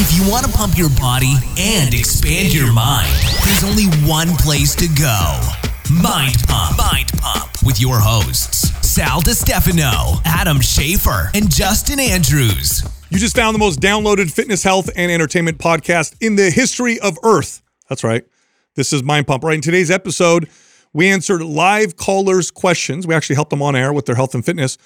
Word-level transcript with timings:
If 0.00 0.14
you 0.16 0.30
want 0.30 0.46
to 0.46 0.52
pump 0.52 0.78
your 0.78 0.90
body 0.90 1.34
and 1.58 1.92
expand 1.92 2.54
your 2.54 2.72
mind, 2.72 3.12
there's 3.44 3.64
only 3.64 3.86
one 4.08 4.28
place 4.36 4.76
to 4.76 4.86
go. 4.86 5.40
Mind 5.92 6.36
Pump. 6.46 6.78
Mind 6.78 7.10
Pump 7.18 7.50
with 7.64 7.80
your 7.80 7.98
hosts, 7.98 8.70
Sal 8.88 9.20
DiStefano, 9.20 10.22
Adam 10.24 10.58
Schafer, 10.58 11.34
and 11.34 11.50
Justin 11.50 11.98
Andrews. 11.98 12.88
You 13.10 13.18
just 13.18 13.34
found 13.34 13.56
the 13.56 13.58
most 13.58 13.80
downloaded 13.80 14.30
fitness, 14.30 14.62
health, 14.62 14.88
and 14.94 15.10
entertainment 15.10 15.58
podcast 15.58 16.14
in 16.20 16.36
the 16.36 16.48
history 16.48 17.00
of 17.00 17.18
Earth. 17.24 17.60
That's 17.88 18.04
right. 18.04 18.24
This 18.76 18.92
is 18.92 19.02
Mind 19.02 19.26
Pump. 19.26 19.42
Right 19.42 19.56
in 19.56 19.60
today's 19.60 19.90
episode, 19.90 20.48
we 20.92 21.08
answered 21.08 21.42
live 21.42 21.96
callers' 21.96 22.52
questions. 22.52 23.04
We 23.04 23.16
actually 23.16 23.34
helped 23.34 23.50
them 23.50 23.62
on 23.62 23.74
air 23.74 23.92
with 23.92 24.06
their 24.06 24.14
health 24.14 24.36
and 24.36 24.46
fitness. 24.46 24.78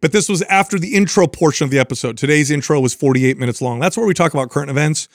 But 0.00 0.12
this 0.12 0.28
was 0.28 0.42
after 0.42 0.78
the 0.78 0.94
intro 0.94 1.26
portion 1.26 1.64
of 1.64 1.70
the 1.70 1.78
episode. 1.78 2.16
Today's 2.16 2.50
intro 2.50 2.80
was 2.80 2.94
48 2.94 3.38
minutes 3.38 3.62
long. 3.62 3.80
That's 3.80 3.96
where 3.96 4.06
we 4.06 4.14
talk 4.14 4.34
about 4.34 4.50
current 4.50 4.70
events, 4.70 5.08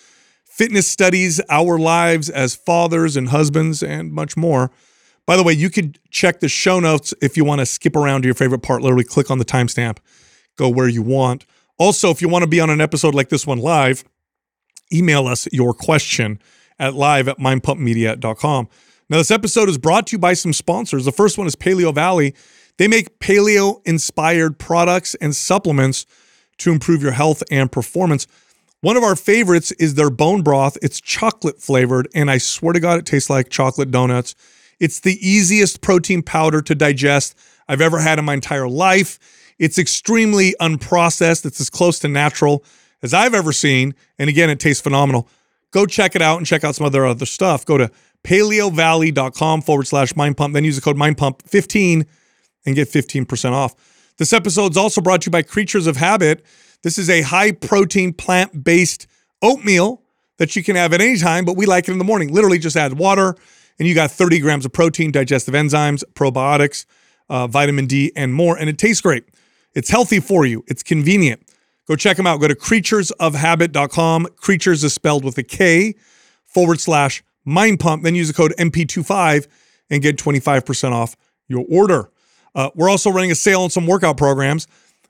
fitness 0.46 0.88
studies, 0.88 1.42
our 1.50 1.78
lives 1.78 2.30
as 2.30 2.56
fathers 2.56 3.16
and 3.16 3.30
husbands, 3.30 3.84
and 3.84 4.12
much 4.12 4.36
more. 4.36 4.72
By 5.26 5.38
the 5.38 5.44
way, 5.44 5.54
you 5.54 5.70
could 5.70 6.00
check 6.10 6.40
the 6.40 6.50
show 6.50 6.80
notes 6.80 7.14
if 7.22 7.38
you 7.38 7.46
want 7.46 7.60
to 7.60 7.66
skip 7.66 7.96
around 7.96 8.24
to 8.24 8.28
your 8.28 8.36
favorite 8.36 8.64
part. 8.64 8.82
Literally 8.82 9.04
click 9.04 9.30
on 9.30 9.38
the 9.38 9.46
timestamp, 9.46 9.98
go 10.58 10.68
where 10.68 10.88
you 10.90 11.02
want. 11.02 11.46
Also, 11.78 12.10
if 12.10 12.22
you 12.22 12.30
want 12.30 12.44
to 12.44 12.48
be 12.48 12.60
on 12.60 12.70
an 12.70 12.82
episode 12.82 13.16
like 13.16 13.30
this 13.30 13.46
one 13.46 13.60
live, 13.60 14.04
email 14.92 15.28
us 15.28 15.48
your 15.52 15.74
question 15.74 16.40
at 16.80 16.96
live 16.96 17.28
at 17.28 17.38
mindpumpmedia.com. 17.38 18.68
Now, 19.10 19.18
this 19.18 19.32
episode 19.32 19.70
is 19.70 19.78
brought 19.78 20.08
to 20.08 20.14
you 20.14 20.20
by 20.20 20.34
some 20.34 20.54
sponsors. 20.54 21.06
The 21.06 21.12
first 21.12 21.38
one 21.38 21.46
is 21.46 21.56
Paleo 21.56 21.94
Valley. 21.94 22.34
They 22.82 22.88
make 22.88 23.20
paleo 23.20 23.80
inspired 23.86 24.58
products 24.58 25.14
and 25.22 25.36
supplements 25.36 26.08
to 26.58 26.72
improve 26.72 27.04
your 27.04 27.12
health 27.12 27.44
and 27.52 27.72
performance. 27.72 28.26
One 28.80 28.98
of 28.98 29.04
our 29.04 29.16
favorites 29.16 29.72
is 29.74 29.94
their 29.94 30.10
bone 30.10 30.42
broth. 30.42 30.80
It's 30.82 31.00
chocolate 31.00 31.62
flavored, 31.62 32.08
and 32.16 32.32
I 32.32 32.40
swear 32.40 32.74
to 32.74 32.80
God, 32.80 32.98
it 32.98 33.06
tastes 33.06 33.30
like 33.30 33.50
chocolate 33.50 33.92
donuts. 33.92 34.34
It's 34.80 35.00
the 35.00 35.16
easiest 35.22 35.82
protein 35.82 36.24
powder 36.24 36.60
to 36.64 36.74
digest 36.74 37.38
I've 37.68 37.82
ever 37.82 38.00
had 38.00 38.18
in 38.18 38.26
my 38.26 38.34
entire 38.34 38.68
life. 38.68 39.20
It's 39.60 39.78
extremely 39.78 40.56
unprocessed, 40.60 41.46
it's 41.46 41.62
as 41.62 41.70
close 41.70 42.00
to 42.00 42.08
natural 42.08 42.66
as 43.04 43.14
I've 43.14 43.36
ever 43.36 43.52
seen. 43.52 43.94
And 44.18 44.28
again, 44.28 44.50
it 44.50 44.60
tastes 44.60 44.82
phenomenal. 44.82 45.30
Go 45.70 45.86
check 45.86 46.16
it 46.16 46.24
out 46.24 46.38
and 46.38 46.48
check 46.48 46.64
out 46.64 46.74
some 46.74 46.88
other 46.88 47.06
other 47.06 47.28
stuff. 47.28 47.64
Go 47.64 47.78
to 47.78 47.92
paleovalley.com 48.24 49.62
forward 49.62 49.86
slash 49.86 50.16
mind 50.16 50.36
pump. 50.36 50.56
Then 50.56 50.64
use 50.64 50.78
the 50.78 50.82
code 50.82 50.98
mind 50.98 51.20
pump 51.20 51.44
15 51.44 52.08
and 52.66 52.76
get 52.76 52.88
15% 52.88 53.52
off. 53.52 53.76
This 54.18 54.34
episode 54.34 54.72
is 54.72 54.78
also 54.78 55.02
brought 55.02 55.22
to 55.22 55.28
you 55.28 55.32
by 55.32 55.42
Kreatures 55.42 55.88
of 55.88 55.98
Habit. 55.98 56.46
This 56.84 56.98
is 56.98 57.10
a 57.10 57.22
high 57.22 57.52
protein 57.52 58.14
plant 58.14 58.64
based 58.64 59.08
oatmeal 59.42 60.02
that 60.38 60.56
you 60.56 60.64
can 60.64 60.76
have 60.76 60.94
at 60.94 61.02
any 61.02 61.18
time, 61.18 61.46
but 61.46 61.56
we 61.56 61.66
like 61.66 61.88
it 61.88 61.92
in 61.92 61.98
the 61.98 62.04
morning. 62.04 62.34
Literally 62.34 62.60
just 62.60 62.76
add 62.76 62.94
water 62.94 63.36
and 63.80 63.88
you 63.88 63.96
got 63.96 64.12
30 64.12 64.40
grams 64.40 64.66
of 64.66 64.74
protein, 64.74 65.12
digestive 65.12 65.54
enzymes, 65.54 66.04
probiotics, 66.14 66.86
uh, 67.30 67.48
vitamin 67.48 67.88
D, 67.88 68.12
and 68.16 68.34
more. 68.34 68.58
And 68.58 68.70
it 68.70 68.78
tastes 68.78 69.02
great. 69.02 69.24
It's 69.74 69.90
healthy 69.90 70.20
for 70.20 70.46
you, 70.46 70.64
it's 70.68 70.84
convenient. 70.84 71.42
Go 71.88 71.96
check 71.96 72.16
them 72.16 72.28
out. 72.28 72.40
Go 72.40 72.48
to 72.48 72.56
kreaturesofhabit.com. 72.56 74.28
Creatures 74.38 74.84
is 74.84 74.94
spelled 74.94 75.26
with 75.26 75.38
a 75.38 75.44
K 75.44 75.96
forward 76.46 76.80
slash 76.80 77.24
mind 77.44 77.80
pump. 77.80 78.04
Then 78.04 78.16
use 78.16 78.28
the 78.28 78.34
code 78.34 78.54
MP25 78.58 79.48
and 79.90 80.02
get 80.02 80.18
25% 80.18 80.92
off 80.92 81.16
your 81.48 81.66
order. 81.70 82.12
Uh, 82.56 82.70
we're 82.76 82.90
also 82.90 83.10
running 83.10 83.32
a 83.32 83.36
sale 83.36 83.62
on 83.62 83.70
some 83.70 83.88
workout 83.88 84.18
programs. 84.18 84.68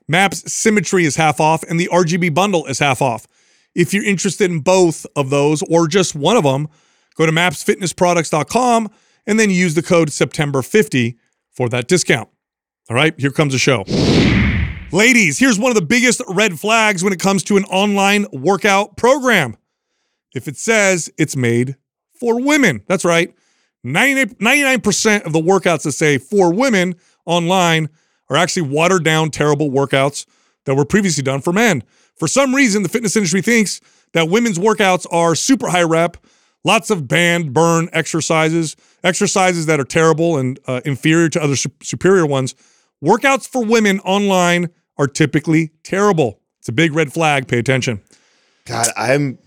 MAPS 0.08 0.52
Symmetry 0.52 1.04
is 1.04 1.16
half 1.16 1.40
off, 1.40 1.62
and 1.62 1.78
the 1.78 1.88
RGB 1.92 2.34
bundle 2.34 2.66
is 2.66 2.78
half 2.78 3.00
off. 3.00 3.26
If 3.74 3.94
you're 3.94 4.04
interested 4.04 4.50
in 4.50 4.60
both 4.60 5.06
of 5.16 5.30
those 5.30 5.62
or 5.70 5.88
just 5.88 6.14
one 6.14 6.36
of 6.36 6.44
them, 6.44 6.68
go 7.16 7.26
to 7.26 7.32
mapsfitnessproducts.com 7.32 8.90
and 9.26 9.40
then 9.40 9.50
use 9.50 9.74
the 9.74 9.82
code 9.82 10.08
September50 10.08 11.16
for 11.50 11.68
that 11.68 11.88
discount. 11.88 12.28
All 12.90 12.96
right, 12.96 13.18
here 13.18 13.30
comes 13.30 13.52
the 13.52 13.58
show. 13.58 13.84
Ladies, 14.92 15.38
here's 15.38 15.58
one 15.58 15.70
of 15.70 15.74
the 15.74 15.86
biggest 15.86 16.20
red 16.28 16.60
flags 16.60 17.02
when 17.02 17.12
it 17.12 17.20
comes 17.20 17.42
to 17.44 17.56
an 17.56 17.64
online 17.64 18.26
workout 18.32 18.96
program. 18.96 19.56
If 20.34 20.48
it 20.48 20.56
says 20.56 21.10
it's 21.16 21.36
made 21.36 21.76
for 22.12 22.42
women, 22.42 22.82
that's 22.86 23.04
right. 23.04 23.34
99% 23.86 25.22
of 25.24 25.32
the 25.32 25.40
workouts 25.40 25.82
that 25.84 25.92
say 25.92 26.18
for 26.18 26.52
women 26.52 26.94
online 27.24 27.88
are 28.28 28.36
actually 28.36 28.62
watered 28.62 29.04
down, 29.04 29.30
terrible 29.30 29.70
workouts 29.70 30.26
that 30.64 30.74
were 30.74 30.84
previously 30.84 31.22
done 31.22 31.40
for 31.40 31.52
men. 31.52 31.82
For 32.16 32.28
some 32.28 32.54
reason, 32.54 32.82
the 32.82 32.88
fitness 32.88 33.16
industry 33.16 33.42
thinks 33.42 33.80
that 34.12 34.28
women's 34.28 34.58
workouts 34.58 35.06
are 35.10 35.34
super 35.34 35.68
high 35.68 35.82
rep, 35.82 36.16
lots 36.64 36.90
of 36.90 37.08
band 37.08 37.52
burn 37.52 37.88
exercises, 37.92 38.76
exercises 39.02 39.66
that 39.66 39.80
are 39.80 39.84
terrible 39.84 40.38
and 40.38 40.58
uh, 40.66 40.80
inferior 40.84 41.28
to 41.30 41.42
other 41.42 41.56
su- 41.56 41.72
superior 41.82 42.26
ones. 42.26 42.54
Workouts 43.02 43.48
for 43.48 43.64
women 43.64 43.98
online 44.00 44.70
are 44.98 45.06
typically 45.06 45.72
terrible. 45.82 46.40
It's 46.60 46.68
a 46.68 46.72
big 46.72 46.94
red 46.94 47.12
flag. 47.12 47.48
Pay 47.48 47.58
attention. 47.58 48.00
God, 48.66 48.88
I'm 48.96 49.38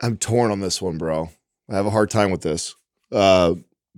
I'm 0.00 0.16
torn 0.16 0.50
on 0.50 0.60
this 0.60 0.80
one, 0.80 0.98
bro. 0.98 1.30
I 1.68 1.74
have 1.74 1.86
a 1.86 1.90
hard 1.90 2.10
time 2.10 2.30
with 2.30 2.42
this. 2.42 2.76
Uh, 3.10 3.54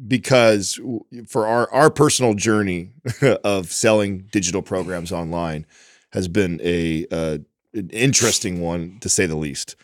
because 0.06 0.80
for 1.26 1.46
our 1.46 1.70
our 1.72 1.90
personal 1.90 2.34
journey 2.34 2.90
of 3.44 3.70
selling 3.72 4.28
digital 4.32 4.62
programs 4.62 5.12
online 5.12 5.66
has 6.12 6.28
been 6.28 6.60
a 6.62 7.06
uh, 7.10 7.38
an 7.74 7.90
interesting 7.90 8.60
one 8.60 8.98
to 9.00 9.08
say 9.08 9.26
the 9.26 9.36
least. 9.36 9.76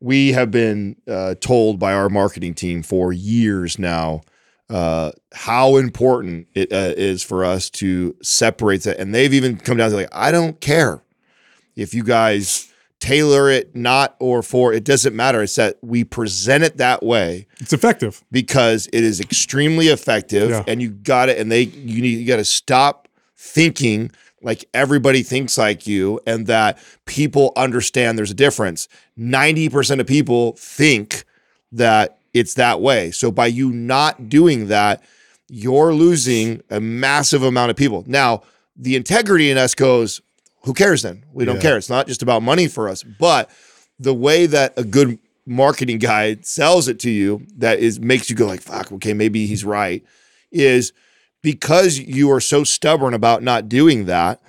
We 0.00 0.32
have 0.32 0.50
been 0.50 0.96
uh, 1.06 1.34
told 1.40 1.78
by 1.78 1.92
our 1.92 2.08
marketing 2.08 2.54
team 2.54 2.82
for 2.82 3.12
years 3.12 3.78
now 3.78 4.22
uh, 4.70 5.12
how 5.32 5.76
important 5.76 6.46
it 6.54 6.72
uh, 6.72 6.94
is 6.96 7.22
for 7.22 7.44
us 7.44 7.68
to 7.70 8.16
separate 8.22 8.82
that, 8.84 8.98
and 8.98 9.14
they've 9.14 9.34
even 9.34 9.56
come 9.58 9.76
down 9.76 9.90
to 9.90 9.96
like, 9.96 10.08
I 10.12 10.30
don't 10.30 10.60
care 10.60 11.02
if 11.76 11.92
you 11.92 12.04
guys 12.04 12.69
tailor 13.00 13.50
it 13.50 13.74
not 13.74 14.14
or 14.20 14.42
for 14.42 14.72
it 14.74 14.84
doesn't 14.84 15.16
matter 15.16 15.42
it's 15.42 15.56
that 15.56 15.78
we 15.82 16.04
present 16.04 16.62
it 16.62 16.76
that 16.76 17.02
way 17.02 17.46
It's 17.58 17.72
effective. 17.72 18.22
because 18.30 18.88
it 18.92 19.02
is 19.02 19.20
extremely 19.20 19.88
effective 19.88 20.50
Yeah. 20.50 20.64
and 20.68 20.82
you 20.82 20.90
got 20.90 21.28
it 21.30 21.38
and 21.38 21.50
they 21.50 21.62
you 21.62 22.02
need 22.02 22.18
you 22.18 22.26
got 22.26 22.36
to 22.36 22.44
stop 22.44 23.08
thinking 23.36 24.10
like 24.42 24.66
everybody 24.74 25.22
thinks 25.22 25.56
like 25.56 25.86
you 25.86 26.20
and 26.26 26.46
that 26.46 26.78
people 27.06 27.52
understand 27.56 28.18
there's 28.18 28.30
a 28.30 28.34
difference 28.34 28.86
90% 29.18 30.00
of 30.00 30.06
people 30.06 30.52
think 30.58 31.24
that 31.72 32.18
it's 32.34 32.54
that 32.54 32.80
way 32.82 33.10
so 33.10 33.30
by 33.30 33.46
you 33.46 33.70
not 33.72 34.28
doing 34.28 34.68
that 34.68 35.02
you're 35.48 35.94
losing 35.94 36.60
a 36.70 36.80
massive 36.80 37.42
amount 37.42 37.70
of 37.70 37.76
people 37.76 38.04
now 38.06 38.42
the 38.76 38.94
integrity 38.94 39.50
in 39.50 39.56
us 39.58 39.74
goes 39.74 40.20
who 40.62 40.74
cares 40.74 41.02
then? 41.02 41.24
We 41.32 41.44
don't 41.44 41.56
Yeah. 41.56 41.62
care. 41.62 41.76
It's 41.76 41.90
not 41.90 42.06
just 42.06 42.22
about 42.22 42.42
money 42.42 42.68
for 42.68 42.88
us. 42.88 43.02
But 43.02 43.50
the 43.98 44.14
way 44.14 44.46
that 44.46 44.72
a 44.76 44.84
good 44.84 45.18
marketing 45.46 45.98
guy 45.98 46.36
sells 46.42 46.86
it 46.88 46.98
to 47.00 47.10
you 47.10 47.46
that 47.56 47.78
is 47.78 47.98
makes 47.98 48.30
you 48.30 48.36
go 48.36 48.46
like 48.46 48.60
fuck 48.60 48.92
okay 48.92 49.12
maybe 49.14 49.46
he's 49.46 49.64
right 49.64 50.04
is 50.52 50.92
because 51.42 51.98
you 51.98 52.30
are 52.30 52.40
so 52.40 52.62
stubborn 52.62 53.14
about 53.14 53.42
not 53.42 53.68
doing 53.68 54.04
that 54.04 54.40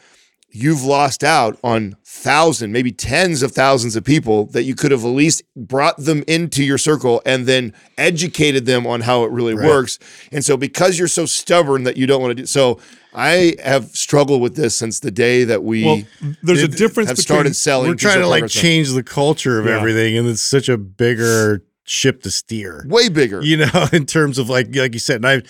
you've 0.51 0.83
lost 0.83 1.23
out 1.23 1.57
on 1.63 1.95
thousand 2.05 2.71
maybe 2.73 2.91
tens 2.91 3.41
of 3.41 3.53
thousands 3.53 3.95
of 3.95 4.03
people 4.03 4.45
that 4.47 4.63
you 4.63 4.75
could 4.75 4.91
have 4.91 5.03
at 5.03 5.07
least 5.07 5.41
brought 5.55 5.95
them 5.97 6.23
into 6.27 6.61
your 6.63 6.77
circle 6.77 7.21
and 7.25 7.45
then 7.47 7.73
educated 7.97 8.65
them 8.65 8.85
on 8.85 8.99
how 9.01 9.23
it 9.23 9.31
really 9.31 9.55
works. 9.55 9.97
And 10.31 10.43
so 10.43 10.57
because 10.57 10.99
you're 10.99 11.07
so 11.07 11.25
stubborn 11.25 11.83
that 11.85 11.95
you 11.95 12.05
don't 12.05 12.21
want 12.21 12.31
to 12.35 12.43
do 12.43 12.45
so 12.45 12.79
i 13.13 13.55
have 13.63 13.85
struggled 13.95 14.41
with 14.41 14.55
this 14.55 14.75
since 14.75 14.99
the 15.01 15.11
day 15.11 15.43
that 15.43 15.63
we 15.63 15.83
Well, 15.85 16.01
there's 16.43 16.63
a 16.63 16.67
difference 16.67 17.09
have 17.09 17.17
between 17.17 17.35
started 17.35 17.55
selling 17.55 17.89
We're 17.89 17.95
trying 17.95 18.19
to 18.21 18.27
like 18.27 18.41
programs. 18.41 18.53
change 18.53 18.91
the 18.91 19.03
culture 19.03 19.59
of 19.59 19.65
Yeah. 19.65 19.77
everything, 19.77 20.17
and 20.17 20.27
it's 20.27 20.41
such 20.41 20.69
a 20.69 20.77
bigger 20.77 21.63
ship 21.83 22.21
to 22.23 22.31
steer. 22.31 22.85
way 22.87 23.09
bigger 23.09 23.41
You 23.41 23.57
know, 23.57 23.87
in 23.93 24.05
terms 24.05 24.37
of 24.37 24.49
like 24.49 24.73
like 24.75 24.93
you 24.93 24.99
said, 24.99 25.17
and 25.17 25.27
I 25.27 25.41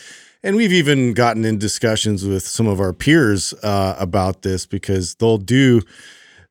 and 0.43 0.55
we've 0.55 0.73
even 0.73 1.13
gotten 1.13 1.45
in 1.45 1.59
discussions 1.59 2.25
with 2.25 2.47
some 2.47 2.65
of 2.67 2.79
our 2.79 2.93
peers 2.93 3.53
uh, 3.61 3.95
about 3.99 4.41
this 4.41 4.65
because 4.65 5.13
they'll 5.15 5.37
do 5.37 5.81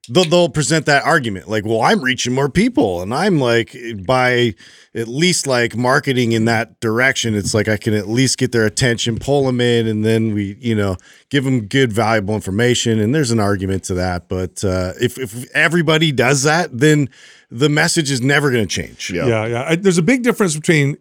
they'll, 0.08 0.24
they'll 0.24 0.48
present 0.48 0.86
that 0.86 1.04
argument 1.04 1.48
like, 1.48 1.64
well, 1.64 1.82
I'm 1.82 2.00
reaching 2.02 2.32
more 2.32 2.48
people, 2.48 3.02
and 3.02 3.12
I'm 3.14 3.38
like 3.38 3.76
by 4.06 4.54
at 4.94 5.06
least 5.08 5.46
like 5.46 5.76
marketing 5.76 6.32
in 6.32 6.46
that 6.46 6.80
direction, 6.80 7.34
it's 7.34 7.54
like 7.54 7.68
I 7.68 7.76
can 7.76 7.94
at 7.94 8.08
least 8.08 8.38
get 8.38 8.52
their 8.52 8.66
attention, 8.66 9.18
pull 9.18 9.44
them 9.46 9.60
in, 9.60 9.86
and 9.86 10.04
then 10.04 10.34
we 10.34 10.56
you 10.60 10.74
know 10.74 10.96
give 11.30 11.44
them 11.44 11.66
good 11.66 11.92
valuable 11.92 12.34
information. 12.34 12.98
And 12.98 13.14
there's 13.14 13.30
an 13.30 13.40
argument 13.40 13.84
to 13.84 13.94
that, 13.94 14.28
but 14.28 14.64
uh, 14.64 14.92
if 15.00 15.18
if 15.18 15.50
everybody 15.52 16.12
does 16.12 16.42
that, 16.44 16.76
then 16.76 17.08
the 17.50 17.68
message 17.68 18.10
is 18.10 18.20
never 18.20 18.50
going 18.50 18.66
to 18.66 18.74
change. 18.74 19.10
Yeah. 19.10 19.26
Yeah, 19.26 19.46
yeah. 19.46 19.64
I, 19.70 19.76
there's 19.76 19.98
a 19.98 20.02
big 20.02 20.22
difference 20.22 20.54
between 20.54 20.96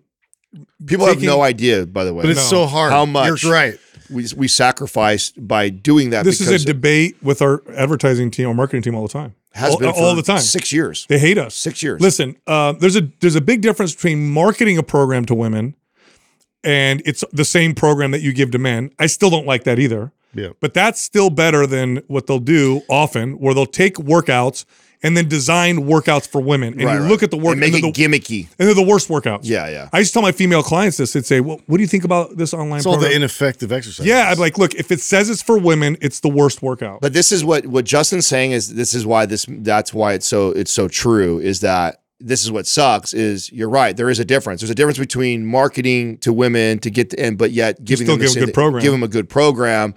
People 0.88 1.06
have 1.06 1.22
no 1.22 1.42
idea, 1.42 1.86
by 1.86 2.04
the 2.06 2.14
way. 2.14 2.24
But 2.24 2.32
it's 2.32 2.52
No. 2.52 2.64
so 2.64 2.66
hard. 2.66 2.92
How 2.92 3.06
much? 3.06 3.44
You're 3.44 3.52
right. 3.52 3.78
We 4.12 4.26
we 4.36 4.48
sacrificed 4.48 5.48
by 5.48 5.70
doing 5.70 6.10
that. 6.12 6.26
this 6.26 6.42
is 6.42 6.50
a 6.50 6.66
debate 6.66 7.18
with 7.22 7.42
our 7.42 7.62
advertising 7.76 8.32
team, 8.32 8.48
our 8.48 8.54
marketing 8.54 8.82
team 8.82 8.96
all 8.96 9.04
the 9.04 9.14
time. 9.14 9.36
Has 9.54 9.74
All- 9.74 9.80
been 9.80 9.90
all 9.90 10.16
the 10.16 10.22
time. 10.22 10.40
Six 10.40 10.72
years. 10.72 11.06
They 11.10 11.18
hate 11.20 11.38
us. 11.38 11.56
Six 11.56 11.82
years. 11.82 12.00
Listen, 12.02 12.36
uh, 12.46 12.74
there's 12.74 12.96
a 12.96 13.10
there's 13.20 13.36
a 13.36 13.42
big 13.42 13.62
difference 13.62 13.94
between 13.96 14.30
marketing 14.30 14.78
a 14.78 14.84
program 14.84 15.26
to 15.26 15.36
women 15.36 15.76
and 16.64 17.02
it's 17.06 17.24
the 17.32 17.46
same 17.46 17.74
program 17.74 18.12
that 18.12 18.22
you 18.22 18.34
give 18.34 18.52
to 18.52 18.60
men. 18.60 18.92
I 19.00 19.06
still 19.06 19.30
don't 19.30 19.46
like 19.48 19.64
that 19.64 19.80
either. 19.80 20.12
Yeah. 20.34 20.50
But 20.60 20.74
that's 20.74 21.02
still 21.02 21.30
better 21.30 21.66
than 21.66 21.98
what 22.08 22.28
they'll 22.28 22.40
do 22.40 22.82
often, 22.88 23.40
where 23.40 23.54
they'll 23.54 23.66
take 23.66 23.96
workouts 23.96 24.66
and 25.02 25.16
then 25.16 25.28
design 25.30 25.78
workouts 25.86 26.28
for 26.28 26.42
women. 26.42 26.74
And 26.74 26.84
Right, 26.84 26.96
you 26.96 27.00
right. 27.02 27.10
look 27.10 27.24
at 27.24 27.32
the 27.32 27.38
work 27.38 27.54
and 27.54 27.60
make 27.62 27.74
and 27.74 27.78
it 27.86 27.96
they're, 27.96 28.08
the, 28.10 28.20
gimmicky. 28.20 28.48
and 28.60 28.68
they're 28.68 28.76
the 28.76 28.82
worst 28.82 29.08
workouts. 29.08 29.42
Yeah, 29.44 29.70
yeah. 29.70 29.90
I 29.94 30.00
used 30.00 30.10
to 30.12 30.14
tell 30.14 30.22
my 30.22 30.32
female 30.34 30.62
clients 30.64 30.98
this. 30.98 31.14
They'd 31.14 31.26
say, 31.26 31.40
"Well, 31.40 31.62
what 31.68 31.78
do 31.78 31.84
you 31.84 31.88
think 31.88 32.04
about 32.04 32.36
this 32.38 32.54
online 32.54 32.78
It's 32.80 32.86
all 32.86 32.98
the 32.98 33.12
ineffective 33.12 33.72
exercise. 33.72 34.06
yeah, 34.06 34.30
I'm 34.30 34.38
like, 34.38 34.58
look, 34.58 34.76
if 34.76 34.92
it 34.92 35.00
says 35.00 35.30
it's 35.30 35.42
for 35.42 35.58
women, 35.58 35.98
it's 36.02 36.20
the 36.20 36.30
worst 36.30 36.62
workout. 36.62 37.00
But 37.02 37.14
this 37.14 37.32
is 37.32 37.46
what 37.46 37.66
what 37.68 37.86
Justin's 37.86 38.28
saying 38.28 38.52
is 38.52 38.76
this 38.76 38.94
is 38.94 39.06
why 39.06 39.26
this 39.26 39.46
that's 39.50 39.94
why 39.94 40.14
it's 40.14 40.28
so 40.28 40.50
it's 40.52 40.72
so 40.72 40.88
true 40.88 41.40
is 41.40 41.62
that 41.62 42.02
this 42.22 42.44
is 42.44 42.52
what 42.52 42.68
sucks 42.68 43.14
is 43.14 43.50
you're 43.54 43.70
right 43.70 43.96
there 43.96 44.10
is 44.10 44.20
a 44.20 44.26
difference 44.26 44.60
there's 44.60 44.70
a 44.70 44.76
difference 44.76 44.98
between 45.00 45.46
marketing 45.46 46.18
to 46.18 46.34
women 46.34 46.78
to 46.78 46.90
get 46.90 47.12
to, 47.12 47.18
and 47.18 47.38
but 47.38 47.52
yet 47.52 47.82
giving 47.86 48.06
still 48.06 48.18
them 48.18 48.28
the 48.28 48.34
give 48.34 48.44
a 48.44 48.46
good 48.48 48.54
program. 48.54 48.82
give 48.84 48.92
them 48.92 49.04
a 49.04 49.08
good 49.08 49.30
program 49.30 49.96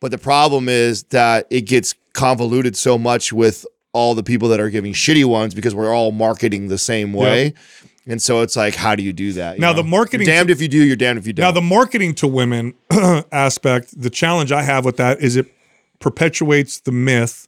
but 0.00 0.10
the 0.10 0.18
problem 0.18 0.68
is 0.68 1.04
that 1.04 1.46
it 1.48 1.60
gets 1.60 1.94
convoluted 2.12 2.76
so 2.76 2.98
much 2.98 3.32
with 3.32 3.64
all 3.92 4.14
the 4.14 4.22
people 4.22 4.48
that 4.48 4.60
are 4.60 4.70
giving 4.70 4.92
shitty 4.92 5.24
ones 5.24 5.54
because 5.54 5.74
we're 5.74 5.94
all 5.94 6.12
marketing 6.12 6.68
the 6.68 6.78
same 6.78 7.12
way 7.12 7.52
and 8.06 8.22
so 8.22 8.40
it's 8.42 8.56
like 8.56 8.74
how 8.74 8.94
do 8.94 9.02
you 9.02 9.12
do 9.12 9.32
that 9.32 9.56
you 9.56 9.60
Now, 9.60 9.72
know? 9.72 9.82
the 9.82 9.88
marketing- 9.88 10.26
You're 10.26 10.34
damned 10.36 10.50
if 10.50 10.60
you 10.62 10.68
do 10.68 10.82
you're 10.84 10.96
damned 10.96 11.18
if 11.18 11.26
you 11.26 11.32
don't 11.32 11.44
Now, 11.44 11.50
the 11.52 11.60
marketing 11.60 12.14
to 12.16 12.26
women 12.28 12.74
aspect, 13.32 14.00
the 14.00 14.10
challenge 14.10 14.52
I 14.52 14.62
have 14.62 14.84
with 14.84 14.96
that 14.98 15.20
is 15.20 15.36
it 15.36 15.46
perpetuates 15.98 16.80
the 16.80 16.92
myth 16.92 17.46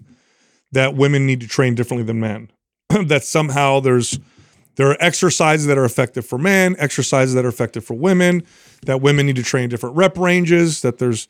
that 0.73 0.95
women 0.95 1.27
need 1.27 1.41
to 1.41 1.49
train 1.49 1.75
differently 1.75 2.05
than 2.05 2.21
men. 2.21 2.51
that 3.07 3.25
somehow 3.25 3.81
there's 3.81 4.19
there 4.77 4.89
are 4.91 4.97
exercises 5.01 5.67
that 5.67 5.77
are 5.79 5.85
effective 5.85 6.25
for 6.27 6.39
men, 6.39 6.77
exercises 6.79 7.35
that 7.35 7.45
are 7.45 7.49
effective 7.49 7.85
for 7.85 7.95
women, 7.95 8.43
that 8.87 9.01
women 9.03 9.27
need 9.27 9.37
to 9.37 9.43
train 9.43 9.69
different 9.69 9.97
rep 9.97 10.17
ranges, 10.17 10.81
that 10.83 10.99
there's 10.99 11.29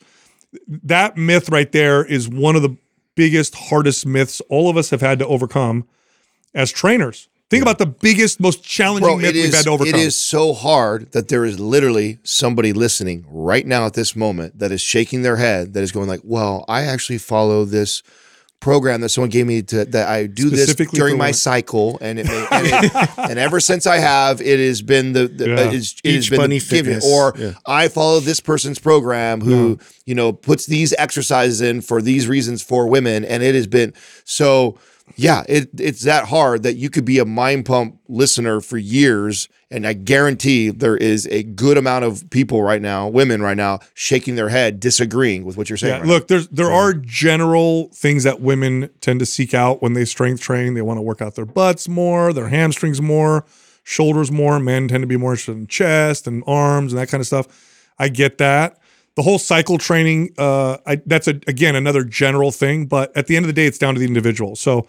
that 0.67 1.17
myth 1.17 1.49
right 1.49 1.71
there 1.71 2.05
is 2.05 2.29
one 2.29 2.55
of 2.55 2.61
the 2.61 2.75
biggest, 3.15 3.55
hardest 3.55 4.05
myths 4.05 4.41
all 4.49 4.69
of 4.69 4.77
us 4.77 4.89
have 4.89 5.01
had 5.01 5.19
to 5.19 5.27
overcome 5.27 5.87
as 6.53 6.71
trainers. 6.71 7.29
Think 7.49 7.61
about 7.61 7.77
the 7.77 7.85
biggest, 7.85 8.39
most 8.39 8.63
challenging 8.63 9.07
Bro, 9.07 9.17
myth 9.17 9.35
it 9.35 9.43
we've 9.43 9.53
had 9.53 9.65
to 9.65 9.69
overcome. 9.69 9.93
it 9.93 10.01
is 10.01 10.19
so 10.19 10.53
hard 10.53 11.11
that 11.11 11.27
there 11.27 11.45
is 11.45 11.59
literally 11.59 12.17
somebody 12.23 12.73
listening 12.73 13.25
right 13.29 13.65
now 13.67 13.85
at 13.85 13.93
this 13.93 14.15
moment 14.15 14.57
that 14.57 14.71
is 14.71 14.81
shaking 14.81 15.21
their 15.21 15.35
head, 15.35 15.73
that 15.73 15.83
is 15.83 15.91
going 15.91 16.07
like, 16.07 16.21
"Well, 16.23 16.65
I 16.67 16.83
actually 16.85 17.19
follow 17.19 17.63
this 17.63 18.01
program 18.63 19.01
that 19.01 19.09
someone 19.09 19.29
gave 19.29 19.45
me 19.45 19.61
to 19.61 19.85
that 19.85 20.07
I 20.07 20.25
do 20.25 20.49
this 20.49 20.73
during 20.73 21.17
my 21.17 21.25
women." 21.25 21.33
cycle, 21.33 21.97
and 22.01 22.17
it, 22.17 22.25
may, 22.25 22.47
and, 22.51 22.67
it 22.85 23.09
and 23.17 23.37
ever 23.37 23.59
since 23.59 23.85
I 23.85 23.97
have, 23.97 24.41
it 24.41 24.59
has 24.59 24.81
been 24.81 25.13
the, 25.13 25.27
the 25.27 25.49
Yeah. 25.49 25.67
it, 25.67 25.73
is, 25.73 25.95
it 26.03 26.15
has 26.15 26.29
been 26.29 26.39
Bunny 26.39 26.59
the 26.59 26.75
given, 26.75 27.01
or 27.05 27.33
Yeah. 27.37 27.53
I 27.65 27.89
follow 27.89 28.19
this 28.19 28.39
person's 28.39 28.79
program 28.79 29.41
who 29.41 29.77
you 30.05 30.15
know 30.15 30.33
puts 30.33 30.65
these 30.65 30.93
exercises 30.97 31.61
in 31.61 31.81
for 31.81 32.01
these 32.01 32.27
reasons 32.27 32.63
for 32.63 32.87
women, 32.87 33.25
and 33.25 33.43
it 33.43 33.53
has 33.53 33.67
been 33.67 33.93
so. 34.23 34.79
Yeah, 35.15 35.43
it 35.47 35.69
it's 35.79 36.01
that 36.03 36.25
hard 36.25 36.63
that 36.63 36.75
you 36.75 36.89
could 36.89 37.05
be 37.05 37.19
a 37.19 37.25
mind 37.25 37.65
pump 37.65 37.99
listener 38.07 38.61
for 38.61 38.77
years, 38.77 39.47
and 39.69 39.85
I 39.85 39.93
guarantee 39.93 40.69
there 40.69 40.97
is 40.97 41.27
a 41.27 41.43
good 41.43 41.77
amount 41.77 42.05
of 42.05 42.27
people 42.31 42.63
right 42.63 42.81
now, 42.81 43.07
women 43.07 43.41
right 43.41 43.57
now, 43.57 43.79
shaking 43.93 44.35
their 44.35 44.49
head, 44.49 44.79
disagreeing 44.79 45.43
with 45.43 45.55
what 45.55 45.69
you're 45.69 45.77
saying. 45.77 45.93
Yeah, 45.93 45.99
right 45.99 46.07
look, 46.07 46.27
there's 46.29 46.47
there 46.47 46.71
are 46.71 46.93
general 46.93 47.89
things 47.93 48.23
that 48.23 48.41
women 48.41 48.89
tend 49.01 49.19
to 49.19 49.25
seek 49.25 49.53
out 49.53 49.81
when 49.81 49.93
they 49.93 50.05
strength 50.05 50.41
train. 50.41 50.73
They 50.73 50.81
want 50.81 50.97
to 50.97 51.01
work 51.01 51.21
out 51.21 51.35
their 51.35 51.45
butts 51.45 51.87
more, 51.87 52.33
their 52.33 52.47
hamstrings 52.47 53.01
more, 53.01 53.45
shoulders 53.83 54.31
more. 54.31 54.59
Men 54.59 54.87
tend 54.87 55.03
to 55.03 55.07
be 55.07 55.17
more 55.17 55.33
interested 55.33 55.57
in 55.57 55.67
chest 55.67 56.25
and 56.25 56.43
arms 56.47 56.91
and 56.91 56.99
that 56.99 57.09
kind 57.09 57.21
of 57.21 57.27
stuff. 57.27 57.47
I 57.99 58.09
get 58.09 58.39
that. 58.39 58.79
The 59.15 59.21
whole 59.21 59.37
cycle 59.37 59.77
training, 59.77 60.33
uh, 60.37 60.77
I, 60.87 60.95
that's 61.05 61.27
a, 61.27 61.39
again 61.47 61.75
another 61.75 62.03
general 62.03 62.51
thing, 62.51 62.87
but 62.87 63.15
at 63.15 63.27
the 63.27 63.35
end 63.35 63.45
of 63.45 63.47
the 63.47 63.53
day, 63.53 63.65
it's 63.67 63.77
down 63.77 63.93
to 63.93 63.99
the 63.99 64.07
individual. 64.07 64.55
So, 64.55 64.87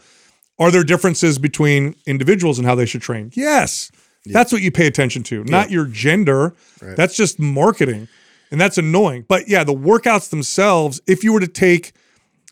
are 0.58 0.70
there 0.70 0.84
differences 0.84 1.38
between 1.38 1.94
individuals 2.06 2.58
and 2.58 2.66
how 2.66 2.74
they 2.74 2.86
should 2.86 3.02
train? 3.02 3.32
Yes, 3.34 3.90
that's 4.26 4.50
what 4.52 4.62
you 4.62 4.70
pay 4.70 4.86
attention 4.86 5.22
to, 5.24 5.44
not 5.44 5.70
your 5.70 5.84
gender. 5.86 6.54
That's 6.96 7.16
just 7.16 7.38
marketing, 7.38 8.08
and 8.50 8.60
that's 8.60 8.78
annoying. 8.78 9.26
But 9.28 9.48
yeah, 9.48 9.64
the 9.64 9.74
workouts 9.74 10.30
themselves. 10.30 11.00
If 11.06 11.22
you 11.24 11.32
were 11.32 11.40
to 11.40 11.48
take, 11.48 11.92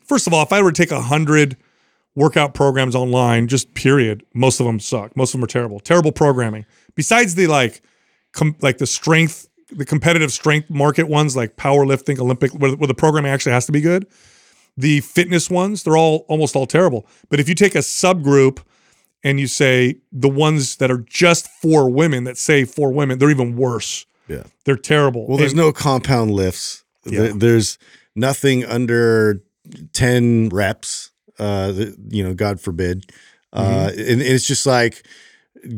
first 0.04 0.26
of 0.26 0.34
all, 0.34 0.42
if 0.42 0.52
I 0.52 0.60
were 0.60 0.72
to 0.72 0.82
take 0.82 0.90
a 0.90 1.00
hundred 1.00 1.56
workout 2.14 2.52
programs 2.52 2.94
online, 2.94 3.48
just 3.48 3.72
period, 3.74 4.24
most 4.34 4.60
of 4.60 4.66
them 4.66 4.78
suck. 4.80 5.16
Most 5.16 5.32
of 5.32 5.40
them 5.40 5.44
are 5.44 5.48
terrible. 5.48 5.80
Terrible 5.80 6.12
programming. 6.12 6.66
Besides 6.94 7.34
the 7.34 7.46
like, 7.46 7.80
com- 8.32 8.56
like 8.60 8.76
the 8.78 8.86
strength, 8.86 9.48
the 9.76 9.84
competitive 9.84 10.32
strength 10.32 10.70
market 10.70 11.08
ones, 11.08 11.36
like 11.36 11.56
powerlifting, 11.56 12.18
Olympic, 12.18 12.52
where, 12.52 12.72
where 12.76 12.86
the 12.88 12.94
programming 12.94 13.30
actually 13.32 13.52
has 13.52 13.66
to 13.66 13.72
be 13.72 13.80
good. 13.80 14.06
The 14.76 15.00
fitness 15.00 15.50
ones, 15.50 15.82
they're 15.82 15.96
all 15.96 16.24
almost 16.28 16.56
all 16.56 16.66
terrible. 16.66 17.06
But 17.28 17.40
if 17.40 17.48
you 17.48 17.54
take 17.54 17.74
a 17.74 17.78
subgroup 17.78 18.60
and 19.24 19.38
you 19.38 19.46
say 19.46 19.96
the 20.10 20.28
ones 20.28 20.76
that 20.76 20.90
are 20.90 20.98
just 21.08 21.46
for 21.60 21.90
women 21.90 22.24
that 22.24 22.36
say 22.38 22.64
for 22.64 22.92
women, 22.92 23.18
they're 23.18 23.30
even 23.30 23.56
worse. 23.56 24.06
Yeah. 24.28 24.44
They're 24.64 24.76
terrible. 24.76 25.26
Well, 25.26 25.36
there's 25.36 25.52
And- 25.52 25.60
no 25.60 25.72
compound 25.72 26.30
lifts. 26.30 26.84
Yeah. 27.04 27.32
There's 27.34 27.78
nothing 28.16 28.64
under 28.64 29.42
10 29.92 30.48
reps. 30.50 31.10
Uh, 31.38 31.72
you 32.08 32.22
know, 32.22 32.34
God 32.34 32.60
forbid. 32.60 33.10
Uh, 33.52 33.62
Mm-hmm. 33.90 33.98
and, 34.00 34.08
and 34.10 34.22
it's 34.22 34.46
just 34.46 34.64
like, 34.66 35.04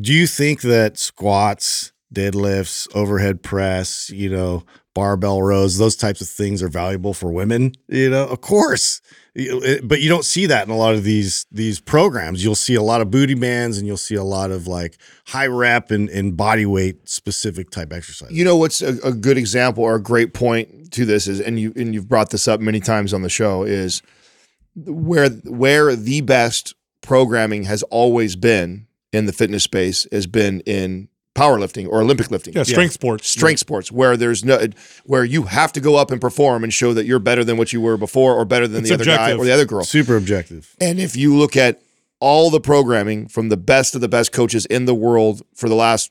do 0.00 0.12
you 0.12 0.26
think 0.26 0.60
that 0.62 0.96
squats, 0.98 1.92
deadlifts, 2.14 2.88
overhead 2.94 3.42
press, 3.42 4.10
you 4.10 4.30
know, 4.30 4.64
barbell 4.94 5.42
rows, 5.42 5.76
those 5.76 5.96
types 5.96 6.20
of 6.20 6.28
things 6.28 6.62
are 6.62 6.68
valuable 6.68 7.12
for 7.12 7.32
women? 7.32 7.72
You 7.88 8.10
know, 8.10 8.28
of 8.28 8.40
course. 8.40 9.00
Uh, 9.38 9.76
but 9.82 10.00
you 10.00 10.08
don't 10.08 10.24
see 10.24 10.46
that 10.46 10.66
in 10.66 10.72
a 10.72 10.76
lot 10.76 10.94
of 10.94 11.02
these 11.02 11.44
these 11.50 11.80
programs. 11.80 12.44
You'll 12.44 12.54
see 12.54 12.76
a 12.76 12.82
lot 12.82 13.00
of 13.00 13.10
booty 13.10 13.34
bands, 13.34 13.78
and 13.78 13.86
you'll 13.86 13.96
see 13.96 14.14
a 14.14 14.22
lot 14.22 14.52
of 14.52 14.68
like 14.68 14.96
high 15.26 15.48
rep 15.48 15.90
and, 15.90 16.08
and 16.08 16.36
body 16.36 16.66
weight 16.66 17.08
specific 17.08 17.70
type 17.70 17.92
exercises. 17.92 18.36
You 18.36 18.44
know 18.44 18.56
what's 18.56 18.80
a, 18.80 18.96
a 19.04 19.12
good 19.12 19.36
example 19.36 19.82
or 19.82 19.96
a 19.96 20.02
great 20.02 20.34
point 20.34 20.92
to 20.92 21.04
this 21.04 21.26
is, 21.26 21.40
and 21.40 21.58
you 21.58 21.72
and 21.74 21.92
you've 21.92 22.08
brought 22.08 22.30
this 22.30 22.46
up 22.46 22.60
many 22.60 22.78
times 22.78 23.12
on 23.12 23.22
the 23.22 23.28
show 23.28 23.64
is 23.64 24.02
where 24.76 25.28
where 25.28 25.96
the 25.96 26.20
best 26.20 26.74
programming 27.00 27.64
has 27.64 27.82
always 27.84 28.36
been 28.36 28.86
in 29.12 29.26
the 29.26 29.32
fitness 29.32 29.62
space 29.62 30.06
has 30.10 30.26
been 30.26 30.60
in 30.60 31.08
powerlifting 31.34 31.88
or 31.88 32.00
Olympic 32.00 32.30
lifting. 32.30 32.54
yeah, 32.54 32.62
strength 32.62 32.92
sports. 32.92 33.28
Strength 33.28 33.58
sports, 33.60 33.90
where 33.92 34.16
there's 34.16 34.44
no, 34.44 34.66
where 35.04 35.24
you 35.24 35.44
have 35.44 35.72
to 35.72 35.80
go 35.80 35.96
up 35.96 36.10
and 36.10 36.20
perform 36.20 36.62
and 36.64 36.72
show 36.72 36.94
that 36.94 37.06
you're 37.06 37.18
better 37.18 37.44
than 37.44 37.56
what 37.56 37.72
you 37.72 37.80
were 37.80 37.96
before, 37.96 38.34
or 38.34 38.44
better 38.44 38.68
than 38.68 38.80
It's 38.80 38.88
the 38.88 38.94
other 38.94 39.04
guy 39.04 39.32
or 39.32 39.44
the 39.44 39.52
other 39.52 39.64
girl. 39.64 39.84
Super 39.84 40.16
objective. 40.16 40.74
And 40.80 41.00
if 41.00 41.16
you 41.16 41.34
look 41.36 41.56
at 41.56 41.80
all 42.20 42.50
the 42.50 42.60
programming 42.60 43.26
from 43.26 43.48
the 43.48 43.56
best 43.56 43.94
of 43.94 44.00
the 44.00 44.08
best 44.08 44.32
coaches 44.32 44.64
in 44.66 44.84
the 44.86 44.94
world 44.94 45.42
for 45.54 45.68
the 45.68 45.74
last 45.74 46.10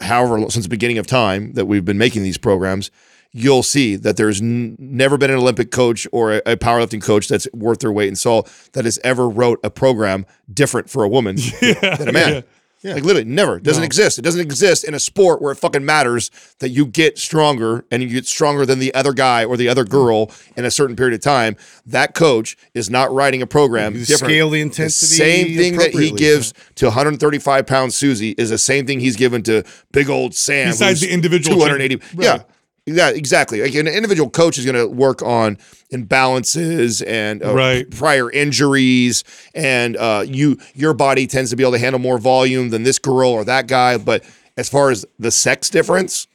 however 0.00 0.48
since 0.48 0.64
the 0.64 0.68
beginning 0.70 0.98
of 0.98 1.06
time 1.06 1.52
that 1.54 1.66
we've 1.66 1.84
been 1.84 1.98
making 1.98 2.22
these 2.22 2.38
programs, 2.38 2.90
you'll 3.32 3.62
see 3.62 3.96
that 3.96 4.16
there's 4.16 4.40
n- 4.40 4.76
never 4.78 5.18
been 5.18 5.30
an 5.30 5.36
Olympic 5.36 5.70
coach 5.70 6.06
or 6.12 6.34
a, 6.34 6.42
a 6.46 6.56
powerlifting 6.56 7.02
coach 7.02 7.28
that's 7.28 7.48
worth 7.52 7.80
their 7.80 7.90
weight 7.90 8.08
in 8.08 8.14
salt 8.16 8.50
that 8.74 8.84
has 8.84 8.98
ever 9.02 9.28
wrote 9.28 9.58
a 9.64 9.70
program 9.70 10.24
different 10.52 10.88
for 10.88 11.02
a 11.02 11.08
woman 11.08 11.36
than 11.60 12.08
a 12.08 12.12
man. 12.12 12.44
Like 12.84 13.04
literally 13.04 13.24
never. 13.24 13.56
It 13.56 13.62
doesn't 13.62 13.84
exist. 13.84 14.18
It 14.18 14.22
doesn't 14.22 14.40
exist 14.40 14.82
in 14.82 14.94
a 14.94 14.98
sport 14.98 15.40
where 15.40 15.52
it 15.52 15.56
fucking 15.56 15.84
matters 15.84 16.30
that 16.58 16.70
you 16.70 16.84
get 16.84 17.16
stronger 17.16 17.84
and 17.90 18.02
you 18.02 18.08
get 18.08 18.26
stronger 18.26 18.66
than 18.66 18.80
the 18.80 18.92
other 18.94 19.12
guy 19.12 19.44
or 19.44 19.56
the 19.56 19.68
other 19.68 19.84
mm. 19.84 19.90
girl 19.90 20.30
in 20.56 20.64
a 20.64 20.70
certain 20.70 20.96
period 20.96 21.14
of 21.14 21.20
time. 21.20 21.56
That 21.86 22.14
coach 22.14 22.56
is 22.74 22.90
not 22.90 23.12
writing 23.12 23.40
a 23.40 23.46
program. 23.46 23.94
You 23.94 24.04
scale 24.04 24.50
the 24.50 24.60
intensity 24.60 25.14
same 25.14 25.56
thing 25.56 25.76
that 25.76 25.92
he 25.92 26.10
gives 26.10 26.54
to 26.76 26.86
135 26.86 27.66
pound 27.66 27.94
Susie 27.94 28.30
is 28.32 28.50
the 28.50 28.58
same 28.58 28.86
thing 28.86 28.98
he's 28.98 29.16
given 29.16 29.42
to 29.44 29.62
big 29.92 30.10
old 30.10 30.34
Sam. 30.34 30.70
Besides 30.70 31.00
the 31.00 31.10
individual 31.10 31.58
280. 31.58 31.98
change. 31.98 32.14
Yeah. 32.14 32.42
Yeah, 32.86 33.10
exactly. 33.10 33.62
Like 33.62 33.74
an 33.76 33.86
individual 33.86 34.28
coach 34.28 34.58
is 34.58 34.64
going 34.64 34.74
to 34.76 34.88
work 34.88 35.22
on 35.22 35.56
imbalances 35.92 37.02
and 37.06 37.44
uh, 37.44 37.54
Right. 37.54 37.88
prior 37.90 38.30
injuries, 38.30 39.24
and 39.54 39.96
uh, 39.96 40.24
you 40.26 40.58
your 40.74 40.92
body 40.94 41.26
tends 41.26 41.50
to 41.50 41.56
be 41.56 41.62
able 41.62 41.72
to 41.72 41.78
handle 41.78 42.00
more 42.00 42.18
volume 42.18 42.70
than 42.70 42.82
this 42.82 42.98
girl 42.98 43.30
or 43.30 43.44
that 43.44 43.66
guy. 43.68 43.98
But 43.98 44.24
as 44.56 44.68
far 44.68 44.90
as 44.90 45.06
the 45.18 45.30
sex 45.30 45.70
difference, 45.70 46.26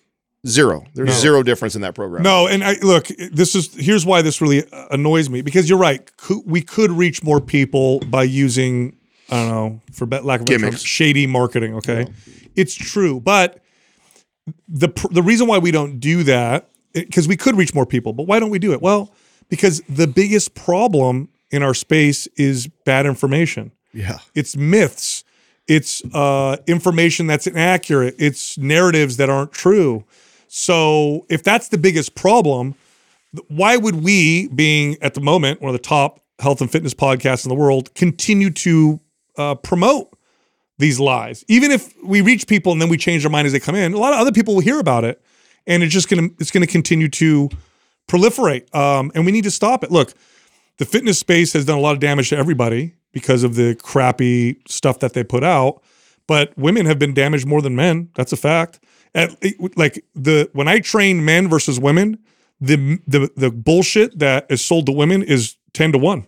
zero. 0.48 0.86
There's 0.94 1.10
No. 1.10 1.14
zero 1.16 1.44
difference 1.44 1.76
in 1.76 1.82
that 1.82 1.96
program. 1.96 2.24
No, 2.24 2.48
and 2.48 2.64
I 2.64 2.76
look, 2.82 3.08
this 3.32 3.54
is 3.56 3.74
here's 3.76 4.06
why 4.06 4.22
this 4.22 4.40
really 4.42 4.64
annoys 4.92 5.30
me 5.30 5.42
because 5.42 5.70
you're 5.70 5.78
right. 5.80 6.10
We 6.46 6.62
could 6.62 6.92
reach 6.92 7.24
more 7.24 7.42
people 7.42 8.00
by 8.02 8.24
using 8.24 8.96
I 9.30 9.36
don't 9.44 9.50
know, 9.50 9.82
for 9.92 10.06
lack 10.08 10.40
of 10.40 10.44
a 10.44 10.46
better 10.46 10.60
term, 10.70 10.76
shady 10.78 11.28
marketing. 11.28 11.76
Okay, 11.76 12.08
it's 12.56 12.74
true, 12.74 13.20
but 13.20 13.60
the 14.68 14.90
pr- 14.90 15.08
the 15.12 15.24
reason 15.24 15.48
why 15.48 15.58
we 15.58 15.72
don't 15.72 16.00
do 16.00 16.24
that 16.24 16.70
because 16.94 17.28
we 17.28 17.38
could 17.38 17.56
reach 17.56 17.74
more 17.74 17.86
people, 17.86 18.14
but 18.14 18.24
why 18.24 18.40
don't 18.40 18.50
we 18.50 18.60
do 18.60 18.74
it? 18.74 18.82
Well, 18.82 19.14
because 19.50 19.82
the 19.88 20.08
biggest 20.08 20.56
problem 20.56 21.30
in 21.52 21.64
our 21.64 21.74
space 21.74 22.28
is 22.36 22.68
bad 22.86 23.06
information. 23.06 23.72
Yeah. 23.94 24.20
It's 24.36 24.56
myths. 24.56 25.24
It's 25.68 26.02
uh, 26.14 26.58
information 26.66 27.28
that's 27.28 27.48
inaccurate. 27.48 28.16
It's 28.18 28.58
narratives 28.58 29.18
that 29.18 29.30
aren't 29.30 29.52
true. 29.52 30.06
So 30.48 31.26
if 31.30 31.44
that's 31.44 31.70
the 31.70 31.78
biggest 31.78 32.16
problem, 32.16 32.76
why 33.48 33.78
would 33.78 34.04
we, 34.04 34.48
being 34.48 34.98
at 35.02 35.14
the 35.14 35.22
moment 35.22 35.62
one 35.62 35.70
of 35.70 35.74
the 35.74 35.88
top 35.88 36.22
health 36.40 36.62
and 36.62 36.72
fitness 36.72 36.94
podcasts 36.94 37.46
in 37.46 37.50
the 37.50 37.56
world, 37.56 37.94
continue 37.96 38.50
to 38.52 39.00
uh, 39.38 39.56
promote 39.56 40.17
these 40.78 41.00
lies? 41.00 41.44
Even 41.48 41.72
if 41.72 41.94
we 42.04 42.22
reach 42.22 42.48
people 42.48 42.72
and 42.72 42.82
then 42.82 42.90
we 42.90 42.98
change 42.98 43.26
our 43.26 43.32
mind 43.32 43.46
as 43.46 43.54
they 43.54 43.60
come 43.60 43.76
in, 43.76 43.94
a 43.94 43.98
lot 43.98 44.14
of 44.14 44.20
other 44.20 44.32
people 44.32 44.56
will 44.56 44.62
hear 44.62 44.80
about 44.80 45.04
it, 45.04 45.22
and 45.66 45.84
it's 45.84 45.94
just 45.94 46.10
gonna 46.10 46.30
it's 46.40 46.52
gonna 46.52 46.68
continue 46.68 47.10
to 47.10 47.50
proliferate. 48.08 48.74
Um, 48.76 49.12
and 49.16 49.26
we 49.26 49.32
need 49.32 49.44
to 49.44 49.52
stop 49.52 49.84
it. 49.84 49.92
Look, 49.92 50.14
the 50.78 50.86
fitness 50.86 51.20
space 51.20 51.54
has 51.54 51.66
done 51.66 51.78
a 51.78 51.82
lot 51.82 51.94
of 51.94 52.00
damage 52.00 52.30
to 52.30 52.38
everybody 52.38 52.94
because 53.12 53.44
of 53.44 53.56
the 53.56 53.76
crappy 53.76 54.62
stuff 54.68 55.00
that 55.00 55.14
they 55.14 55.24
put 55.24 55.44
out. 55.44 55.82
But 56.28 56.58
women 56.58 56.86
have 56.86 57.00
been 57.00 57.14
damaged 57.14 57.48
more 57.48 57.62
than 57.62 57.76
men. 57.76 58.10
That's 58.16 58.34
a 58.34 58.38
fact. 58.38 58.80
At, 59.16 59.32
like 59.78 60.04
the 60.14 60.50
when 60.54 60.68
I 60.68 60.80
train 60.80 61.24
men 61.26 61.48
versus 61.50 61.80
women, 61.80 62.20
the 62.60 63.00
the 63.08 63.32
the 63.36 63.50
bullshit 63.50 64.20
that 64.20 64.46
is 64.50 64.64
sold 64.64 64.86
to 64.88 64.92
women 64.92 65.24
is 65.24 65.56
ten 65.74 65.92
to 65.94 65.98
one. 65.98 66.28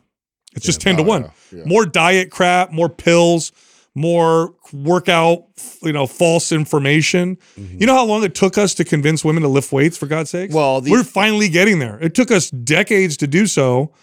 It's 0.55 0.65
just 0.65 0.81
ten 0.81 0.95
to 0.97 1.03
one. 1.03 1.31
More 1.65 1.85
diet 1.85 2.31
crap, 2.31 2.71
more 2.71 2.89
pills, 2.89 3.51
more 3.95 4.53
workout, 4.71 5.45
you 5.81 5.91
know, 5.91 6.07
false 6.07 6.51
information. 6.51 7.37
Mm-hmm. 7.57 7.79
You 7.79 7.87
know 7.87 7.95
how 7.95 8.05
long 8.05 8.23
it 8.23 8.35
took 8.35 8.57
us 8.57 8.73
to 8.75 8.83
convince 8.83 9.25
women 9.25 9.43
to 9.43 9.49
lift 9.49 9.71
weights? 9.71 9.97
For 9.97 10.05
God's 10.05 10.29
sake? 10.29 10.51
Well, 10.53 10.81
the- 10.81 10.91
we're 10.91 11.03
finally 11.03 11.49
getting 11.49 11.79
there. 11.79 11.99
It 12.01 12.15
took 12.15 12.31
us 12.31 12.49
decades 12.49 13.17
to 13.17 13.27
do 13.27 13.47
so. 13.47 13.93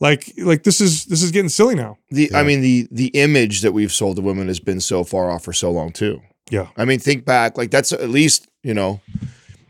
Like 0.00 0.32
like 0.38 0.64
this 0.64 0.80
is 0.80 1.04
this 1.04 1.22
is 1.22 1.30
getting 1.30 1.48
silly 1.48 1.76
now. 1.76 1.96
The 2.10 2.32
I 2.34 2.42
mean 2.42 2.60
the 2.60 2.88
the 2.90 3.08
image 3.08 3.60
that 3.60 3.72
we've 3.72 3.92
sold 3.92 4.16
to 4.16 4.22
women 4.22 4.48
has 4.48 4.58
been 4.58 4.80
so 4.80 5.04
far 5.04 5.30
off 5.30 5.44
for 5.44 5.52
so 5.52 5.70
long 5.70 5.92
too. 5.92 6.20
Yeah. 6.50 6.68
I 6.76 6.84
mean, 6.84 6.98
think 6.98 7.24
back, 7.24 7.56
like 7.56 7.70
that's 7.70 7.92
at 7.92 8.10
least, 8.10 8.48
you 8.62 8.74
know, 8.74 9.00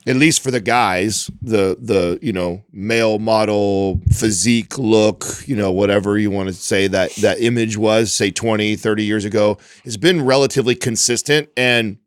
at 0.07 0.17
least 0.17 0.43
for 0.43 0.51
the 0.51 0.61
guys, 0.61 1.31
the 1.41 1.77
the, 1.81 2.19
you 2.23 2.33
know, 2.33 2.65
male 2.73 3.19
model 3.19 4.01
physique 4.13 4.79
look, 4.79 5.25
you 5.47 5.57
know, 5.57 5.71
whatever 5.71 6.19
you 6.19 6.31
want 6.31 6.49
to 6.49 6.55
say 6.55 6.87
that 6.89 7.15
that 7.17 7.41
image 7.41 7.77
was, 7.77 8.13
say 8.13 8.31
20, 8.31 8.77
30 8.77 9.05
years 9.05 9.25
ago, 9.25 9.59
has 9.85 9.97
been 9.97 10.25
relatively 10.25 10.75
consistent 10.75 11.49
and 11.57 11.99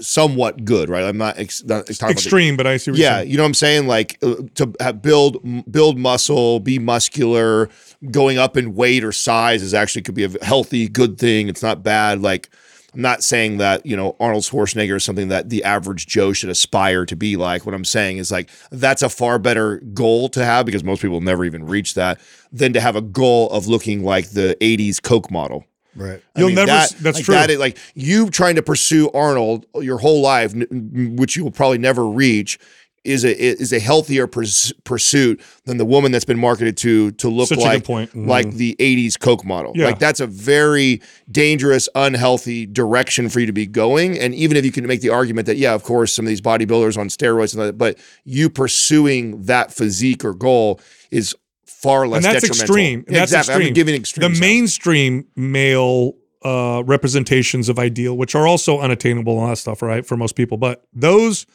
somewhat 0.00 0.64
good, 0.64 0.88
right? 0.88 1.04
I'm 1.04 1.18
not, 1.18 1.38
ex- 1.38 1.62
not 1.64 1.86
talking 1.86 1.96
about 1.96 2.06
the- 2.06 2.12
Extreme, 2.12 2.56
but 2.56 2.66
I 2.66 2.78
see 2.78 2.90
what 2.92 2.98
you're 2.98 3.06
yeah, 3.06 3.20
you 3.20 3.36
know 3.36 3.42
what 3.42 3.48
I'm 3.48 3.54
saying? 3.54 3.86
Like 3.86 4.18
uh, 4.22 4.36
to 4.54 4.72
have 4.80 5.02
build 5.02 5.70
build 5.70 5.98
muscle, 5.98 6.60
be 6.60 6.78
muscular, 6.78 7.68
going 8.10 8.38
up 8.38 8.56
in 8.56 8.74
weight 8.74 9.04
or 9.04 9.12
size 9.12 9.62
is 9.62 9.74
actually 9.74 10.02
could 10.02 10.14
be 10.14 10.24
a 10.24 10.44
healthy, 10.44 10.88
good 10.88 11.18
thing. 11.18 11.48
It's 11.48 11.62
not 11.62 11.82
bad. 11.82 12.22
Like 12.22 12.48
I'm 12.94 13.02
not 13.02 13.24
saying 13.24 13.58
that 13.58 13.84
you 13.84 13.96
know 13.96 14.16
Arnold 14.20 14.44
Schwarzenegger 14.44 14.96
is 14.96 15.04
something 15.04 15.28
that 15.28 15.50
the 15.50 15.64
average 15.64 16.06
Joe 16.06 16.32
should 16.32 16.50
aspire 16.50 17.04
to 17.06 17.16
be 17.16 17.36
like. 17.36 17.66
What 17.66 17.74
I'm 17.74 17.84
saying 17.84 18.18
is 18.18 18.30
like 18.30 18.50
that's 18.70 19.02
a 19.02 19.08
far 19.08 19.38
better 19.38 19.78
goal 19.92 20.28
to 20.30 20.44
have 20.44 20.64
because 20.66 20.84
most 20.84 21.02
people 21.02 21.20
never 21.20 21.44
even 21.44 21.66
reach 21.66 21.94
that 21.94 22.20
than 22.52 22.72
to 22.72 22.80
have 22.80 22.96
a 22.96 23.02
goal 23.02 23.50
of 23.50 23.66
looking 23.66 24.04
like 24.04 24.30
the 24.30 24.56
'80s 24.60 25.02
Coke 25.02 25.30
model. 25.30 25.64
Right. 25.96 26.20
I 26.34 26.38
You'll 26.40 26.48
mean, 26.48 26.56
never 26.56 26.66
that- 26.72 26.90
that's 27.00 27.18
like 27.18 27.24
true. 27.24 27.34
that 27.34 27.50
is- 27.50 27.58
like 27.58 27.78
you 27.94 28.28
trying 28.30 28.56
to 28.56 28.62
pursue 28.62 29.10
Arnold 29.12 29.66
your 29.80 29.98
whole 29.98 30.20
life, 30.22 30.52
which 30.54 31.36
you 31.36 31.44
will 31.44 31.52
probably 31.52 31.78
never 31.78 32.04
reach, 32.06 32.58
is 33.04 33.24
a 33.24 33.38
is 33.38 33.72
a 33.72 33.78
healthier 33.78 34.26
purs- 34.26 34.72
pursuit 34.84 35.40
than 35.64 35.76
the 35.76 35.84
woman 35.84 36.10
that's 36.10 36.24
been 36.24 36.38
marketed 36.38 36.76
to 36.78 37.10
to 37.12 37.28
look 37.28 37.48
Such 37.48 37.58
like. 37.58 37.84
Mm-hmm. 37.84 38.28
like 38.28 38.50
the 38.52 38.76
'80s 38.78 39.18
Coke 39.18 39.44
model. 39.44 39.72
Yeah. 39.74 39.86
Like 39.86 39.98
that's 39.98 40.20
a 40.20 40.26
very 40.26 41.02
dangerous, 41.30 41.88
unhealthy 41.94 42.66
direction 42.66 43.28
for 43.28 43.40
you 43.40 43.46
to 43.46 43.52
be 43.52 43.66
going. 43.66 44.18
And 44.18 44.34
even 44.34 44.56
if 44.56 44.64
you 44.64 44.72
can 44.72 44.86
make 44.86 45.00
the 45.00 45.10
argument 45.10 45.46
that 45.46 45.56
yeah, 45.56 45.74
of 45.74 45.82
course, 45.82 46.12
some 46.12 46.24
of 46.24 46.28
these 46.28 46.40
bodybuilders 46.40 46.96
on 46.96 47.08
steroids 47.08 47.54
and 47.54 47.62
that, 47.62 47.78
but 47.78 47.98
you 48.24 48.48
pursuing 48.48 49.44
that 49.44 49.72
physique 49.72 50.24
or 50.24 50.34
goal 50.34 50.80
is 51.10 51.34
far 51.66 52.08
less 52.08 52.24
and 52.24 52.34
that's 52.34 52.44
extreme. 52.44 53.04
And 53.06 53.16
that's 53.16 53.32
exactly. 53.32 53.54
extreme. 53.54 53.68
I'm 53.68 53.74
giving 53.74 53.94
extreme. 53.94 54.32
the 54.32 54.40
mainstream 54.40 55.26
male 55.36 56.14
uh, 56.44 56.82
representations 56.84 57.68
of 57.68 57.78
ideal, 57.78 58.16
which 58.16 58.34
are 58.34 58.46
also 58.46 58.80
unattainable 58.80 59.34
and 59.34 59.42
all 59.42 59.48
that 59.48 59.56
stuff, 59.56 59.82
right, 59.82 60.04
for 60.04 60.16
most 60.16 60.36
people. 60.36 60.58
But 60.58 60.84
those, 60.92 61.46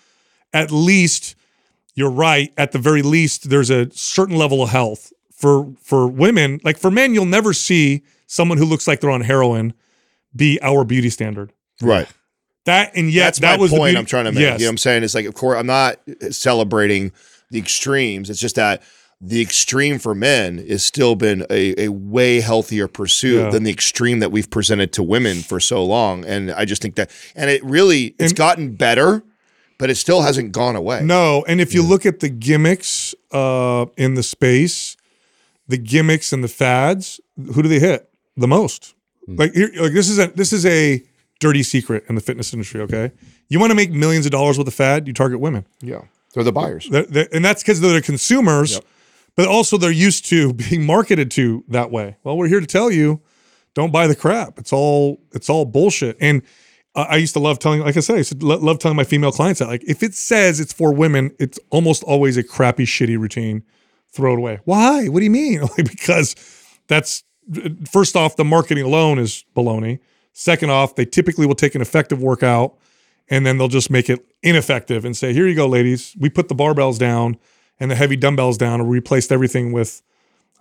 at 0.54 0.72
least, 0.72 1.36
you're 2.00 2.10
right. 2.10 2.52
At 2.58 2.72
the 2.72 2.80
very 2.80 3.02
least, 3.02 3.50
there's 3.50 3.70
a 3.70 3.92
certain 3.92 4.36
level 4.38 4.64
of 4.64 4.70
health 4.70 5.12
for 5.32 5.74
for 5.84 6.08
women. 6.08 6.60
Like 6.64 6.78
for 6.78 6.90
men, 6.90 7.14
you'll 7.14 7.26
never 7.26 7.54
see 7.54 8.04
someone 8.28 8.58
who 8.58 8.66
looks 8.66 8.88
like 8.88 9.00
they're 9.02 9.12
on 9.12 9.22
heroin 9.22 9.74
be 10.36 10.60
our 10.62 10.84
beauty 10.84 11.10
standard. 11.10 11.52
right. 11.82 12.08
That 12.66 12.92
and 12.96 13.10
yet 13.12 13.24
That's 13.26 13.40
that 13.40 13.56
my 13.58 13.62
was 13.62 13.72
the 13.72 13.78
point 13.78 13.98
I'm 13.98 14.06
trying 14.06 14.26
to 14.26 14.32
make. 14.32 14.42
Yes. 14.42 14.60
You 14.60 14.66
know 14.66 14.70
what 14.70 14.74
I'm 14.74 14.78
saying? 14.78 15.04
It's 15.04 15.16
like, 15.16 15.26
of 15.26 15.34
course, 15.34 15.58
I'm 15.58 15.66
not 15.66 15.96
uh, 16.22 16.30
celebrating 16.30 17.12
the 17.50 17.58
extremes. 17.58 18.30
It's 18.30 18.40
just 18.40 18.56
that 18.56 18.84
the 19.22 19.42
extreme 19.42 19.98
for 19.98 20.14
men 20.14 20.60
has 20.68 20.84
still 20.84 21.16
been 21.16 21.46
a, 21.50 21.86
a 21.86 21.88
way 21.90 22.42
healthier 22.42 22.88
pursuit 22.88 23.38
Yeah. 23.44 23.50
than 23.50 23.64
the 23.64 23.72
extreme 23.72 24.20
that 24.20 24.32
we've 24.32 24.50
presented 24.50 24.94
to 24.94 25.04
women 25.04 25.38
for 25.42 25.60
so 25.60 25.84
long. 25.84 26.26
And 26.26 26.52
I 26.52 26.66
just 26.66 26.82
think 26.82 26.96
that, 26.96 27.10
and 27.36 27.50
it 27.50 27.64
really, 27.64 28.14
it's 28.20 28.32
And- 28.32 28.36
gotten 28.38 28.76
better, 28.76 29.24
but 29.80 29.90
it 29.90 29.96
still 29.96 30.22
hasn't 30.22 30.52
gone 30.52 30.76
away. 30.76 31.02
No, 31.04 31.44
and 31.48 31.60
if 31.60 31.74
you 31.74 31.82
look 31.82 32.06
at 32.06 32.20
the 32.20 32.30
gimmicks 32.30 33.16
uh, 33.32 33.88
in 33.98 34.14
the 34.14 34.22
space, 34.24 34.96
the 35.68 35.78
gimmicks 35.78 36.32
and 36.32 36.44
the 36.44 36.48
fads, 36.48 37.20
who 37.54 37.64
do 37.64 37.68
they 37.70 37.80
hit 37.80 38.08
the 38.38 38.48
most? 38.48 38.94
Like, 39.28 39.54
here, 39.54 39.72
like 39.80 39.94
this 39.94 40.10
is 40.10 40.18
a 40.20 40.28
this 40.28 40.52
is 40.54 40.66
a 40.66 41.04
dirty 41.40 41.64
secret 41.64 42.04
in 42.10 42.16
the 42.16 42.22
fitness 42.22 42.52
industry. 42.54 42.82
Okay, 42.82 43.12
you 43.48 43.60
want 43.60 43.72
to 43.72 43.76
make 43.76 43.92
millions 43.92 44.26
of 44.26 44.32
dollars 44.32 44.58
with 44.58 44.68
a 44.68 44.72
fad, 44.72 45.08
you 45.08 45.14
target 45.14 45.40
women, 45.40 45.66
Yeah. 45.82 46.02
They're 46.36 46.44
the 46.44 46.52
buyers. 46.52 46.88
They're- 46.92 47.08
they're- 47.10 47.28
and 47.34 47.44
that's 47.44 47.64
because 47.64 47.82
they're 47.82 47.94
the 47.94 48.04
consumers, 48.04 48.74
Yep. 48.74 48.84
but 49.36 49.48
also 49.48 49.78
they're 49.78 49.90
used 49.92 50.26
to 50.26 50.54
being 50.70 50.86
marketed 50.86 51.32
to 51.32 51.64
that 51.70 51.90
way. 51.90 52.18
Well, 52.24 52.38
we're 52.38 52.48
here 52.48 52.60
to 52.60 52.68
tell 52.68 52.92
you, 52.92 53.22
don't 53.74 53.92
buy 53.92 54.06
the 54.08 54.16
crap. 54.16 54.60
It's 54.60 54.72
all 54.74 55.20
it's 55.34 55.50
all 55.50 55.66
bullshit. 55.66 56.18
And 56.20 56.42
uh, 57.00 57.06
I 57.10 57.16
used 57.18 57.34
to 57.34 57.40
love 57.40 57.60
telling, 57.60 57.82
like 57.82 57.96
I 57.98 58.02
said, 58.02 58.16
I 58.16 58.18
used 58.18 58.40
to 58.40 58.46
lo- 58.46 58.58
love 58.58 58.80
telling 58.80 58.96
my 58.96 59.04
female 59.04 59.32
clients 59.32 59.60
that, 59.60 59.68
like, 59.68 59.84
if 59.86 60.04
it 60.04 60.14
says 60.14 60.60
it's 60.60 60.74
for 60.74 60.94
women, 60.94 61.32
it's 61.40 61.60
almost 61.70 62.04
always 62.04 62.38
a 62.38 62.44
crappy, 62.44 62.86
shitty 62.86 63.18
routine. 63.18 63.64
Throw 64.12 64.34
it 64.34 64.40
away. 64.40 64.60
Why? 64.66 65.08
What 65.08 65.20
do 65.20 65.24
you 65.24 65.32
mean? 65.32 65.62
Like, 65.78 65.90
because 65.90 66.36
that's 66.88 67.24
first 67.92 68.16
off, 68.16 68.36
the 68.36 68.44
marketing 68.44 68.84
alone 68.84 69.20
is 69.20 69.46
baloney. 69.56 70.00
Second 70.34 70.72
off, 70.72 70.96
they 70.96 71.06
typically 71.06 71.46
will 71.46 71.56
take 71.56 71.76
an 71.76 71.82
effective 71.82 72.22
workout 72.22 72.76
and 73.30 73.46
then 73.46 73.58
they'll 73.58 73.68
just 73.68 73.90
make 73.90 74.10
it 74.10 74.26
ineffective 74.42 75.06
and 75.06 75.16
say, 75.16 75.34
"Here 75.34 75.48
you 75.48 75.56
go, 75.56 75.68
ladies. 75.68 76.16
We 76.20 76.30
put 76.30 76.48
the 76.48 76.56
barbells 76.56 76.98
down 76.98 77.38
and 77.80 77.90
the 77.90 77.96
heavy 77.96 78.16
dumbbells 78.16 78.58
down, 78.58 78.80
and 78.80 78.90
we 78.90 78.98
replaced 78.98 79.32
everything 79.32 79.72
with, 79.72 80.02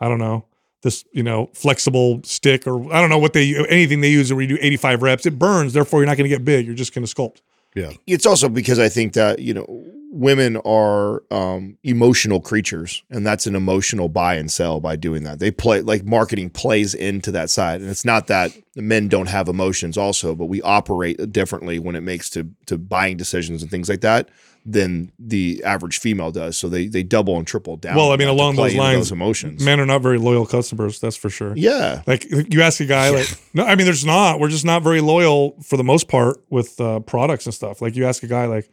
I 0.00 0.08
don't 0.08 0.18
know, 0.18 0.44
this 0.82 1.04
you 1.12 1.22
know 1.22 1.50
flexible 1.54 2.20
stick 2.24 2.66
or 2.66 2.92
I 2.92 3.00
don't 3.00 3.10
know 3.10 3.18
what 3.18 3.32
they 3.32 3.56
anything 3.68 4.00
they 4.00 4.10
use, 4.10 4.30
and 4.30 4.40
you 4.40 4.46
do 4.46 4.58
85 4.60 5.02
reps. 5.02 5.26
It 5.26 5.38
burns, 5.38 5.72
therefore 5.72 6.00
you're 6.00 6.06
not 6.06 6.16
going 6.16 6.28
to 6.30 6.34
get 6.36 6.44
big. 6.44 6.66
You're 6.66 6.74
just 6.74 6.94
going 6.94 7.04
to 7.04 7.14
sculpt. 7.14 7.40
Yeah. 7.74 7.92
it's 8.06 8.26
also 8.26 8.48
because 8.48 8.78
I 8.78 8.88
think 8.88 9.12
that 9.12 9.40
you 9.40 9.54
know 9.54 9.84
women 10.10 10.56
are 10.58 11.22
um, 11.30 11.76
emotional 11.82 12.40
creatures, 12.40 13.02
and 13.10 13.26
that's 13.26 13.46
an 13.46 13.54
emotional 13.54 14.08
buy 14.08 14.34
and 14.34 14.50
sell 14.50 14.80
by 14.80 14.96
doing 14.96 15.24
that. 15.24 15.38
They 15.38 15.50
play 15.50 15.80
like 15.82 16.04
marketing 16.04 16.50
plays 16.50 16.94
into 16.94 17.30
that 17.32 17.50
side, 17.50 17.80
and 17.80 17.90
it's 17.90 18.04
not 18.04 18.26
that 18.28 18.52
men 18.76 19.08
don't 19.08 19.28
have 19.28 19.48
emotions 19.48 19.98
also, 19.98 20.34
but 20.34 20.46
we 20.46 20.62
operate 20.62 21.32
differently 21.32 21.78
when 21.78 21.94
it 21.94 22.00
makes 22.00 22.30
to 22.30 22.48
to 22.66 22.78
buying 22.78 23.16
decisions 23.16 23.62
and 23.62 23.70
things 23.70 23.88
like 23.88 24.00
that 24.00 24.28
than 24.64 25.10
the 25.18 25.62
average 25.64 25.98
female 25.98 26.30
does. 26.30 26.56
So 26.56 26.68
they 26.68 26.86
they 26.86 27.02
double 27.02 27.36
and 27.36 27.46
triple 27.46 27.76
down. 27.76 27.96
Well, 27.96 28.12
I 28.12 28.16
mean, 28.16 28.28
along 28.28 28.56
those 28.56 28.74
lines, 28.74 28.98
those 28.98 29.12
emotions. 29.12 29.64
Men 29.64 29.80
are 29.80 29.86
not 29.86 30.02
very 30.02 30.18
loyal 30.18 30.46
customers, 30.46 31.00
that's 31.00 31.16
for 31.16 31.30
sure. 31.30 31.54
yeah, 31.56 32.02
Like 32.06 32.26
you 32.30 32.62
ask 32.62 32.80
a 32.80 32.86
guy, 32.86 33.10
like 33.10 33.28
no, 33.54 33.64
I 33.64 33.74
mean, 33.74 33.84
there's 33.84 34.04
not. 34.04 34.40
We're 34.40 34.48
just 34.48 34.64
not 34.64 34.82
very 34.82 35.00
loyal 35.00 35.56
for 35.62 35.76
the 35.76 35.84
most 35.84 36.08
part 36.08 36.38
with 36.50 36.80
uh, 36.80 37.00
products 37.00 37.46
and 37.46 37.54
stuff. 37.54 37.82
Like 37.82 37.94
you 37.96 38.06
ask 38.06 38.22
a 38.22 38.26
guy, 38.26 38.46
like 38.46 38.70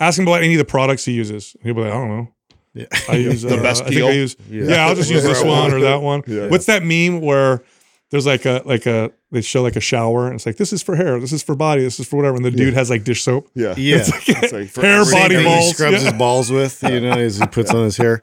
ask 0.00 0.18
him 0.18 0.26
about 0.26 0.42
any 0.42 0.54
of 0.54 0.58
the 0.58 0.64
products 0.64 1.04
he 1.04 1.12
uses. 1.12 1.56
He'll 1.62 1.74
be 1.74 1.82
like, 1.82 1.92
I 1.92 1.96
don't 1.96 2.08
know. 2.08 2.28
Yeah. 2.74 2.86
I 3.08 3.16
use 3.16 3.42
The 3.42 3.58
uh, 3.58 3.62
best 3.62 3.82
I 3.82 3.86
think 3.86 3.96
deal? 3.96 4.08
I 4.08 4.12
use 4.12 4.36
Yeah. 4.50 4.64
yeah. 4.64 4.86
I'll 4.86 4.94
just 4.94 5.10
use 5.16 5.22
this 5.24 5.42
one 5.42 5.72
or 5.72 5.80
that 5.80 6.02
one. 6.02 6.22
Yeah. 6.26 6.48
What's 6.48 6.66
that 6.66 6.82
meme 6.84 7.20
where 7.20 7.62
there's 8.10 8.24
like 8.26 8.46
a 8.46 8.62
like 8.64 8.86
a 8.86 9.10
they 9.30 9.42
show 9.42 9.62
like 9.62 9.76
a 9.76 9.80
shower 9.80 10.26
and 10.26 10.36
it's 10.36 10.46
like 10.46 10.56
this 10.56 10.72
is 10.72 10.82
for 10.82 10.96
hair, 10.96 11.20
this 11.20 11.32
is 11.32 11.42
for 11.42 11.54
body, 11.54 11.82
this 11.82 12.00
is 12.00 12.08
for 12.08 12.16
whatever, 12.16 12.36
and 12.36 12.44
the 12.44 12.50
dude 12.50 12.72
has 12.72 12.88
like 12.88 13.04
dish 13.04 13.22
soap. 13.22 13.50
yeah, 13.54 13.74
Yeah. 13.76 13.96
It's 14.00 14.52
like 14.52 14.68
for 14.70 14.80
Hair, 14.80 15.04
body, 15.04 15.34
Thing 15.34 15.38
he 15.40 15.44
balls. 15.44 15.70
scrubs 15.74 16.02
his 16.02 16.12
balls 16.14 16.50
with, 16.50 16.82
you 16.84 17.00
know, 17.00 17.10
as 17.10 17.38
he 17.38 17.46
puts 17.46 17.74
on 17.74 17.84
his 17.84 17.98
hair. 17.98 18.22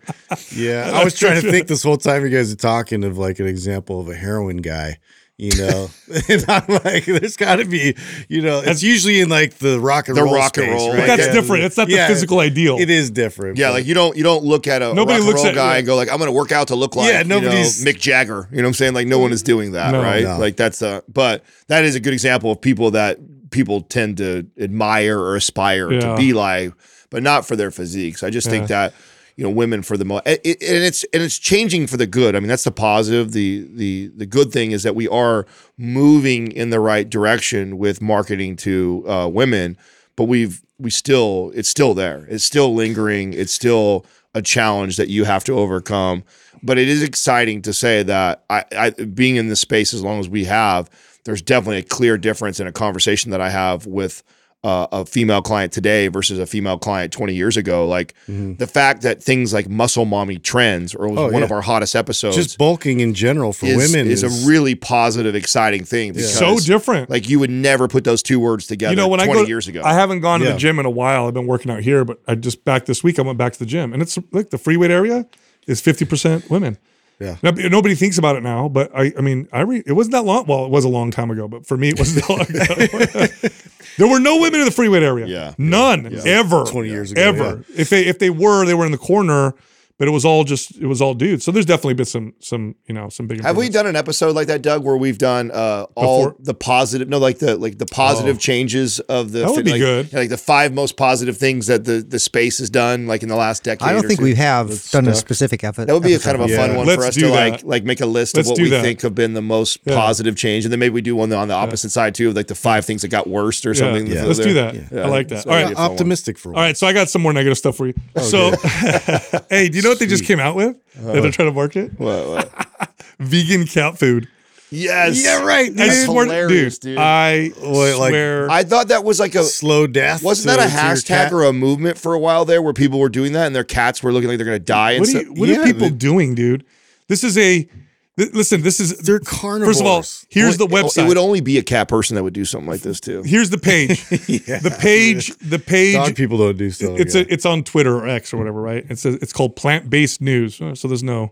Yeah. 0.55 0.89
I 0.91 1.03
was 1.03 1.13
trying 1.17 1.39
to 1.41 1.51
think 1.51 1.67
this 1.67 1.83
whole 1.83 1.97
time 1.97 2.23
you 2.23 2.29
guys 2.35 2.51
are 2.51 2.55
talking 2.55 3.03
of 3.03 3.17
like 3.19 3.39
an 3.39 3.45
example 3.45 3.99
of 3.99 4.09
a 4.09 4.15
heroin 4.15 4.57
guy. 4.57 4.97
You 5.37 5.51
know, 5.57 5.89
and 6.29 6.45
I'm 6.47 6.63
like, 6.85 7.03
there's 7.03 7.35
got 7.35 7.57
to 7.57 7.65
be, 7.65 7.93
you 8.29 8.41
know, 8.41 8.61
it's 8.63 8.81
usually 8.81 9.19
in 9.19 9.27
like 9.27 9.55
the 9.55 9.77
rock 9.81 10.07
and 10.07 10.15
The 10.15 10.23
roll, 10.23 10.33
rock 10.33 10.55
and 10.55 10.67
space, 10.67 10.73
roll, 10.73 10.91
right? 10.91 10.99
But 10.99 11.07
that's 11.07 11.27
Yeah. 11.27 11.33
different. 11.33 11.63
It's 11.65 11.75
not 11.75 11.87
the 11.89 11.95
Yeah, 11.95 12.07
physical 12.07 12.39
ideal. 12.39 12.77
It 12.79 12.89
is 12.89 13.11
different. 13.11 13.57
Yeah, 13.57 13.71
like 13.71 13.85
you 13.85 13.93
don't 13.93 14.15
you 14.15 14.23
don't 14.23 14.45
look 14.45 14.65
at 14.65 14.81
a 14.81 14.93
Nobody 14.93 15.05
rock 15.05 15.17
and 15.17 15.25
looks 15.27 15.39
roll 15.41 15.47
at- 15.47 15.55
guy 15.55 15.71
yeah. 15.73 15.77
and 15.79 15.85
go 15.87 15.97
like 15.97 16.09
I'm 16.09 16.19
going 16.19 16.29
to 16.29 16.31
work 16.31 16.53
out 16.53 16.69
to 16.69 16.75
look 16.75 16.95
like 16.95 17.11
Yeah, 17.11 17.19
you 17.23 17.25
know, 17.27 17.41
Mick 17.41 17.99
Jagger. 17.99 18.47
You 18.49 18.57
know 18.59 18.63
what 18.63 18.67
I'm 18.69 18.73
saying? 18.75 18.93
Like 18.93 19.07
no 19.07 19.19
one 19.19 19.33
is 19.33 19.43
doing 19.43 19.73
that, 19.73 19.91
No. 19.91 20.01
right? 20.01 20.23
No. 20.23 20.37
Like 20.39 20.55
that's 20.55 20.81
a 20.81 21.03
but 21.11 21.43
that 21.67 21.83
is 21.83 21.95
a 21.95 21.99
good 21.99 22.13
example 22.13 22.51
of 22.51 22.61
people 22.61 22.91
that 22.91 23.17
people 23.51 23.81
tend 23.81 24.15
to 24.17 24.47
admire 24.57 25.19
or 25.19 25.35
aspire 25.35 25.91
Yeah. 25.91 25.99
to 25.99 26.15
be 26.15 26.31
like, 26.31 26.71
but 27.09 27.23
not 27.23 27.45
for 27.45 27.57
their 27.57 27.71
physiques. 27.71 28.23
I 28.23 28.29
just 28.29 28.47
Yeah. 28.47 28.51
think 28.51 28.67
that 28.69 28.93
you 29.35 29.43
know 29.43 29.49
women 29.49 29.81
for 29.81 29.97
the 29.97 30.05
most 30.05 30.25
and 30.25 30.39
it's 30.45 31.03
and 31.13 31.21
it's 31.21 31.37
changing 31.37 31.87
for 31.87 31.97
the 31.97 32.07
good. 32.07 32.35
I 32.35 32.39
mean 32.39 32.47
that's 32.47 32.63
the 32.63 32.71
positive. 32.71 33.31
The 33.31 33.67
the 33.73 34.07
the 34.15 34.25
good 34.25 34.51
thing 34.51 34.71
is 34.71 34.83
that 34.83 34.95
we 34.95 35.07
are 35.07 35.45
moving 35.77 36.51
in 36.51 36.69
the 36.69 36.79
right 36.79 37.09
direction 37.09 37.77
with 37.77 38.01
marketing 38.01 38.55
to 38.57 39.03
uh, 39.07 39.27
women, 39.27 39.77
but 40.15 40.25
we've 40.25 40.61
we 40.79 40.89
still 40.89 41.51
it's 41.55 41.69
still 41.69 41.93
there. 41.93 42.25
It's 42.29 42.43
still 42.43 42.73
lingering. 42.73 43.33
It's 43.33 43.53
still 43.53 44.05
a 44.33 44.41
challenge 44.41 44.97
that 44.97 45.09
you 45.09 45.25
have 45.25 45.43
to 45.45 45.53
overcome. 45.53 46.23
But 46.63 46.77
it 46.77 46.87
is 46.87 47.03
exciting 47.03 47.61
to 47.63 47.73
say 47.73 48.03
that 48.03 48.43
I, 48.49 48.65
I 48.75 48.89
being 48.91 49.35
in 49.35 49.49
this 49.49 49.59
space 49.59 49.93
as 49.93 50.01
long 50.01 50.19
as 50.19 50.29
we 50.29 50.45
have, 50.45 50.89
there's 51.25 51.41
definitely 51.41 51.77
a 51.77 51.83
clear 51.83 52.17
difference 52.17 52.59
in 52.59 52.67
a 52.67 52.71
conversation 52.71 53.31
that 53.31 53.41
I 53.41 53.49
have 53.49 53.85
with 53.85 54.23
uh, 54.65 54.87
a 54.91 55.05
female 55.05 55.41
client 55.43 55.71
today 55.71 56.07
versus 56.07 56.39
a 56.39 56.45
female 56.47 56.79
client 56.79 57.13
20 57.13 57.35
years 57.35 57.55
ago. 57.55 57.87
Like 57.87 58.15
the 58.27 58.65
fact 58.67 59.03
that 59.03 59.21
things 59.21 59.53
like 59.53 59.69
muscle 59.69 60.05
mommy 60.05 60.39
trends, 60.39 60.95
or 60.95 61.07
was 61.07 61.19
Oh, 61.19 61.23
one 61.25 61.35
yeah. 61.35 61.43
of 61.43 61.51
our 61.51 61.61
hottest 61.61 61.95
episodes, 61.95 62.35
just 62.35 62.57
bulking 62.57 62.99
in 62.99 63.13
general 63.13 63.53
for 63.53 63.67
is, 63.67 63.77
women 63.93 64.07
is, 64.11 64.23
a 64.23 64.47
really 64.47 64.73
positive, 64.73 65.35
exciting 65.35 65.83
thing. 65.83 66.13
Because 66.13 66.33
so 66.33 66.57
different. 66.57 67.09
Like 67.11 67.29
you 67.29 67.37
would 67.39 67.51
never 67.51 67.87
put 67.87 68.03
those 68.05 68.23
two 68.23 68.39
words 68.39 68.65
together. 68.65 68.91
you 68.91 68.95
know, 68.97 69.07
when 69.07 69.19
20 69.19 69.31
I 69.31 69.43
go, 69.43 69.47
years 69.47 69.67
ago. 69.67 69.81
I 69.85 69.93
haven't 69.93 70.21
gone 70.21 70.39
to 70.39 70.47
Yeah. 70.47 70.53
the 70.53 70.57
gym 70.57 70.79
in 70.79 70.85
a 70.87 70.89
while. 70.89 71.27
I've 71.27 71.33
been 71.35 71.45
working 71.47 71.71
out 71.71 71.81
here, 71.81 72.03
but 72.03 72.19
I 72.27 72.33
just 72.35 72.65
back 72.65 72.85
this 72.87 73.03
week. 73.03 73.19
I 73.19 73.21
went 73.21 73.37
back 73.37 73.53
to 73.53 73.59
the 73.59 73.65
gym, 73.67 73.93
and 73.93 74.01
it's 74.01 74.17
like 74.31 74.49
the 74.49 74.57
free 74.57 74.77
weight 74.77 74.91
area 74.91 75.27
is 75.67 75.79
fifty 75.79 76.05
percent 76.05 76.49
women. 76.49 76.77
Yeah. 77.19 77.37
Now, 77.41 77.51
nobody 77.51 77.95
thinks 77.95 78.17
about 78.17 78.35
it 78.35 78.43
now, 78.43 78.67
but 78.67 78.91
I, 78.93 79.13
I 79.17 79.21
mean, 79.21 79.47
I 79.51 79.61
re, 79.61 79.83
it 79.85 79.93
wasn't 79.93 80.13
that 80.13 80.25
long. 80.25 80.45
Well, 80.47 80.65
it 80.65 80.71
was 80.71 80.83
a 80.83 80.89
long 80.89 81.11
time 81.11 81.31
ago, 81.31 81.47
but 81.47 81.65
for 81.65 81.77
me, 81.77 81.89
it 81.89 81.99
wasn't 81.99 82.25
that 82.25 82.29
long 82.29 82.41
ago. 82.41 83.49
there 83.97 84.07
were 84.07 84.19
no 84.19 84.39
women 84.41 84.59
in 84.59 84.65
the 84.65 84.71
free 84.71 84.89
weight 84.89 85.03
area. 85.03 85.25
Yeah. 85.25 85.53
none 85.57 86.13
ever. 86.25 86.65
20 86.65 86.89
years 86.89 87.11
ago, 87.11 87.21
ever. 87.21 87.65
If 87.75 87.89
they 87.89 88.05
if 88.05 88.19
they 88.19 88.29
were, 88.29 88.65
they 88.65 88.73
were 88.73 88.85
in 88.85 88.91
the 88.91 88.97
corner, 88.97 89.53
but 89.97 90.07
it 90.07 90.11
was 90.11 90.25
all 90.25 90.43
just 90.43 90.77
it 90.77 90.85
was 90.87 91.01
all 91.01 91.13
dudes. 91.13 91.43
So 91.45 91.51
there's 91.51 91.65
definitely 91.65 91.93
been 91.93 92.05
some 92.05 92.33
some 92.39 92.75
you 92.87 92.93
know 92.93 93.09
some 93.09 93.27
big. 93.27 93.41
Have 93.43 93.57
we 93.57 93.69
done 93.69 93.87
an 93.87 93.95
episode 93.95 94.35
like 94.35 94.47
that, 94.47 94.61
Doug, 94.61 94.83
where 94.83 94.97
we've 94.97 95.17
done 95.17 95.51
uh, 95.51 95.85
all 95.95 96.25
Before? 96.25 96.35
the 96.39 96.53
positive, 96.53 97.07
no, 97.09 97.17
like 97.17 97.39
the 97.39 97.55
like 97.57 97.77
the 97.77 97.85
positive 97.85 98.39
changes 98.39 98.99
of 99.01 99.31
the 99.31 99.39
That 99.39 99.51
would 99.51 99.65
be 99.65 99.71
like, 99.71 99.79
good. 99.79 100.13
like 100.13 100.29
the 100.29 100.37
five 100.37 100.73
most 100.73 100.97
positive 100.97 101.37
things 101.37 101.67
that 101.67 101.85
the 101.85 102.05
the 102.07 102.19
space 102.19 102.57
has 102.57 102.69
done, 102.69 103.07
like 103.07 103.23
in 103.23 103.29
the 103.29 103.35
last 103.35 103.63
decade. 103.63 103.87
I 103.87 103.93
don't 103.93 104.03
or 104.03 104.07
think 104.07 104.19
two. 104.19 104.25
we 104.25 104.35
have 104.35 104.89
done 104.91 105.07
a 105.07 105.15
specific 105.15 105.63
effort. 105.63 105.85
That 105.85 105.93
would 105.93 106.03
be 106.03 106.13
a 106.13 106.19
kind 106.19 106.35
of 106.35 106.47
a 106.47 106.49
Yeah. 106.51 106.57
fun 106.57 106.75
one 106.75 106.87
Let's 106.87 107.01
for 107.01 107.07
us 107.07 107.15
to 107.15 107.21
that. 107.27 107.31
like 107.31 107.63
like 107.63 107.83
make 107.85 108.01
a 108.01 108.05
list 108.05 108.35
Let's 108.35 108.47
of 108.49 108.53
what 108.53 108.61
we 108.61 108.69
that. 108.69 108.81
think 108.81 109.01
have 109.01 109.15
been 109.15 109.33
the 109.33 109.41
most 109.41 109.79
Yeah. 109.85 109.95
positive 109.95 110.35
change, 110.35 110.65
and 110.65 110.71
then 110.71 110.79
maybe 110.79 110.93
we 110.93 111.01
do 111.01 111.15
one 111.15 111.31
on 111.31 111.47
the 111.47 111.53
opposite 111.53 111.91
side 111.91 112.15
too, 112.15 112.29
of 112.29 112.35
like 112.35 112.47
the 112.47 112.55
five 112.55 112.83
things 112.85 113.01
that 113.03 113.07
got 113.09 113.27
worse 113.27 113.65
or 113.65 113.73
something. 113.73 114.07
Yeah. 114.07 114.21
for 114.21 114.27
Let's 114.27 114.39
there. 114.39 114.47
do 114.47 114.53
that. 114.55 114.75
Yeah. 114.91 115.01
I 115.03 115.07
like 115.07 115.27
that. 115.29 115.43
So 115.43 115.49
All 115.49 115.55
that'd 115.55 115.67
right, 115.67 115.69
be 115.69 115.73
a 115.73 115.75
fun 115.75 115.83
one. 115.85 115.91
optimistic 115.91 116.37
for 116.37 116.49
All 116.49 116.61
right, 116.61 116.75
so 116.77 116.85
I 116.87 116.93
got 116.93 117.09
some 117.09 117.21
more 117.21 117.33
negative 117.33 117.57
stuff 117.57 117.77
for 117.77 117.87
you. 117.87 117.93
so, 118.21 118.51
hey, 119.49 119.69
do 119.69 119.77
you 119.77 119.83
know 119.85 119.91
what 119.91 119.99
they 119.99 120.07
just 120.07 120.25
came 120.25 120.39
out 120.39 120.55
with 120.55 120.75
uh-huh. 120.97 121.13
that 121.13 121.21
they're 121.21 121.31
trying 121.31 121.49
to 121.49 121.53
market? 121.53 121.97
What- 121.99 122.27
what? 122.27 122.91
Vegan 123.19 123.65
cat 123.65 123.97
food. 123.97 124.27
Yes. 124.71 125.23
Yeah, 125.23 125.43
right, 125.45 125.65
I 125.65 125.67
dude. 125.67 125.77
That's 125.77 126.03
swear, 126.05 126.25
hilarious, 126.25 126.79
dude, 126.79 126.95
dude. 126.95 126.97
I 126.97 127.51
like- 127.61 128.09
swear. 128.09 128.49
I 128.49 128.63
thought 128.63 128.89
that 128.89 129.03
was 129.03 129.19
like 129.19 129.35
a 129.35 129.43
slow 129.43 129.87
death. 129.87 130.23
Wasn't 130.23 130.51
to- 130.51 130.57
that 130.57 130.69
a 130.69 130.75
hashtag 130.75 131.31
or 131.31 131.43
a 131.43 131.53
movement 131.53 131.97
for 131.97 132.13
a 132.13 132.19
while 132.19 132.43
there 132.45 132.61
where 132.61 132.73
people 132.73 132.99
were 132.99 133.09
doing 133.09 133.33
that 133.33 133.47
and 133.47 133.55
their 133.55 133.63
cats 133.63 134.03
were 134.03 134.11
looking 134.11 134.27
like 134.27 134.37
they're 134.37 134.45
going 134.45 134.59
to 134.59 134.65
die? 134.65 134.91
And 134.93 135.01
what 135.01 135.15
are, 135.15 135.21
you, 135.21 135.33
what 135.33 135.49
yeah, 135.49 135.59
are 135.59 135.63
people 135.63 135.89
doing, 135.89 136.35
dude? 136.35 136.65
This 137.07 137.23
is 137.23 137.37
a. 137.37 137.69
Th- 138.17 138.31
listen, 138.33 138.61
this 138.61 138.79
is. 138.79 138.97
They're 138.99 139.19
carnivores. 139.19 139.77
First 139.77 139.81
of 139.81 139.87
all, 139.87 140.03
here's 140.29 140.57
the 140.57 140.65
Well, 140.65 140.85
it- 140.85 140.89
website. 140.89 141.03
It 141.03 141.07
would 141.09 141.17
only 141.17 141.41
be 141.41 141.57
a 141.57 141.63
cat 141.63 141.87
person 141.89 142.15
that 142.15 142.23
would 142.23 142.33
do 142.33 142.45
something 142.45 142.69
like 142.69 142.81
this 142.81 142.99
too. 143.01 143.23
here's 143.23 143.49
the 143.49 143.57
page. 143.57 144.07
The 144.09 144.75
page. 144.79 145.35
The 145.39 145.59
page. 145.59 145.95
Dog 145.95 146.15
people 146.15 146.37
don't 146.37 146.57
do 146.57 146.69
so. 146.71 146.95
it's 146.95 147.13
yeah. 147.15 147.21
a, 147.21 147.25
it's 147.29 147.45
on 147.45 147.63
Twitter 147.63 147.95
or 147.95 148.07
X 148.07 148.33
or 148.33 148.37
whatever, 148.37 148.61
right? 148.61 148.85
It 148.89 148.99
says 148.99 149.15
it's 149.15 149.33
called 149.33 149.55
plant 149.55 149.89
based 149.89 150.21
news. 150.21 150.61
Uh, 150.61 150.75
So 150.75 150.87
there's 150.87 151.03
no. 151.03 151.31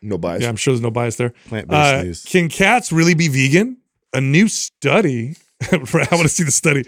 No 0.00 0.16
bias. 0.18 0.42
Yeah, 0.42 0.48
I'm 0.48 0.56
sure 0.56 0.72
there's 0.72 0.80
no 0.80 0.92
bias 0.92 1.16
there. 1.16 1.30
Plant-based 1.48 1.94
Uh, 1.94 2.02
news. 2.04 2.24
Can 2.24 2.48
cats 2.48 2.92
really 2.92 3.14
be 3.14 3.26
vegan? 3.28 3.78
A 4.12 4.20
new 4.20 4.46
study, 4.48 5.34
I 5.72 5.76
want 5.76 6.22
to 6.22 6.28
see 6.28 6.44
the 6.44 6.52
study, 6.52 6.84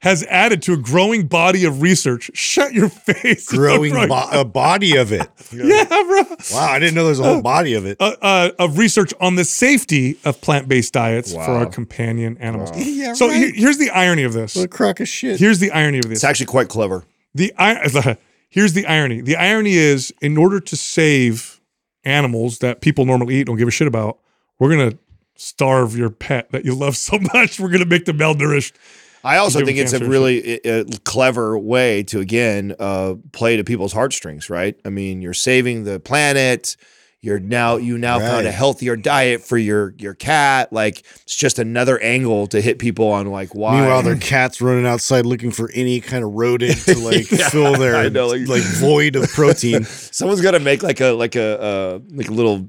has 0.00 0.22
added 0.24 0.62
to 0.62 0.72
a 0.72 0.76
growing 0.76 1.26
body 1.26 1.64
of 1.64 1.80
research. 1.82 2.30
Shut 2.34 2.72
your 2.74 2.88
face. 2.88 3.48
growing 3.48 3.92
bo- 3.92 4.28
a 4.30 4.44
body 4.44 4.96
of 4.96 5.12
it. 5.12 5.28
Yeah, 5.52 5.84
bro. 5.84 6.22
Wow, 6.52 6.70
I 6.72 6.78
didn't 6.78 6.94
know 6.96 7.04
there's 7.04 7.20
a 7.20 7.24
whole 7.24 7.40
body 7.42 7.74
of 7.74 7.86
it. 7.86 7.96
Uh, 8.00 8.16
uh, 8.20 8.50
of 8.58 8.78
research 8.78 9.14
on 9.20 9.36
the 9.36 9.44
safety 9.44 10.18
of 10.24 10.40
plant 10.40 10.68
based 10.68 10.92
diets 10.92 11.32
for 11.32 11.40
our 11.40 11.66
companion 11.66 12.36
animals. 12.38 12.70
Yeah, 12.76 13.14
so 13.14 13.28
right. 13.28 13.36
here- 13.36 13.52
here's 13.54 13.78
the 13.78 13.90
irony 13.90 14.24
of 14.24 14.32
this. 14.32 14.56
What 14.56 14.64
a 14.64 14.68
crock 14.68 15.00
of 15.00 15.08
shit. 15.08 15.38
Here's 15.40 15.60
the 15.60 15.70
irony 15.70 15.98
of 15.98 16.08
this. 16.08 16.18
It's 16.18 16.24
actually 16.24 16.46
quite 16.46 16.68
clever. 16.68 17.04
The 17.34 17.52
i- 17.58 18.16
here's 18.48 18.72
the 18.72 18.86
irony. 18.86 19.20
The 19.20 19.36
irony 19.36 19.74
is, 19.74 20.12
in 20.20 20.36
order 20.36 20.58
to 20.60 20.76
save 20.76 21.60
animals 22.04 22.58
that 22.58 22.80
people 22.80 23.04
normally 23.04 23.36
eat, 23.36 23.46
don't 23.46 23.56
give 23.56 23.68
a 23.68 23.72
shit 23.72 23.86
about, 23.88 24.18
we're 24.58 24.70
gonna 24.70 24.98
starve 25.36 25.96
your 25.96 26.10
pet 26.10 26.50
that 26.52 26.64
you 26.64 26.74
love 26.74 26.96
so 26.96 27.18
much. 27.34 27.60
We're 27.60 27.68
gonna 27.70 27.84
make 27.86 28.04
them 28.04 28.18
malnourished. 28.18 28.72
I 29.26 29.38
also 29.38 29.58
think 29.66 29.78
it's 29.78 29.92
a 29.92 29.98
really 30.08 30.64
uh, 30.64 30.84
clever 31.04 31.58
way 31.58 32.02
to 32.04 32.20
again 32.20 32.74
uh, 32.78 33.14
play 33.32 33.56
to 33.56 33.64
people's 33.64 33.92
heartstrings, 33.92 34.48
right? 34.48 34.78
I 34.84 34.90
mean, 34.90 35.20
you're 35.20 35.34
saving 35.34 35.84
the 35.84 35.98
planet. 36.00 36.76
You're 37.22 37.40
now 37.40 37.76
you 37.76 37.98
now 37.98 38.20
found 38.20 38.46
a 38.46 38.52
healthier 38.52 38.94
diet 38.94 39.42
for 39.42 39.58
your 39.58 39.94
your 39.98 40.14
cat. 40.14 40.72
Like 40.72 41.00
it's 41.22 41.34
just 41.34 41.58
another 41.58 41.98
angle 41.98 42.46
to 42.48 42.60
hit 42.60 42.78
people 42.78 43.08
on 43.08 43.26
like 43.26 43.52
why. 43.52 43.80
Meanwhile, 43.80 44.02
their 44.02 44.16
cat's 44.16 44.60
running 44.60 44.86
outside 44.86 45.26
looking 45.26 45.50
for 45.50 45.68
any 45.74 46.00
kind 46.00 46.22
of 46.22 46.34
rodent 46.34 46.76
to 46.84 46.96
like 47.00 47.24
fill 47.26 47.72
their 47.78 48.08
know, 48.10 48.28
like- 48.28 48.46
like, 48.46 48.62
void 48.62 49.16
of 49.16 49.28
protein. 49.30 49.82
Someone's 49.84 50.40
got 50.40 50.52
to 50.52 50.60
make 50.60 50.84
like 50.84 51.00
a 51.00 51.12
like 51.12 51.34
a 51.34 51.60
uh, 51.60 51.98
like 52.10 52.28
a 52.28 52.32
little 52.32 52.68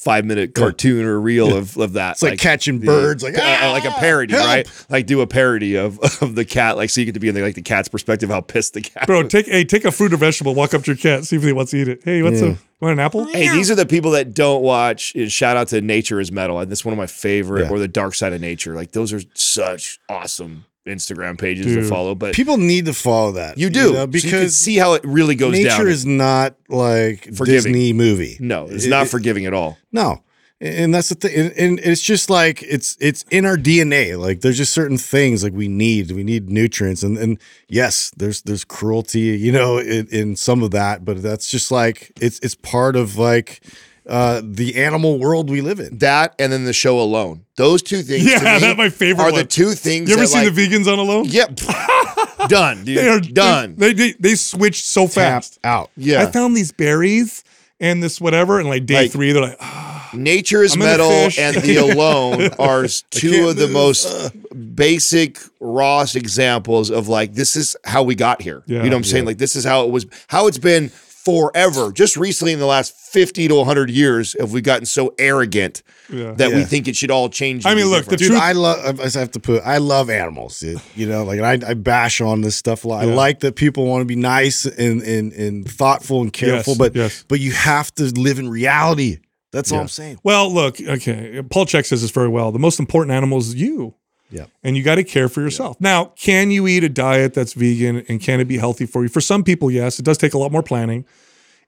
five 0.00 0.24
minute 0.24 0.54
cartoon 0.54 1.04
or 1.04 1.20
reel 1.20 1.54
of, 1.56 1.76
of 1.76 1.92
that. 1.94 2.12
It's 2.12 2.22
like 2.22 2.38
catching 2.38 2.78
birds, 2.78 3.22
like, 3.22 3.34
uh, 3.36 3.70
like 3.72 3.84
a 3.84 3.88
"Ah, 3.90 3.98
parody, 3.98 4.32
help!" 4.34 4.46
right? 4.46 4.86
Like 4.88 5.06
do 5.06 5.20
a 5.20 5.26
parody 5.26 5.76
of 5.76 5.98
of 6.22 6.34
the 6.34 6.44
cat, 6.44 6.76
like 6.76 6.90
so 6.90 7.00
you 7.00 7.04
get 7.06 7.14
to 7.14 7.20
be 7.20 7.28
in 7.28 7.34
the, 7.34 7.42
like 7.42 7.54
the 7.54 7.62
cat's 7.62 7.88
perspective, 7.88 8.30
how 8.30 8.40
pissed 8.40 8.74
the 8.74 8.80
cat. 8.80 9.06
Bro, 9.06 9.24
take 9.24 9.46
hey, 9.46 9.64
take 9.64 9.84
a 9.84 9.92
fruit 9.92 10.12
or 10.12 10.16
vegetable, 10.16 10.54
walk 10.54 10.72
up 10.74 10.82
to 10.84 10.92
your 10.92 10.96
cat, 10.96 11.24
see 11.24 11.36
if 11.36 11.42
he 11.42 11.52
wants 11.52 11.72
to 11.72 11.76
eat 11.78 11.88
it. 11.88 12.00
Hey, 12.04 12.22
what's 12.22 12.40
a 12.40 12.46
you 12.48 12.58
want 12.80 12.94
an 12.94 13.00
apple? 13.04 13.26
Hey, 13.26 13.48
these 13.48 13.70
are 13.70 13.74
the 13.76 13.86
people 13.86 14.10
that 14.12 14.34
don't 14.34 14.62
watch. 14.62 15.14
is 15.14 15.32
Shout 15.32 15.56
out 15.56 15.68
to 15.68 15.80
Nature 15.80 16.18
is 16.20 16.32
Metal. 16.32 16.58
And 16.58 16.70
this 16.72 16.80
is 16.80 16.84
one 16.84 16.92
of 16.92 16.98
my 16.98 17.06
favorite, 17.06 17.64
Yeah. 17.66 17.70
or 17.70 17.78
the 17.78 17.86
Dark 17.86 18.14
Side 18.14 18.32
of 18.32 18.40
Nature. 18.40 18.74
Like 18.74 18.92
those 18.92 19.12
are 19.12 19.20
such 19.34 19.98
awesome 20.08 20.64
Instagram 20.86 21.38
pages 21.38 21.66
to 21.74 21.84
follow. 21.84 22.14
But 22.14 22.34
People 22.34 22.56
need 22.58 22.86
to 22.86 22.92
follow 22.92 23.32
that. 23.32 23.56
you 23.58 23.70
do 23.70 23.92
know, 23.92 23.92
So 23.92 23.92
you 23.92 24.02
can 24.02 24.10
because 24.10 24.56
see 24.56 24.76
how 24.76 24.94
it 24.94 25.04
really 25.04 25.34
goes 25.34 25.52
nature 25.52 25.68
down. 25.68 25.88
is 25.88 26.04
not 26.06 26.54
like 26.68 27.24
Forgiving. 27.34 27.72
Disney 27.72 27.92
movie. 27.92 28.36
no, 28.40 28.66
it's 28.68 28.84
It- 28.86 28.90
not 28.90 29.08
forgiving 29.08 29.46
at 29.46 29.54
all. 29.54 29.78
No. 29.92 30.22
And 30.60 30.94
that's 30.94 31.08
the 31.08 31.16
thing. 31.16 31.34
And, 31.36 31.52
and 31.58 31.78
it's 31.80 32.00
just 32.00 32.30
like 32.30 32.62
it's 32.62 32.96
it's 33.00 33.24
in 33.32 33.44
our 33.46 33.56
DNA. 33.56 34.16
Like 34.16 34.42
there's 34.42 34.56
just 34.58 34.72
certain 34.72 34.96
things 34.96 35.42
like 35.42 35.52
we 35.52 35.66
need. 35.66 36.12
We 36.12 36.22
need 36.22 36.50
nutrients. 36.50 37.02
And 37.02 37.18
and 37.18 37.38
yes, 37.68 38.12
there's 38.16 38.42
there's 38.42 38.62
cruelty, 38.62 39.18
you 39.20 39.50
know, 39.50 39.78
in, 39.78 40.06
in 40.12 40.36
some 40.36 40.62
of 40.62 40.70
that, 40.70 41.04
but 41.04 41.20
that's 41.20 41.48
just 41.50 41.72
like 41.72 42.12
it's 42.20 42.38
it's 42.44 42.54
part 42.54 42.94
of 42.94 43.18
like 43.18 43.60
uh 44.08 44.40
the 44.44 44.76
animal 44.76 45.18
world 45.18 45.48
we 45.50 45.60
live 45.60 45.78
in. 45.80 45.98
That 45.98 46.34
and 46.38 46.52
then 46.52 46.64
the 46.64 46.72
show 46.72 47.00
alone. 47.00 47.44
Those 47.56 47.82
two 47.82 48.02
things. 48.02 48.24
Yeah, 48.24 48.38
that's 48.58 48.76
my 48.76 48.88
favorite 48.88 49.24
Are 49.24 49.32
the 49.32 49.44
two 49.44 49.72
things. 49.72 50.08
You 50.08 50.16
ever 50.16 50.26
seen 50.26 50.44
like, 50.44 50.54
the 50.54 50.66
vegans 50.68 50.92
on 50.92 50.98
Alone? 50.98 51.26
Yep. 51.28 51.56
done, 52.48 52.84
dude. 52.84 52.98
They 52.98 53.08
are 53.08 53.20
done. 53.20 53.76
They 53.76 53.92
they, 53.92 54.12
they 54.18 54.34
switched 54.34 54.84
so 54.86 55.06
fast. 55.06 55.58
out. 55.64 55.90
yeah. 55.96 56.22
I 56.22 56.26
found 56.26 56.56
these 56.56 56.72
berries 56.72 57.44
and 57.80 58.02
this 58.02 58.20
whatever, 58.20 58.58
and 58.60 58.68
like 58.68 58.86
day 58.86 59.02
Like- 59.02 59.12
three, 59.12 59.32
they're 59.32 59.42
like, 59.42 59.56
"Ah, 59.60 60.10
Nature 60.14 60.62
is 60.62 60.74
I'm 60.74 60.80
metal 60.80 61.10
and 61.10 61.56
the 61.62 61.76
alone 61.76 62.48
are 62.58 62.86
two 63.10 63.48
of 63.48 63.56
the 63.56 63.64
move. 63.66 63.72
most 63.72 64.32
basic, 64.76 65.38
rawest 65.60 66.16
examples 66.16 66.90
of 66.90 67.08
like 67.08 67.34
this 67.34 67.56
is 67.56 67.76
how 67.84 68.02
we 68.02 68.14
got 68.14 68.42
here. 68.42 68.62
Yeah. 68.66 68.78
you 68.78 68.90
know 68.90 68.96
what 68.96 68.98
I'm 68.98 69.04
saying? 69.04 69.24
Like 69.24 69.38
this 69.38 69.56
is 69.56 69.64
how 69.64 69.84
it 69.84 69.90
was, 69.90 70.06
how 70.28 70.46
it's 70.48 70.58
been 70.58 70.90
forever. 71.24 71.92
Just 71.92 72.16
recently, 72.16 72.52
in 72.52 72.58
the 72.58 72.66
last 72.66 72.94
50 72.94 73.48
to 73.48 73.54
100 73.56 73.90
years, 73.90 74.34
have 74.40 74.52
we 74.52 74.60
gotten 74.60 74.86
so 74.86 75.14
arrogant 75.18 75.82
Yeah. 76.12 76.32
that 76.32 76.52
we 76.52 76.64
think 76.64 76.88
it 76.88 76.96
should 76.96 77.10
all 77.10 77.28
change? 77.28 77.64
I 77.66 77.74
mean, 77.74 77.84
be 77.84 77.90
look, 77.90 78.06
the. 78.06 78.16
Dude, 78.16 78.28
truth- 78.28 78.40
I 78.40 78.52
love. 78.52 79.00
I 79.00 79.18
have 79.18 79.30
to 79.32 79.40
put. 79.40 79.62
I 79.64 79.78
love 79.78 80.10
animals. 80.10 80.62
It- 80.62 80.78
you 80.96 81.06
know, 81.06 81.24
like 81.24 81.40
I, 81.40 81.70
I 81.70 81.74
bash 81.74 82.20
on 82.20 82.40
this 82.40 82.56
stuff 82.56 82.84
a 82.84 82.88
lot. 82.88 83.06
Yeah. 83.06 83.12
I 83.12 83.14
like 83.14 83.40
that 83.40 83.56
people 83.56 83.86
want 83.86 84.02
to 84.02 84.06
be 84.06 84.16
nice 84.16 84.64
and 84.66 85.02
and 85.02 85.32
and 85.32 85.68
thoughtful 85.70 86.22
and 86.22 86.32
careful, 86.32 86.72
Yes, 86.72 86.78
but 86.78 86.94
yes. 86.96 87.24
but 87.28 87.40
you 87.40 87.52
have 87.52 87.94
to 87.96 88.04
live 88.18 88.38
in 88.38 88.48
reality. 88.48 89.18
That's 89.52 89.70
all 89.70 89.80
I'm 89.80 89.88
saying. 89.88 90.18
Well, 90.22 90.52
look, 90.52 90.80
okay. 90.80 91.42
Paul 91.50 91.66
Chek 91.66 91.84
says 91.84 92.00
this 92.00 92.10
very 92.10 92.28
well. 92.28 92.52
The 92.52 92.58
most 92.58 92.80
important 92.80 93.14
animal 93.14 93.36
is 93.38 93.54
you. 93.54 93.94
Yeah. 94.32 94.46
And 94.62 94.76
you 94.76 94.82
got 94.82 94.96
to 94.96 95.04
care 95.04 95.28
for 95.28 95.42
yourself. 95.42 95.80
Now, 95.80 96.06
can 96.16 96.50
you 96.50 96.66
eat 96.66 96.82
a 96.82 96.88
diet 96.88 97.34
that's 97.34 97.52
vegan 97.52 98.04
and 98.08 98.20
can 98.20 98.40
it 98.40 98.46
be 98.46 98.56
healthy 98.56 98.86
for 98.86 99.02
you? 99.02 99.08
For 99.08 99.20
some 99.20 99.44
people, 99.44 99.70
yes. 99.70 99.98
It 99.98 100.04
does 100.04 100.18
take 100.18 100.34
a 100.34 100.38
lot 100.38 100.50
more 100.50 100.62
planning. 100.62 101.04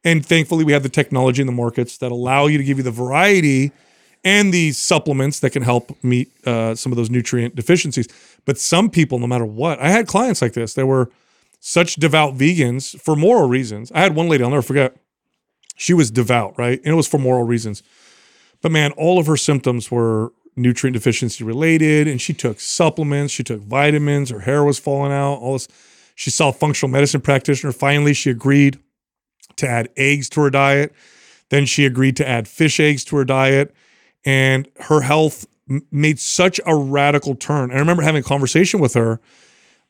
And 0.02 0.24
thankfully, 0.24 0.64
we 0.64 0.72
have 0.72 0.82
the 0.82 0.88
technology 0.88 1.40
in 1.40 1.46
the 1.46 1.52
markets 1.52 1.98
that 1.98 2.10
allow 2.10 2.46
you 2.46 2.58
to 2.58 2.64
give 2.64 2.78
you 2.78 2.84
the 2.84 2.90
variety 2.90 3.72
and 4.24 4.52
the 4.52 4.72
supplements 4.72 5.40
that 5.40 5.50
can 5.50 5.62
help 5.62 5.96
meet 6.02 6.32
uh, 6.46 6.74
some 6.74 6.90
of 6.90 6.96
those 6.96 7.10
nutrient 7.10 7.54
deficiencies. 7.54 8.08
But 8.46 8.58
some 8.58 8.88
people, 8.90 9.18
no 9.18 9.26
matter 9.26 9.44
what, 9.44 9.78
I 9.80 9.90
had 9.90 10.06
clients 10.06 10.40
like 10.40 10.54
this. 10.54 10.74
They 10.74 10.84
were 10.84 11.10
such 11.60 11.96
devout 11.96 12.36
vegans 12.36 12.98
for 12.98 13.16
moral 13.16 13.48
reasons. 13.48 13.92
I 13.92 14.00
had 14.00 14.14
one 14.14 14.28
lady, 14.28 14.42
I'll 14.44 14.50
never 14.50 14.62
forget. 14.62 14.96
She 15.76 15.92
was 15.92 16.10
devout, 16.10 16.58
right? 16.58 16.78
And 16.78 16.88
it 16.88 16.96
was 16.96 17.08
for 17.08 17.18
moral 17.18 17.44
reasons. 17.44 17.82
But 18.62 18.72
man, 18.72 18.92
all 18.92 19.18
of 19.18 19.26
her 19.26 19.36
symptoms 19.36 19.90
were 19.90 20.32
nutrient 20.56 20.94
deficiency 20.94 21.44
related, 21.44 22.06
and 22.06 22.20
she 22.20 22.32
took 22.32 22.60
supplements, 22.60 23.32
she 23.32 23.42
took 23.42 23.60
vitamins, 23.60 24.30
her 24.30 24.40
hair 24.40 24.64
was 24.64 24.78
falling 24.78 25.12
out, 25.12 25.34
all 25.34 25.54
this. 25.54 25.68
She 26.14 26.30
saw 26.30 26.50
a 26.50 26.52
functional 26.52 26.92
medicine 26.92 27.20
practitioner. 27.20 27.72
Finally, 27.72 28.14
she 28.14 28.30
agreed 28.30 28.78
to 29.56 29.68
add 29.68 29.88
eggs 29.96 30.28
to 30.30 30.40
her 30.42 30.50
diet. 30.50 30.92
Then 31.48 31.66
she 31.66 31.84
agreed 31.84 32.16
to 32.16 32.28
add 32.28 32.46
fish 32.46 32.78
eggs 32.78 33.04
to 33.06 33.16
her 33.16 33.24
diet, 33.24 33.74
and 34.24 34.68
her 34.82 35.00
health 35.00 35.46
m- 35.68 35.82
made 35.90 36.18
such 36.18 36.60
a 36.66 36.74
radical 36.74 37.34
turn. 37.34 37.70
I 37.72 37.78
remember 37.78 38.02
having 38.02 38.20
a 38.20 38.24
conversation 38.24 38.80
with 38.80 38.94
her 38.94 39.20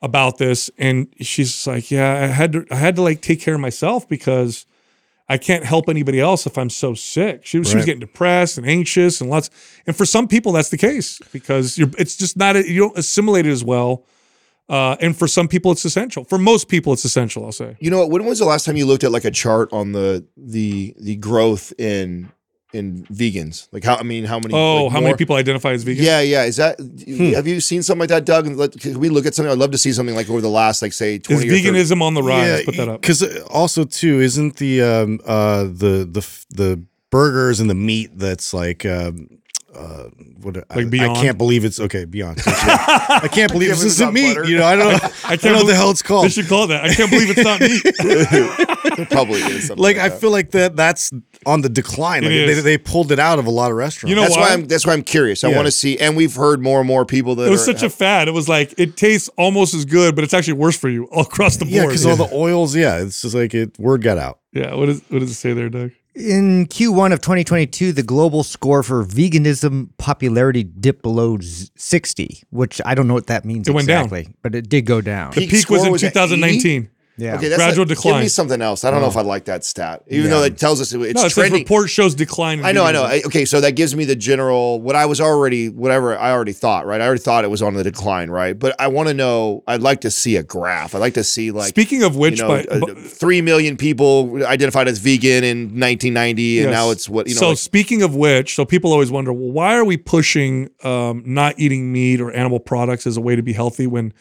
about 0.01 0.39
this, 0.39 0.71
and 0.79 1.09
she's 1.21 1.67
like, 1.67 1.91
"Yeah, 1.91 2.13
I 2.15 2.27
had 2.27 2.53
to, 2.53 2.67
I 2.71 2.77
had 2.77 2.97
to 2.97 3.03
like 3.03 3.21
take 3.21 3.41
care 3.41 3.55
of 3.55 3.61
myself 3.61 4.09
because." 4.09 4.67
I 5.29 5.39
can't 5.39 5.65
help 5.65 5.89
anybody 5.89 6.21
else 6.21 6.47
if 6.47 6.59
I'm 6.59 6.69
so 6.69 6.93
sick. 6.93 7.47
She, 7.47 7.59
was 7.59 7.71
she 7.71 7.77
was 7.77 7.87
getting 7.87 8.01
depressed 8.01 8.59
and 8.59 8.67
anxious 8.67 9.21
and 9.21 9.31
lots. 9.31 9.49
And 9.87 9.97
for 9.97 10.05
some 10.05 10.29
people, 10.29 10.53
that's 10.53 10.69
the 10.69 10.77
case 10.77 11.19
because 11.33 11.79
you're, 11.79 11.89
it's 11.99 12.17
just 12.17 12.37
not 12.37 12.57
you 12.69 12.81
don't 12.81 12.99
assimilate 12.99 13.47
it 13.47 13.51
as 13.51 13.65
well. 13.65 14.05
Uh, 14.69 14.97
and 15.01 15.17
for 15.17 15.29
some 15.29 15.47
people, 15.47 15.73
it's 15.73 15.85
essential. 15.85 16.25
For 16.25 16.39
most 16.39 16.69
people, 16.69 16.93
it's 16.93 17.05
essential. 17.05 17.45
I'll 17.45 17.53
say. 17.53 17.77
You 17.81 17.91
know? 17.91 18.07
When 18.07 18.25
was 18.25 18.39
the 18.39 18.45
last 18.45 18.65
time 18.65 18.77
you 18.77 18.87
looked 18.87 19.05
at 19.05 19.13
like 19.13 19.25
a 19.25 19.31
chart 19.31 19.73
on 19.73 19.93
the 19.93 20.27
the 20.37 20.95
the 20.99 21.17
growth 21.17 21.73
in 21.79 22.31
in 22.75 23.05
vegans? 23.07 23.69
Like 23.73 23.85
how 23.85 23.97
I 23.97 24.03
mean, 24.03 24.25
how 24.25 24.39
many? 24.39 24.55
Oh, 24.55 24.85
like, 24.85 24.93
how 24.93 25.01
many 25.01 25.15
people 25.17 25.37
identify 25.37 25.73
as 25.73 25.85
vegan? 25.85 26.05
Yeah, 26.05 26.21
yeah. 26.21 26.45
Is 26.45 26.57
that? 26.57 26.79
Hmm. 26.81 27.33
Have 27.33 27.47
you 27.47 27.61
seen 27.61 27.83
something 27.83 28.01
like 28.01 28.09
that, 28.11 28.25
Doug? 28.25 28.47
Let, 28.49 28.79
can 28.79 28.99
we 28.99 29.09
look 29.09 29.27
at 29.27 29.35
something? 29.35 29.51
I'd 29.51 29.59
love 29.59 29.71
to 29.71 29.79
see 29.79 29.93
something 29.93 30.15
like 30.15 30.29
over 30.29 30.41
the 30.41 30.49
last, 30.49 30.83
like, 30.83 30.93
say, 30.93 31.17
Is 31.17 31.23
twenty. 31.23 31.49
or 31.49 31.53
30 31.53 31.63
veganism 31.63 32.03
on 32.03 32.15
the 32.15 32.23
rise? 32.23 32.65
Put 32.65 32.77
that 32.77 32.89
up. 32.89 33.01
Because 33.01 33.23
also 33.45 33.85
too, 33.85 34.21
isn't 34.21 34.57
the 34.57 34.83
um 34.83 35.21
uh 35.25 35.65
the 35.65 36.09
the 36.11 36.45
the 36.51 36.85
burgers 37.11 37.61
and 37.61 37.71
the 37.71 37.75
meat 37.75 38.19
that's 38.19 38.53
like 38.53 38.85
um 38.85 39.29
uh 39.75 40.09
what 40.43 40.57
I, 40.71 40.77
Like 40.77 40.91
Beyond? 40.91 41.17
I 41.17 41.21
can't 41.23 41.39
believe 41.39 41.65
it's 41.65 41.81
okay 41.81 42.05
beyond. 42.05 42.41
I 42.47 43.29
can't 43.33 43.51
believe 43.53 43.71
this 43.71 43.83
isn't 43.85 43.89
it's 43.89 43.99
not 44.01 44.13
meat. 44.13 44.35
butter. 44.37 44.49
You 44.49 44.59
know, 44.59 44.65
I 44.65 44.77
don't 44.77 44.93
know. 44.93 45.09
I, 45.25 45.37
don't 45.37 45.53
know 45.53 45.59
what 45.59 45.67
the 45.67 45.75
hell 45.75 45.91
it's 45.91 46.03
They 46.03 46.09
called. 46.09 46.33
should 46.33 46.49
call 46.49 46.67
that. 46.69 46.85
I 46.85 46.95
can't 46.95 47.11
believe 47.11 47.31
it's 47.31 47.43
not 47.45 47.61
me. 47.61 49.05
Probably 49.07 49.41
is 49.41 49.69
something 49.69 49.83
Like 49.83 49.97
like 49.97 50.05
I 50.05 50.09
that. 50.11 50.21
feel 50.21 50.31
like 50.31 50.51
that 50.53 50.77
that's 50.77 51.11
on 51.47 51.61
the 51.63 51.69
decline. 51.69 52.23
Like 52.23 52.31
they, 52.33 52.55
they 52.61 52.79
pulled 52.79 53.13
it 53.13 53.19
out 53.19 53.39
of 53.39 53.47
a 53.47 53.51
lot 53.51 53.71
of 53.71 53.77
restaurants. 53.77 54.11
You 54.11 54.17
know 54.17 54.23
That's 54.23 54.37
why 54.37 54.43
why? 54.43 54.53
I'm. 54.53 54.67
That's 54.67 54.87
why 54.87 54.93
I'm 54.93 55.03
curious. 55.03 55.45
I 55.45 55.49
Yeah. 55.51 55.57
want 55.57 55.67
to 55.67 55.73
see, 55.73 55.99
and 55.99 56.17
we've 56.17 56.35
heard 56.35 56.63
more 56.63 56.79
and 56.81 56.87
more 56.89 57.05
people 57.05 57.35
that 57.37 57.47
It 57.47 57.51
was 57.51 57.63
are, 57.69 57.73
such 57.73 57.83
a 57.83 57.91
fad. 57.91 58.29
It 58.29 58.33
was 58.33 58.49
like 58.49 58.75
it 58.79 58.97
tastes 58.97 59.29
almost 59.37 59.75
as 59.75 59.85
good, 59.85 60.15
but 60.15 60.25
it's 60.25 60.35
actually 60.35 60.55
worse 60.55 60.77
for 60.77 60.89
you 60.89 61.05
all 61.07 61.23
across 61.23 61.57
the 61.57 61.65
board. 61.65 61.75
yeah, 61.75 61.87
because 61.87 62.07
all 62.07 62.17
the 62.29 62.31
oils. 62.33 62.75
Yeah, 62.77 62.99
it's 63.03 63.23
just 63.23 63.35
like 63.35 63.55
it. 63.55 63.79
Word 63.79 64.03
got 64.03 64.19
out. 64.19 64.39
yeah. 64.53 64.75
What 64.75 64.89
is 64.89 65.03
what 65.09 65.19
does 65.21 65.31
it 65.31 65.35
say 65.35 65.53
there, 65.53 65.69
Doug? 65.69 65.91
In 66.15 66.67
Q1 66.67 67.13
of 67.13 67.21
2022, 67.21 67.93
the 67.93 68.05
global 68.05 68.45
score 68.45 68.85
for 68.85 69.05
veganism 69.05 69.89
popularity 69.99 70.63
dipped 70.63 71.03
below 71.03 71.39
60, 71.41 72.43
which 72.51 72.81
I 72.87 72.95
don't 72.95 73.09
know 73.09 73.15
what 73.15 73.27
that 73.27 73.45
means 73.45 73.67
It 73.69 73.73
went 73.73 73.89
down. 73.89 74.05
exactly, 74.05 74.33
but 74.41 74.55
it 74.55 74.69
did 74.69 74.87
go 74.87 75.01
down. 75.01 75.33
The 75.33 75.41
Peak 75.41 75.51
peak 75.51 75.71
was 75.71 75.85
in 75.85 75.91
was 75.91 76.03
2019. 76.03 76.89
Yeah. 77.17 77.37
Okay, 77.37 77.47
that's 77.47 77.59
Gradual 77.63 77.85
not- 77.85 77.89
decline. 77.89 78.15
Give 78.15 78.23
me 78.23 78.29
something 78.29 78.61
else. 78.61 78.83
I 78.85 78.91
don't 78.91 79.01
know 79.01 79.07
if 79.07 79.17
I 79.17 79.21
like 79.21 79.45
that 79.45 79.65
stat, 79.65 80.03
even 80.09 80.31
though 80.31 80.43
it 80.43 80.59
tells 80.59 80.81
us 80.81 80.93
it- 80.93 81.01
it's 81.01 81.15
no, 81.15 81.21
it 81.21 81.23
says 81.31 81.35
trending. 81.35 81.61
report 81.61 81.89
shows 81.89 82.13
decline. 82.15 82.65
I 82.65 82.73
know, 82.73 82.85
I 82.85 82.91
know. 82.91 83.05
I- 83.05 83.23
Okay, 83.27 83.45
so 83.45 83.61
that 83.61 83.73
gives 83.77 83.95
me 83.95 84.05
the 84.05 84.17
general 84.17 84.81
what 84.81 84.97
I 84.97 85.07
was 85.07 85.21
already, 85.21 85.69
whatever 85.69 86.19
I 86.19 86.33
already 86.33 86.53
thought, 86.53 86.87
right? 86.87 87.01
I 87.01 87.07
already 87.07 87.21
thought 87.23 87.45
it 87.45 87.51
was 87.51 87.63
on 87.63 87.75
the 87.75 87.85
decline, 87.85 88.31
right? 88.31 88.59
But 88.59 88.75
I 88.81 88.89
want 88.89 89.09
to 89.09 89.15
know. 89.15 89.63
I'd 89.69 89.81
like 89.81 90.01
to 90.01 90.11
see 90.11 90.35
a 90.37 90.43
graph. 90.43 90.95
I'd 90.95 90.99
like 90.99 91.15
to 91.15 91.23
see 91.25 91.53
like 91.53 91.69
Speaking 91.69 92.03
of 92.03 92.17
which, 92.17 92.41
you 92.41 92.49
know, 92.49 92.63
by, 92.65 92.65
uh, 92.65 92.95
three 93.07 93.41
million 93.41 93.77
people 93.77 94.45
identified 94.45 94.89
as 94.89 94.99
vegan 94.99 95.45
in 95.45 95.79
1990, 95.79 96.63
and 96.63 96.73
now 96.73 96.91
it's 96.91 97.09
what 97.09 97.29
you 97.29 97.35
know. 97.35 97.41
so 97.41 97.49
like- 97.51 97.59
speaking 97.59 98.03
of 98.03 98.17
which, 98.17 98.57
so 98.57 98.65
people 98.65 98.93
always 98.93 99.11
wonder, 99.13 99.33
well, 99.33 99.53
why 99.53 99.77
are 99.77 99.85
we 99.85 99.97
pushing 99.97 100.69
um, 100.83 101.23
not 101.25 101.55
eating 101.59 101.93
meat 101.93 102.21
or 102.21 102.33
animal 102.33 102.59
products 102.59 103.07
as 103.07 103.17
a 103.17 103.21
way 103.21 103.37
to 103.37 103.43
be 103.43 103.53
healthy 103.53 103.87
when 103.87 104.13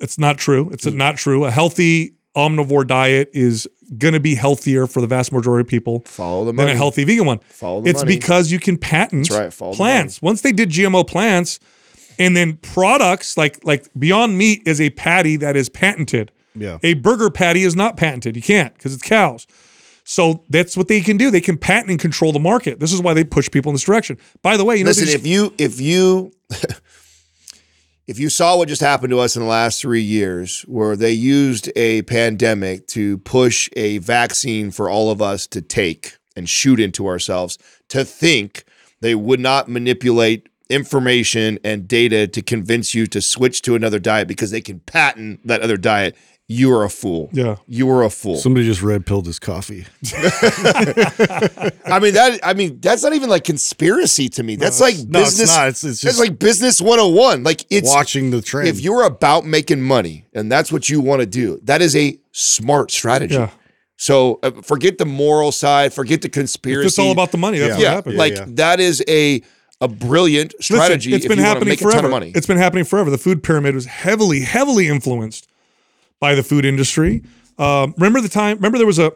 it's 0.00 0.18
not 0.18 0.36
true? 0.38 0.68
It's 0.72 0.84
Mm. 0.84 0.94
not 0.94 1.16
true. 1.16 1.44
A 1.44 1.50
healthy 1.52 2.14
omnivore 2.36 2.86
diet 2.86 3.30
is 3.32 3.68
going 3.98 4.14
to 4.14 4.20
be 4.20 4.34
healthier 4.34 4.86
for 4.86 5.00
the 5.00 5.06
vast 5.06 5.32
majority 5.32 5.60
of 5.60 5.68
people 5.68 6.00
follow 6.06 6.44
the 6.44 6.52
than 6.52 6.56
money. 6.56 6.72
a 6.72 6.76
healthy 6.76 7.04
vegan 7.04 7.26
one. 7.26 7.38
Follow 7.40 7.80
the 7.82 7.90
it's 7.90 8.02
money. 8.02 8.16
because 8.16 8.50
you 8.50 8.58
can 8.58 8.76
patent 8.76 9.28
That's 9.28 9.38
right, 9.40 9.52
follow 9.52 9.72
the 9.72 9.76
plants. 9.76 10.22
Once 10.22 10.40
they 10.42 10.52
did 10.52 10.70
GMO 10.70 11.06
plants, 11.06 11.60
and 12.18 12.36
then 12.36 12.56
products 12.58 13.36
like 13.36 13.64
like 13.64 13.86
Beyond 13.98 14.38
Meat 14.38 14.62
is 14.66 14.80
a 14.80 14.90
patty 14.90 15.36
that 15.36 15.56
is 15.56 15.68
patented. 15.68 16.32
Yeah. 16.56 16.78
A 16.82 16.94
burger 16.94 17.30
patty 17.30 17.62
is 17.64 17.74
not 17.74 17.96
patented. 17.96 18.36
You 18.36 18.42
can't 18.42 18.72
because 18.74 18.94
it's 18.94 19.02
cows. 19.02 19.46
So 20.04 20.44
that's 20.50 20.76
what 20.76 20.88
they 20.88 21.00
can 21.00 21.16
do. 21.16 21.30
They 21.30 21.40
can 21.40 21.56
patent 21.56 21.90
and 21.90 21.98
control 21.98 22.30
the 22.32 22.38
market. 22.38 22.78
This 22.78 22.92
is 22.92 23.00
why 23.00 23.14
they 23.14 23.24
push 23.24 23.50
people 23.50 23.70
in 23.70 23.74
this 23.74 23.84
direction. 23.84 24.18
By 24.42 24.56
the 24.56 24.64
way, 24.64 24.76
you 24.76 24.84
know, 24.84 24.90
Listen, 24.90 25.06
they 25.06 25.12
if 25.14 25.26
you 25.26 25.52
if 25.58 25.80
you 25.80 26.32
if 28.06 28.18
you 28.18 28.28
saw 28.28 28.56
what 28.56 28.68
just 28.68 28.82
happened 28.82 29.10
to 29.10 29.20
us 29.20 29.34
in 29.34 29.42
the 29.42 29.48
last 29.48 29.80
three 29.80 30.02
years, 30.02 30.62
where 30.62 30.94
they 30.94 31.12
used 31.12 31.70
a 31.74 32.02
pandemic 32.02 32.86
to 32.88 33.18
push 33.18 33.70
a 33.76 33.98
vaccine 33.98 34.70
for 34.70 34.90
all 34.90 35.10
of 35.10 35.22
us 35.22 35.46
to 35.48 35.62
take 35.62 36.16
and 36.36 36.48
shoot 36.48 36.78
into 36.80 37.06
ourselves, 37.06 37.58
to 37.88 38.04
think 38.04 38.64
they 39.00 39.14
would 39.14 39.40
not 39.40 39.68
manipulate 39.68 40.48
information 40.68 41.58
and 41.64 41.88
data 41.88 42.26
to 42.26 42.42
convince 42.42 42.94
you 42.94 43.06
to 43.06 43.20
switch 43.20 43.62
to 43.62 43.74
another 43.74 43.98
diet 43.98 44.28
because 44.28 44.50
they 44.50 44.60
can 44.60 44.80
patent 44.80 45.46
that 45.46 45.60
other 45.60 45.76
diet, 45.76 46.16
you 46.46 46.72
are 46.74 46.84
a 46.84 46.90
fool. 46.90 47.30
Yeah. 47.32 47.56
You 47.66 47.88
are 47.90 48.02
a 48.02 48.10
fool. 48.10 48.36
Somebody 48.36 48.66
just 48.66 48.82
red 48.82 49.06
pilled 49.06 49.26
his 49.26 49.38
coffee. 49.38 49.86
I 50.04 51.98
mean 52.00 52.14
that. 52.14 52.40
I 52.42 52.54
mean 52.54 52.80
that's 52.80 53.02
not 53.02 53.12
even 53.14 53.28
like 53.28 53.44
conspiracy 53.44 54.28
to 54.30 54.42
me. 54.42 54.56
That's 54.56 54.80
like 54.80 54.96
no, 55.08 55.20
it's 55.20 55.30
business. 55.30 55.50
not. 55.56 55.68
It's- 55.68 55.84
it's 55.84 56.00
that's 56.00 56.16
just 56.16 56.20
like 56.20 56.38
business 56.38 56.80
101. 56.80 57.42
Like 57.42 57.64
it's 57.70 57.88
Watching 57.88 58.30
the 58.30 58.42
trend. 58.42 58.68
if 58.68 58.80
you're 58.80 59.04
about 59.04 59.44
making 59.44 59.80
money 59.82 60.26
and 60.34 60.50
that's 60.50 60.70
what 60.72 60.88
you 60.88 61.00
want 61.00 61.20
to 61.20 61.26
do, 61.26 61.60
that 61.64 61.82
is 61.82 61.94
a 61.96 62.18
smart 62.32 62.90
strategy. 62.90 63.34
Yeah. 63.34 63.50
So 63.96 64.40
uh, 64.42 64.50
forget 64.62 64.98
the 64.98 65.06
moral 65.06 65.52
side, 65.52 65.92
forget 65.92 66.20
the 66.22 66.28
conspiracy. 66.28 66.86
it's 66.88 66.98
all 66.98 67.12
about 67.12 67.30
the 67.32 67.38
money. 67.38 67.58
That's 67.58 67.70
Yeah. 67.70 67.74
what 67.76 67.82
yeah, 67.82 67.94
happens. 67.94 68.16
like 68.16 68.34
yeah. 68.34 68.44
that 68.48 68.80
is 68.80 69.02
a 69.08 69.42
a 69.80 69.88
brilliant 69.88 70.54
Listen, 70.58 70.76
strategy. 70.76 71.14
it's 71.14 71.24
if 71.24 71.28
been 71.28 71.38
you 71.38 71.44
happening 71.44 71.68
make 71.70 71.80
a 71.80 71.84
forever. 71.84 71.96
ton 71.98 72.04
of 72.06 72.10
money. 72.10 72.32
It's 72.34 72.46
been 72.46 72.56
happening 72.58 72.84
forever. 72.84 73.10
The 73.10 73.18
food 73.18 73.42
pyramid 73.42 73.74
was 73.74 73.86
heavily, 73.86 74.40
heavily 74.40 74.88
influenced 74.88 75.48
by 76.20 76.34
the 76.34 76.42
food 76.42 76.64
industry. 76.64 77.22
Um, 77.58 77.94
remember 77.96 78.20
the 78.20 78.28
time? 78.28 78.56
Remember 78.56 78.78
there 78.78 78.86
was 78.86 78.98
a, 78.98 79.12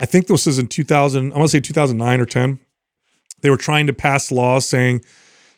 I 0.00 0.06
think 0.06 0.26
this 0.26 0.46
was 0.46 0.58
in 0.58 0.68
2000. 0.68 1.32
I 1.32 1.36
want 1.36 1.50
to 1.50 1.56
say 1.56 1.60
2009 1.60 2.20
or 2.20 2.26
10. 2.26 2.58
They 3.40 3.50
were 3.50 3.56
trying 3.56 3.86
to 3.86 3.92
pass 3.92 4.32
laws 4.32 4.66
saying 4.68 5.04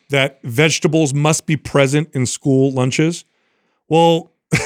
that 0.09 0.39
vegetables 0.43 1.13
must 1.13 1.45
be 1.45 1.57
present 1.57 2.09
in 2.13 2.25
school 2.25 2.71
lunches. 2.71 3.25
Well, 3.89 4.31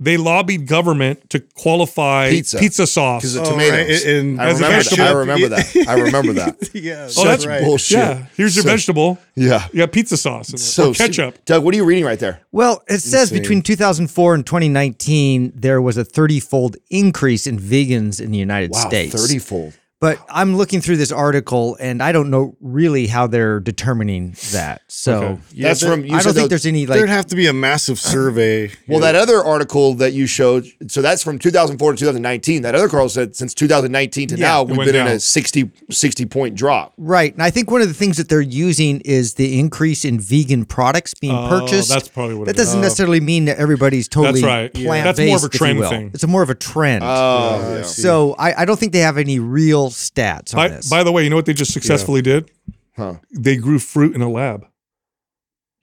they 0.00 0.16
lobbied 0.16 0.66
government 0.66 1.30
to 1.30 1.40
qualify 1.40 2.28
Pizza. 2.30 2.58
pizza 2.58 2.86
sauce. 2.86 3.22
because 3.22 3.36
of 3.36 3.46
Oh, 3.46 3.50
tomatoes. 3.52 4.04
right, 4.04 4.14
and- 4.14 4.40
I 4.40 4.50
remember 4.52 4.68
that. 4.88 4.98
I 4.98 5.12
remember 5.12 5.48
that. 5.48 5.88
I 5.88 5.94
remember 6.00 6.32
that. 6.34 6.70
yeah. 6.74 7.08
oh, 7.16 7.24
that's 7.24 7.46
right. 7.46 7.62
bullshit. 7.62 7.98
Yeah, 7.98 8.26
here's 8.36 8.56
your 8.56 8.64
So- 8.64 8.68
vegetable. 8.70 9.18
Yeah. 9.36 9.66
You 9.72 9.78
got 9.78 9.92
pizza 9.92 10.16
sauce 10.16 10.50
in 10.50 10.58
So 10.58 10.90
or 10.90 10.94
ketchup. 10.94 11.44
Doug, 11.44 11.64
what 11.64 11.74
are 11.74 11.76
you 11.76 11.84
reading 11.84 12.04
right 12.04 12.18
there? 12.18 12.40
Well, 12.52 12.82
it 12.88 12.98
says 13.00 13.30
Insane. 13.30 13.38
between 13.42 13.62
2004 13.62 14.34
and 14.34 14.44
2019, 14.44 15.52
there 15.54 15.80
was 15.80 15.96
a 15.96 16.04
30 16.04 16.40
fold 16.40 16.76
increase 16.90 17.46
in 17.46 17.58
vegans 17.58 18.20
in 18.20 18.30
the 18.32 18.38
United 18.38 18.70
Wow, 18.72 18.88
States. 18.88 19.14
thirty 19.14 19.38
fold. 19.38 19.74
But 20.04 20.18
I'm 20.28 20.54
looking 20.58 20.82
through 20.82 20.98
this 20.98 21.10
article 21.10 21.78
and 21.80 22.02
I 22.02 22.12
don't 22.12 22.28
know 22.28 22.56
really 22.60 23.06
how 23.06 23.26
they're 23.26 23.58
determining 23.58 24.36
that. 24.52 24.82
So 24.86 25.14
Okay. 25.14 25.40
Yeah, 25.54 25.68
That's 25.68 25.82
from. 25.82 26.04
You 26.04 26.14
I 26.14 26.22
don't 26.22 26.34
think 26.34 26.50
there's 26.50 26.66
any 26.66 26.84
like 26.86 26.98
There'd 26.98 27.08
have 27.08 27.24
to 27.28 27.36
be 27.36 27.46
a 27.46 27.54
massive 27.54 27.98
survey. 27.98 28.70
Well, 28.86 29.00
that 29.00 29.14
other 29.14 29.42
article 29.42 29.94
that 29.94 30.12
you 30.12 30.26
showed, 30.26 30.66
so 30.88 31.00
that's 31.00 31.22
from 31.22 31.38
2004 31.38 31.92
to 31.92 31.96
2019. 31.98 32.62
That 32.62 32.74
other 32.74 32.84
article 32.84 33.08
said 33.08 33.34
since 33.34 33.54
2019 33.54 34.28
to 34.28 34.36
Yeah, 34.36 34.46
now, 34.46 34.62
we've 34.62 34.76
went 34.76 34.92
been 34.92 35.06
in 35.06 35.12
a 35.12 35.18
60, 35.18 35.70
60 35.90 36.26
point 36.26 36.54
drop. 36.54 36.92
Right. 36.98 37.32
And 37.32 37.42
I 37.42 37.48
think 37.50 37.70
one 37.70 37.80
of 37.80 37.88
the 37.88 37.94
things 37.94 38.18
that 38.18 38.28
they're 38.28 38.42
using 38.42 39.00
is 39.06 39.34
the 39.34 39.58
increase 39.58 40.04
in 40.04 40.20
vegan 40.20 40.66
products 40.66 41.14
being 41.14 41.34
Oh, 41.34 41.48
purchased. 41.48 41.88
that's 41.88 42.08
probably 42.08 42.34
what 42.34 42.44
That 42.44 42.56
it 42.56 42.60
is. 42.60 42.66
doesn't 42.66 42.80
oh. 42.80 42.82
necessarily 42.82 43.20
mean 43.20 43.46
that 43.46 43.56
everybody's 43.56 44.06
totally 44.06 44.42
That's 44.42 44.44
right. 44.44 44.70
Yeah. 44.76 44.88
plant 44.88 45.04
That's 45.16 45.26
more 45.26 45.36
of 45.38 45.44
a 45.44 45.48
trend 45.48 45.80
thing. 45.84 46.10
It's 46.12 46.24
a 46.24 46.26
more 46.26 46.42
of 46.42 46.50
a 46.50 46.54
trend. 46.54 47.02
Oh, 47.04 47.76
yeah. 47.76 47.82
so 47.82 48.34
I, 48.38 48.62
I 48.62 48.64
don't 48.66 48.78
think 48.78 48.92
they 48.92 49.00
have 49.00 49.16
any 49.16 49.38
real 49.38 49.90
stats 49.94 50.54
on 50.54 50.56
By, 50.56 50.68
this. 50.68 50.90
by 50.90 51.02
the 51.02 51.12
way, 51.12 51.24
you 51.24 51.30
know 51.30 51.36
what 51.36 51.46
they 51.46 51.54
just 51.54 51.72
successfully 51.72 52.22
did? 52.22 52.50
Huh. 52.96 53.14
They 53.32 53.56
grew 53.56 53.78
fruit 53.78 54.14
in 54.14 54.22
a 54.22 54.30
lab. 54.30 54.66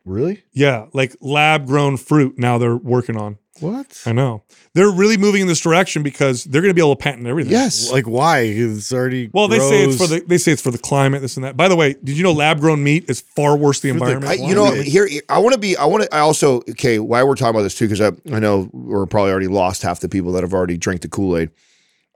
Really? 0.05 0.43
Yeah, 0.51 0.87
like 0.93 1.15
lab 1.21 1.67
grown 1.67 1.97
fruit. 1.97 2.37
Now 2.39 2.57
they're 2.57 2.77
working 2.77 3.17
on. 3.17 3.37
What? 3.59 4.01
I 4.07 4.13
know 4.13 4.43
they're 4.73 4.89
really 4.89 5.17
moving 5.17 5.41
in 5.41 5.47
this 5.47 5.59
direction 5.59 6.01
because 6.01 6.45
they're 6.45 6.61
going 6.61 6.71
to 6.71 6.73
be 6.73 6.81
able 6.81 6.95
to 6.95 7.03
patent 7.03 7.27
everything. 7.27 7.51
Yes. 7.51 7.91
Like 7.91 8.07
why? 8.07 8.39
It's 8.39 8.91
already. 8.91 9.29
Well, 9.31 9.47
they 9.47 9.59
say 9.59 9.83
it's 9.83 9.97
for 9.97 10.07
the 10.07 10.21
they 10.25 10.39
say 10.39 10.53
it's 10.53 10.61
for 10.61 10.71
the 10.71 10.79
climate, 10.79 11.21
this 11.21 11.35
and 11.35 11.43
that. 11.43 11.55
By 11.55 11.67
the 11.67 11.75
way, 11.75 11.93
did 11.93 12.17
you 12.17 12.23
know 12.23 12.31
lab 12.31 12.59
grown 12.59 12.83
meat 12.83 13.09
is 13.09 13.21
far 13.21 13.55
worse 13.55 13.81
the 13.81 13.89
For 13.89 13.99
the 13.99 14.05
environment? 14.05 14.41
I, 14.41 14.47
you 14.47 14.55
know, 14.55 14.71
here 14.73 15.07
I 15.29 15.37
want 15.39 15.53
to 15.53 15.59
be. 15.59 15.77
I 15.77 15.85
want 15.85 16.03
to. 16.03 16.15
I 16.15 16.19
also 16.19 16.61
okay. 16.69 16.97
Why 16.97 17.21
we're 17.23 17.35
talking 17.35 17.51
about 17.51 17.63
this 17.63 17.75
too? 17.75 17.87
Because 17.87 18.01
I, 18.01 18.35
I 18.35 18.39
know 18.39 18.69
we're 18.73 19.05
probably 19.05 19.31
already 19.31 19.47
lost 19.47 19.83
half 19.83 19.99
the 19.99 20.09
people 20.09 20.31
that 20.31 20.41
have 20.41 20.53
already 20.53 20.77
drank 20.77 21.01
the 21.01 21.09
Kool 21.09 21.37
Aid. 21.37 21.51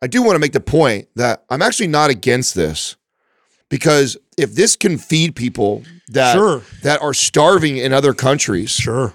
I 0.05 0.07
do 0.07 0.21
want 0.21 0.35
to 0.35 0.39
make 0.39 0.51
the 0.53 0.59
point 0.59 1.07
that 1.15 1.43
I'm 1.49 1.63
actually 1.63 1.87
not 1.87 2.11
against 2.11 2.53
this 2.53 2.95
because 3.69 4.15
if 4.37 4.53
this 4.53 4.75
can 4.75 4.99
feed 4.99 5.35
people 5.35 5.81
that 6.09 6.33
Sure. 6.33 6.61
that 6.83 7.01
are 7.01 7.11
starving 7.15 7.77
in 7.77 7.91
other 7.91 8.13
countries, 8.13 8.69
sure. 8.69 9.13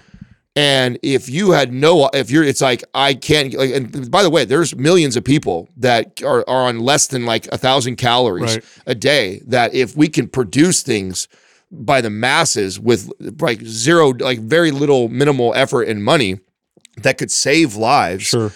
and 0.53 0.99
if 1.01 1.29
you 1.29 1.51
had 1.51 1.71
no, 1.71 2.09
if 2.13 2.29
you're, 2.29 2.43
it's 2.43 2.59
like 2.59 2.83
I 2.93 3.13
can't. 3.13 3.53
Like, 3.53 3.71
and 3.71 4.11
by 4.11 4.21
the 4.21 4.29
way, 4.29 4.43
there's 4.43 4.75
millions 4.75 5.15
of 5.15 5.23
people 5.23 5.69
that 5.77 6.21
are, 6.23 6.43
are 6.45 6.67
on 6.67 6.81
less 6.81 7.07
than 7.07 7.25
like 7.25 7.47
a 7.53 7.57
thousand 7.57 7.95
calories 7.95 8.55
Right. 8.55 8.65
a 8.85 8.93
day. 8.93 9.41
That 9.47 9.73
if 9.73 9.95
we 9.95 10.09
can 10.09 10.27
produce 10.27 10.83
things 10.83 11.29
by 11.71 12.01
the 12.01 12.09
masses 12.09 12.81
with 12.81 13.09
like 13.39 13.61
zero, 13.61 14.09
like 14.09 14.39
very 14.39 14.71
little 14.71 15.07
minimal 15.07 15.53
effort 15.55 15.83
and 15.83 16.03
money, 16.03 16.41
that 16.97 17.17
could 17.17 17.31
save 17.31 17.75
lives. 17.77 18.23
Sure. 18.25 18.51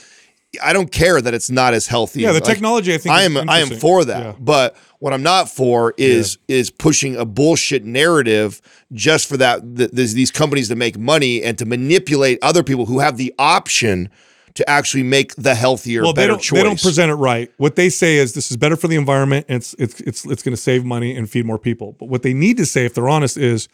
I 0.61 0.73
don't 0.73 0.91
care 0.91 1.21
that 1.21 1.33
it's 1.33 1.49
not 1.49 1.73
as 1.73 1.87
healthy. 1.87 2.21
Yeah, 2.21 2.29
the 2.31 2.35
Like, 2.35 2.43
technology. 2.43 2.93
I 2.93 2.97
think 2.97 3.13
I 3.15 3.23
am 3.23 3.37
I 3.49 3.59
am 3.59 3.69
for 3.69 4.05
that. 4.05 4.23
Yeah. 4.23 4.33
But 4.39 4.75
what 4.99 5.13
I'm 5.13 5.23
not 5.23 5.49
for 5.49 5.93
is 5.97 6.37
is 6.47 6.69
pushing 6.71 7.15
a 7.15 7.25
bullshit 7.25 7.83
narrative 7.85 8.61
just 8.93 9.27
for 9.27 9.37
that 9.37 9.77
th- 9.77 9.91
these 9.91 10.31
companies 10.31 10.67
to 10.69 10.75
make 10.75 10.97
money 10.97 11.43
and 11.43 11.57
to 11.57 11.65
manipulate 11.65 12.39
other 12.41 12.63
people 12.63 12.85
who 12.85 12.99
have 12.99 13.17
the 13.17 13.33
option 13.39 14.09
to 14.55 14.69
actually 14.69 15.03
make 15.03 15.35
the 15.35 15.53
healthier, 15.53 16.01
Well, 16.03 16.13
better 16.13 16.29
don't 16.29 16.41
choice. 16.41 16.57
they 16.59 16.63
don't 16.63 16.81
present 16.81 17.11
it 17.11 17.15
right. 17.15 17.51
What 17.57 17.75
they 17.75 17.89
say 17.89 18.15
is 18.15 18.33
this 18.33 18.49
is 18.51 18.55
better 18.57 18.77
for 18.77 18.87
the 18.87 18.95
environment. 18.95 19.45
And 19.49 19.57
it's 19.57 19.75
it's 19.77 19.99
it's 20.01 20.25
it's 20.25 20.43
going 20.43 20.55
to 20.55 20.61
save 20.61 20.85
money 20.85 21.15
and 21.15 21.29
feed 21.29 21.45
more 21.45 21.59
people. 21.59 21.93
But 21.99 22.07
what 22.07 22.21
they 22.23 22.33
need 22.33 22.55
to 22.57 22.65
say, 22.65 22.85
if 22.85 22.93
they're 22.93 23.09
honest, 23.09 23.35
is 23.37 23.67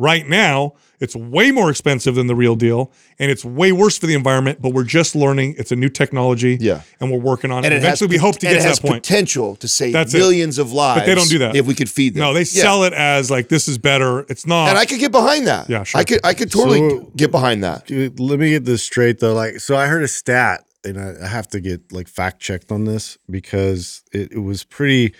right 0.00 0.26
now 0.26 0.72
it's 0.98 1.16
way 1.16 1.50
more 1.50 1.70
expensive 1.70 2.14
than 2.14 2.26
the 2.26 2.34
real 2.34 2.54
deal, 2.54 2.92
and 3.18 3.30
it's 3.30 3.42
way 3.42 3.72
worse 3.72 3.96
for 3.96 4.06
the 4.06 4.12
environment. 4.14 4.60
But 4.60 4.74
we're 4.74 4.84
just 4.84 5.14
learning. 5.16 5.54
It's 5.56 5.72
a 5.72 5.76
new 5.76 5.88
technology. 5.88 6.58
Yeah. 6.60 6.82
and 7.00 7.10
we're 7.10 7.18
working 7.20 7.50
on 7.50 7.64
it. 7.64 7.68
and 7.68 7.74
it 7.74 7.78
Eventually, 7.78 8.08
has, 8.08 8.10
we 8.10 8.18
hope 8.18 8.36
to 8.40 8.46
and 8.46 8.54
get 8.54 8.58
it 8.60 8.62
to 8.64 8.68
has 8.68 8.78
that 8.80 8.86
point. 8.88 9.02
potential 9.02 9.56
to 9.56 9.66
save 9.68 9.94
That's 9.94 10.12
it. 10.12 10.18
millions 10.18 10.58
of 10.58 10.72
lives. 10.72 11.00
But 11.00 11.06
they 11.06 11.14
don't 11.14 11.30
do 11.30 11.38
that. 11.38 11.56
if 11.56 11.66
we 11.66 11.74
could 11.74 11.88
feed 11.88 12.14
them. 12.14 12.20
No, 12.20 12.34
they 12.34 12.40
Yeah. 12.40 12.44
sell 12.62 12.84
it 12.84 12.92
as 12.92 13.30
like 13.30 13.48
this 13.48 13.66
is 13.66 13.78
better. 13.78 14.26
It's 14.28 14.46
not. 14.46 14.68
and 14.68 14.76
I 14.78 14.84
could 14.84 14.98
get 14.98 15.10
behind 15.10 15.46
that. 15.46 15.70
Yeah, 15.70 15.84
sure. 15.84 16.00
I 16.00 16.04
could 16.04 16.20
I 16.22 16.34
could 16.34 16.50
totally 16.52 16.80
So- 16.80 17.10
get 17.16 17.30
behind 17.30 17.64
that. 17.64 17.86
Dude, 17.86 18.20
let 18.20 18.38
me 18.38 18.50
get 18.50 18.66
this 18.66 18.82
straight 18.82 19.20
though. 19.20 19.32
Like, 19.34 19.60
so 19.60 19.76
I 19.76 19.86
heard 19.86 20.02
a 20.02 20.08
stat, 20.08 20.64
and 20.84 20.98
I, 21.00 21.14
I 21.24 21.28
have 21.28 21.48
to 21.48 21.60
get 21.60 21.92
like 21.92 22.08
fact 22.08 22.40
checked 22.40 22.70
on 22.70 22.84
this 22.84 23.16
because 23.30 24.02
it, 24.12 24.32
it 24.32 24.40
was 24.40 24.64
pretty 24.64 25.14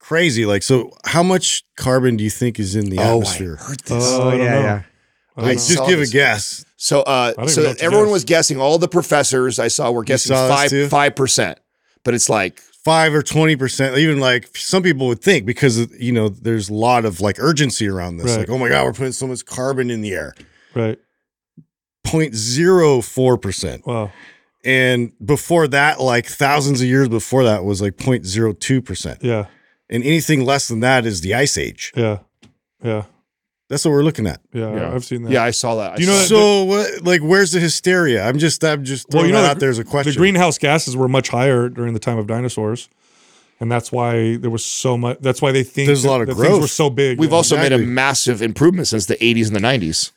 crazy. 0.00 0.44
Like, 0.46 0.62
so 0.64 0.90
how 1.04 1.22
much 1.22 1.62
carbon 1.76 2.16
do 2.16 2.24
you 2.24 2.30
think 2.30 2.58
is 2.58 2.74
in 2.74 2.90
the 2.90 2.98
Oh, 2.98 3.02
I 3.02 3.06
atmosphere? 3.12 3.56
heard 3.56 3.78
this. 3.80 4.04
Oh, 4.04 4.28
I 4.28 4.32
oh 4.34 4.36
yeah, 4.36 4.44
know. 4.50 4.60
yeah. 4.60 4.82
I 5.36 5.50
I 5.50 5.54
Just 5.54 5.86
give 5.86 6.00
a 6.00 6.06
guess. 6.06 6.64
So, 6.76 7.02
uh, 7.02 7.46
so 7.46 7.62
know 7.62 7.68
what 7.68 7.78
to 7.78 7.84
everyone 7.84 8.06
guess. 8.06 8.12
was 8.12 8.24
guessing. 8.24 8.60
All 8.60 8.76
the 8.78 8.88
professors 8.88 9.58
I 9.58 9.68
saw 9.68 9.90
were 9.92 10.02
guessing 10.02 10.34
five 10.34 10.72
five 10.90 11.14
percent, 11.14 11.58
but 12.04 12.14
it's 12.14 12.28
like 12.28 12.60
Five 12.82 13.12
or 13.14 13.22
twenty 13.22 13.56
percent, 13.56 13.96
even 13.98 14.20
like 14.20 14.56
some 14.56 14.82
people 14.82 15.06
would 15.08 15.20
think 15.20 15.44
because 15.44 15.92
you 16.00 16.12
know 16.12 16.30
there's 16.30 16.70
a 16.70 16.74
lot 16.74 17.04
of 17.04 17.20
like 17.20 17.36
urgency 17.38 17.86
around 17.86 18.16
this. 18.16 18.30
Right. 18.30 18.38
Like, 18.40 18.48
oh 18.50 18.56
my 18.58 18.70
god, 18.70 18.84
we're 18.86 18.92
putting 18.94 19.12
so 19.12 19.26
much 19.26 19.44
carbon 19.44 19.90
in 19.90 20.00
the 20.00 20.12
air. 20.12 20.34
right. 20.74 20.98
0.04 22.06 23.40
percent, 23.42 23.86
Wow. 23.86 24.10
and 24.64 25.12
before 25.24 25.68
that, 25.68 26.00
like 26.00 26.26
thousands 26.26 26.80
of 26.80 26.86
years 26.88 27.08
before 27.08 27.44
that, 27.44 27.64
was 27.64 27.82
like 27.82 27.96
0.02 27.96 28.84
percent. 28.84 29.22
Yeah. 29.22 29.46
And 29.90 30.02
anything 30.04 30.44
less 30.44 30.68
than 30.68 30.80
that 30.80 31.04
is 31.04 31.20
the 31.20 31.34
ice 31.34 31.58
age. 31.58 31.92
Yeah. 31.96 32.18
Yeah. 32.82 33.04
That's 33.68 33.84
what 33.84 33.90
we're 33.92 34.02
looking 34.04 34.26
at. 34.26 34.40
Yeah. 34.52 34.74
Yeah. 34.74 34.94
I've 34.94 35.04
seen 35.04 35.22
that. 35.24 35.32
yeah, 35.32 35.42
I 35.44 35.50
saw 35.50 35.74
that. 35.76 35.96
Do 35.96 36.02
you 36.02 36.08
know 36.08 36.16
that- 36.18 36.26
So 36.28 36.64
what? 36.64 37.04
Like, 37.04 37.20
where's 37.20 37.52
the 37.52 37.60
hysteria? 37.60 38.24
I'm 38.26 38.38
just, 38.38 38.64
I'm 38.64 38.84
just 38.84 39.08
Well, 39.10 39.26
you 39.26 39.32
know 39.32 39.42
that 39.42 39.46
the 39.48 39.50
out 39.50 39.60
there 39.60 39.70
as 39.70 39.78
a 39.78 39.84
question. 39.84 40.12
The 40.12 40.18
greenhouse 40.18 40.58
gases 40.58 40.96
were 40.96 41.08
much 41.08 41.28
higher 41.28 41.68
during 41.68 41.92
the 41.94 42.00
time 42.00 42.18
of 42.18 42.26
dinosaurs, 42.26 42.88
and 43.60 43.70
that's 43.70 43.92
why 43.92 44.36
there 44.36 44.50
was 44.50 44.64
so 44.64 44.96
much. 44.96 45.18
That's 45.20 45.40
why 45.42 45.52
they 45.52 45.62
think 45.62 45.86
There's 45.86 46.04
a 46.04 46.08
lot 46.10 46.20
of 46.20 46.26
that 46.28 46.34
things 46.34 46.46
growth. 46.48 46.60
were 46.62 46.66
so 46.68 46.88
big. 46.90 47.18
We've 47.20 47.30
Yeah. 47.30 47.36
also 47.36 47.56
made 47.56 47.72
a 47.72 47.78
massive 47.78 48.42
improvement 48.42 48.88
since 48.88 49.06
the 49.06 49.16
80s 49.24 49.46
and 49.48 49.54
the 49.56 49.60
90s. 49.60 50.10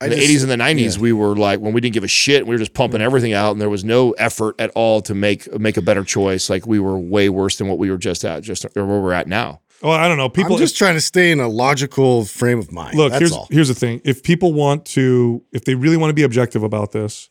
I 0.00 0.04
In 0.06 0.10
the 0.10 0.16
just- 0.16 0.28
80s 0.28 0.42
and 0.42 0.50
the 0.50 0.56
90s, 0.64 0.96
yeah. 0.96 1.02
we 1.02 1.12
were 1.12 1.34
like 1.36 1.60
when 1.60 1.72
we 1.72 1.80
didn't 1.80 1.94
give 1.94 2.04
a 2.04 2.08
shit, 2.08 2.46
we 2.46 2.54
were 2.54 2.58
just 2.58 2.74
pumping 2.74 3.00
everything 3.00 3.32
out, 3.32 3.52
and 3.52 3.60
there 3.60 3.70
was 3.70 3.84
no 3.84 4.12
effort 4.12 4.54
at 4.58 4.70
all 4.74 5.00
to 5.02 5.14
make 5.14 5.58
make 5.58 5.76
a 5.76 5.82
better 5.82 6.04
choice. 6.04 6.50
Like 6.50 6.66
we 6.66 6.78
were 6.78 6.98
way 6.98 7.28
worse 7.28 7.56
than 7.56 7.66
what 7.68 7.78
we 7.78 7.90
were 7.90 7.96
just 7.98 8.24
at, 8.24 8.42
just 8.42 8.64
or 8.76 8.84
where 8.84 9.00
we're 9.00 9.12
at 9.12 9.26
now. 9.26 9.60
Well, 9.82 9.92
I 9.92 10.08
don't 10.08 10.16
know. 10.16 10.28
People 10.30 10.54
I'm 10.54 10.58
just 10.58 10.76
trying 10.76 10.94
to 10.94 11.00
stay 11.02 11.30
in 11.30 11.38
a 11.40 11.48
logical 11.48 12.24
frame 12.24 12.58
of 12.58 12.72
mind. 12.72 12.96
look. 12.96 13.10
That's 13.12 13.20
Here's 13.20 13.32
all. 13.32 13.46
here's 13.50 13.68
the 13.68 13.74
thing. 13.74 14.00
If 14.04 14.22
people 14.22 14.52
want 14.52 14.84
to, 14.86 15.42
if 15.52 15.64
they 15.64 15.74
really 15.74 15.96
want 15.98 16.10
to 16.10 16.14
be 16.14 16.22
objective 16.22 16.62
about 16.62 16.92
this, 16.92 17.28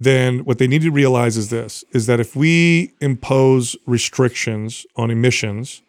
then 0.00 0.40
what 0.44 0.58
they 0.58 0.66
need 0.68 0.82
to 0.82 0.90
realize 0.90 1.36
is 1.36 1.50
this: 1.50 1.84
is 1.92 2.06
that 2.06 2.18
if 2.20 2.34
we 2.36 2.92
impose 3.00 3.76
restrictions 3.86 4.86
on 4.96 5.10
emissions, 5.10 5.82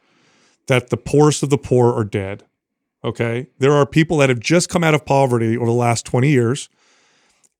that 0.67 0.89
the 0.89 0.97
poorest 0.97 1.41
of 1.43 1.49
the 1.49 1.58
poor 1.58 1.93
are 1.93 2.04
dead. 2.04 2.43
Okay, 3.03 3.47
there 3.59 3.71
are 3.71 3.85
people 3.85 4.17
that 4.17 4.29
have 4.29 4.39
just 4.39 4.69
come 4.69 4.83
out 4.83 4.93
of 4.93 5.05
poverty 5.05 5.55
over 5.55 5.65
the 5.65 5.71
last 5.71 6.05
20 6.05 6.29
years, 6.29 6.69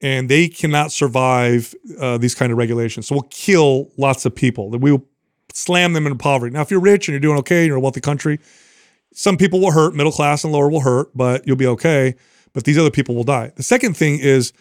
and 0.02 0.28
they 0.30 0.50
cannot 0.50 0.92
survive 0.92 1.74
uh, 2.00 2.18
these 2.18 2.36
kind 2.36 2.52
of 2.52 2.58
regulations. 2.58 3.08
So 3.08 3.16
we'll 3.16 3.30
kill 3.30 3.90
lots 3.98 4.26
of 4.26 4.36
people. 4.36 4.70
That 4.72 4.80
we 4.80 4.92
will 4.92 5.06
slam 5.54 5.94
them 5.94 6.06
into 6.06 6.18
poverty. 6.18 6.54
Now, 6.54 6.62
if 6.62 6.72
you're 6.72 6.82
rich 6.82 7.08
and 7.08 7.14
you're 7.14 7.22
doing 7.22 7.38
okay, 7.40 7.66
you're 7.66 7.78
a 7.78 7.82
wealthy 7.82 8.02
country, 8.02 8.40
some 9.14 9.38
people 9.38 9.60
will 9.60 9.72
hurt, 9.72 9.96
middle 9.96 10.12
class 10.12 10.44
and 10.44 10.52
lower 10.54 10.70
will 10.70 10.82
hurt, 10.82 11.16
but 11.16 11.48
you'll 11.48 11.56
be 11.56 11.68
okay. 11.68 12.16
But 12.54 12.64
these 12.66 12.78
other 12.78 12.92
people 12.92 13.16
will 13.16 13.24
die. 13.24 13.52
The 13.56 13.64
second 13.64 13.96
thing 13.96 14.20
is 14.20 14.54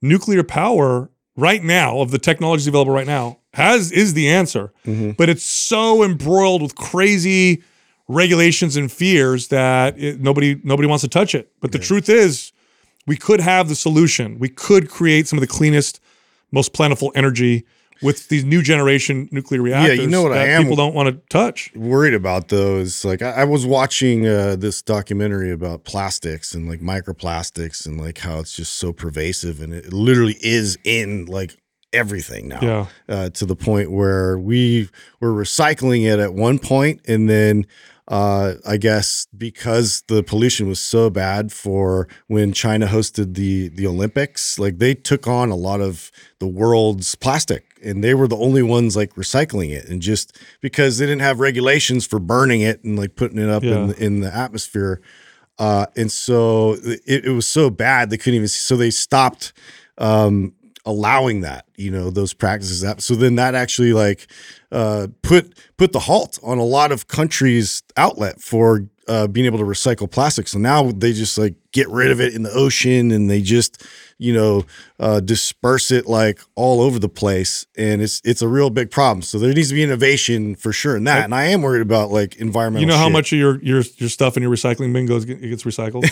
nuclear 0.00 0.42
power 0.44 1.10
right 1.36 1.62
now 1.62 1.98
of 2.00 2.10
the 2.10 2.18
technologies 2.18 2.66
available 2.66 2.92
right 2.92 3.06
now 3.06 3.38
has 3.54 3.90
is 3.90 4.14
the 4.14 4.28
answer. 4.28 4.72
But 5.16 5.28
it's 5.28 5.44
so 5.44 6.02
embroiled 6.02 6.62
with 6.62 6.74
crazy 6.74 7.62
regulations 8.12 8.76
and 8.76 8.90
fears 8.90 9.48
that 9.48 9.98
it, 9.98 10.20
nobody 10.20 10.60
nobody 10.62 10.88
wants 10.88 11.02
to 11.02 11.08
touch 11.08 11.34
it. 11.34 11.50
But 11.60 11.72
the 11.72 11.78
truth 11.78 12.08
is 12.08 12.52
we 13.06 13.16
could 13.16 13.40
have 13.40 13.68
the 13.68 13.74
solution. 13.74 14.38
We 14.38 14.48
could 14.48 14.88
create 14.90 15.26
some 15.28 15.38
of 15.38 15.40
the 15.40 15.46
cleanest, 15.48 16.00
most 16.50 16.72
plentiful 16.72 17.10
energy 17.14 17.64
with 18.02 18.28
these 18.28 18.44
new 18.44 18.62
generation 18.62 19.28
nuclear 19.30 19.62
reactors. 19.62 19.96
Yeah, 19.98 20.02
you 20.04 20.10
know 20.10 20.22
what 20.22 20.32
I 20.32 20.46
am- 20.48 20.62
People 20.62 20.76
don't 20.76 20.94
want 20.94 21.08
to 21.08 21.22
touch. 21.28 21.72
worried 21.74 22.14
about 22.14 22.48
those. 22.48 23.04
Like 23.04 23.22
I, 23.22 23.30
I 23.30 23.44
was 23.44 23.64
watching 23.64 24.26
uh, 24.26 24.56
this 24.56 24.82
documentary 24.82 25.52
about 25.52 25.84
plastics 25.84 26.52
and 26.54 26.68
like 26.68 26.80
microplastics 26.80 27.86
and 27.86 28.00
like 28.00 28.18
how 28.18 28.40
it's 28.40 28.54
just 28.54 28.74
so 28.74 28.92
pervasive 28.92 29.60
and 29.62 29.72
it 29.72 29.92
literally 29.92 30.36
is 30.40 30.76
in 30.84 31.26
like 31.26 31.56
everything 31.92 32.48
now. 32.48 32.58
Yeah. 32.60 32.86
Uh, 33.08 33.30
to 33.30 33.46
the 33.46 33.54
point 33.56 33.92
where 33.92 34.36
we 34.38 34.88
were 35.20 35.32
recycling 35.32 36.04
it 36.10 36.18
at 36.18 36.34
one 36.34 36.58
point 36.58 37.02
and 37.06 37.28
then 37.30 37.66
uh, 38.08 38.54
I 38.66 38.76
guess 38.78 39.26
because 39.36 40.02
the 40.08 40.22
pollution 40.22 40.66
was 40.68 40.80
so 40.80 41.08
bad 41.08 41.52
for 41.52 42.08
when 42.26 42.52
China 42.52 42.86
hosted 42.86 43.34
the 43.34 43.68
the 43.68 43.86
Olympics, 43.86 44.58
like 44.58 44.78
they 44.78 44.94
took 44.94 45.26
on 45.28 45.50
a 45.50 45.54
lot 45.56 45.80
of 45.80 46.10
the 46.40 46.48
world's 46.48 47.14
plastic, 47.14 47.64
and 47.82 48.02
they 48.02 48.14
were 48.14 48.26
the 48.26 48.36
only 48.36 48.62
ones 48.62 48.96
like 48.96 49.14
recycling 49.14 49.70
it, 49.70 49.88
and 49.88 50.02
just 50.02 50.38
because 50.60 50.98
they 50.98 51.06
didn't 51.06 51.22
have 51.22 51.38
regulations 51.40 52.04
for 52.06 52.18
burning 52.18 52.60
it 52.60 52.82
and 52.82 52.98
like 52.98 53.14
putting 53.14 53.38
it 53.38 53.48
up 53.48 53.62
in 53.62 53.88
Yeah. 53.88 53.94
in 53.98 54.20
the 54.20 54.34
atmosphere, 54.34 55.00
uh, 55.58 55.86
and 55.96 56.10
so 56.10 56.72
it, 56.82 57.24
it 57.26 57.30
was 57.32 57.46
so 57.46 57.70
bad 57.70 58.10
they 58.10 58.16
couldn't 58.18 58.34
even. 58.34 58.48
So 58.48 58.76
they 58.76 58.90
stopped 58.90 59.52
um, 59.98 60.54
allowing 60.84 61.42
that, 61.42 61.66
you 61.76 61.90
know, 61.90 62.10
those 62.10 62.34
practices. 62.34 62.80
That 62.80 63.02
so 63.02 63.14
then 63.14 63.36
that 63.36 63.54
actually 63.54 63.92
like 63.92 64.26
uh, 64.70 65.08
put 65.22 65.56
put 65.76 65.92
the 65.92 66.00
halt 66.00 66.38
on 66.42 66.58
a 66.58 66.64
lot 66.64 66.92
of 66.92 67.08
countries' 67.08 67.82
outlet 67.96 68.40
for 68.40 68.86
uh, 69.08 69.26
being 69.26 69.46
able 69.46 69.58
to 69.58 69.64
recycle 69.64 70.10
plastic. 70.10 70.48
So 70.48 70.58
now 70.58 70.90
they 70.92 71.12
just 71.12 71.36
like 71.38 71.54
get 71.72 71.88
rid 71.88 72.10
of 72.10 72.20
it 72.20 72.34
in 72.34 72.42
the 72.42 72.52
ocean 72.52 73.10
and 73.10 73.30
they 73.30 73.40
just 73.40 73.82
you 74.18 74.32
know 74.32 74.64
uh, 75.00 75.18
disperse 75.20 75.90
it 75.90 76.06
like 76.06 76.40
all 76.54 76.80
over 76.80 76.98
the 76.98 77.08
place, 77.08 77.66
and 77.76 78.00
it's 78.00 78.20
it's 78.24 78.42
a 78.42 78.48
real 78.48 78.70
big 78.70 78.90
problem. 78.90 79.22
So 79.22 79.38
there 79.38 79.52
needs 79.52 79.70
to 79.70 79.74
be 79.74 79.82
innovation 79.82 80.54
for 80.54 80.72
sure 80.72 80.96
in 80.96 81.04
that. 81.04 81.24
And 81.24 81.34
I 81.34 81.44
am 81.46 81.62
worried 81.62 81.82
about 81.82 82.10
like 82.10 82.36
environmental. 82.36 82.82
You 82.82 82.86
know 82.86 82.96
how 82.96 83.06
shit. 83.06 83.12
much 83.12 83.32
of 83.32 83.38
your 83.38 83.60
your 83.62 83.82
your 83.96 84.08
stuff 84.08 84.36
in 84.36 84.42
your 84.42 84.52
recycling 84.52 84.92
bin 84.92 85.06
goes 85.06 85.24
it 85.24 85.40
gets 85.40 85.64
recycled? 85.64 86.04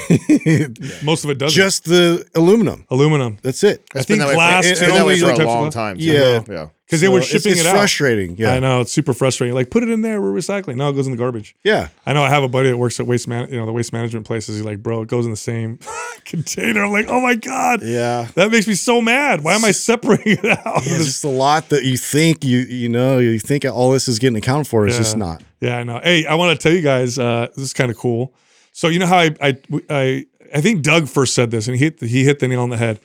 Most 1.05 1.25
of 1.25 1.31
it 1.31 1.39
doesn't. 1.39 1.57
just 1.57 1.85
the 1.85 2.27
aluminum. 2.35 2.87
aluminum. 2.91 3.39
That's 3.43 3.63
it. 3.63 3.85
I 3.95 4.03
think 4.03 4.19
that 4.21 4.27
way 4.27 4.33
for- 4.33 4.37
glass. 4.37 4.67
it's 4.67 4.81
too. 4.81 4.87
been 4.87 4.95
that 4.97 5.07
way 5.07 5.13
Only 5.15 5.25
for 5.27 5.31
a 5.33 5.37
types 5.37 5.47
long 5.47 5.71
time. 5.71 5.99
too. 5.99 6.05
Yeah. 6.05 6.43
yeah. 6.49 6.69
Because 6.91 7.01
they 7.01 7.09
were 7.09 7.21
So 7.23 7.27
it's- 7.29 7.43
shipping 7.43 7.53
it's 7.53 7.61
it 7.61 7.67
out. 7.67 7.77
frustrating. 7.77 8.37
Yeah. 8.37 8.55
I 8.55 8.59
know 8.59 8.81
it's 8.81 8.93
super 8.93 9.15
frustrating. 9.15 9.55
Like 9.55 9.71
put 9.71 9.85
it 9.85 9.89
in 9.89 10.03
there, 10.03 10.21
we're 10.21 10.33
recycling. 10.33 10.75
No, 10.77 10.89
it 10.91 10.95
goes 10.95 11.07
in 11.07 11.13
the 11.13 11.17
garbage. 11.19 11.55
Yeah. 11.63 11.89
I 12.05 12.13
know 12.13 12.23
I 12.25 12.29
have 12.31 12.43
a 12.43 12.49
buddy 12.49 12.69
that 12.71 12.77
works 12.77 12.99
at 12.99 13.07
waste 13.07 13.29
man, 13.29 13.49
you 13.49 13.57
know, 13.59 13.65
the 13.67 13.73
waste 13.73 13.93
management 13.93 14.27
places. 14.27 14.57
He's 14.57 14.65
like, 14.65 14.83
bro, 14.83 15.03
it 15.03 15.09
goes 15.09 15.25
in 15.25 15.31
the 15.31 15.37
same 15.37 15.79
container. 16.25 16.85
I'm 16.85 16.91
like, 16.93 17.07
oh 17.09 17.21
my 17.21 17.35
god, 17.37 17.83
Yeah. 17.83 18.29
that 18.35 18.51
makes 18.51 18.67
me 18.67 18.75
so 18.75 19.01
mad. 19.01 19.43
Why 19.45 19.55
am 19.55 19.65
I 19.65 19.71
separating 19.71 20.39
it 20.43 20.59
out? 20.67 20.79
It's 20.87 21.05
just 21.05 21.25
a 21.25 21.29
lot 21.29 21.69
that 21.69 21.85
you 21.85 21.97
think 21.97 22.45
you 22.45 22.59
you 22.61 22.89
know 22.89 23.19
you 23.19 23.39
think 23.39 23.65
all 23.65 23.91
this 23.93 24.09
is 24.09 24.19
getting 24.19 24.37
accounted 24.37 24.67
for. 24.67 24.87
It's 24.87 24.97
just 24.99 25.17
not. 25.17 25.43
Yeah, 25.61 25.77
I 25.79 25.85
know. 25.85 26.01
Hey, 26.03 26.27
I 26.27 26.35
want 26.35 26.59
to 26.59 26.63
tell 26.63 26.75
you 26.75 26.83
guys, 26.83 27.19
uh, 27.19 27.49
this 27.55 27.65
is 27.65 27.73
kind 27.73 27.91
of 27.91 27.97
cool. 27.97 28.35
So 28.73 28.89
you 28.89 28.99
know 28.99 29.07
how 29.07 29.19
I, 29.19 29.35
I 29.43 29.59
I 29.89 30.27
I 30.55 30.61
think 30.61 30.83
Doug 30.83 31.09
first 31.09 31.35
said 31.35 31.51
this, 31.51 31.69
and 31.69 31.77
he 31.77 31.85
hit 31.85 31.99
the, 32.01 32.07
he 32.07 32.25
hit 32.25 32.39
the 32.39 32.49
nail 32.49 32.63
on 32.63 32.71
the 32.71 32.77
head. 32.77 32.99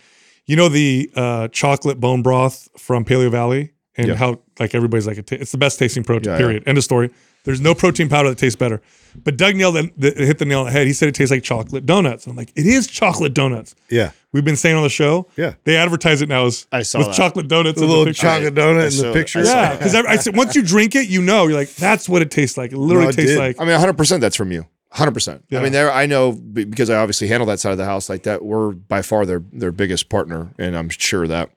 You 0.47 0.55
know 0.55 0.69
the 0.69 1.09
uh, 1.15 1.47
chocolate 1.49 1.99
bone 1.99 2.21
broth 2.21 2.67
from 2.77 3.03
Paleo 3.03 3.31
Valley, 3.31 3.71
and 3.97 4.07
Yeah. 4.09 4.15
how 4.15 4.39
like 4.59 4.75
everybody's 4.75 5.07
like 5.07 5.17
it's 5.31 5.51
the 5.51 5.57
best 5.57 5.79
tasting 5.79 6.03
protein. 6.03 6.31
Yeah, 6.33 6.37
period. 6.37 6.63
End 6.67 6.77
of 6.77 6.83
story. 6.83 7.09
There's 7.43 7.61
no 7.61 7.75
protein 7.75 8.09
powder 8.09 8.29
that 8.29 8.39
tastes 8.39 8.55
better. 8.55 8.81
But 9.23 9.37
Doug 9.37 9.55
nailed 9.55 9.75
the, 9.75 9.91
the, 9.95 10.25
hit 10.25 10.39
the 10.39 10.45
nail 10.45 10.61
on 10.61 10.65
the 10.65 10.71
head. 10.71 10.87
He 10.87 10.93
said 10.93 11.07
it 11.09 11.13
tastes 11.15 11.29
like 11.31 11.43
chocolate 11.43 11.85
donuts. 11.85 12.25
I'm 12.25 12.35
like, 12.35 12.51
it 12.55 12.65
is 12.65 12.87
chocolate 12.87 13.35
donuts. 13.35 13.75
Yeah. 13.89 14.11
We've 14.33 14.43
been 14.43 14.55
saying 14.55 14.75
on 14.75 14.81
the 14.81 14.89
show. 14.89 15.27
Yeah. 15.37 15.53
They 15.63 15.77
advertise 15.77 16.21
it 16.23 16.27
now 16.27 16.47
as 16.47 16.65
I 16.71 16.81
saw 16.81 16.97
with 16.97 17.07
that. 17.09 17.15
chocolate 17.15 17.47
donuts. 17.47 17.77
The 17.77 17.83
in 17.85 17.89
the 17.91 17.95
little 17.97 18.13
chocolate 18.13 18.57
I- 18.57 18.61
donut 18.61 18.81
I 18.81 18.85
in 18.85 18.91
saw- 18.91 19.03
the 19.03 19.09
I 19.11 19.13
picture. 19.13 19.45
saw 19.45 19.51
Yeah, 19.53 19.77
because 19.77 19.93
I, 19.95 19.99
I 20.01 20.15
said 20.17 20.35
once 20.35 20.55
you 20.55 20.63
drink 20.63 20.95
it, 20.95 21.07
you 21.07 21.21
know, 21.21 21.45
you're 21.47 21.55
like, 21.57 21.69
that's 21.75 22.09
what 22.09 22.23
it 22.23 22.31
tastes 22.31 22.57
like. 22.57 22.71
It 22.71 22.77
literally 22.77 23.05
No, 23.05 23.09
it 23.09 23.15
tastes 23.15 23.31
did. 23.33 23.39
like. 23.39 23.61
I 23.61 23.65
mean, 23.65 23.79
100% 23.79 24.19
that's 24.19 24.35
from 24.35 24.51
you. 24.51 24.65
100%. 24.95 25.41
I 25.51 25.61
mean, 25.61 25.71
there 25.73 25.91
I 25.91 26.05
know 26.05 26.31
because 26.31 26.89
I 26.89 26.95
obviously 26.97 27.27
handle 27.27 27.45
that 27.47 27.59
side 27.59 27.73
of 27.73 27.77
the 27.77 27.85
house 27.85 28.09
like 28.09 28.23
that. 28.23 28.43
We're 28.45 28.71
by 28.71 29.01
far 29.01 29.25
their 29.25 29.43
their 29.51 29.71
biggest 29.73 30.07
partner 30.09 30.51
and 30.57 30.75
I'm 30.75 30.87
sure 30.89 31.27
that 31.27 31.51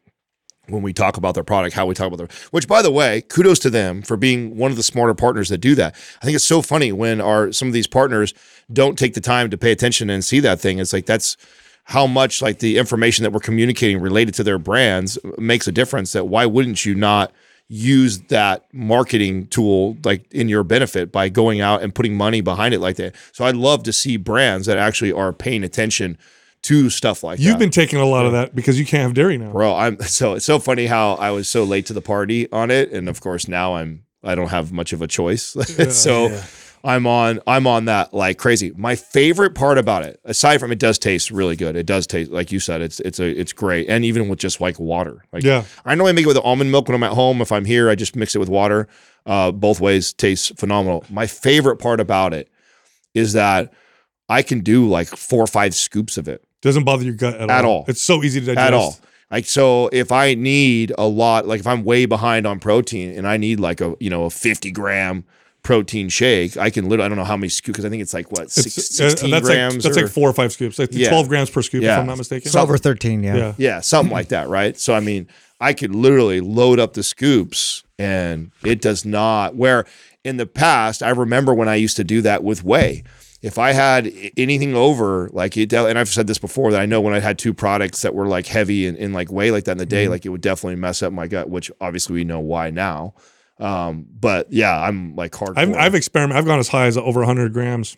when 0.68 0.82
we 0.82 0.92
talk 0.92 1.16
about 1.16 1.34
their 1.34 1.44
product, 1.44 1.74
how 1.74 1.86
we 1.86 1.94
talk 1.94 2.06
about 2.06 2.18
their 2.18 2.28
which 2.50 2.68
by 2.68 2.82
the 2.82 2.90
way, 2.90 3.22
kudos 3.22 3.58
to 3.60 3.70
them 3.70 4.02
for 4.02 4.16
being 4.16 4.56
one 4.56 4.70
of 4.70 4.76
the 4.76 4.82
smarter 4.82 5.14
partners 5.14 5.48
that 5.48 5.58
do 5.58 5.74
that. 5.74 5.94
I 6.22 6.24
think 6.24 6.36
it's 6.36 6.44
so 6.44 6.62
funny 6.62 6.92
when 6.92 7.20
our 7.20 7.52
some 7.52 7.68
of 7.68 7.74
these 7.74 7.86
partners 7.86 8.34
don't 8.72 8.98
take 8.98 9.14
the 9.14 9.20
time 9.20 9.50
to 9.50 9.58
pay 9.58 9.72
attention 9.72 10.10
and 10.10 10.24
see 10.24 10.40
that 10.40 10.60
thing. 10.60 10.78
It's 10.78 10.92
like 10.92 11.06
that's 11.06 11.36
how 11.84 12.06
much 12.06 12.42
like 12.42 12.58
the 12.58 12.76
information 12.76 13.22
that 13.22 13.32
we're 13.32 13.40
communicating 13.40 14.00
related 14.00 14.34
to 14.34 14.44
their 14.44 14.58
brands 14.58 15.18
makes 15.38 15.66
a 15.66 15.72
difference 15.72 16.12
that 16.12 16.26
why 16.26 16.44
wouldn't 16.44 16.84
you 16.84 16.94
not 16.94 17.32
use 17.68 18.18
that 18.28 18.66
marketing 18.72 19.46
tool 19.48 19.96
like 20.04 20.30
in 20.32 20.48
your 20.48 20.64
benefit 20.64 21.12
by 21.12 21.28
going 21.28 21.60
out 21.60 21.82
and 21.82 21.94
putting 21.94 22.14
money 22.14 22.40
behind 22.40 22.72
it 22.72 22.80
like 22.80 22.96
that. 22.96 23.14
So 23.32 23.44
I'd 23.44 23.56
love 23.56 23.82
to 23.84 23.92
see 23.92 24.16
brands 24.16 24.66
that 24.66 24.78
actually 24.78 25.12
are 25.12 25.32
paying 25.32 25.62
attention 25.62 26.16
to 26.62 26.90
stuff 26.90 27.22
like 27.22 27.38
that. 27.38 27.42
You've 27.42 27.54
that. 27.54 27.58
been 27.58 27.70
taking 27.70 27.98
a 27.98 28.06
lot 28.06 28.26
of 28.26 28.32
that 28.32 28.54
because 28.54 28.78
you 28.78 28.84
can't 28.84 29.02
have 29.02 29.14
dairy 29.14 29.38
now. 29.38 29.50
Bro, 29.50 29.74
I'm 29.74 30.00
so 30.02 30.34
it's 30.34 30.46
so 30.46 30.58
funny 30.58 30.86
how 30.86 31.14
I 31.14 31.30
was 31.30 31.48
so 31.48 31.64
late 31.64 31.86
to 31.86 31.92
the 31.92 32.02
party 32.02 32.50
on 32.52 32.70
it, 32.70 32.92
and 32.92 33.08
of 33.08 33.20
course 33.20 33.48
now 33.48 33.74
I'm 33.76 34.04
I 34.22 34.34
don't 34.34 34.48
have 34.48 34.72
much 34.72 34.92
of 34.92 35.02
a 35.02 35.06
choice. 35.06 35.56
so 35.94 36.40
I'm 36.84 37.06
on 37.06 37.40
I'm 37.46 37.66
on 37.66 37.86
that 37.86 38.14
like 38.14 38.38
crazy. 38.38 38.72
My 38.76 38.96
favorite 38.96 39.54
part 39.54 39.78
about 39.78 40.04
it, 40.04 40.20
aside 40.24 40.58
from 40.58 40.72
it 40.72 40.78
does 40.78 40.98
taste 40.98 41.30
really 41.30 41.56
good. 41.56 41.76
It 41.76 41.86
does 41.86 42.06
taste 42.06 42.30
like 42.30 42.52
you 42.52 42.60
said, 42.60 42.80
it's 42.82 43.00
it's 43.00 43.20
a 43.20 43.28
it's 43.28 43.52
great. 43.52 43.88
And 43.88 44.04
even 44.04 44.28
with 44.28 44.38
just 44.38 44.60
like 44.60 44.78
water. 44.78 45.24
Like 45.32 45.42
Yeah. 45.42 45.64
I 45.84 45.94
normally 45.94 46.14
make 46.14 46.24
it 46.24 46.28
with 46.28 46.38
almond 46.38 46.70
milk 46.70 46.88
when 46.88 46.94
I'm 46.94 47.02
at 47.02 47.12
home. 47.12 47.40
If 47.40 47.52
I'm 47.52 47.64
here, 47.64 47.90
I 47.90 47.94
just 47.94 48.16
mix 48.16 48.34
it 48.34 48.38
with 48.38 48.48
water. 48.48 48.88
Uh, 49.26 49.52
both 49.52 49.80
ways 49.80 50.12
tastes 50.12 50.52
phenomenal. 50.56 51.04
My 51.10 51.26
favorite 51.26 51.76
part 51.76 52.00
about 52.00 52.32
it 52.32 52.48
is 53.14 53.34
that 53.34 53.72
I 54.28 54.42
can 54.42 54.60
do 54.60 54.88
like 54.88 55.08
four 55.08 55.42
or 55.42 55.46
five 55.46 55.74
scoops 55.74 56.16
of 56.16 56.28
it 56.28 56.44
Doesn't 56.62 56.84
bother 56.84 57.04
your 57.04 57.14
gut 57.14 57.34
at, 57.34 57.50
At 57.50 57.64
all. 57.64 57.78
all. 57.78 57.84
It's 57.88 58.00
so 58.00 58.22
easy 58.24 58.40
to 58.40 58.46
digest. 58.46 58.66
at 58.66 58.74
all. 58.74 58.98
Like 59.30 59.44
so, 59.44 59.88
if 59.92 60.10
I 60.10 60.34
need 60.34 60.92
a 60.96 61.06
lot, 61.06 61.46
like 61.46 61.60
if 61.60 61.66
I'm 61.66 61.84
way 61.84 62.06
behind 62.06 62.46
on 62.46 62.58
protein 62.60 63.16
and 63.16 63.28
I 63.28 63.36
need 63.36 63.60
like 63.60 63.80
a 63.80 63.94
you 64.00 64.08
know 64.10 64.24
a 64.24 64.30
50 64.30 64.70
gram 64.70 65.24
protein 65.62 66.08
shake, 66.08 66.56
I 66.56 66.70
can 66.70 66.88
literally 66.88 67.04
I 67.06 67.08
don't 67.08 67.18
know 67.18 67.24
how 67.24 67.36
many 67.36 67.50
scoops 67.50 67.76
because 67.76 67.84
I 67.84 67.90
think 67.90 68.00
it's 68.00 68.14
like 68.14 68.32
what 68.32 68.50
six, 68.50 68.78
It's, 68.78 68.98
uh, 69.00 69.10
16 69.10 69.30
that's 69.30 69.46
grams. 69.46 69.74
like 69.74 69.82
that's 69.82 69.96
or- 69.98 70.02
like 70.04 70.10
four 70.12 70.30
or 70.30 70.32
five 70.32 70.52
scoops. 70.52 70.78
Like 70.78 70.88
Yeah. 70.92 71.10
12 71.10 71.28
grams 71.28 71.50
per 71.50 71.60
scoop, 71.62 71.84
if 71.84 71.90
I'm 71.90 72.06
not 72.06 72.16
mistaken. 72.16 72.50
Twelve 72.50 72.70
or 72.70 72.78
thirteen, 72.78 73.22
yeah. 73.22 73.36
yeah. 73.36 73.54
yeah, 73.58 73.80
something 73.80 74.12
like 74.12 74.28
that, 74.28 74.48
right? 74.48 74.78
So 74.78 74.94
I 74.94 75.00
mean, 75.00 75.28
I 75.60 75.74
could 75.74 75.94
literally 75.94 76.40
load 76.40 76.78
up 76.80 76.94
the 76.94 77.02
scoops 77.02 77.82
and 77.98 78.50
it 78.64 78.80
does 78.80 79.04
not 79.04 79.56
where 79.56 79.84
in 80.24 80.36
the 80.38 80.46
past, 80.46 81.02
I 81.02 81.10
remember 81.10 81.52
when 81.54 81.68
I 81.68 81.74
used 81.76 81.96
to 81.98 82.04
do 82.04 82.22
that 82.22 82.42
with 82.42 82.64
whey. 82.64 83.04
If 83.40 83.56
I 83.56 83.72
had 83.72 84.12
anything 84.36 84.74
over, 84.74 85.30
like 85.32 85.56
it, 85.56 85.72
and 85.72 85.96
I've 85.98 86.08
said 86.08 86.26
this 86.26 86.38
before, 86.38 86.72
that 86.72 86.80
I 86.80 86.86
know 86.86 87.00
when 87.00 87.14
I 87.14 87.20
had 87.20 87.38
two 87.38 87.54
products 87.54 88.02
that 88.02 88.12
were 88.14 88.26
like 88.26 88.46
heavy 88.46 88.86
and, 88.86 88.96
in 88.96 89.12
like 89.12 89.30
way 89.30 89.52
like 89.52 89.64
that 89.64 89.72
in 89.72 89.78
the 89.78 89.86
day, 89.86 90.08
like 90.08 90.26
it 90.26 90.30
would 90.30 90.40
definitely 90.40 90.76
mess 90.76 91.02
up 91.02 91.12
my 91.12 91.28
gut, 91.28 91.48
which 91.48 91.70
obviously 91.80 92.14
we 92.14 92.24
know 92.24 92.40
why 92.40 92.70
now. 92.70 93.14
Um, 93.60 94.06
but 94.10 94.52
yeah, 94.52 94.76
I'm 94.80 95.14
like 95.14 95.32
hardcore. 95.32 95.56
I've, 95.56 95.74
I've 95.74 95.94
experimented. 95.94 96.38
I've 96.38 96.46
gone 96.46 96.58
as 96.58 96.68
high 96.68 96.86
as 96.86 96.96
over 96.96 97.20
100 97.20 97.52
grams 97.52 97.96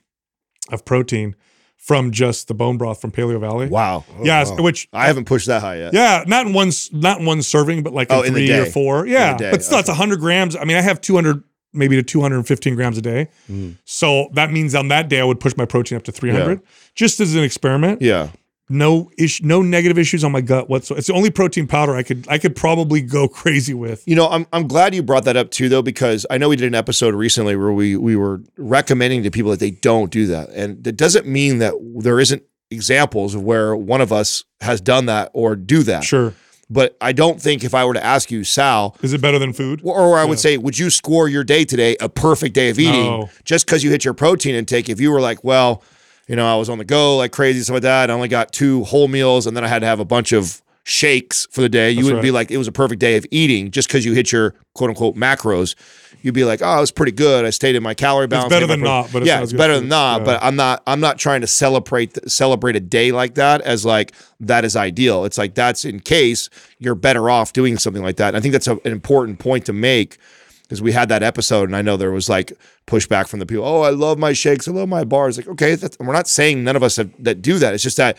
of 0.71 0.85
protein 0.85 1.37
from 1.77 2.11
just 2.11 2.47
the 2.47 2.55
bone 2.55 2.77
broth 2.77 3.01
from 3.01 3.11
Paleo 3.11 3.41
Valley. 3.41 3.67
wow. 3.69 4.05
Yeah, 4.23 4.45
wow. 4.45 4.63
which 4.63 4.89
I 4.93 5.07
haven't 5.07 5.25
pushed 5.25 5.47
that 5.47 5.63
high 5.63 5.79
yet. 5.79 5.95
yeah, 5.95 6.25
not 6.27 6.47
in 6.47 6.53
one 6.53 6.71
not 6.93 7.21
in 7.21 7.27
one 7.27 7.41
serving, 7.41 7.83
but 7.83 7.95
like 7.95 8.09
Oh, 8.11 8.21
in 8.21 8.29
in 8.29 8.35
the 8.35 8.47
three 8.47 8.59
or 8.59 8.67
four. 8.67 9.07
Yeah, 9.07 9.39
day, 9.39 9.51
but 9.51 9.63
still, 9.65 9.79
it's 9.79 9.89
100 9.89 10.21
grams. 10.21 10.55
I 10.55 10.65
mean, 10.65 10.77
I 10.77 10.83
have 10.83 11.01
200 11.01 11.43
maybe 11.73 11.97
to 11.97 12.03
215 12.03 12.75
grams 12.75 12.99
a 12.99 13.03
day. 13.03 13.29
Mm. 13.49 13.77
So 13.85 14.29
that 14.35 14.51
means 14.51 14.75
on 14.75 14.89
that 14.89 15.09
day 15.09 15.21
I 15.21 15.25
would 15.25 15.41
push 15.41 15.57
my 15.57 15.65
protein 15.65 15.97
up 15.97 16.05
to 16.05 16.13
300 16.13 16.61
just 16.95 17.21
as 17.21 17.35
an 17.35 17.43
experiment. 17.45 18.03
Yeah. 18.03 18.31
No 18.73 19.11
issue, 19.19 19.45
no 19.45 19.63
negative 19.63 19.99
issues 19.99 20.23
on 20.23 20.31
my 20.31 20.41
gut 20.41 20.69
whatsoever. 20.69 20.99
It's 20.99 21.09
the 21.09 21.15
only 21.15 21.31
protein 21.31 21.67
powder 21.67 21.97
I 21.97 22.05
could 22.05 22.25
I 22.29 22.39
could 22.39 22.55
probably 22.55 23.01
go 23.03 23.27
crazy 23.41 23.75
with. 23.75 24.07
You 24.07 24.15
know, 24.15 24.29
I'm 24.29 24.47
I'm 24.53 24.69
glad 24.69 24.95
you 24.95 25.03
brought 25.03 25.25
that 25.25 25.37
up 25.37 25.51
too, 25.51 25.69
though, 25.69 25.83
because 25.83 26.25
I 26.31 26.39
know 26.39 26.49
we 26.49 26.55
did 26.55 26.69
an 26.69 26.77
episode 26.77 27.15
recently 27.15 27.57
where 27.57 27.73
we 27.73 27.97
we 27.97 28.15
were 28.15 28.41
recommending 28.57 29.25
to 29.25 29.31
people 29.31 29.51
that 29.51 29.59
they 29.59 29.73
don't 29.73 30.13
do 30.13 30.29
that, 30.29 30.51
and 30.51 30.85
that 30.85 30.93
doesn't 30.93 31.27
mean 31.27 31.59
that 31.59 31.75
there 31.97 32.21
isn't 32.21 32.45
examples 32.71 33.35
of 33.35 33.43
where 33.43 33.75
one 33.75 34.01
of 34.01 34.13
us 34.13 34.45
has 34.61 34.81
done 34.81 35.07
that 35.07 35.31
or 35.35 35.57
do 35.57 35.83
that. 35.83 36.05
Sure. 36.05 36.33
But 36.73 36.97
I 37.01 37.11
don't 37.13 37.43
think 37.43 37.65
if 37.65 37.75
I 37.75 37.85
were 37.85 37.95
to 37.95 38.05
ask 38.05 38.31
you, 38.31 38.45
Sal, 38.45 38.97
Is 39.03 39.13
it 39.13 39.21
better 39.21 39.39
than 39.41 39.53
food? 39.53 39.81
or, 39.83 40.17
I 40.19 40.25
would 40.25 40.39
Yeah. 40.39 40.43
say, 40.43 40.57
would 40.57 40.79
you 40.79 40.89
score 40.89 41.29
your 41.29 41.43
day 41.43 41.65
today 41.65 41.97
a 42.01 42.09
perfect 42.09 42.55
day 42.55 42.71
of 42.71 42.79
eating 42.79 43.05
No. 43.21 43.31
just 43.45 43.67
because 43.67 43.83
you 43.83 43.91
hit 43.91 44.05
your 44.05 44.15
protein 44.15 44.55
intake? 44.55 44.89
If 44.89 45.01
you 45.01 45.11
were 45.11 45.21
like, 45.21 45.43
well, 45.43 45.83
you 46.29 46.37
know, 46.37 46.47
I 46.47 46.57
was 46.57 46.69
on 46.69 46.79
the 46.79 46.85
go 46.85 47.17
like 47.17 47.33
crazy, 47.33 47.61
stuff 47.63 47.75
like 47.75 47.83
that. 47.83 48.09
I 48.09 48.15
only 48.15 48.29
got 48.29 48.53
two 48.53 48.85
whole 48.85 49.09
meals 49.09 49.49
and 49.49 49.57
then 49.57 49.65
I 49.65 49.69
had 49.69 49.81
to 49.81 49.87
have 49.87 49.99
a 49.99 50.05
bunch 50.05 50.31
of 50.33 50.63
shakes 50.85 51.47
for 51.51 51.61
the 51.61 51.69
day. 51.69 51.91
You 51.91 51.97
That's 51.97 52.05
wouldn't 52.07 52.23
be 52.23 52.31
like, 52.31 52.53
it 52.53 52.57
was 52.57 52.69
a 52.69 52.73
perfect 52.73 53.01
day 53.01 53.17
of 53.17 53.27
eating 53.33 53.73
just 53.73 53.89
because 53.89 54.05
you 54.05 54.13
hit 54.13 54.31
your 54.31 54.55
quote 54.75 54.91
unquote 54.91 55.17
macros. 55.17 55.75
You'd 56.23 56.35
be 56.35 56.45
like, 56.45 56.61
oh, 56.63 56.77
it 56.77 56.81
was 56.81 56.91
pretty 56.91 57.13
good. 57.13 57.45
I 57.45 57.51
stayed 57.51 57.77
in 57.77 57.83
my 57.83 57.95
calorie 57.95 58.27
balance. 58.27 58.47
It's 58.47 58.55
better 58.55 58.67
I 58.67 58.69
got 58.69 58.79
my 58.81 58.85
than 58.85 58.85
not, 58.85 59.13
but 59.13 59.25
yeah, 59.25 59.43
it's 59.43 59.53
better 59.53 59.79
than 59.79 59.89
not. 59.89 60.21
Yeah. 60.21 60.25
But 60.25 60.43
I'm 60.43 60.57
not. 60.57 60.83
I'm 60.87 61.01
not 61.01 61.19
trying 61.19 61.41
to 61.41 61.47
celebrate 61.47 62.31
celebrate 62.31 62.77
a 62.77 62.81
day 62.81 63.13
like 63.13 63.35
that 63.35 63.61
as 63.63 63.85
like 63.85 64.13
that 64.41 64.65
is 64.65 64.77
ideal. 64.77 65.25
It's 65.25 65.39
like 65.39 65.55
that's 65.55 65.85
in 65.85 66.01
case 66.01 66.51
you're 66.79 66.95
better 66.95 67.31
off 67.31 67.53
doing 67.53 67.79
something 67.79 68.03
like 68.03 68.17
that. 68.17 68.29
And 68.29 68.37
I 68.37 68.41
think 68.41 68.53
that's 68.53 68.69
a, 68.69 68.73
an 68.85 68.93
important 68.93 69.39
point 69.39 69.67
to 69.67 69.73
make 69.73 70.19
because 70.63 70.81
we 70.81 70.93
had 70.93 71.09
that 71.09 71.25
episode, 71.25 71.69
and 71.69 71.75
I 71.75 71.83
know 71.83 71.97
there 71.97 72.13
was 72.13 72.29
like 72.29 72.53
pushback 72.87 73.27
from 73.27 73.41
the 73.41 73.47
people. 73.47 73.65
Oh, 73.65 73.83
I 73.83 73.91
love 73.91 74.19
my 74.19 74.33
shakes. 74.33 74.69
I 74.69 74.71
love 74.71 74.89
my 74.89 75.03
bars. 75.03 75.37
Like, 75.37 75.49
okay, 75.49 75.77
we're 75.99 76.13
not 76.13 76.29
saying 76.29 76.63
none 76.63 76.77
of 76.77 76.85
us 76.85 76.95
have, 76.97 77.11
that 77.19 77.43
do 77.43 77.59
that. 77.59 77.75
It's 77.75 77.83
just 77.83 77.97
that 77.97 78.19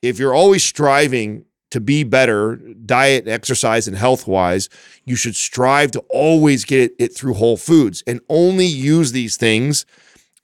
if 0.00 0.18
you're 0.18 0.32
always 0.32 0.64
striving 0.64 1.44
to 1.72 1.80
be 1.80 2.04
better, 2.04 2.56
diet, 2.56 3.26
exercise, 3.26 3.88
and 3.88 3.96
health 3.96 4.26
wise, 4.26 4.68
you 5.06 5.16
should 5.16 5.34
strive 5.34 5.90
to 5.92 6.00
always 6.10 6.64
get 6.66 6.80
it, 6.80 6.94
it 6.98 7.16
through 7.16 7.34
whole 7.34 7.56
foods 7.56 8.04
and 8.06 8.20
only 8.28 8.66
use 8.66 9.12
these 9.12 9.36
things 9.38 9.86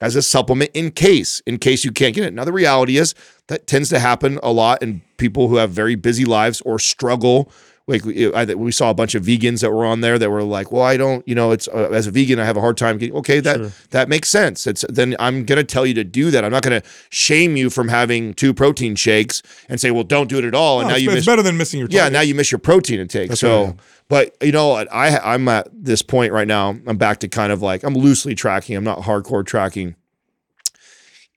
as 0.01 0.15
a 0.15 0.21
supplement 0.23 0.71
in 0.73 0.89
case 0.89 1.41
in 1.45 1.59
case 1.59 1.85
you 1.85 1.91
can't 1.91 2.15
get 2.15 2.25
it. 2.25 2.33
Now 2.33 2.45
the 2.45 2.53
reality 2.53 2.97
is 2.97 3.13
that 3.47 3.67
tends 3.67 3.89
to 3.89 3.99
happen 3.99 4.39
a 4.41 4.51
lot 4.51 4.81
in 4.81 5.01
people 5.17 5.49
who 5.49 5.57
have 5.57 5.69
very 5.69 5.95
busy 5.95 6.25
lives 6.25 6.61
or 6.61 6.79
struggle. 6.79 7.51
Like 7.89 8.05
we, 8.05 8.31
I, 8.33 8.45
we 8.45 8.71
saw 8.71 8.91
a 8.91 8.93
bunch 8.93 9.15
of 9.15 9.23
vegans 9.23 9.61
that 9.61 9.71
were 9.71 9.83
on 9.83 10.01
there 10.01 10.19
that 10.19 10.29
were 10.29 10.43
like, 10.43 10.71
"Well, 10.71 10.83
I 10.83 10.95
don't, 10.95 11.27
you 11.27 11.33
know, 11.33 11.49
it's 11.51 11.67
uh, 11.67 11.89
as 11.91 12.05
a 12.05 12.11
vegan, 12.11 12.37
I 12.39 12.45
have 12.45 12.55
a 12.55 12.61
hard 12.61 12.77
time 12.77 12.99
getting." 12.99 13.15
Okay, 13.15 13.39
that 13.39 13.57
Sure. 13.57 13.71
that 13.89 14.07
makes 14.07 14.29
sense. 14.29 14.67
It's 14.67 14.85
then 14.87 15.15
I'm 15.19 15.43
going 15.43 15.57
to 15.57 15.63
tell 15.63 15.85
you 15.87 15.95
to 15.95 16.03
do 16.03 16.29
that. 16.29 16.45
I'm 16.45 16.51
not 16.51 16.61
going 16.61 16.79
to 16.79 16.87
shame 17.09 17.57
you 17.57 17.71
from 17.71 17.87
having 17.87 18.35
two 18.35 18.53
protein 18.53 18.95
shakes 18.95 19.41
and 19.67 19.81
say, 19.81 19.89
"Well, 19.89 20.03
don't 20.03 20.29
do 20.29 20.37
it 20.37 20.45
at 20.45 20.53
all." 20.53 20.79
And 20.81 20.87
No, 20.87 20.89
now 20.91 20.95
it's, 20.97 21.03
you 21.03 21.09
it's 21.09 21.15
miss 21.15 21.25
better 21.25 21.41
than 21.41 21.57
missing 21.57 21.79
your 21.79 21.89
yeah, 21.89 22.09
now 22.09 22.21
you 22.21 22.35
miss 22.35 22.51
your 22.51 22.59
protein 22.59 22.99
intake. 22.99 23.33
so, 23.33 23.65
right. 23.65 23.75
but 24.07 24.37
you 24.41 24.51
know, 24.51 24.67
what? 24.69 24.87
I 24.93 25.17
I'm 25.17 25.47
at 25.47 25.67
this 25.73 26.03
point 26.03 26.31
right 26.31 26.47
now. 26.47 26.69
I'm 26.85 26.97
back 26.97 27.21
to 27.21 27.27
kind 27.27 27.51
of 27.51 27.63
like 27.63 27.83
I'm 27.83 27.95
loosely 27.95 28.35
tracking. 28.35 28.75
I'm 28.75 28.83
not 28.83 28.99
hardcore 28.99 29.43
tracking. 29.43 29.95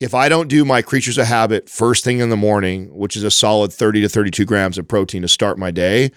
If 0.01 0.15
I 0.15 0.29
don't 0.29 0.49
do 0.49 0.65
my 0.65 0.83
Kreatures 0.83 1.17
of 1.17 1.27
Habit 1.29 1.69
first 1.71 2.03
thing 2.05 2.19
in 2.19 2.29
the 2.29 2.37
morning, 2.37 2.93
which 2.93 3.17
is 3.17 3.23
a 3.23 3.31
solid 3.31 3.73
30 3.73 4.01
to 4.03 4.09
32 4.09 4.45
grams 4.45 4.77
of 4.77 4.89
protein 4.89 5.23
to 5.23 5.29
start 5.29 5.59
my 5.59 5.71
day, 5.71 6.11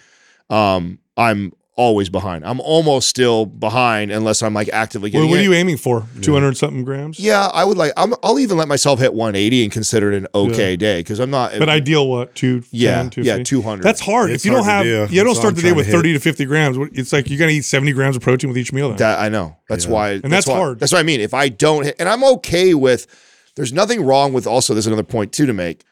um, 0.49 0.99
I'm 1.17 1.53
always 1.77 2.07
behind. 2.07 2.45
I'm 2.45 2.61
almost 2.61 3.09
still 3.09 3.45
behind 3.45 4.09
unless 4.09 4.41
I'm 4.41 4.53
like 4.53 4.69
actively 4.71 5.09
What, 5.09 5.11
getting. 5.13 5.29
what 5.29 5.39
are 5.39 5.43
you 5.43 5.53
aiming 5.53 5.75
for? 5.77 6.05
Two 6.21 6.33
hundred 6.33 6.55
something 6.55 6.85
grams. 6.85 7.19
Yeah, 7.19 7.47
I 7.47 7.65
would 7.65 7.77
like. 7.77 7.91
I'm, 7.97 8.13
I'll 8.23 8.39
even 8.39 8.57
let 8.57 8.67
myself 8.69 8.99
hit 8.99 9.13
180 9.13 9.63
and 9.63 9.73
consider 9.73 10.13
it 10.13 10.17
an 10.17 10.27
okay 10.33 10.77
day 10.77 10.99
because 11.01 11.19
I'm 11.19 11.31
not. 11.31 11.51
But 11.59 11.67
ideal 11.67 12.07
what? 12.07 12.33
Two. 12.33 12.63
Yeah, 12.71 13.09
10, 13.09 13.23
yeah, 13.25 13.43
200. 13.43 13.83
That's 13.83 13.99
hard. 13.99 14.31
It's 14.31 14.45
if 14.45 14.49
you 14.49 14.55
don't 14.55 14.63
have, 14.65 14.83
to 14.83 15.07
do. 15.07 15.13
you 15.13 15.21
don't 15.21 15.33
That's 15.33 15.39
start 15.39 15.55
the 15.55 15.61
I'm 15.61 15.67
day 15.67 15.71
with 15.73 15.87
to 15.87 15.91
thirty 15.91 16.13
to 16.13 16.19
fifty 16.19 16.45
grams. 16.45 16.77
It's 16.93 17.11
like 17.11 17.29
you're 17.29 17.39
gonna 17.39 17.51
eat 17.51 17.65
seventy 17.65 17.91
grams 17.91 18.15
of 18.15 18.21
protein 18.21 18.49
with 18.49 18.57
each 18.57 18.71
meal. 18.71 18.89
Then. 18.89 18.97
That 18.97 19.19
I 19.19 19.27
know. 19.29 19.57
That's 19.67 19.85
why. 19.85 20.11
And 20.11 20.31
that's 20.31 20.47
why- 20.47 20.55
hard. 20.55 20.79
That's 20.79 20.93
what 20.93 20.99
I 20.99 21.03
mean. 21.03 21.19
If 21.19 21.33
I 21.33 21.49
don't 21.49 21.83
hit, 21.85 21.95
and 21.99 22.07
I'm 22.07 22.23
okay 22.23 22.73
with. 22.73 23.07
There's 23.55 23.71
nothing 23.71 24.03
wrong 24.05 24.33
with. 24.33 24.47
Also, 24.47 24.73
there's 24.73 24.87
another 24.87 25.03
point 25.03 25.31
too 25.31 25.45
to 25.45 25.53
make. 25.53 25.85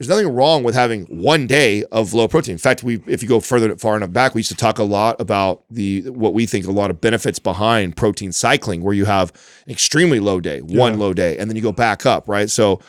There's 0.00 0.08
nothing 0.08 0.34
wrong 0.34 0.62
with 0.62 0.74
having 0.74 1.04
one 1.04 1.46
day 1.46 1.84
of 1.92 2.14
low 2.14 2.26
protein. 2.26 2.52
In 2.52 2.58
fact, 2.58 2.82
we 2.82 3.02
if 3.06 3.22
you 3.22 3.28
go 3.28 3.38
further 3.38 3.76
far 3.76 3.98
enough 3.98 4.14
back, 4.14 4.34
we 4.34 4.38
used 4.38 4.48
to 4.48 4.56
talk 4.56 4.78
a 4.78 4.82
lot 4.82 5.20
about 5.20 5.62
the 5.68 6.08
what 6.08 6.32
we 6.32 6.46
think 6.46 6.66
a 6.66 6.70
lot 6.70 6.90
of 6.90 7.02
benefits 7.02 7.38
behind 7.38 7.98
protein 7.98 8.32
cycling, 8.32 8.82
where 8.82 8.94
you 8.94 9.04
have 9.04 9.30
an 9.66 9.72
extremely 9.72 10.18
low 10.18 10.40
day, 10.40 10.62
one 10.62 10.98
low 10.98 11.12
day, 11.12 11.36
and 11.36 11.50
then 11.50 11.56
you 11.56 11.60
go 11.60 11.70
back 11.70 12.06
up, 12.06 12.26
right? 12.30 12.48
So 12.48 12.80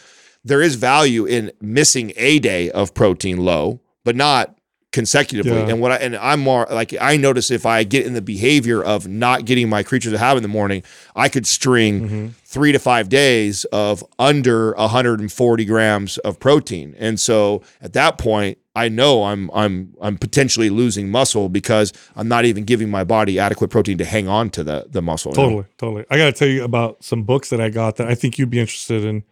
there 0.45 0.61
is 0.61 0.75
value 0.75 1.25
in 1.25 1.51
missing 1.59 2.13
a 2.15 2.39
day 2.39 2.71
of 2.71 2.93
protein 2.93 3.43
low, 3.43 3.81
but 4.05 4.15
not 4.15 4.57
consecutively. 4.91 5.51
Yeah. 5.53 5.69
And 5.69 5.81
what 5.81 5.91
I 5.91 5.95
and 5.97 6.15
I'm 6.17 6.39
more 6.41 6.67
like 6.69 6.93
I 6.99 7.17
notice 7.17 7.49
if 7.51 7.65
I 7.65 7.83
get 7.83 8.05
in 8.05 8.13
the 8.13 8.21
behavior 8.21 8.83
of 8.83 9.07
not 9.07 9.45
getting 9.45 9.69
my 9.69 9.83
Kreatures 9.83 10.13
of 10.13 10.19
Habit 10.19 10.37
in 10.37 10.43
the 10.43 10.49
morning, 10.49 10.83
I 11.15 11.29
could 11.29 11.47
string 11.47 12.01
Mm-hmm. 12.01 12.27
three 12.43 12.71
to 12.71 12.79
five 12.79 13.07
days 13.09 13.63
of 13.65 14.03
under 14.19 14.73
140 14.73 15.65
grams 15.65 16.17
of 16.19 16.39
protein. 16.39 16.95
And 16.99 17.19
so 17.19 17.61
at 17.81 17.93
that 17.93 18.17
point, 18.17 18.57
I 18.75 18.89
know 18.89 19.23
I'm 19.23 19.49
I'm 19.53 19.93
I'm 20.01 20.17
potentially 20.17 20.69
losing 20.69 21.09
muscle 21.09 21.49
because 21.49 21.91
I'm 22.15 22.27
not 22.27 22.45
even 22.45 22.63
giving 22.63 22.89
my 22.89 23.03
body 23.03 23.39
adequate 23.39 23.69
protein 23.69 23.97
to 23.97 24.05
hang 24.05 24.27
on 24.27 24.49
to 24.51 24.63
the 24.63 24.87
the 24.89 25.01
muscle. 25.01 25.31
you 25.31 25.37
know? 25.37 25.43
Totally, 25.43 25.65
totally. 25.77 26.05
I 26.09 26.17
got 26.17 26.25
to 26.25 26.31
tell 26.33 26.47
you 26.47 26.63
about 26.63 27.03
some 27.03 27.23
books 27.23 27.49
that 27.49 27.59
I 27.61 27.69
got 27.69 27.95
that 27.97 28.07
I 28.07 28.15
think 28.15 28.37
you'd 28.37 28.49
be 28.49 28.59
interested 28.59 29.03
in, 29.05 29.23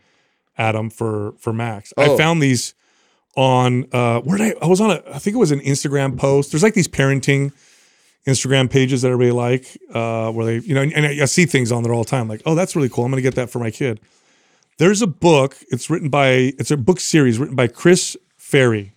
Adam, 0.57 0.89
for 0.89 1.33
for 1.39 1.53
Max. 1.53 1.93
I 1.97 2.07
Oh. 2.07 2.17
found 2.17 2.41
these 2.41 2.73
on 3.35 3.87
uh 3.93 4.19
where 4.21 4.37
did 4.37 4.57
I 4.57 4.65
I 4.65 4.67
was 4.67 4.81
on 4.81 4.91
a 4.91 5.01
I 5.13 5.19
think 5.19 5.35
it 5.35 5.39
was 5.39 5.51
an 5.51 5.61
Instagram 5.61 6.17
post. 6.17 6.51
There's 6.51 6.63
like 6.63 6.73
these 6.73 6.87
parenting 6.87 7.51
Instagram 8.27 8.69
pages 8.69 9.01
that 9.01 9.09
I 9.09 9.13
really 9.13 9.31
like, 9.31 9.77
uh, 9.93 10.31
where 10.31 10.45
they, 10.45 10.57
you 10.59 10.75
know, 10.75 10.81
and, 10.81 10.93
and 10.93 11.05
I, 11.05 11.21
I 11.21 11.25
see 11.25 11.45
things 11.45 11.71
on 11.71 11.83
there 11.83 11.93
all 11.93 12.03
the 12.03 12.09
time, 12.09 12.27
like, 12.27 12.41
oh, 12.45 12.53
that's 12.53 12.75
really 12.75 12.89
cool. 12.89 13.05
I'm 13.05 13.11
gonna 13.11 13.21
get 13.21 13.35
that 13.35 13.49
for 13.49 13.59
my 13.59 13.71
kid. 13.71 13.99
There's 14.77 15.01
a 15.01 15.07
book, 15.07 15.57
it's 15.69 15.89
written 15.89 16.09
by 16.09 16.53
it's 16.57 16.71
a 16.71 16.77
book 16.77 16.99
series 16.99 17.39
written 17.39 17.55
by 17.55 17.67
Chris 17.67 18.15
Ferrie. 18.37 18.93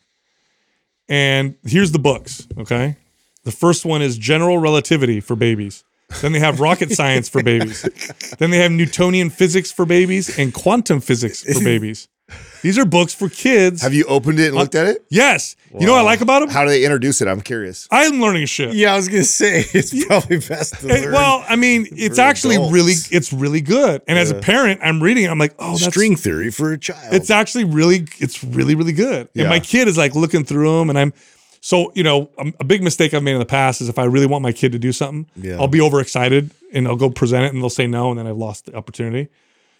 And 1.09 1.57
here's 1.65 1.93
the 1.93 1.99
books, 1.99 2.47
okay? 2.57 2.97
The 3.45 3.51
first 3.51 3.85
one 3.85 4.03
is 4.03 4.17
General 4.17 4.59
Relativity 4.59 5.21
for 5.21 5.35
babies. 5.35 5.85
Then 6.21 6.33
they 6.33 6.39
have 6.39 6.61
rocket 6.61 6.93
science 6.93 7.29
for 7.29 7.43
babies. 7.43 7.83
Then 8.39 8.51
they 8.51 8.59
have 8.59 8.71
Newtonian 8.71 9.31
physics 9.31 9.73
for 9.73 9.85
babies 9.85 10.39
and 10.39 10.55
quantum 10.55 11.01
physics 11.01 11.43
for 11.43 11.63
babies. 11.65 12.09
These 12.63 12.79
are 12.79 12.85
books 12.85 13.13
for 13.13 13.29
kids. 13.29 13.83
Have 13.83 13.93
you 13.93 14.05
opened 14.05 14.39
it 14.39 14.49
and 14.49 14.57
looked 14.57 14.77
at 14.77 14.87
it? 14.87 15.05
yes. 15.09 15.57
You 15.79 15.87
know 15.87 15.93
what 15.93 16.01
I 16.01 16.05
like 16.05 16.21
about 16.21 16.41
them? 16.41 16.51
How 16.51 16.65
do 16.65 16.69
they 16.71 16.85
introduce 16.85 17.23
it? 17.23 17.29
I'm 17.29 17.41
curious. 17.41 17.89
I'm 17.91 18.21
learning 18.21 18.43
a 18.43 18.47
shit. 18.47 18.75
Yeah, 18.75 18.93
I 18.93 18.97
was 18.97 19.09
gonna 19.09 19.25
say 19.25 19.65
it's 19.73 20.05
probably 20.05 20.37
best 20.39 20.75
to 20.81 20.87
learn. 20.89 21.13
well, 21.13 21.43
I 21.49 21.57
mean, 21.57 21.87
it's 21.93 22.19
actually 22.19 22.57
adults. 22.57 22.73
really, 22.75 22.93
it's 23.11 23.33
really 23.33 23.63
good. 23.63 24.03
And 24.07 24.19
as 24.19 24.31
a 24.31 24.35
parent, 24.39 24.81
I'm 24.83 25.03
reading. 25.03 25.25
it, 25.25 25.29
I'm 25.29 25.39
like, 25.39 25.55
oh, 25.59 25.71
that's 25.79 25.87
string 25.87 26.15
theory 26.15 26.51
for 26.51 26.73
a 26.73 26.79
child. 26.79 27.15
It's 27.15 27.31
actually 27.31 27.65
really, 27.65 28.07
it's 28.19 28.45
really, 28.45 28.75
really 28.75 28.93
good. 28.93 29.29
And 29.35 29.49
my 29.49 29.61
kid 29.61 29.89
is 29.89 29.97
like 29.97 30.15
looking 30.15 30.45
through 30.45 30.79
them, 30.79 30.91
and 30.91 30.99
I'm 30.99 31.15
so 31.63 31.91
you 31.95 32.03
know 32.03 32.29
um, 32.39 32.53
a 32.61 32.65
big 32.65 32.83
mistake 32.83 33.15
I've 33.15 33.23
made 33.23 33.33
in 33.33 33.39
the 33.39 33.47
past 33.47 33.81
is 33.81 33.89
if 33.89 33.99
I 33.99 34.05
really 34.05 34.27
want 34.27 34.43
my 34.43 34.53
kid 34.53 34.73
to 34.73 34.79
do 34.79 34.93
something, 34.93 35.27
Yeah. 35.37 35.59
I'll 35.59 35.69
be 35.69 35.81
overexcited 35.81 36.51
and 36.75 36.87
I'll 36.87 36.97
go 36.97 37.09
present 37.09 37.45
it, 37.47 37.55
and 37.55 37.63
they'll 37.63 37.71
say 37.71 37.87
no, 37.87 38.11
and 38.11 38.19
then 38.19 38.27
I've 38.27 38.37
lost 38.37 38.67
the 38.67 38.77
opportunity. 38.77 39.29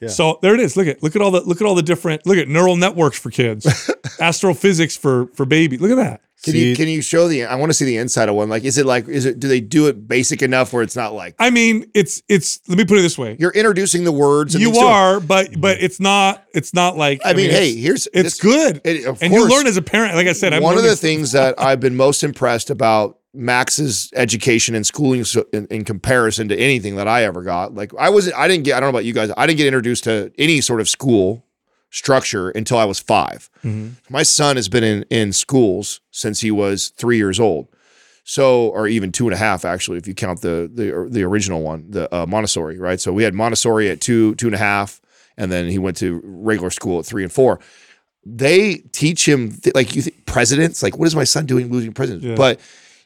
Yeah. 0.03 0.09
So 0.09 0.39
there 0.43 0.53
it 0.55 0.61
is. 0.61 0.77
Look 0.77 0.89
at 0.89 1.03
look 1.03 1.15
at 1.17 1.23
all 1.23 1.31
the 1.31 1.41
look 1.43 1.61
at 1.61 1.67
all 1.67 1.75
the 1.77 1.83
different 1.83 2.27
look 2.27 2.37
at 2.37 2.49
neural 2.49 2.77
networks 2.77 3.19
for 3.19 3.31
kids, 3.31 3.67
astrophysics 4.21 4.97
for 4.97 5.27
for 5.35 5.45
baby. 5.47 5.79
Look 5.79 5.91
at 5.93 5.97
that. 5.97 6.21
Can 6.43 6.55
See- 6.55 6.71
you 6.71 6.77
can 6.77 6.89
you 6.89 7.03
show 7.03 7.29
the? 7.29 7.45
I 7.45 7.55
want 7.55 7.71
to 7.71 7.75
see 7.75 7.85
the 7.85 7.99
inside 7.99 8.29
of 8.29 8.35
one. 8.35 8.49
Like, 8.49 8.65
is 8.65 8.77
it 8.77 8.85
like? 8.85 9.07
Is 9.07 9.27
it? 9.27 9.39
Do 9.39 9.47
they 9.47 9.61
do 9.61 9.87
it 9.87 10.09
basic 10.09 10.43
enough 10.43 10.73
where 10.73 10.83
it's 10.83 10.97
not 10.97 11.13
like 11.15 11.37
I 11.39 11.51
mean, 11.51 11.89
it's 11.95 12.21
it's. 12.29 12.59
Let 12.69 12.79
me 12.79 12.85
put 12.85 12.99
it 12.99 13.03
this 13.03 13.17
way. 13.17 13.37
you're 13.39 13.53
introducing 13.53 14.03
the 14.03 14.11
words? 14.11 14.55
You 14.55 14.67
things 14.73 14.79
to 14.79 14.85
are, 14.85 15.21
but 15.21 15.61
but 15.61 15.81
it's 15.81 16.01
not. 16.01 16.45
It's 16.53 16.75
not 16.75 16.97
like. 16.97 17.21
I 17.25 17.33
mean, 17.35 17.51
hey, 17.51 17.69
it's- 17.71 17.83
here's 17.85 18.07
it's 18.09 18.23
this- 18.39 18.41
good, 18.41 18.81
it- 18.85 19.07
of 19.07 19.23
and 19.23 19.33
you 19.33 19.49
learn 19.49 19.69
as 19.69 19.77
a 19.77 19.83
parent. 19.83 20.17
Like 20.17 20.27
I 20.27 20.33
said, 20.33 20.53
I'm 20.53 20.65
one 20.65 20.77
of 20.77 20.83
the 20.83 20.97
things 20.97 21.31
that 21.31 21.61
I've 21.61 21.79
been 21.79 21.95
most 21.95 22.25
impressed 22.25 22.71
about 22.71 23.19
Max's 23.35 24.11
education 24.15 24.75
and 24.75 24.87
schooling 24.87 25.25
in, 25.53 25.67
in 25.67 25.85
comparison 25.85 26.49
to 26.49 26.57
anything 26.57 26.97
that 26.97 27.09
I 27.09 27.25
ever 27.25 27.43
got. 27.43 27.75
Like 27.75 27.93
I 27.99 28.11
was, 28.11 28.33
I 28.33 28.47
didn't 28.49 28.65
get. 28.65 28.77
I 28.77 28.81
don't 28.81 28.87
know 28.87 28.91
about 28.99 29.05
you 29.05 29.13
guys. 29.15 29.31
I 29.37 29.47
didn't 29.47 29.57
get 29.59 29.67
introduced 29.67 30.05
to 30.05 30.31
any 30.39 30.61
sort 30.61 30.81
of 30.81 30.89
school 30.89 31.45
structure 31.91 32.51
until 32.51 32.79
I 32.79 32.85
was 32.87 32.99
5 32.99 33.51
Mm-hmm. 33.65 33.89
My 34.13 34.23
son 34.23 34.57
has 34.57 34.69
been 34.69 34.83
in 34.85 35.03
in 35.11 35.33
schools 35.33 36.01
since 36.11 36.41
he 36.41 36.51
was 36.51 36.89
three 36.97 37.17
years 37.17 37.39
old. 37.39 37.69
So, 38.25 38.69
or 38.69 38.87
even 38.87 39.11
two 39.13 39.27
and 39.27 39.35
a 39.35 39.37
half, 39.37 39.65
actually, 39.65 39.99
if 39.99 40.07
you 40.07 40.15
count 40.15 40.41
the 40.43 40.71
the 40.73 41.09
the 41.11 41.23
original 41.23 41.63
one, 41.63 41.87
the 41.91 42.13
uh, 42.15 42.27
Montessori, 42.27 42.79
right? 42.79 43.01
So 43.01 43.13
we 43.13 43.23
had 43.25 43.35
Montessori 43.35 43.89
at 43.91 44.01
two 44.01 44.35
two 44.37 44.47
and 44.47 44.55
a 44.55 44.59
half, 44.59 45.01
and 45.37 45.51
then 45.51 45.69
he 45.69 45.79
went 45.79 45.97
to 45.99 46.21
regular 46.25 46.71
school 46.71 46.99
at 47.01 47.07
three 47.07 47.23
and 47.23 47.33
four 47.33 47.61
they 48.25 48.77
teach 48.93 49.27
him 49.29 49.51
th- 49.51 49.75
like 49.75 49.97
you 49.97 50.03
think 50.03 50.25
presidents 50.27 50.81
like 50.81 50.97
what 50.97 51.07
is 51.09 51.17
my 51.17 51.25
son 51.25 51.45
doing 51.45 51.73
losing 51.73 51.93
presidents 51.93 52.25
Yeah. 52.25 52.37
but 52.37 52.61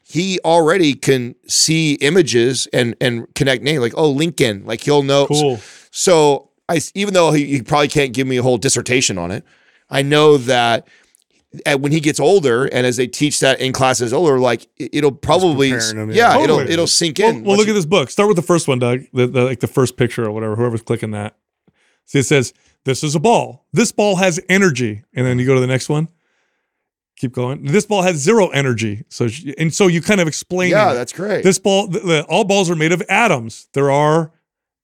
he 0.08 0.38
already 0.44 0.94
can 0.94 1.34
see 1.48 1.94
images 1.94 2.68
and 2.72 2.94
and 3.00 3.26
connect 3.34 3.62
names 3.62 3.80
like 3.80 3.94
oh 3.96 4.08
lincoln 4.10 4.64
like 4.64 4.80
he'll 4.82 5.02
know 5.02 5.26
Cool. 5.26 5.58
so 5.90 6.50
i 6.68 6.80
even 6.94 7.12
though 7.12 7.32
he, 7.32 7.44
he 7.46 7.62
probably 7.62 7.88
can't 7.88 8.12
give 8.12 8.26
me 8.26 8.36
a 8.36 8.42
whole 8.42 8.56
dissertation 8.58 9.18
on 9.18 9.30
it 9.32 9.44
i 9.90 10.02
know 10.02 10.36
that 10.36 10.86
at, 11.64 11.80
when 11.80 11.90
he 11.90 12.00
gets 12.00 12.20
older 12.20 12.66
and 12.66 12.86
as 12.86 12.96
they 12.96 13.06
teach 13.06 13.40
that 13.40 13.60
in 13.60 13.72
classes 13.72 14.12
older 14.12 14.38
like 14.38 14.66
it- 14.76 14.90
it'll 14.92 15.10
probably 15.12 15.70
him, 15.70 16.10
yeah, 16.10 16.36
yeah. 16.36 16.44
it'll 16.44 16.60
it'll 16.60 16.86
sink 16.86 17.18
in 17.18 17.36
well 17.36 17.44
once 17.44 17.58
look 17.58 17.66
you- 17.66 17.72
at 17.72 17.76
this 17.76 17.86
book. 17.86 18.10
Start 18.10 18.28
with 18.28 18.36
the 18.36 18.42
first 18.42 18.68
one, 18.68 18.78
Doug. 18.78 19.00
The, 19.12 19.26
the 19.26 19.44
like 19.44 19.60
the 19.60 19.66
first 19.66 19.96
picture 19.96 20.24
or 20.26 20.30
whatever. 20.32 20.54
Whoever's 20.56 20.82
clicking 20.82 21.12
that. 21.12 21.34
See, 22.04 22.18
it 22.18 22.26
says 22.26 22.52
this 22.84 23.02
is 23.02 23.14
a 23.14 23.20
ball. 23.20 23.64
This 23.72 23.90
ball 23.90 24.16
has 24.16 24.38
energy, 24.50 25.02
and 25.14 25.24
then 25.26 25.38
you 25.38 25.46
go 25.46 25.54
to 25.54 25.60
the 25.60 25.66
next 25.66 25.88
one. 25.88 26.08
Keep 27.16 27.32
going. 27.32 27.64
This 27.64 27.86
ball 27.86 28.02
has 28.02 28.16
zero 28.16 28.48
energy. 28.48 29.04
So 29.08 29.28
sh- 29.28 29.46
and 29.56 29.72
so 29.72 29.86
you 29.86 30.02
kind 30.02 30.20
of 30.20 30.28
explain. 30.28 30.70
yeah 30.70 30.92
that's 30.92 31.12
great 31.12 31.42
this 31.44 31.58
ball. 31.58 31.86
The, 31.88 32.00
the- 32.00 32.24
all 32.24 32.44
balls 32.44 32.68
are 32.70 32.76
made 32.76 32.92
of 32.92 33.02
atoms. 33.08 33.68
There 33.72 33.90
are 33.90 34.32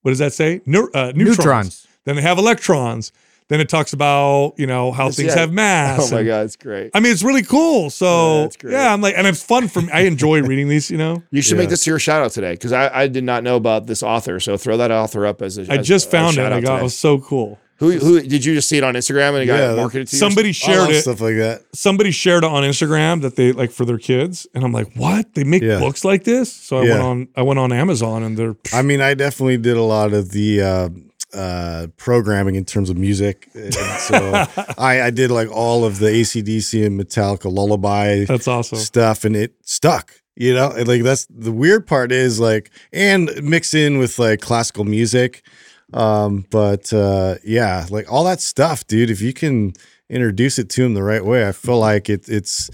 what 0.03 0.11
does 0.13 0.19
that 0.19 0.33
say? 0.33 0.61
Neu- 0.67 0.89
uh, 0.95 1.13
neutrons. 1.15 1.39
Neutrons. 1.39 1.87
Then 2.05 2.17
they 2.17 2.23
have 2.23 2.39
electrons. 2.39 3.13
Then 3.49 3.61
it 3.61 3.69
talks 3.69 3.93
about 3.93 4.55
you 4.57 4.67
know 4.67 4.93
how 4.93 5.07
Yes, 5.07 5.17
things 5.17 5.35
yeah. 5.35 5.41
have 5.41 5.53
mass. 5.65 6.01
oh 6.11 6.15
my 6.15 6.21
and- 6.21 6.27
god 6.29 6.45
it's 6.47 6.57
great 6.57 6.91
I 6.95 7.01
mean, 7.01 7.13
it's 7.13 7.23
really 7.23 7.43
cool. 7.43 7.83
Yeah, 7.85 7.89
So 7.91 8.41
that's 8.43 8.57
great. 8.57 8.73
yeah, 8.73 8.93
I'm 8.95 9.03
like, 9.03 9.15
and 9.17 9.27
it's 9.27 9.43
fun 9.43 9.69
for 9.69 9.83
me. 9.83 9.91
I 9.93 10.01
enjoy 10.01 10.41
reading 10.51 10.69
these. 10.69 10.91
You 10.91 10.97
know. 10.97 11.23
you 11.31 11.43
should 11.43 11.57
Yeah. 11.57 11.65
make 11.65 11.69
this 11.69 11.87
your 11.87 11.99
shout 11.99 12.23
out 12.23 12.31
today 12.31 12.53
because 12.53 12.73
I, 12.73 12.89
I 13.03 13.09
did 13.09 13.25
not 13.25 13.45
know 13.45 13.57
about 13.57 13.87
this 13.87 14.03
author 14.03 14.41
so 14.41 14.57
throw 14.57 14.79
that 14.79 14.91
author 14.91 15.27
up 15.27 15.43
as 15.43 15.59
a 15.59 15.71
I 15.71 15.77
as 15.79 15.87
just 15.87 16.09
a 16.09 16.11
found 16.13 16.39
it. 16.39 16.51
I 16.51 16.57
out 16.57 16.63
got 16.63 16.81
it 16.81 16.83
was 16.83 16.99
so 16.99 17.19
cool. 17.19 17.59
Who 17.83 17.91
who 17.99 18.21
did 18.23 18.45
you 18.45 18.55
just 18.55 18.69
see 18.69 18.79
it 18.79 18.85
on 18.85 18.95
Instagram 18.95 19.37
and 19.39 19.47
got 19.49 19.59
Yeah, 19.59 19.75
marketed 19.75 20.07
to 20.09 20.17
you? 20.17 20.21
Somebody 20.21 20.53
shared 20.53 20.91
it. 20.91 21.03
stuff 21.03 21.21
like 21.21 21.35
that. 21.37 21.63
Somebody 21.75 22.13
shared 22.13 22.45
it 22.45 22.51
on 22.51 22.63
Instagram 22.63 23.23
that 23.23 23.35
they 23.35 23.51
like 23.51 23.73
for 23.73 23.85
their 23.85 23.99
kids, 23.99 24.47
and 24.55 24.63
I'm 24.63 24.71
like, 24.73 24.95
what? 24.95 25.35
They 25.35 25.43
make 25.43 25.63
Yeah. 25.63 25.81
books 25.81 26.05
like 26.05 26.23
this? 26.23 26.53
So 26.53 26.77
I 26.79 26.85
Yeah. 26.85 26.91
went 26.93 27.03
on. 27.03 27.29
I 27.35 27.43
went 27.43 27.59
on 27.59 27.73
Amazon, 27.73 28.23
and 28.23 28.37
they're 28.39 28.55
I 28.73 28.83
mean, 28.83 29.01
I 29.01 29.15
definitely 29.15 29.57
did 29.57 29.77
a 29.77 29.83
lot 29.83 30.13
of 30.13 30.31
the 30.31 30.61
uh, 30.63 30.89
uh, 31.37 31.87
programming 31.97 32.55
in 32.55 32.65
terms 32.65 32.89
of 32.89 32.97
music. 32.97 33.49
And 33.55 33.75
so 33.75 34.45
I, 34.79 35.03
I 35.03 35.11
did 35.11 35.33
like 35.33 35.51
all 35.51 35.85
of 35.85 35.99
the 35.99 36.07
ACDC 36.07 36.87
and 36.87 37.01
Metallica 37.01 37.51
lullaby 37.53 38.27
that's 38.27 38.47
awesome. 38.47 38.79
stuff, 38.79 39.25
and 39.25 39.35
it 39.35 39.55
stuck. 39.65 40.13
You 40.37 40.55
know, 40.55 40.71
And, 40.71 40.87
like 40.89 41.03
that's 41.03 41.27
the 41.29 41.53
weird 41.53 41.87
part 41.87 42.13
is 42.13 42.39
like, 42.41 42.71
and 42.93 43.29
mix 43.43 43.75
in 43.75 43.99
with 43.99 44.19
like 44.21 44.41
classical 44.41 44.85
music. 44.85 45.43
Um, 45.93 46.45
but 46.51 46.93
uh, 46.93 47.37
yeah, 47.45 47.87
like 47.91 48.11
all 48.13 48.25
that 48.25 48.41
stuff, 48.41 48.87
dude. 48.87 49.11
If 49.11 49.21
you 49.21 49.33
can 49.33 49.73
introduce 50.09 50.59
it 50.59 50.69
to 50.71 50.83
them 50.83 50.95
the 50.95 51.03
right 51.03 51.25
way, 51.25 51.47
I 51.49 51.53
feel 51.53 51.79
like 51.79 52.09
it 52.11 52.29
it's 52.29 52.71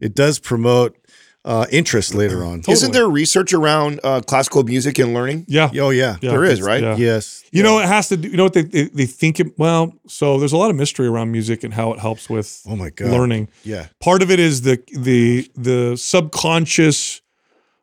it 0.00 0.14
does 0.14 0.38
promote 0.38 0.96
uh, 1.44 1.66
interest 1.72 2.14
later 2.14 2.44
on. 2.44 2.62
Isn't 2.68 2.92
there 2.92 3.08
research 3.08 3.52
around 3.52 3.98
uh, 4.04 4.20
classical 4.20 4.62
music 4.62 4.98
and 5.00 5.12
learning? 5.12 5.44
Yeah, 5.48 5.70
Oh 5.80 5.90
yeah, 5.90 6.16
yeah, 6.22 6.30
there 6.30 6.44
is, 6.44 6.62
right? 6.62 6.82
Yeah. 6.82 6.96
yes. 6.96 7.42
You 7.50 7.64
know, 7.64 7.80
it 7.80 7.86
has 7.86 8.08
to 8.10 8.16
do. 8.16 8.28
You 8.28 8.36
know 8.36 8.44
what 8.44 8.52
they 8.52 8.62
they, 8.62 8.84
they 8.84 9.06
think 9.06 9.40
it. 9.40 9.58
Well, 9.58 9.92
so 10.06 10.38
there's 10.38 10.52
a 10.52 10.56
lot 10.56 10.70
of 10.70 10.76
mystery 10.76 11.06
around 11.08 11.32
music 11.32 11.64
and 11.64 11.74
how 11.74 11.92
it 11.94 11.98
helps 11.98 12.30
with 12.30 12.62
Oh 12.68 12.76
my 12.76 12.90
god. 12.90 13.10
learning. 13.10 13.48
Yeah. 13.64 13.88
Part 14.00 14.22
of 14.22 14.30
it 14.30 14.38
is 14.38 14.62
the 14.62 14.80
the 14.96 15.50
the 15.56 15.96
subconscious 15.96 17.21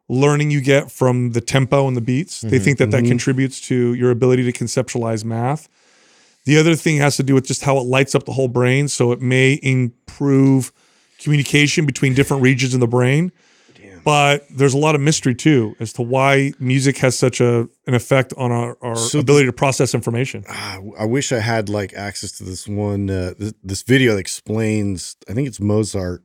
learning 0.10 0.50
you 0.52 0.60
get 0.60 0.92
from 0.92 1.32
the 1.32 1.42
tempo 1.42 1.88
and 1.88 1.96
the 1.96 2.02
beats. 2.02 2.42
They 2.42 2.58
think 2.60 2.80
that 2.80 2.92
that 2.92 3.06
contributes 3.06 3.62
to 3.62 3.94
your 3.94 4.10
ability 4.12 4.52
to 4.52 4.64
conceptualize 4.64 5.24
math. 5.24 5.70
The 6.46 6.58
other 6.58 6.76
thing 6.76 6.98
has 6.98 7.16
to 7.18 7.24
do 7.24 7.36
with 7.36 7.46
just 7.46 7.62
how 7.64 7.78
it 7.78 7.84
lights 7.84 8.16
up 8.16 8.26
the 8.26 8.32
whole 8.34 8.48
brain, 8.48 8.88
so 8.88 9.12
it 9.12 9.22
may 9.22 9.60
improve 9.62 10.72
communication 11.20 11.86
between 11.86 12.14
different 12.16 12.42
regions 12.44 12.74
in 12.74 12.80
the 12.80 12.88
brain. 12.88 13.32
but 14.04 14.46
there's 14.50 14.74
a 14.74 14.78
lot 14.78 14.96
of 14.96 15.02
mystery 15.02 15.36
too 15.36 15.76
as 15.80 15.92
to 15.94 16.02
why 16.02 16.54
music 16.58 16.98
has 16.98 17.18
such 17.18 17.42
a 17.42 17.68
an 17.86 17.94
effect 17.94 18.34
on 18.38 18.52
our, 18.52 18.78
our 18.82 18.96
So 18.96 19.20
ability 19.20 19.46
to 19.46 19.54
process 19.54 19.94
information. 19.94 20.44
Ah, 20.48 20.80
I 20.98 21.06
wish 21.06 21.32
I 21.32 21.40
had 21.40 21.70
like 21.70 21.94
access 21.94 22.32
to 22.38 22.44
this 22.44 22.68
one 22.68 23.10
uh, 23.10 23.34
this, 23.38 23.54
this 23.64 23.84
video 23.84 24.14
that 24.14 24.20
explains. 24.20 25.18
I 25.30 25.34
think 25.34 25.48
it's 25.48 25.60
Mozart, 25.60 26.24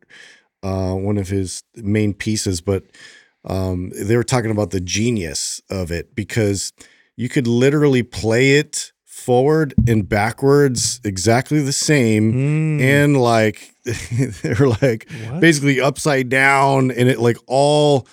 uh, 0.62 0.94
one 0.94 1.18
of 1.18 1.28
his 1.28 1.62
main 1.74 2.14
pieces, 2.14 2.60
but 2.60 2.84
um, 3.44 3.90
they 3.94 4.16
were 4.16 4.24
talking 4.24 4.50
about 4.50 4.70
the 4.70 4.80
genius 4.80 5.60
of 5.70 5.90
it 5.90 6.14
because 6.14 6.72
you 7.16 7.28
could 7.28 7.46
literally 7.46 8.02
play 8.02 8.58
it 8.58 8.92
forward 9.04 9.74
and 9.86 10.08
backwards 10.08 11.00
exactly 11.04 11.60
the 11.62 11.72
same 11.72 12.32
Mm. 12.32 12.80
and 12.80 13.16
like 13.20 13.70
they're 14.42 14.68
like 14.82 15.08
What? 15.30 15.40
basically 15.40 15.80
upside 15.80 16.28
down 16.28 16.90
and 16.90 17.08
it 17.08 17.20
like 17.20 17.36
all 17.46 18.06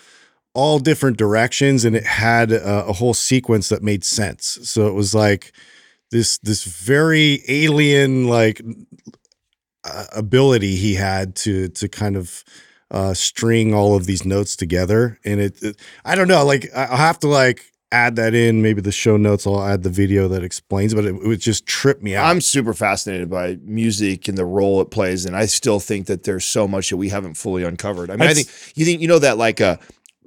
all 0.53 0.79
different 0.79 1.17
directions 1.17 1.85
and 1.85 1.95
it 1.95 2.05
had 2.05 2.51
a, 2.51 2.85
a 2.87 2.93
whole 2.93 3.13
sequence 3.13 3.69
that 3.69 3.81
made 3.81 4.03
sense 4.03 4.59
so 4.63 4.87
it 4.87 4.93
was 4.93 5.15
like 5.15 5.53
this 6.11 6.37
this 6.39 6.63
very 6.65 7.41
alien 7.47 8.27
like 8.27 8.61
uh, 9.83 10.05
ability 10.15 10.75
he 10.75 10.95
had 10.95 11.35
to 11.35 11.67
to 11.69 11.87
kind 11.87 12.15
of 12.15 12.43
uh 12.91 13.13
string 13.13 13.73
all 13.73 13.95
of 13.95 14.05
these 14.05 14.25
notes 14.25 14.55
together 14.55 15.17
and 15.25 15.39
it, 15.39 15.61
it 15.63 15.79
i 16.05 16.13
don't 16.13 16.27
know 16.27 16.45
like 16.45 16.67
I- 16.75 16.85
i'll 16.85 16.97
have 16.97 17.19
to 17.21 17.27
like 17.27 17.65
add 17.93 18.15
that 18.17 18.33
in 18.33 18.61
maybe 18.61 18.79
the 18.81 18.91
show 18.91 19.17
notes 19.17 19.45
i'll 19.47 19.63
add 19.63 19.83
the 19.83 19.89
video 19.89 20.27
that 20.29 20.43
explains 20.43 20.93
but 20.93 21.05
it, 21.05 21.15
it 21.15 21.25
would 21.27 21.39
just 21.41 21.65
trip 21.65 22.01
me 22.01 22.15
out 22.15 22.25
I'm 22.29 22.39
super 22.41 22.73
fascinated 22.73 23.29
by 23.29 23.57
music 23.63 24.27
and 24.29 24.37
the 24.37 24.45
role 24.45 24.79
it 24.81 24.91
plays, 24.91 25.25
and 25.25 25.35
I 25.35 25.45
still 25.47 25.79
think 25.79 26.07
that 26.07 26.23
there's 26.23 26.45
so 26.45 26.67
much 26.67 26.89
that 26.89 26.97
we 26.97 27.09
haven't 27.09 27.33
fully 27.35 27.63
uncovered. 27.63 28.09
I 28.09 28.13
mean, 28.13 28.21
I 28.23 28.27
That's- 28.33 28.45
think 28.45 28.77
you 28.77 28.85
think 28.85 29.01
you 29.01 29.07
know 29.09 29.19
that 29.19 29.37
like 29.37 29.59
uh, 29.59 29.75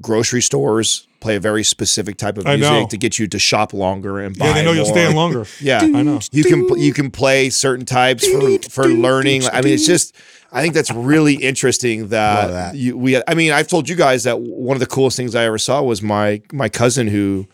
grocery 0.02 0.42
stores 0.42 1.06
play 1.20 1.36
a 1.36 1.40
very 1.40 1.64
specific 1.64 2.18
type 2.18 2.36
of 2.36 2.44
music 2.44 2.88
to 2.90 2.98
get 2.98 3.18
you 3.18 3.26
to 3.28 3.38
shop 3.38 3.72
longer 3.72 4.20
and 4.20 4.36
buy 4.38 4.48
Yeah, 4.48 4.52
they 4.54 4.64
know 4.64 4.72
you'll 4.72 4.84
more. 4.84 4.94
stay 4.94 5.08
in 5.08 5.16
longer. 5.16 5.46
Yeah, 5.60 5.80
I 5.82 6.02
know. 6.02 6.20
you 6.32 6.44
can 6.44 6.68
you 6.78 6.92
can 6.92 7.10
play 7.10 7.48
certain 7.50 7.86
types 7.86 8.26
for 8.28 8.58
for 8.70 8.84
learning. 8.88 9.44
I 9.46 9.62
mean, 9.62 9.72
it's 9.72 9.86
just 9.86 10.14
I 10.54 10.62
think 10.62 10.72
that's 10.72 10.92
really 10.92 11.34
interesting 11.34 12.08
that, 12.08 12.46
that. 12.46 12.74
you 12.76 12.96
we. 12.96 13.20
I 13.26 13.34
mean, 13.34 13.52
I've 13.52 13.68
told 13.68 13.88
you 13.88 13.96
guys 13.96 14.22
that 14.24 14.40
one 14.40 14.76
of 14.76 14.80
the 14.80 14.86
coolest 14.86 15.16
things 15.16 15.34
I 15.34 15.44
ever 15.44 15.58
saw 15.58 15.82
was 15.82 16.00
my 16.00 16.40
my 16.52 16.68
cousin 16.68 17.08
who 17.08 17.46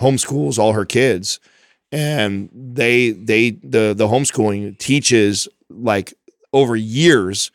homeschools 0.00 0.58
all 0.58 0.72
her 0.72 0.84
kids, 0.84 1.40
and 1.92 2.48
they 2.52 3.10
they 3.10 3.50
the 3.50 3.92
the 3.94 4.06
homeschooling 4.06 4.78
teaches 4.78 5.48
like 5.68 6.14
over 6.52 6.76
years 6.76 7.50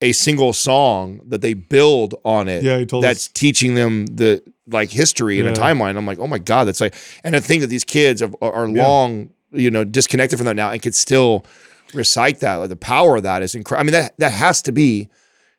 a 0.00 0.12
single 0.12 0.52
song 0.52 1.20
that 1.26 1.42
they 1.42 1.54
build 1.54 2.14
on 2.24 2.48
it. 2.48 2.64
Yeah, 2.64 2.78
he 2.78 2.86
told 2.86 3.04
that's 3.04 3.26
us. 3.26 3.32
teaching 3.32 3.74
them 3.74 4.06
the 4.06 4.42
like 4.66 4.90
history 4.90 5.38
and 5.38 5.48
a 5.48 5.52
timeline. 5.52 5.96
I'm 5.96 6.06
like, 6.06 6.18
oh 6.18 6.26
my 6.26 6.38
god, 6.38 6.64
that's 6.64 6.80
like, 6.80 6.94
and 7.22 7.36
I 7.36 7.40
think 7.40 7.60
that 7.60 7.66
these 7.68 7.84
kids 7.84 8.22
are, 8.22 8.30
are 8.40 8.66
long, 8.68 9.30
you 9.52 9.70
know, 9.70 9.84
disconnected 9.84 10.38
from 10.38 10.46
that 10.46 10.56
now 10.56 10.70
and 10.70 10.80
could 10.80 10.94
still 10.94 11.44
recite 11.94 12.40
that. 12.40 12.56
Like 12.56 12.68
the 12.68 12.76
power 12.76 13.16
of 13.16 13.22
that 13.24 13.42
is 13.42 13.54
incredible. 13.54 13.80
I 13.82 13.84
mean, 13.84 13.92
that 14.04 14.14
that 14.18 14.32
has 14.32 14.62
to 14.62 14.72
be 14.72 15.08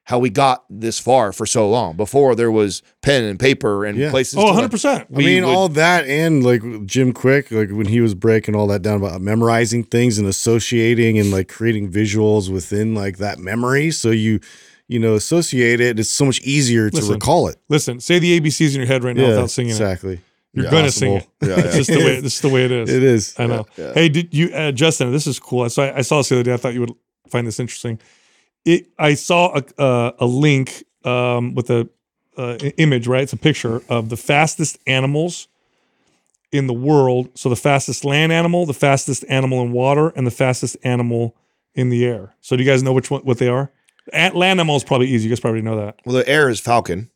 how 0.06 0.20
we 0.20 0.30
got 0.30 0.66
this 0.70 1.00
far 1.00 1.32
for 1.32 1.46
so 1.46 1.70
long. 1.70 1.96
Before 1.96 2.36
there 2.36 2.52
was 2.52 2.82
pen 3.02 3.24
and 3.24 3.40
paper 3.40 3.86
and 3.86 3.98
Yeah. 3.98 4.10
places. 4.12 4.36
Oh, 4.38 4.48
100 4.48 4.70
percent. 4.70 5.08
I 5.14 5.18
mean, 5.18 5.46
would- 5.46 5.54
all 5.56 5.70
that 5.70 6.06
and 6.06 6.44
like 6.44 6.62
Jim 6.86 7.14
Kwik, 7.14 7.52
like 7.52 7.70
when 7.72 7.86
he 7.88 8.02
was 8.02 8.14
breaking 8.14 8.54
all 8.54 8.68
that 8.68 8.82
down 8.82 8.98
about 8.98 9.22
memorizing 9.22 9.84
things 9.86 10.18
and 10.18 10.28
associating 10.28 11.18
and 11.18 11.32
like 11.32 11.48
creating 11.48 11.90
visuals 11.90 12.50
within 12.52 12.94
like 12.94 13.18
that 13.20 13.40
memory. 13.40 13.92
So 13.92 14.12
you, 14.12 14.42
you 14.90 15.00
know, 15.00 15.14
associate 15.16 15.80
it. 15.80 15.98
It's 15.98 16.10
so 16.10 16.26
much 16.26 16.42
easier 16.42 16.90
to 16.90 16.96
Listen, 16.98 17.14
recall 17.14 17.48
it. 17.48 17.56
Listen, 17.70 18.02
say 18.02 18.20
the 18.20 18.38
ABCs 18.42 18.74
in 18.74 18.82
your 18.82 18.88
head 18.88 19.06
right 19.06 19.16
now 19.16 19.28
without 19.30 19.52
singing 19.52 19.70
it. 19.70 19.76
exactly. 19.76 20.20
You're 20.54 20.66
Yeah. 20.66 20.72
gonna 20.72 20.91
sing 20.91 21.14
it. 21.18 21.28
Yeah, 21.41 21.60
It's 21.60 21.76
just 21.76 21.89
the 21.89 21.97
way. 21.97 22.20
This 22.22 22.36
is 22.36 22.41
the 22.41 22.49
way 22.49 22.66
it 22.66 22.72
is. 22.72 22.89
It 22.91 23.04
is. 23.04 23.34
I 23.39 23.47
know. 23.47 23.66
Yeah. 23.78 23.93
Hey, 23.93 24.08
did 24.10 24.34
you, 24.34 24.49
uh, 24.54 24.72
Justin? 24.72 25.12
This 25.12 25.26
is 25.28 25.39
cool. 25.39 25.68
So 25.70 25.84
I, 25.84 25.97
I 25.97 26.01
saw 26.01 26.18
this 26.18 26.30
the 26.30 26.36
other 26.36 26.43
day. 26.43 26.54
I 26.54 26.58
thought 26.58 26.74
you 26.74 26.82
would 26.82 26.93
find 27.28 27.47
this 27.47 27.60
interesting. 27.60 27.99
It. 28.66 28.88
I 28.99 29.16
saw 29.16 29.58
a 29.58 29.82
uh, 29.82 30.12
a 30.20 30.26
link 30.26 30.84
um, 31.04 31.56
with 31.56 31.70
a 31.70 31.89
uh, 32.38 32.58
image. 32.78 33.08
Right, 33.08 33.24
it's 33.24 33.34
a 33.34 33.38
picture 33.38 33.82
of 33.89 34.10
the 34.10 34.18
fastest 34.18 34.78
animals 34.88 35.47
in 36.51 36.68
the 36.68 36.74
world. 36.74 37.30
So 37.36 37.49
the 37.49 37.56
fastest 37.56 38.06
land 38.06 38.32
animal, 38.32 38.66
the 38.66 38.74
fastest 38.74 39.26
animal 39.28 39.62
in 39.64 39.72
water, 39.72 40.10
and 40.16 40.26
the 40.28 40.32
fastest 40.32 40.78
animal 40.84 41.36
in 41.74 41.89
the 41.89 42.06
air. 42.06 42.36
So 42.41 42.56
do 42.56 42.64
you 42.64 42.70
guys 42.70 42.84
know 42.84 42.93
which 42.93 43.10
one 43.10 43.22
what 43.22 43.39
they 43.39 43.47
are? 43.49 43.72
At 44.12 44.36
land 44.36 44.60
animal 44.60 44.76
is 44.76 44.84
probably 44.84 45.08
easy. 45.08 45.24
You 45.24 45.30
guys 45.30 45.39
probably 45.39 45.62
know 45.62 45.78
that. 45.78 45.95
well, 46.06 46.16
the 46.16 46.28
air 46.28 46.47
is 46.49 46.60
falcon. 46.60 47.10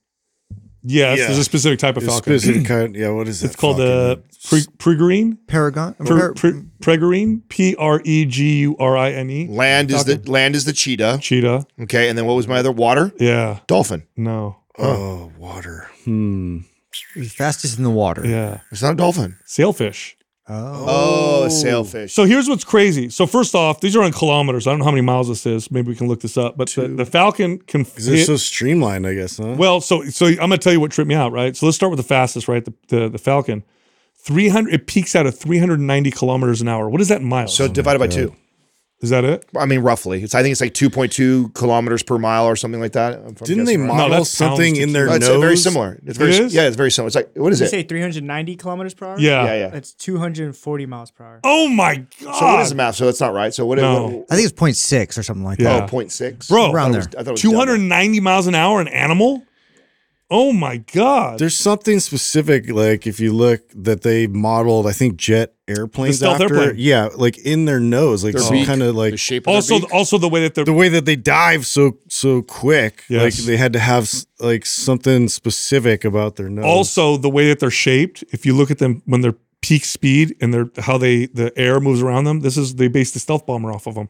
Yes, 0.90 1.20
Yeah. 1.20 1.26
there's 1.28 1.38
a 1.40 1.44
specific 1.44 1.80
type 1.80 1.98
of 1.98 2.04
It's 2.04 2.12
falcon. 2.14 2.40
specific 2.40 2.66
kind. 2.66 2.96
Yeah. 2.96 3.10
What 3.10 3.28
is 3.28 3.44
it? 3.44 3.48
It's 3.48 3.56
called 3.56 3.78
the 3.78 4.22
pre- 4.50 4.66
pregrine. 4.78 5.38
Paragon. 5.48 5.94
Pre- 5.96 6.34
pre- 6.34 6.64
Pregrine, 6.80 7.42
P 7.50 7.76
R 7.78 8.02
E 8.06 8.26
G 8.26 8.60
U 8.62 8.76
R 8.80 8.96
I 8.98 9.12
N 9.12 9.30
E. 9.30 9.48
Land 9.50 9.92
is 9.92 10.06
the 10.06 10.22
land 10.32 10.56
is 10.56 10.66
the 10.66 10.74
cheetah. 10.74 11.20
Cheetah. 11.22 11.66
Okay, 11.82 12.08
and 12.10 12.18
then 12.18 12.26
what 12.26 12.36
was 12.36 12.48
my 12.48 12.58
other 12.60 12.72
water? 12.72 13.12
Yeah. 13.20 13.60
Dolphin. 13.68 14.04
No. 14.16 14.58
oh 14.80 15.32
water. 15.38 15.90
Hmm. 16.06 16.60
fastest 17.28 17.78
in 17.78 17.84
the 17.84 17.90
water. 17.90 18.26
Yeah. 18.26 18.60
It's 18.72 18.82
not 18.82 18.94
a 18.94 18.96
dolphin. 18.96 19.38
Sailfish. 19.46 20.17
Oh. 20.50 20.86
Oh, 20.88 21.50
sailfish. 21.50 22.14
So 22.14 22.24
here's 22.26 22.48
what's 22.48 22.64
crazy. 22.64 23.10
So 23.10 23.26
first 23.28 23.54
off, 23.54 23.82
these 23.82 23.96
are 23.96 24.04
in 24.04 24.14
kilometers. 24.14 24.66
I 24.66 24.72
don't 24.72 24.80
know 24.80 24.86
how 24.86 24.92
many 24.92 25.02
miles 25.02 25.28
this 25.28 25.46
is. 25.46 25.70
Maybe 25.70 25.90
we 25.90 25.96
can 25.96 26.08
look 26.08 26.22
this 26.22 26.38
up. 26.38 26.56
But 26.58 26.70
the, 26.70 26.88
the 26.88 27.06
Falcon 27.06 27.60
can 27.60 27.84
Because 27.84 28.08
it's 28.08 28.20
hit. 28.22 28.26
so 28.28 28.38
streamlined, 28.38 29.06
I 29.06 29.14
guess. 29.14 29.38
Huh? 29.38 29.56
well, 29.58 29.82
so 29.82 30.04
so 30.06 30.28
I'm 30.28 30.36
gonna 30.38 30.58
tell 30.58 30.72
you 30.74 30.80
what 30.80 30.92
tripped 30.92 31.10
me 31.10 31.16
out. 31.16 31.32
Right. 31.34 31.56
So 31.56 31.66
let's 31.66 31.76
start 31.76 31.90
with 31.92 31.98
the 31.98 32.04
fastest. 32.04 32.48
Right. 32.48 32.64
The 32.64 32.74
the, 32.88 33.10
the 33.10 33.18
Falcon. 33.18 33.64
300. 34.20 34.74
It 34.74 34.88
peaks 34.88 35.16
out 35.16 35.26
at 35.26 35.34
390 35.36 36.12
kilometers 36.12 36.62
an 36.62 36.68
hour. 36.68 36.90
What 36.90 37.02
is 37.02 37.08
that 37.10 37.22
in 37.22 37.28
miles? 37.28 37.56
so 37.56 37.68
divided 37.68 38.00
by 38.00 38.06
oh 38.06 38.10
two. 38.10 38.36
Is 39.00 39.12
that 39.12 39.24
it? 39.24 39.46
I 39.56 39.66
mean, 39.66 39.82
roughly. 39.82 40.24
It's 40.24 40.34
I 40.34 40.42
think 40.42 40.52
it's 40.54 40.62
like 40.62 40.74
two 40.74 40.90
point 40.90 41.12
two 41.12 41.50
kilometers 41.50 42.02
per 42.02 42.18
mile 42.18 42.46
or 42.46 42.56
something 42.56 42.82
like 42.82 42.94
that. 42.94 43.36
Didn't 43.44 43.66
they 43.66 43.78
right. 43.78 43.86
model 43.88 44.10
that's 44.10 44.30
something 44.32 44.76
in 44.76 44.92
their 44.94 45.06
No, 45.06 45.14
it's 45.14 45.28
nose? 45.28 45.40
very 45.42 45.58
similar. 45.58 46.00
It's 46.06 46.18
very 46.18 46.32
It 46.32 46.40
is? 46.42 46.54
yeah, 46.54 46.64
it's 46.64 46.76
very 46.76 46.90
similar. 46.90 47.08
It's 47.08 47.16
like 47.16 47.30
what 47.36 47.54
is 47.54 47.60
Did 47.60 47.66
you 47.66 47.68
it? 47.80 47.82
say 47.84 47.88
390 47.88 48.56
kilometers 48.56 48.94
per 48.96 49.06
hour? 49.06 49.20
Yeah. 49.20 49.46
Yeah, 49.46 49.56
yeah. 49.56 49.68
That's 49.70 49.94
240 49.94 50.86
miles 50.88 51.12
per 51.12 51.24
hour. 51.24 51.40
Oh 51.44 51.68
my 51.68 51.98
god. 52.24 52.36
So 52.40 52.46
what 52.46 52.60
is 52.62 52.70
the 52.70 52.76
math? 52.76 52.96
So 52.96 53.06
that's 53.06 53.20
not 53.22 53.34
right. 53.34 53.54
So 53.54 53.66
what? 53.68 53.78
No. 53.78 54.06
what 54.08 54.26
I 54.32 54.36
think 54.36 54.50
it's 54.50 54.60
0.6 54.60 55.18
or 55.18 55.24
something 55.24 55.46
like 55.46 55.60
Yeah. 55.60 55.82
that. 55.82 55.84
oh, 55.84 55.88
0.6? 55.98 56.48
Bro, 56.50 56.72
Around 56.72 56.94
it 56.94 56.98
was- 56.98 57.08
there. 57.08 57.20
I 57.20 57.24
thought 57.24 57.30
it 57.30 57.32
was 57.34 57.42
double. 57.44 57.54
290 57.66 58.20
miles 58.20 58.48
an 58.48 58.56
hour 58.56 58.82
an 58.82 58.88
animal? 58.88 59.44
Oh 60.30 60.52
my 60.52 60.78
god. 60.78 61.40
There's 61.40 61.56
something 61.56 62.02
specific, 62.02 62.70
like 62.70 63.08
if 63.08 63.20
you 63.20 63.32
look 63.32 63.62
that 63.74 64.02
they 64.02 64.28
modeled, 64.28 64.86
I 64.86 64.92
think 64.92 65.16
jet 65.16 65.54
airplanes 65.70 66.18
stealth 66.18 66.42
after, 66.42 66.56
airplane. 66.58 66.76
yeah, 66.80 67.08
like 67.16 67.38
in 67.38 67.64
their 67.64 67.80
nose, 67.80 68.26
like 68.26 68.34
Their 68.34 68.42
some 68.42 68.54
beak, 68.58 68.68
kind 68.68 68.84
of 68.84 68.94
like 68.96 69.12
the 69.12 69.18
shape 69.18 69.48
of 69.48 69.54
also 69.56 69.76
their 69.76 69.88
beak. 69.88 69.94
also 69.94 70.18
the 70.18 70.28
way 70.28 70.42
that 70.42 70.54
they're 70.56 70.66
the 70.66 70.74
way 70.74 70.90
that 70.90 71.06
they 71.06 71.16
dive 71.16 71.66
so 71.66 71.98
so 72.10 72.42
quick. 72.42 73.04
Yes. 73.10 73.24
Like 73.40 73.46
they 73.46 73.56
had 73.58 73.72
to 73.74 73.80
have 73.80 74.04
s- 74.04 74.26
like 74.40 74.66
something 74.66 75.30
specific 75.30 76.04
about 76.04 76.36
their 76.36 76.50
nose. 76.50 76.66
also 76.66 77.16
the 77.16 77.30
way 77.30 77.48
that 77.48 77.60
they're 77.60 77.72
shaped 77.72 78.24
if 78.34 78.46
you 78.46 78.54
look 78.54 78.70
at 78.70 78.80
them 78.80 79.02
when 79.06 79.22
they're 79.22 79.36
peak 79.62 79.86
speed 79.86 80.36
and 80.42 80.54
they're 80.54 80.70
how 80.80 80.98
they 80.98 81.26
the 81.28 81.52
air 81.58 81.80
moves 81.80 82.02
around 82.02 82.26
them 82.26 82.42
this 82.42 82.58
is 82.58 82.76
they 82.76 82.88
based 82.88 83.14
the 83.14 83.20
stealth 83.20 83.46
bomber 83.46 83.72
off 83.72 83.88
of 83.88 83.96
them 83.96 84.08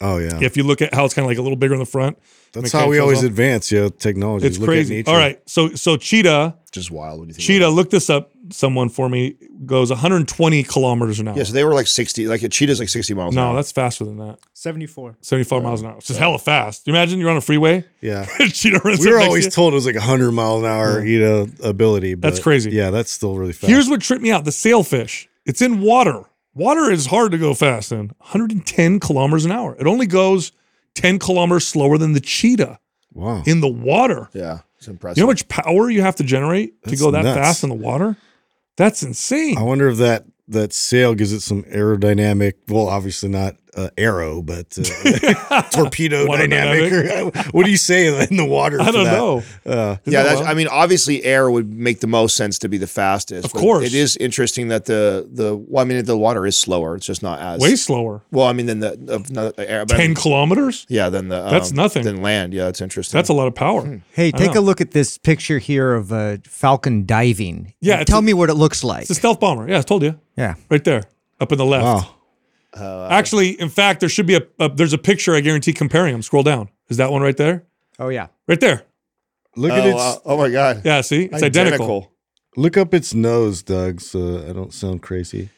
oh 0.00 0.18
yeah, 0.18 0.38
if 0.42 0.56
you 0.56 0.62
look 0.64 0.82
at 0.82 0.92
how 0.94 1.04
it's 1.04 1.14
kind 1.14 1.24
of 1.24 1.30
like 1.30 1.38
a 1.38 1.42
little 1.42 1.56
bigger 1.56 1.74
in 1.74 1.80
the 1.80 1.86
front 1.86 2.18
that's 2.52 2.70
how 2.70 2.88
we 2.88 3.00
always 3.00 3.18
off. 3.18 3.24
advance. 3.24 3.72
Yeah, 3.72 3.88
technology. 3.98 4.46
it's 4.46 4.58
Look 4.58 4.68
crazy 4.68 4.96
nature. 4.96 5.10
all 5.10 5.16
right 5.16 5.40
so 5.48 5.70
so 5.74 5.96
cheetah 5.96 6.56
just 6.70 6.90
wild 6.90 7.20
when 7.20 7.28
you 7.28 7.34
think. 7.34 7.44
cheetah 7.46 7.68
look 7.68 7.90
this 7.90 8.08
up 8.10 8.30
someone 8.50 8.88
for 8.88 9.08
me 9.08 9.34
goes 9.64 9.90
120 9.90 10.62
kilometers 10.64 11.18
an 11.20 11.28
hour 11.28 11.34
it. 11.34 11.38
Yeah, 11.38 11.44
so 11.44 11.52
they 11.52 11.64
were 11.64 11.72
like 11.74 11.86
60. 11.86 12.26
Like 12.28 12.42
a 12.42 12.48
cheetah's 12.48 12.78
like 12.78 12.88
60 12.90 13.14
miles. 13.14 13.34
an 13.34 13.40
no 13.40 13.48
hour. 13.48 13.54
that's 13.56 13.72
faster 13.72 14.04
than 14.04 14.18
that 14.18 14.38
74. 14.52 15.16
75 15.20 15.62
miles 15.62 15.80
an 15.82 15.88
hour 15.88 15.96
it's 15.98 16.06
just 16.08 16.18
hella 16.18 16.38
fast 16.38 16.86
you 16.86 16.92
imagine 16.92 17.18
you're 17.18 17.30
on 17.30 17.36
a 17.36 17.40
freeway 17.40 17.84
Yeah. 18.00 18.24
cheetah 18.52 18.80
runs 18.84 19.00
We 19.04 19.10
were 19.12 19.20
always 19.20 19.52
told 19.54 19.72
it 19.72 19.76
was 19.76 19.86
like 19.86 19.94
100 19.96 20.30
mile 20.32 20.58
an 20.58 20.64
hour, 20.66 21.04
you 21.04 21.20
know, 21.20 21.48
ability. 21.62 22.14
But 22.14 22.28
That's 22.30 22.40
crazy. 22.42 22.70
Yeah, 22.70 22.90
that's 22.90 23.10
still 23.10 23.36
really 23.36 23.52
fast. 23.52 23.70
Here's 23.70 23.88
what 23.88 24.00
tripped 24.00 24.22
me 24.22 24.30
out: 24.30 24.44
the 24.44 24.52
sailfish. 24.52 25.28
It's 25.46 25.60
in 25.62 25.80
water. 25.80 26.24
Water 26.54 26.90
is 26.90 27.06
hard 27.06 27.32
to 27.32 27.38
go 27.38 27.54
fast 27.54 27.90
in. 27.92 28.12
110 28.18 29.00
kilometers 29.00 29.44
an 29.44 29.52
hour. 29.52 29.76
It 29.78 29.86
only 29.86 30.06
goes 30.06 30.52
10 30.94 31.18
kilometers 31.18 31.66
slower 31.66 31.98
than 31.98 32.12
the 32.12 32.20
cheetah 32.20 32.78
wow. 33.12 33.42
in 33.46 33.60
the 33.60 33.68
water. 33.68 34.28
yeah, 34.32 34.60
it's 34.78 34.88
impressive. 34.88 35.18
You 35.18 35.22
know 35.22 35.26
how 35.26 35.32
much 35.32 35.48
power 35.48 35.90
you 35.90 36.02
have 36.02 36.16
to 36.16 36.24
generate 36.24 36.80
to 36.84 36.96
go 36.96 37.10
that 37.10 37.24
nuts. 37.24 37.38
fast 37.38 37.62
in 37.64 37.70
the 37.70 37.74
water? 37.74 38.16
That's 38.76 39.02
insane. 39.02 39.58
I 39.58 39.62
wonder 39.62 39.88
if 39.88 39.98
that 39.98 40.24
that 40.48 40.72
sail 40.72 41.14
gives 41.14 41.32
it 41.32 41.40
some 41.40 41.62
aerodynamic. 41.64 42.54
Well, 42.68 42.88
obviously 42.88 43.28
not 43.28 43.56
uh, 43.76 43.88
arrow, 43.98 44.42
but 44.42 44.76
uh, 44.78 45.62
torpedo 45.70 46.26
Water 46.26 46.46
dynamic. 46.46 46.92
or- 46.92 47.42
what 47.52 47.64
do 47.64 47.70
you 47.70 47.76
say 47.76 48.06
in 48.28 48.36
the 48.36 48.44
water? 48.44 48.80
I 48.80 48.86
for 48.86 48.92
don't 48.92 49.04
that? 49.04 49.12
know. 49.12 49.42
Uh, 49.66 49.96
Yeah, 50.04 50.22
that 50.22 50.28
that's, 50.28 50.40
well? 50.40 50.50
I 50.50 50.54
mean, 50.54 50.68
obviously, 50.68 51.24
air 51.24 51.50
would 51.50 51.72
make 51.72 52.00
the 52.00 52.06
most 52.06 52.36
sense 52.36 52.58
to 52.60 52.68
be 52.68 52.78
the 52.78 52.86
fastest. 52.86 53.44
Of 53.44 53.52
course. 53.52 53.84
it 53.86 53.94
is 53.94 54.16
interesting 54.18 54.68
that 54.68 54.84
the 54.86 55.28
the 55.32 55.56
well, 55.56 55.84
I 55.84 55.88
mean, 55.88 56.04
the 56.04 56.16
water 56.16 56.46
is 56.46 56.56
slower. 56.56 56.96
It's 56.96 57.06
just 57.06 57.22
not 57.22 57.40
as 57.40 57.60
Way 57.60 57.76
slower. 57.76 58.22
well. 58.30 58.46
I 58.46 58.52
mean, 58.52 58.66
than 58.66 58.80
the 58.80 58.92
of 59.08 59.30
no, 59.30 59.52
air. 59.58 59.84
But 59.86 59.94
I 59.94 59.98
Ten 59.98 60.06
mean, 60.10 60.14
kilometers. 60.14 60.86
yeah, 60.88 61.08
than 61.08 61.28
the 61.28 61.42
That's 61.50 61.70
um, 61.70 61.76
nothing. 61.76 62.04
Than 62.04 62.22
land. 62.22 62.54
Yeah, 62.54 62.64
that's 62.66 62.80
interesting. 62.80 63.16
That's 63.18 63.28
a 63.28 63.34
lot 63.34 63.46
of 63.48 63.54
power. 63.54 64.02
Hey, 64.12 64.28
I 64.28 64.30
take 64.32 64.54
know. 64.54 64.60
a 64.60 64.62
look 64.62 64.80
at 64.80 64.90
this 64.92 65.18
picture 65.18 65.58
here 65.58 65.94
of 65.94 66.12
a 66.12 66.38
falcon 66.44 67.06
diving. 67.06 67.74
Yeah, 67.80 68.02
tell 68.04 68.18
a- 68.20 68.22
me 68.22 68.34
what 68.34 68.50
it 68.50 68.54
looks 68.54 68.84
like. 68.84 69.02
It's 69.02 69.10
a 69.10 69.14
stealth 69.14 69.40
bomber. 69.40 69.68
Yeah, 69.68 69.78
I 69.78 69.82
told 69.82 70.02
you. 70.02 70.18
Yeah. 70.36 70.54
Right 70.70 70.82
there, 70.84 71.02
up 71.40 71.52
in 71.52 71.58
the 71.58 71.64
left. 71.64 71.84
wow. 71.84 72.14
Uh, 72.76 73.08
Actually, 73.10 73.50
in 73.60 73.68
fact, 73.68 74.00
there 74.00 74.08
should 74.08 74.26
be 74.26 74.34
a, 74.34 74.42
a 74.58 74.68
there's 74.68 74.92
a 74.92 74.98
picture. 74.98 75.34
I 75.34 75.40
guarantee 75.40 75.72
comparing 75.72 76.12
them. 76.12 76.22
Scroll 76.22 76.42
down. 76.42 76.68
Is 76.88 76.96
that 76.96 77.10
one 77.12 77.22
right 77.22 77.36
there? 77.36 77.64
Oh 77.98 78.08
yeah. 78.08 78.28
Right 78.48 78.60
there. 78.60 78.82
Look 79.56 79.72
oh, 79.72 79.76
at 79.76 79.86
its 79.86 79.96
wow. 79.96 80.22
oh 80.24 80.36
my 80.38 80.50
god. 80.50 80.82
Yeah. 80.84 81.00
See, 81.00 81.24
it's 81.24 81.42
identical. 81.42 82.12
look 82.56 82.76
up 82.76 82.92
its 82.94 83.14
nose, 83.14 83.62
Doug. 83.62 84.00
So 84.00 84.44
I 84.48 84.52
don't 84.52 84.72
sound 84.72 85.02
crazy. 85.02 85.50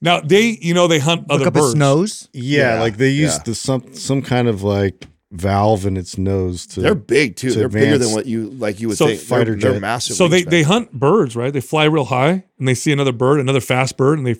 Now 0.00 0.20
they, 0.20 0.58
you 0.60 0.74
know, 0.74 0.88
they 0.88 0.98
hunt 0.98 1.28
Look 1.28 1.40
other 1.40 1.48
up 1.48 1.54
birds. 1.54 1.66
its 1.70 1.74
nose. 1.76 2.28
Yeah, 2.32 2.74
Yeah, 2.74 2.80
like 2.80 2.96
they 2.96 3.10
use 3.10 3.36
yeah. 3.36 3.42
the 3.44 3.54
some 3.54 3.94
some 3.94 4.22
kind 4.22 4.48
of 4.48 4.62
like 4.62 5.06
valve 5.30 5.86
in 5.86 5.96
its 5.96 6.18
nose 6.18 6.66
to. 6.66 6.80
They're 6.80 6.94
big 6.94 7.36
too. 7.36 7.50
to 7.50 7.58
They're 7.58 7.68
bigger 7.68 7.98
than 7.98 8.12
what 8.12 8.26
you 8.26 8.50
like. 8.50 8.80
You 8.80 8.88
would 8.88 8.98
So 8.98 9.06
think. 9.06 9.20
fighter 9.20 9.54
they're, 9.56 9.72
they're 9.72 9.80
massive. 9.80 10.16
So 10.16 10.28
they 10.28 10.42
wingspan. 10.42 10.50
they 10.50 10.62
hunt 10.62 10.92
birds, 10.92 11.36
right? 11.36 11.52
They 11.52 11.60
fly 11.60 11.84
real 11.84 12.06
high 12.06 12.44
and 12.58 12.68
they 12.68 12.74
see 12.74 12.92
another 12.92 13.12
bird, 13.12 13.40
another 13.40 13.60
fast 13.60 13.96
bird, 13.96 14.18
and 14.18 14.26
they. 14.26 14.36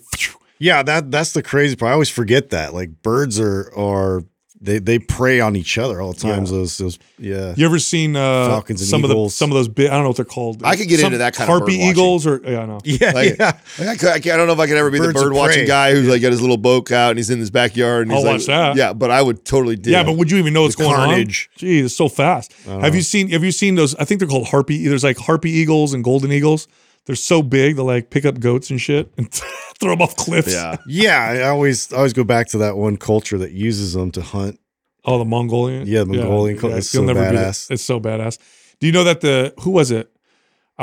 Yeah, 0.63 0.81
that 0.83 1.11
that's 1.11 1.33
the 1.33 1.43
crazy 1.43 1.75
part. 1.75 1.89
I 1.89 1.93
always 1.93 2.09
forget 2.09 2.49
that. 2.51 2.73
Like 2.73 3.01
birds 3.01 3.39
are 3.39 3.71
are 3.77 4.23
they 4.61 4.79
they 4.79 4.97
prey 4.97 5.41
on 5.41 5.57
each 5.57 5.77
other 5.77 5.99
all 5.99 6.13
the 6.13 6.19
times. 6.21 6.49
Those 6.49 6.77
those 6.77 6.97
yeah. 7.19 7.53
You 7.57 7.65
ever 7.65 7.79
seen 7.79 8.15
uh, 8.15 8.47
Falcons 8.47 8.79
and 8.79 8.89
some 8.89 9.03
of 9.03 9.09
the 9.09 9.15
eagles. 9.15 9.35
some 9.35 9.51
of 9.51 9.55
those 9.55 9.67
big? 9.67 9.89
I 9.89 9.93
don't 9.95 10.03
know 10.03 10.07
what 10.11 10.15
they're 10.15 10.23
called. 10.25 10.63
I 10.63 10.77
could 10.77 10.87
get 10.87 11.01
Some 11.01 11.07
into 11.07 11.17
that 11.17 11.35
kind 11.35 11.51
of 11.51 11.57
harpy 11.57 11.73
eagles 11.73 12.25
or 12.25 12.39
yeah, 12.45 12.61
I 12.61 12.65
know. 12.65 12.79
Yeah, 12.85 13.11
Like- 13.11 13.37
yeah. 13.37 13.59
Like, 13.77 13.87
I, 13.89 13.95
could, 13.97 14.09
I, 14.09 14.19
can't- 14.21 14.33
I 14.35 14.37
don't 14.37 14.47
know 14.47 14.53
if 14.53 14.59
I 14.59 14.67
could 14.67 14.77
ever 14.77 14.89
be 14.89 14.99
Birds 14.99 15.13
the 15.15 15.19
of 15.19 15.25
bird 15.25 15.33
watching 15.33 15.57
prey. 15.63 15.67
guy 15.67 15.91
who's 15.91 16.07
like 16.07 16.21
got 16.21 16.31
his 16.31 16.39
little 16.41 16.55
boat 16.55 16.89
out 16.93 17.09
and 17.09 17.19
he's 17.19 17.29
in 17.29 17.39
his 17.39 17.51
backyard. 17.51 18.03
And 18.07 18.13
I'll 18.13 18.19
he's 18.19 18.25
like, 18.25 18.33
watch 18.35 18.45
that. 18.45 18.77
Yeah, 18.77 18.93
but 18.93 19.11
I 19.11 19.21
would 19.21 19.43
totally 19.43 19.75
do. 19.75 19.91
Yeah, 19.91 20.03
but 20.03 20.13
would 20.15 20.31
you 20.31 20.37
even 20.37 20.53
know 20.53 20.61
what's 20.61 20.77
The 20.77 20.83
going 20.85 20.95
carnage. 20.95 21.49
on? 21.55 21.59
Gee, 21.59 21.79
it's 21.81 21.93
so 21.95 22.07
fast. 22.07 22.53
Have 22.65 22.95
you 22.95 23.01
seen? 23.01 23.31
Have 23.31 23.43
you 23.43 23.51
seen 23.51 23.75
those? 23.75 23.95
I 23.95 24.05
think 24.05 24.19
they're 24.19 24.29
called 24.29 24.47
harpy. 24.47 24.87
There's 24.87 25.03
like 25.03 25.17
harpy 25.17 25.51
eagles 25.51 25.93
and 25.93 26.05
golden 26.05 26.31
eagles. 26.31 26.69
They're 27.05 27.15
so 27.15 27.41
big. 27.41 27.75
They 27.75 27.81
like 27.81 28.09
pick 28.09 28.25
up 28.25 28.39
goats 28.39 28.69
and 28.69 28.79
shit 28.79 29.11
and 29.17 29.31
throw 29.79 29.91
them 29.91 30.01
off 30.01 30.15
cliffs. 30.15 30.53
yeah. 30.53 30.77
Yeah, 30.87 31.19
I 31.45 31.49
always 31.49 31.91
I 31.91 31.97
always 31.97 32.13
go 32.13 32.23
back 32.23 32.47
to 32.49 32.57
that 32.59 32.77
one 32.77 32.97
culture 32.97 33.37
that 33.37 33.51
uses 33.51 33.93
them 33.93 34.11
to 34.11 34.21
hunt. 34.21 34.59
Oh, 35.05 35.17
the 35.17 35.25
Mongolian. 35.25 35.85
Yeah, 35.85 35.99
the 36.01 36.13
Mongolian 36.13 36.57
cult 36.57 36.73
is 36.73 36.93
you'll 36.93 37.03
so 37.03 37.07
never 37.13 37.29
beat 37.29 37.37
it. 37.37 37.41
badass. 37.41 37.71
It's 37.71 37.83
so 37.83 37.99
badass. 37.99 38.37
Do 38.79 38.87
you 38.87 38.93
know 38.93 39.03
that 39.03 39.19
the 39.21 39.53
who 39.59 39.71
was 39.71 39.91
it? 39.91 40.09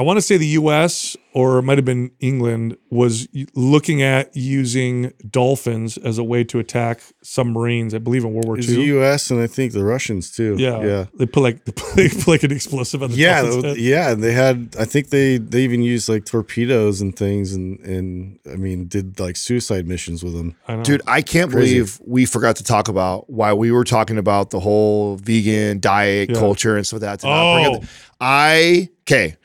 I 0.00 0.02
want 0.02 0.16
to 0.16 0.22
say 0.22 0.38
the 0.38 0.46
U.S. 0.62 1.14
or 1.34 1.58
it 1.58 1.62
might 1.62 1.76
have 1.76 1.84
been 1.84 2.10
England 2.20 2.78
was 2.88 3.28
looking 3.54 4.00
at 4.02 4.34
using 4.34 5.12
dolphins 5.28 5.98
as 5.98 6.16
a 6.16 6.24
way 6.24 6.42
to 6.44 6.58
attack 6.58 7.02
submarines. 7.22 7.92
I 7.92 7.98
believe 7.98 8.24
in 8.24 8.32
World 8.32 8.46
War 8.46 8.56
It's 8.58 8.66
the 8.68 8.80
U.S. 8.96 9.30
and 9.30 9.42
I 9.42 9.46
think 9.46 9.74
the 9.74 9.84
Russians 9.84 10.30
too. 10.30 10.56
Yeah, 10.58 10.80
yeah, 10.82 11.04
They 11.14 11.26
put 11.26 11.42
like 11.42 11.62
they 11.96 12.08
put 12.08 12.28
like 12.28 12.42
an 12.44 12.50
explosive 12.52 13.02
on 13.02 13.10
the 13.10 13.16
yeah, 13.16 13.42
dolphin's 13.42 13.62
th- 13.62 13.76
head. 13.76 13.84
yeah. 13.84 14.14
They 14.14 14.32
had. 14.32 14.74
I 14.78 14.86
think 14.86 15.10
they 15.10 15.36
they 15.36 15.60
even 15.64 15.82
used 15.82 16.08
like 16.08 16.24
torpedoes 16.24 17.02
and 17.02 17.14
things, 17.14 17.52
and 17.52 17.78
and 17.80 18.38
I 18.50 18.56
mean 18.56 18.86
did 18.86 19.20
like 19.20 19.36
suicide 19.36 19.86
missions 19.86 20.24
with 20.24 20.32
them. 20.34 20.56
I 20.66 20.76
know. 20.76 20.82
Dude, 20.82 21.02
I 21.06 21.20
can't 21.20 21.50
Crazy. 21.52 21.74
believe 21.74 22.00
we 22.06 22.24
forgot 22.24 22.56
to 22.56 22.64
talk 22.64 22.88
about 22.88 23.28
why 23.28 23.52
we 23.52 23.70
were 23.70 23.84
talking 23.84 24.16
about 24.16 24.48
the 24.48 24.60
whole 24.60 25.16
vegan 25.16 25.78
diet 25.80 26.30
Yeah. 26.30 26.38
culture 26.38 26.76
and 26.78 26.86
stuff 26.86 27.02
like 27.02 27.10
that. 27.10 27.20
To 27.20 27.26
not 27.26 27.54
bring 27.54 27.66
Oh. 27.66 27.74
up 27.74 27.82
the- 27.82 27.88
I 28.22 28.88
okay. 29.02 29.36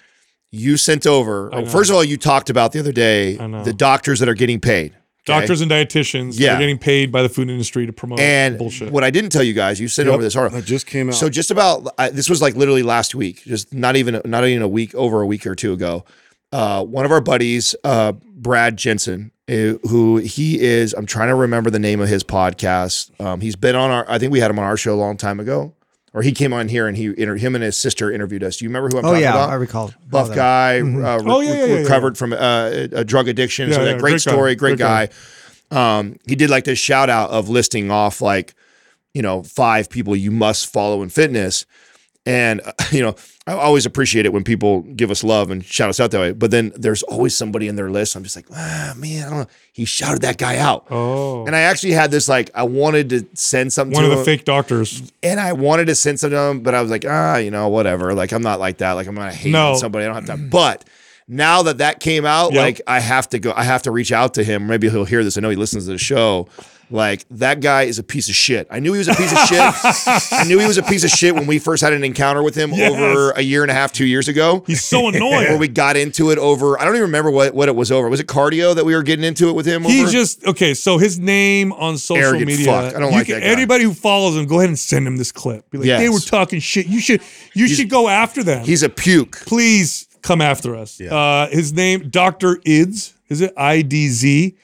You 0.56 0.78
sent 0.78 1.06
over. 1.06 1.54
I. 1.54 1.66
First 1.66 1.90
of 1.90 1.96
all, 1.96 2.04
you 2.04 2.18
talked 2.18 2.50
about 2.50 2.72
the 2.72 2.80
other 2.80 2.92
day 2.92 3.36
the 3.36 3.74
doctors 3.76 4.20
that 4.20 4.30
are 4.30 4.34
getting 4.34 4.60
paid. 4.60 4.92
okay? 4.94 5.40
Doctors 5.40 5.62
and 5.62 5.72
dietitians, 5.72 6.40
Yeah. 6.40 6.52
they're 6.52 6.60
getting 6.60 6.78
paid 6.78 7.12
by 7.12 7.22
the 7.24 7.30
food 7.30 7.50
industry 7.50 7.86
to 7.88 7.94
promote 7.94 8.20
and 8.20 8.58
bullshit. 8.60 8.92
what 8.92 9.04
I 9.04 9.10
didn't 9.10 9.32
tell 9.32 9.42
you 9.44 9.54
guys, 9.54 9.80
you 9.80 9.88
sent 9.88 10.06
Yep. 10.08 10.14
over 10.14 10.24
this 10.24 10.36
article. 10.36 10.60
That 10.60 10.68
just 10.68 10.86
came 10.86 11.10
out. 11.10 11.16
So 11.16 11.30
just 11.30 11.50
about 11.52 11.88
I, 11.98 12.10
this 12.10 12.30
was 12.30 12.42
like 12.42 12.56
literally 12.56 12.84
last 12.84 13.16
week, 13.16 13.42
just 13.44 13.74
not 13.74 13.96
even 13.96 14.22
not 14.26 14.46
even 14.46 14.62
a 14.62 14.68
week 14.68 14.94
over 14.96 15.22
a 15.22 15.26
week 15.26 15.46
or 15.48 15.56
two 15.56 15.74
ago. 15.74 16.06
Uh, 16.52 16.84
one 16.86 17.06
of 17.06 17.12
our 17.12 17.22
buddies, 17.22 17.76
uh, 17.84 18.14
Brad 18.14 18.78
Jensen, 18.78 19.32
uh, 19.50 19.74
who 19.90 20.18
he 20.18 20.60
is, 20.62 20.94
I'm 20.94 21.06
trying 21.08 21.28
to 21.30 21.36
remember 21.36 21.70
the 21.70 21.80
name 21.80 22.00
of 22.00 22.08
his 22.08 22.24
podcast. 22.24 23.10
Um, 23.20 23.42
he's 23.42 23.56
been 23.56 23.76
on 23.76 23.92
our, 23.92 24.06
I 24.08 24.20
think 24.20 24.32
we 24.32 24.40
had 24.40 24.52
him 24.52 24.60
on 24.60 24.66
our 24.66 24.78
show 24.78 24.94
a 24.94 24.96
long 24.96 25.18
time 25.18 25.40
ago, 25.40 25.74
or 26.16 26.22
he 26.24 26.32
came 26.32 26.54
on 26.54 26.70
here 26.70 26.88
and 26.88 26.96
he, 26.98 27.08
inter- 27.18 27.36
him 27.36 27.54
and 27.56 27.64
his 27.64 27.76
sister 27.78 28.10
interviewed 28.10 28.42
us. 28.42 28.58
Do 28.58 28.66
you 28.66 28.70
remember 28.70 28.88
who 28.90 28.98
I'm 29.00 29.06
Oh 29.06 29.10
talking 29.10 29.22
yeah, 29.24 29.32
about? 29.32 29.50
I 29.50 29.56
recall. 29.56 29.94
Buff 30.10 30.34
guy, 30.34 30.80
uh, 30.80 30.84
Oh, 30.84 31.40
re- 31.42 31.46
yeah, 31.48 31.54
yeah, 31.54 31.60
yeah, 31.60 31.66
yeah. 31.76 31.82
recovered 31.82 32.18
from 32.18 32.32
uh, 32.32 32.70
a 32.94 33.04
drug 33.04 33.28
addiction. 33.28 33.68
Yeah, 33.70 33.76
so 33.76 33.82
yeah, 33.82 33.86
that 33.92 34.00
great, 34.00 34.12
great 34.14 34.22
story, 34.22 34.56
great, 34.56 34.78
great 34.78 34.80
guy. 34.80 35.10
guy. 35.72 35.98
Um, 36.00 36.16
he 36.26 36.36
did 36.36 36.50
like 36.50 36.64
this 36.64 36.80
shout 36.80 37.10
out 37.10 37.32
of 37.32 37.50
listing 37.50 37.92
off 37.92 38.22
like, 38.22 38.56
you 39.14 39.22
know, 39.22 39.44
five 39.44 39.90
people 39.90 40.16
you 40.16 40.32
must 40.32 40.72
follow 40.72 41.02
in 41.04 41.10
fitness. 41.10 41.66
And, 42.26 42.62
uh, 42.62 42.72
you 42.92 43.02
know, 43.02 43.16
I 43.48 43.54
always 43.54 43.86
appreciate 43.86 44.26
it 44.26 44.34
when 44.34 44.44
people 44.44 44.82
give 44.82 45.12
us 45.12 45.24
love 45.24 45.52
and 45.52 45.64
shout 45.64 45.90
us 45.90 46.00
out 46.00 46.10
that 46.12 46.20
way. 46.20 46.32
But 46.32 46.50
then 46.50 46.72
there's 46.76 47.04
always 47.04 47.38
somebody 47.38 47.68
in 47.68 47.76
their 47.76 47.92
list. 47.92 48.16
I'm 48.16 48.24
just 48.24 48.36
like, 48.36 48.48
ah, 48.52 48.94
man, 48.98 49.28
I 49.28 49.30
don't 49.30 49.40
know. 49.42 49.48
He 49.72 49.86
shouted 49.86 50.22
that 50.24 50.38
guy 50.40 50.58
out. 50.58 50.88
oh, 50.90 51.46
And 51.46 51.56
I 51.56 51.60
actually 51.62 51.92
had 51.92 52.10
this 52.10 52.28
like, 52.28 52.50
I 52.56 52.64
wanted 52.64 53.10
to 53.10 53.28
send 53.36 53.72
something 53.72 53.92
to 53.94 53.98
one 53.98 54.06
of 54.06 54.12
the 54.12 54.18
him, 54.18 54.26
fake 54.26 54.46
doctors. 54.46 55.12
and 55.22 55.40
I 55.40 55.54
wanted 55.54 55.86
to 55.88 55.96
send 55.96 56.20
something 56.20 56.36
to 56.36 56.42
him, 56.44 56.60
but 56.62 56.74
I 56.74 56.82
was 56.82 56.90
like, 56.90 57.06
ah, 57.08 57.38
you 57.38 57.52
know, 57.52 57.68
whatever. 57.70 58.16
Like, 58.16 58.32
I'm 58.32 58.42
not 58.42 58.60
like 58.60 58.78
that. 58.80 58.94
Like, 58.94 59.06
I'm 59.08 59.16
not 59.16 59.34
hating 59.34 59.52
No. 59.52 59.76
somebody. 59.76 60.06
I 60.06 60.08
don't 60.08 60.16
have 60.16 60.26
time. 60.26 60.50
But 60.50 60.84
now 61.28 61.62
that 61.64 61.78
that 61.80 62.00
came 62.00 62.26
out, 62.26 62.54
Yep. 62.54 62.62
like, 62.62 62.82
I 62.88 63.00
have 63.00 63.30
to 63.30 63.40
go, 63.40 63.54
I 63.56 63.64
have 63.64 63.84
to 63.84 63.92
reach 63.92 64.12
out 64.12 64.34
to 64.36 64.44
him. 64.44 64.66
Maybe 64.66 64.90
he'll 64.90 65.06
hear 65.06 65.24
this. 65.24 65.38
I 65.38 65.42
know 65.42 65.50
he 65.50 65.56
listens 65.56 65.86
to 65.86 65.92
the 65.92 65.98
show. 66.00 66.48
Like, 66.92 67.26
that 67.32 67.62
guy 67.62 67.84
is 67.84 67.98
a 67.98 68.04
piece 68.04 68.30
of 68.30 68.36
shit. 68.36 68.68
I 68.70 68.80
knew 68.80 68.94
he 68.94 69.00
was 69.00 69.08
a 69.08 69.16
piece 69.16 69.32
of 69.32 69.40
shit. 69.48 69.60
I 70.32 70.44
knew 70.48 70.60
he 70.60 70.68
was 70.68 70.78
a 70.78 70.84
piece 70.84 71.04
of 71.04 71.10
shit 71.10 71.34
when 71.34 71.48
we 71.48 71.58
first 71.58 71.82
had 71.82 71.94
an 71.94 72.04
encounter 72.04 72.44
with 72.44 72.54
him 72.56 72.72
Yes. 72.74 72.92
over 72.92 73.32
a 73.32 73.42
year 73.42 73.64
and 73.64 73.72
a 73.72 73.74
half, 73.74 73.92
two 73.92 74.06
years 74.06 74.28
ago. 74.28 74.64
He's 74.68 74.84
so 74.84 75.08
annoying. 75.08 75.48
Where 75.50 75.58
we 75.58 75.68
got 75.68 75.98
into 75.98 76.30
it 76.32 76.38
over, 76.38 76.80
I 76.80 76.86
don't 76.86 76.94
even 76.94 77.08
remember 77.08 77.32
what, 77.32 77.56
what 77.56 77.70
it 77.70 77.76
was 77.76 77.92
over. 77.92 78.08
Was 78.10 78.20
it 78.20 78.28
cardio 78.28 78.76
that 78.76 78.86
we 78.86 78.94
were 78.96 79.02
getting 79.04 79.26
into 79.26 79.50
it 79.50 79.54
with 79.54 79.66
him 79.66 79.84
He 79.84 80.02
over? 80.04 80.12
just 80.12 80.46
okay. 80.46 80.74
So 80.76 80.98
his 80.98 81.18
name 81.20 81.74
on 81.74 81.98
social 81.98 82.24
Arrogant 82.24 82.48
media. 82.48 82.66
fuck. 82.66 82.96
I 82.96 83.00
don't 83.00 83.12
like 83.12 83.26
can- 83.26 83.36
that 83.36 83.42
guy. 83.42 83.48
Anybody 83.48 83.84
who 83.84 83.94
follows 83.94 84.36
him, 84.38 84.46
go 84.46 84.60
ahead 84.60 84.70
and 84.70 84.78
send 84.80 85.08
him 85.08 85.18
this 85.18 85.32
clip. 85.32 85.70
Be 85.72 85.80
like, 85.80 85.88
Yes. 85.88 86.00
they 86.02 86.10
were 86.10 86.20
talking 86.20 86.60
shit. 86.60 86.86
You 86.88 87.00
should, 87.00 87.22
you 87.54 87.68
should 87.68 87.90
go 87.90 88.08
after 88.08 88.44
them. 88.44 88.64
He's 88.64 88.84
a 88.84 88.90
puke. 88.90 89.38
Please 89.48 90.08
come 90.22 90.42
after 90.42 90.76
us. 90.76 91.00
Uh, 91.02 91.48
his 91.52 91.74
name, 91.74 92.10
Doctor 92.10 92.58
Idz. 92.58 93.14
Is 93.28 93.42
it 93.42 93.54
I 93.58 93.82
D 93.82 94.10
Z? 94.10 94.56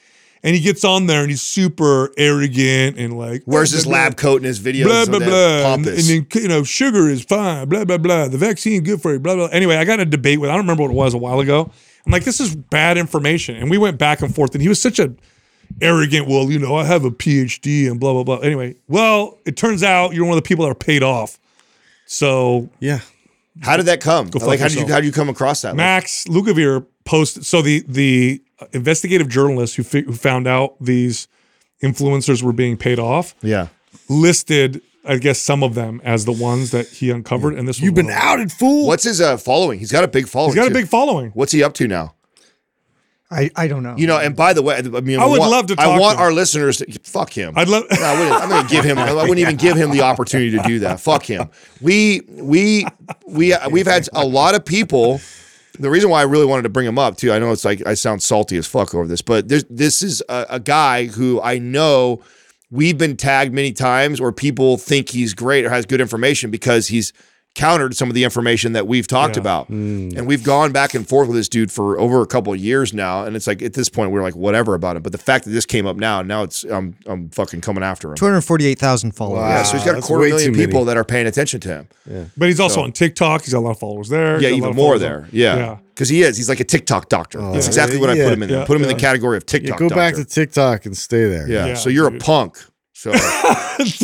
And 0.43 0.55
he 0.55 0.61
gets 0.61 0.83
on 0.83 1.05
there 1.05 1.21
and 1.21 1.29
he's 1.29 1.41
super 1.43 2.11
arrogant 2.17 2.97
and 2.97 3.15
like 3.15 3.43
Wears 3.45 3.69
his 3.71 3.85
lab 3.85 4.17
coat 4.17 4.37
in 4.37 4.43
his 4.43 4.59
videos. 4.59 4.85
blah 4.85 5.05
blah 5.05 5.19
blah, 5.19 5.73
and, 5.75 5.85
then 5.85 6.27
you 6.33 6.47
know 6.47 6.63
sugar 6.63 7.09
is 7.09 7.23
fine, 7.23 7.69
blah 7.69 7.85
blah 7.85 7.99
blah. 7.99 8.27
The 8.27 8.39
vaccine 8.39 8.83
good 8.83 9.01
for 9.03 9.13
you, 9.13 9.19
blah 9.19 9.35
blah. 9.35 9.45
Anyway, 9.47 9.75
I 9.75 9.85
got 9.85 9.99
in 9.99 10.07
a 10.07 10.09
debate 10.09 10.41
with. 10.41 10.49
I 10.49 10.53
don't 10.53 10.63
remember 10.63 10.81
what 10.83 10.91
it 10.91 10.95
was 10.95 11.13
a 11.13 11.19
while 11.19 11.39
ago. 11.41 11.69
I'm 12.05 12.11
like, 12.11 12.23
this 12.23 12.39
is 12.39 12.55
bad 12.55 12.97
information, 12.97 13.55
and 13.55 13.69
we 13.69 13.77
went 13.77 13.99
back 13.99 14.21
and 14.23 14.33
forth, 14.33 14.55
and 14.55 14.63
he 14.63 14.67
was 14.67 14.81
such 14.81 14.97
a 14.97 15.13
arrogant. 15.79 16.27
Well, 16.27 16.49
you 16.51 16.57
know, 16.57 16.75
I 16.75 16.85
have 16.85 17.05
a 17.05 17.11
PhD 17.11 17.89
and 17.89 17.99
blah 17.99 18.13
blah 18.13 18.23
blah. 18.23 18.37
Anyway, 18.37 18.77
well, 18.87 19.37
it 19.45 19.55
turns 19.55 19.83
out 19.83 20.15
you're 20.15 20.25
one 20.25 20.35
of 20.35 20.43
the 20.43 20.47
people 20.47 20.65
that 20.65 20.71
are 20.71 20.75
paid 20.75 21.03
off. 21.03 21.37
So 22.07 22.69
yeah, 22.79 23.01
How 23.61 23.77
did 23.77 23.85
that 23.85 24.01
come? 24.01 24.27
Like, 24.33 24.59
how 24.59 24.67
did 24.69 24.77
you 24.79 24.87
how 24.87 24.95
did 24.95 25.05
you 25.05 25.11
come 25.11 25.29
across 25.29 25.61
that? 25.61 25.75
Max 25.75 26.25
Lugavere 26.25 26.85
posted. 27.05 27.45
So 27.45 27.61
the 27.61 27.83
the 27.87 28.41
investigative 28.73 29.29
journalists 29.29 29.75
who 29.75 29.83
fi- 29.83 30.03
who 30.03 30.13
found 30.13 30.47
out 30.47 30.75
these 30.79 31.27
influencers 31.83 32.43
were 32.43 32.53
being 32.53 32.77
paid 32.77 32.99
off 32.99 33.35
yeah. 33.41 33.67
listed, 34.07 34.81
I 35.05 35.17
guess, 35.17 35.39
some 35.39 35.63
of 35.63 35.73
them 35.75 36.01
as 36.03 36.25
the 36.25 36.31
ones 36.31 36.71
that 36.71 36.87
he 36.87 37.09
uncovered. 37.09 37.55
And 37.55 37.67
this 37.67 37.79
you've 37.79 37.95
been 37.95 38.05
one 38.05 38.13
of 38.15 38.19
them. 38.19 38.29
outed, 38.29 38.51
fool. 38.51 38.87
What's 38.87 39.03
his 39.03 39.19
uh, 39.19 39.37
following? 39.37 39.79
He's 39.79 39.91
got 39.91 40.03
a 40.03 40.07
big 40.07 40.27
following. 40.27 40.51
He's 40.51 40.55
got 40.55 40.65
a 40.65 40.69
too. 40.69 40.75
big 40.75 40.87
following. 40.87 41.31
What's 41.31 41.51
he 41.51 41.63
up 41.63 41.73
to 41.75 41.87
now? 41.87 42.15
I, 43.31 43.49
I 43.55 43.67
don't 43.69 43.81
know. 43.81 43.95
You 43.97 44.07
know, 44.07 44.17
and 44.17 44.35
by 44.35 44.51
the 44.51 44.61
way, 44.61 44.75
I 44.75 44.81
mean, 44.81 45.17
I 45.17 45.25
would 45.25 45.39
want, 45.39 45.51
love 45.51 45.67
to 45.67 45.75
I 45.77 45.85
talk 45.85 46.01
want 46.01 46.17
to 46.17 46.23
our 46.23 46.33
listeners 46.33 46.77
to 46.77 46.99
fuck 47.03 47.31
him. 47.31 47.53
I'd 47.55 47.69
love. 47.69 47.85
I 47.89 48.19
wouldn't, 48.19 48.41
I'm 48.43 48.49
going 48.49 48.67
to 48.67 48.69
give 48.69 48.83
him. 48.83 48.97
I 48.97 49.13
wouldn't 49.13 49.39
even 49.39 49.55
give 49.55 49.77
him 49.77 49.91
the 49.91 50.01
opportunity 50.01 50.51
to 50.51 50.61
do 50.63 50.79
that. 50.79 50.99
Fuck 50.99 51.23
him. 51.23 51.49
We 51.79 52.23
we 52.27 52.85
we 53.25 53.55
we've 53.71 53.87
had 53.87 54.09
a 54.11 54.25
lot 54.25 54.53
of 54.53 54.65
people. 54.65 55.21
The 55.81 55.89
reason 55.89 56.09
why 56.09 56.21
I 56.21 56.23
really 56.23 56.45
wanted 56.45 56.63
to 56.63 56.69
bring 56.69 56.87
him 56.87 56.99
up 56.99 57.17
too, 57.17 57.31
I 57.31 57.39
know 57.39 57.51
it's 57.51 57.65
like 57.65 57.85
I 57.85 57.95
sound 57.95 58.21
salty 58.21 58.57
as 58.57 58.67
fuck 58.67 58.93
over 58.93 59.07
this, 59.07 59.21
but 59.21 59.47
this 59.47 60.01
is 60.01 60.23
a, 60.29 60.45
a 60.51 60.59
guy 60.59 61.05
who 61.07 61.41
I 61.41 61.57
know 61.57 62.21
we've 62.69 62.97
been 62.97 63.17
tagged 63.17 63.53
many 63.53 63.73
times 63.73 64.21
where 64.21 64.31
people 64.31 64.77
think 64.77 65.09
he's 65.09 65.33
great 65.33 65.65
or 65.65 65.69
has 65.69 65.85
good 65.85 65.99
information 65.99 66.51
because 66.51 66.87
he's 66.87 67.13
countered 67.53 67.93
some 67.95 68.07
of 68.07 68.15
the 68.15 68.23
information 68.23 68.71
that 68.73 68.87
we've 68.87 69.07
talked 69.07 69.35
Yeah. 69.35 69.41
about. 69.41 69.67
Hmm. 69.67 70.09
And 70.15 70.25
we've 70.25 70.43
gone 70.43 70.71
back 70.71 70.93
and 70.93 71.05
forth 71.07 71.27
with 71.27 71.35
this 71.35 71.49
dude 71.49 71.69
for 71.69 71.99
over 71.99 72.21
a 72.21 72.25
couple 72.25 72.53
of 72.53 72.59
years 72.59 72.93
now. 72.93 73.25
And 73.25 73.35
it's 73.35 73.45
like 73.45 73.61
at 73.61 73.73
this 73.73 73.89
point 73.89 74.11
we're 74.11 74.21
like 74.21 74.35
whatever 74.37 74.73
about 74.73 74.95
it. 74.95 75.03
But 75.03 75.11
the 75.11 75.17
fact 75.17 75.43
that 75.45 75.51
this 75.51 75.65
came 75.65 75.85
up 75.85 75.97
now, 75.97 76.21
now 76.21 76.43
it's 76.43 76.63
I'm 76.63 76.95
I'm 77.05 77.29
fucking 77.29 77.59
coming 77.61 77.83
after 77.83 78.09
him. 78.09 78.15
Two 78.15 78.25
hundred 78.25 78.41
forty-eight 78.41 78.79
thousand 78.79 79.11
followers. 79.17 79.41
Yeah, 79.49 79.63
so 79.63 79.77
he's 79.77 79.85
got 79.85 79.97
a 79.97 80.01
quarter 80.01 80.29
million 80.29 80.53
too 80.53 80.57
many. 80.57 80.65
people 80.65 80.85
that 80.85 80.95
are 80.95 81.03
paying 81.03 81.27
attention 81.27 81.59
to 81.61 81.69
him. 81.69 81.87
Yeah. 82.09 82.23
But 82.37 82.47
he's 82.47 82.59
also 82.61 82.75
So- 82.75 82.83
on 82.83 82.93
TikTok. 82.93 83.41
He's 83.43 83.51
got 83.53 83.59
a 83.59 83.65
lot 83.67 83.71
of 83.71 83.79
followers 83.79 84.07
there. 84.07 84.39
Yeah, 84.41 84.49
got 84.49 84.55
a 84.55 84.61
lot 84.61 84.67
even 84.69 84.75
more 84.75 84.97
there. 84.97 85.17
on- 85.23 85.29
Yeah. 85.33 85.55
Yeah. 85.57 85.77
Because 85.93 86.07
he 86.09 86.23
is. 86.23 86.37
He's 86.37 86.47
like 86.49 86.61
a 86.61 86.63
TikTok 86.63 87.09
doctor. 87.09 87.39
That's 87.51 87.67
exactly 87.67 87.99
what 87.99 88.09
I 88.09 88.13
put 88.15 88.31
him 88.33 88.43
in. 88.43 88.49
there. 88.49 88.59
yeah, 88.59 88.65
put 88.65 88.75
him 88.77 88.81
in 88.83 88.87
the 88.87 88.95
category 88.95 89.35
of 89.37 89.43
Yeah, 89.43 89.51
TikTok 89.59 89.77
go 89.77 89.89
back 89.89 90.15
to 90.15 90.23
TikTok 90.25 90.85
and 90.85 90.97
stay 90.97 91.29
there. 91.29 91.47
Yeah. 91.49 91.65
Yeah, 91.67 91.73
so 91.75 91.89
you're 91.89 92.09
dude. 92.09 92.21
a 92.21 92.25
punk. 92.25 92.57
So 93.01 93.09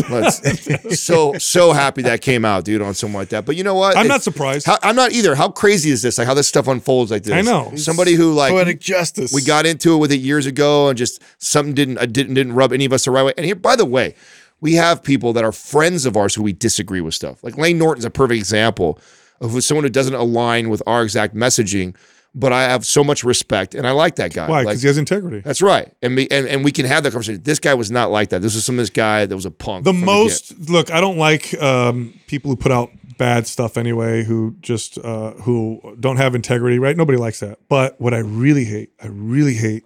let's- 0.10 1.00
so 1.00 1.34
so 1.38 1.72
happy 1.72 2.02
that 2.02 2.22
came 2.22 2.44
out, 2.44 2.66
dude, 2.66 2.82
on 2.82 2.96
something 2.96 3.16
like 3.16 3.30
that. 3.30 3.46
But 3.46 3.56
you 3.56 3.64
know 3.64 3.76
what? 3.76 3.96
I'm 3.96 4.06
It- 4.08 4.10
not 4.10 4.24
surprised. 4.24 4.66
How, 4.66 4.78
I'm 4.82 4.96
not 4.96 5.12
either. 5.12 5.36
How 5.36 5.50
crazy 5.50 5.92
is 5.92 6.02
this? 6.02 6.18
Like 6.18 6.26
how 6.26 6.34
this 6.34 6.48
stuff 6.48 6.68
unfolds 6.68 7.12
like 7.12 7.22
this? 7.24 7.34
I 7.34 7.42
know. 7.42 7.72
Somebody 7.76 8.14
who 8.14 8.34
like 8.34 8.52
Poetic 8.52 8.80
justice. 8.80 9.32
we 9.32 9.44
got 9.44 9.66
into 9.68 9.94
it 9.94 9.98
with 9.98 10.12
it 10.12 10.20
years 10.20 10.48
ago 10.48 10.90
and 10.90 10.98
just 10.98 11.22
something 11.38 11.76
didn't 11.76 12.00
uh, 12.00 12.06
didn't 12.08 12.34
didn't 12.34 12.54
rub 12.54 12.74
any 12.74 12.86
of 12.86 12.94
us 12.94 13.06
the 13.06 13.12
right 13.12 13.24
way. 13.24 13.34
And 13.38 13.46
here, 13.46 13.54
by 13.56 13.76
the 13.76 13.86
way, 13.86 14.16
we 14.62 14.74
have 14.74 15.04
people 15.04 15.32
that 15.34 15.44
are 15.44 15.52
friends 15.52 16.08
of 16.08 16.18
ours 16.18 16.34
who 16.34 16.42
we 16.42 16.54
disagree 16.54 17.02
with 17.02 17.14
stuff. 17.14 17.44
Like 17.44 17.56
Layne 17.56 17.78
Norton's 17.78 18.06
a 18.06 18.10
perfect 18.10 18.40
example 18.40 19.00
of 19.42 19.64
someone 19.64 19.84
who 19.84 19.90
doesn't 19.92 20.16
align 20.16 20.70
with 20.70 20.82
our 20.88 21.04
exact 21.04 21.36
messaging, 21.36 21.96
but 22.40 22.54
I 22.54 22.64
have 22.64 22.86
so 22.86 23.04
much 23.04 23.24
respect 23.24 23.74
and 23.74 23.88
I 23.88 23.92
like 23.92 24.18
that 24.18 24.34
guy. 24.34 24.48
Why? 24.48 24.58
Like, 24.58 24.68
Because 24.68 24.82
he 24.84 24.88
has 24.88 24.98
integrity. 24.98 25.40
that's 25.40 25.62
right. 25.62 25.92
And, 26.02 26.16
me, 26.16 26.28
and 26.30 26.48
and 26.48 26.64
we 26.64 26.72
can 26.72 26.86
have 26.86 27.04
that 27.04 27.12
conversation. 27.12 27.42
This 27.44 27.60
guy 27.60 27.74
was 27.74 27.90
not 27.90 28.12
like 28.12 28.30
that. 28.30 28.42
This 28.42 28.54
was 28.56 28.64
some 28.64 28.76
of 28.76 28.80
this 28.84 28.90
guy 28.92 29.26
that 29.26 29.36
was 29.36 29.46
a 29.46 29.52
punk. 29.52 29.86
The 29.86 29.94
most 29.94 30.70
look, 30.70 30.92
I 30.92 31.02
don't 31.02 31.18
like 31.18 31.60
um, 31.62 32.14
people 32.28 32.52
who 32.52 32.56
put 32.58 32.72
out 32.72 32.92
bad 33.18 33.48
stuff 33.48 33.78
anyway, 33.78 34.24
who 34.24 34.56
just 34.62 34.98
uh, 35.00 35.32
who 35.32 35.96
don't 36.00 36.18
have 36.18 36.36
integrity, 36.36 36.78
right? 36.80 36.96
Nobody 36.96 37.18
likes 37.18 37.40
that. 37.40 37.58
But 37.68 38.00
what 38.00 38.14
I 38.14 38.20
really 38.20 38.66
hate, 38.66 38.92
I 39.02 39.08
really 39.08 39.56
hate, 39.56 39.86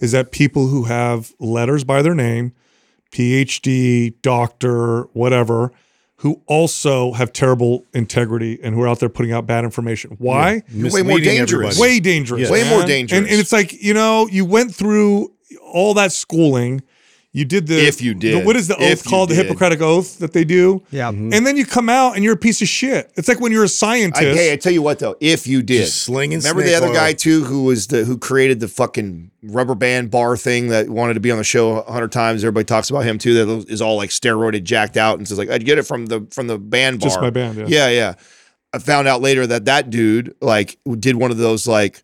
is 0.00 0.12
that 0.12 0.32
people 0.32 0.68
who 0.68 0.84
have 0.84 1.32
letters 1.38 1.84
by 1.84 2.00
their 2.00 2.14
name, 2.14 2.52
PhD, 3.12 4.14
doctor, 4.22 5.02
whatever, 5.12 5.72
who 6.16 6.40
also 6.46 7.12
have 7.12 7.32
terrible 7.32 7.84
integrity 7.92 8.58
and 8.62 8.74
who 8.74 8.82
are 8.82 8.88
out 8.88 9.00
there 9.00 9.08
putting 9.08 9.32
out 9.32 9.46
bad 9.46 9.64
information. 9.64 10.16
Why? 10.18 10.62
get- 10.74 10.92
way 10.92 11.02
more 11.02 11.18
dangerous. 11.18 11.74
everybody. 11.76 11.80
way 11.80 12.00
dangerous. 12.00 12.50
Way 12.50 12.68
more 12.68 12.84
dangerous. 12.84 13.18
And, 13.18 13.28
and 13.28 13.40
it's 13.40 13.52
like, 13.52 13.72
you 13.72 13.94
know, 13.94 14.28
you 14.28 14.44
went 14.44 14.74
through 14.74 15.32
all 15.62 15.94
that 15.94 16.12
schooling. 16.12 16.82
You 17.36 17.44
did 17.44 17.66
the 17.66 17.84
If 17.84 18.00
you 18.00 18.14
did. 18.14 18.40
the- 18.40 18.46
what 18.46 18.54
is 18.54 18.68
the 18.68 18.76
oath 18.80 19.04
called? 19.04 19.28
The. 19.30 19.34
Hippocratic 19.34 19.80
oath 19.82 20.18
that 20.20 20.32
they 20.32 20.44
do. 20.44 20.84
Yeah. 20.92 21.10
Mm-hmm. 21.10 21.34
And 21.34 21.44
then 21.44 21.56
you 21.56 21.66
come 21.66 21.88
out 21.88 22.14
and 22.14 22.22
you're 22.22 22.34
a 22.34 22.36
piece 22.36 22.62
of 22.62 22.68
shit. 22.68 23.10
It's 23.16 23.26
like 23.26 23.40
when 23.40 23.50
you're 23.50 23.64
a 23.64 23.68
scientist. 23.68 24.22
hey, 24.38 24.52
I 24.52 24.56
tell 24.56 24.72
you 24.72 24.82
what 24.82 25.00
though, 25.00 25.16
if 25.20 25.44
you 25.48 25.60
did, 25.60 25.80
Just 25.80 26.02
slinging 26.02 26.38
remember 26.38 26.62
snake 26.62 26.70
the 26.72 26.76
other 26.76 26.86
oil. 26.86 26.94
guy 26.94 27.12
too, 27.12 27.42
who 27.42 27.64
was 27.64 27.88
the 27.88 28.04
who 28.04 28.16
created 28.18 28.60
the 28.60 28.68
fucking 28.68 29.32
rubber 29.42 29.74
band 29.74 30.12
bar 30.12 30.36
thing 30.36 30.68
that 30.68 30.88
wanted 30.88 31.14
to 31.14 31.20
be 31.20 31.32
on 31.32 31.38
the 31.38 31.42
show 31.44 31.78
a 31.80 31.90
hundred 31.92 32.12
times. 32.12 32.44
Everybody 32.44 32.66
talks 32.66 32.88
about 32.88 33.04
him 33.04 33.18
too. 33.18 33.34
That 33.44 33.68
is 33.68 33.82
all 33.82 33.96
like 33.96 34.10
steroided, 34.10 34.62
jacked 34.62 34.96
out, 34.96 35.18
and 35.18 35.26
says 35.26 35.36
like, 35.36 35.50
"I'd 35.50 35.64
get 35.64 35.76
it 35.78 35.82
from 35.82 36.06
the 36.06 36.26
from 36.30 36.46
the 36.46 36.56
band 36.56 37.00
bar." 37.00 37.08
Just 37.08 37.20
my 37.20 37.30
band, 37.30 37.58
yeah. 37.58 37.64
yeah, 37.66 37.88
yeah. 37.88 38.14
I 38.72 38.78
found 38.78 39.08
out 39.08 39.20
later 39.22 39.44
that 39.48 39.64
that 39.64 39.90
dude 39.90 40.36
like 40.40 40.78
did 41.00 41.16
one 41.16 41.32
of 41.32 41.38
those 41.38 41.66
like, 41.66 42.00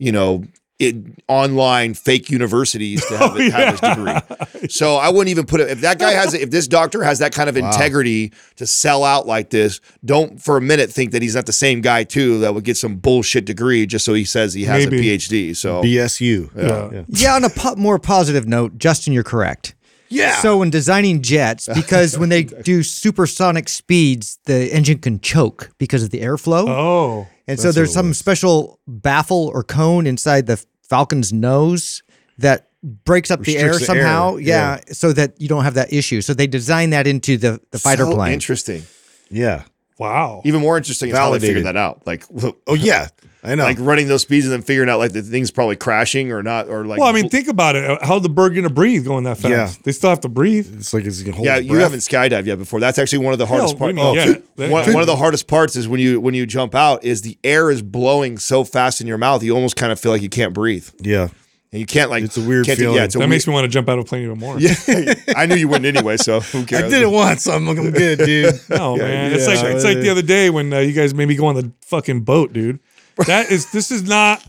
you 0.00 0.10
know. 0.10 0.42
It, 0.82 0.96
online 1.28 1.94
fake 1.94 2.28
universities 2.30 3.04
to 3.06 3.16
have, 3.18 3.30
Oh, 3.34 3.36
it, 3.38 3.52
have 3.52 3.78
his 3.78 3.80
degree. 3.80 4.68
So 4.68 4.96
I 4.96 5.08
wouldn't 5.08 5.28
even 5.28 5.46
put 5.46 5.60
it. 5.60 5.70
If 5.70 5.80
that 5.82 5.98
guy 5.98 6.10
has, 6.12 6.34
if 6.34 6.50
this 6.50 6.66
doctor 6.68 7.02
has 7.02 7.20
that 7.20 7.32
kind 7.32 7.48
of 7.48 7.56
integrity 7.56 8.32
to 8.56 8.66
sell 8.66 9.04
out 9.04 9.26
like 9.26 9.50
this, 9.50 9.80
don't 10.04 10.40
for 10.42 10.56
a 10.56 10.60
minute 10.60 10.90
think 10.90 11.12
that 11.12 11.22
he's 11.22 11.34
not 11.34 11.46
the 11.46 11.52
same 11.52 11.80
guy 11.80 12.04
too 12.04 12.40
that 12.40 12.54
would 12.54 12.64
get 12.64 12.76
some 12.76 12.96
bullshit 12.96 13.44
degree 13.44 13.86
just 13.86 14.04
so 14.04 14.14
he 14.14 14.24
says 14.24 14.52
he 14.54 14.64
has 14.64 14.86
Maybe. 14.86 15.10
a 15.12 15.16
PhD. 15.18 15.56
So 15.56 15.82
BSU. 15.82 16.50
Yeah. 16.56 17.04
Yeah, 17.08 17.34
on 17.36 17.44
a 17.44 17.50
po- 17.50 17.76
more 17.76 17.98
positive 17.98 18.46
note, 18.46 18.78
Justin, 18.78 19.12
you're 19.12 19.22
correct. 19.24 19.74
Yeah. 20.08 20.36
So 20.42 20.58
when 20.58 20.68
designing 20.68 21.22
jets, 21.22 21.68
because 21.74 22.18
when 22.18 22.28
they 22.28 22.42
do 22.44 22.82
supersonic 22.82 23.68
speeds, 23.68 24.38
the 24.44 24.70
engine 24.72 24.98
can 24.98 25.20
choke 25.20 25.70
because 25.78 26.02
of 26.02 26.10
the 26.10 26.20
airflow. 26.20 26.66
oh, 26.68 27.28
and 27.48 27.58
so 27.58 27.72
there's 27.72 27.92
some 27.92 28.14
special 28.14 28.78
baffle 28.86 29.50
or 29.52 29.64
cone 29.64 30.06
inside 30.06 30.46
the 30.46 30.64
Falcon's 30.82 31.32
nose 31.32 32.02
that 32.38 32.68
breaks 32.82 33.30
up 33.30 33.40
the 33.42 33.56
air 33.56 33.68
Restricts 33.68 33.86
the 33.86 33.94
air, 33.94 34.02
somehow. 34.02 34.36
Yeah, 34.36 34.80
so 34.88 35.12
that 35.12 35.40
you 35.40 35.48
don't 35.48 35.64
have 35.64 35.74
that 35.74 35.92
issue. 35.92 36.20
So 36.20 36.34
they 36.34 36.46
design 36.46 36.90
that 36.90 37.06
into 37.06 37.36
the, 37.36 37.60
the 37.70 37.78
fighter 37.78 38.04
so 38.04 38.14
plane. 38.14 38.32
interesting. 38.32 38.82
yeah. 39.30 39.64
wow. 39.98 40.42
Even 40.44 40.60
more 40.60 40.76
interesting 40.76 41.10
is 41.10 41.16
how 41.16 41.30
they 41.30 41.38
figured 41.38 41.66
that 41.66 41.76
out. 41.76 42.06
Like, 42.06 42.24
Oh 42.66 42.74
yeah. 42.74 43.08
I 43.44 43.56
know. 43.56 43.64
like 43.64 43.76
running 43.80 44.06
those 44.06 44.22
speeds 44.22 44.46
and 44.46 44.52
then 44.52 44.62
figuring 44.62 44.88
out 44.88 44.98
like 45.00 45.12
the 45.12 45.20
thing's 45.22 45.50
probably 45.50 45.74
crashing 45.74 46.30
or 46.30 46.42
not 46.44 46.68
or 46.68 46.84
like. 46.84 47.00
well, 47.00 47.08
I 47.08 47.12
mean, 47.12 47.28
think 47.28 47.48
about 47.48 47.74
it. 47.74 48.00
How'd 48.02 48.22
the 48.22 48.28
bird 48.28 48.50
going 48.54 48.68
to 48.68 48.72
breathe 48.72 49.04
going 49.04 49.24
that 49.24 49.38
fast? 49.38 49.50
Yeah. 49.50 49.72
They 49.82 49.90
still 49.90 50.10
have 50.10 50.20
to 50.20 50.28
breathe. 50.28 50.72
it's 50.76 50.94
like 50.94 51.04
it's 51.04 51.20
gonna 51.22 51.34
hold 51.34 51.46
yeah, 51.46 51.56
you 51.56 51.74
haven't 51.78 52.00
skydived 52.00 52.46
yet 52.46 52.58
before. 52.58 52.78
That's 52.78 52.98
actually 53.00 53.24
one 53.24 53.32
of 53.32 53.40
the 53.40 53.46
hardest 53.46 53.78
what 53.80 53.96
parts. 53.96 53.98
you 54.26 54.32
mean, 54.34 54.42
yeah? 54.56 54.68
one, 54.70 54.92
one 54.92 55.00
of 55.00 55.08
the 55.08 55.16
hardest 55.16 55.48
parts 55.48 55.74
is 55.74 55.88
when 55.88 55.98
you 55.98 56.20
when 56.20 56.34
you 56.34 56.46
jump 56.46 56.74
out 56.76 57.02
is 57.04 57.22
the 57.22 57.36
air 57.42 57.70
is 57.70 57.82
blowing 57.82 58.38
so 58.38 58.62
fast 58.62 59.00
in 59.00 59.06
your 59.08 59.18
mouth 59.18 59.42
you 59.42 59.54
almost 59.54 59.74
kind 59.76 59.90
of 59.90 59.98
feel 59.98 60.12
like 60.12 60.22
you 60.22 60.28
can't 60.28 60.54
breathe 60.54 60.88
Yeah. 61.00 61.28
and 61.72 61.80
you 61.80 61.86
can't 61.86 62.10
like 62.10 62.22
It's 62.22 62.36
a 62.36 62.42
weird 62.46 62.66
can't 62.66 62.78
feeling. 62.78 62.96
yeah, 62.96 63.04
it's 63.04 63.16
a 63.16 63.18
That 63.18 63.22
weird, 63.22 63.30
makes 63.30 63.46
me 63.48 63.54
want 63.54 63.64
to 63.64 63.68
jump 63.68 63.88
out 63.88 63.98
of 63.98 64.04
a 64.04 64.06
plane 64.06 64.22
even 64.22 64.38
more. 64.38 64.56
Yeah, 64.60 65.14
I 65.36 65.46
knew 65.46 65.56
you 65.56 65.66
wouldn't 65.66 65.86
anyway. 65.96 66.16
So 66.16 66.38
who 66.40 66.64
cares? 66.64 66.84
I 66.84 66.88
did 66.88 67.02
it 67.02 67.10
once. 67.10 67.48
I'm, 67.48 67.66
I'm 67.66 67.90
good, 67.90 68.18
dude. 68.20 68.54
No, 68.70 68.96
man. 68.96 69.32
It's 69.32 69.48
yeah. 69.48 69.54
like 69.54 69.64
it's 69.74 69.84
like 69.84 69.98
the 69.98 70.10
other 70.10 70.22
day 70.22 70.48
when 70.48 70.72
uh, 70.72 70.78
you 70.78 70.92
guys 70.92 71.12
made 71.12 71.26
me 71.26 71.34
go 71.34 71.46
on 71.46 71.56
the 71.56 71.72
fucking 71.80 72.20
boat, 72.20 72.52
dude. 72.52 72.78
That 73.26 73.50
is 73.50 73.70
this 73.72 73.90
is 73.90 74.02
not 74.02 74.42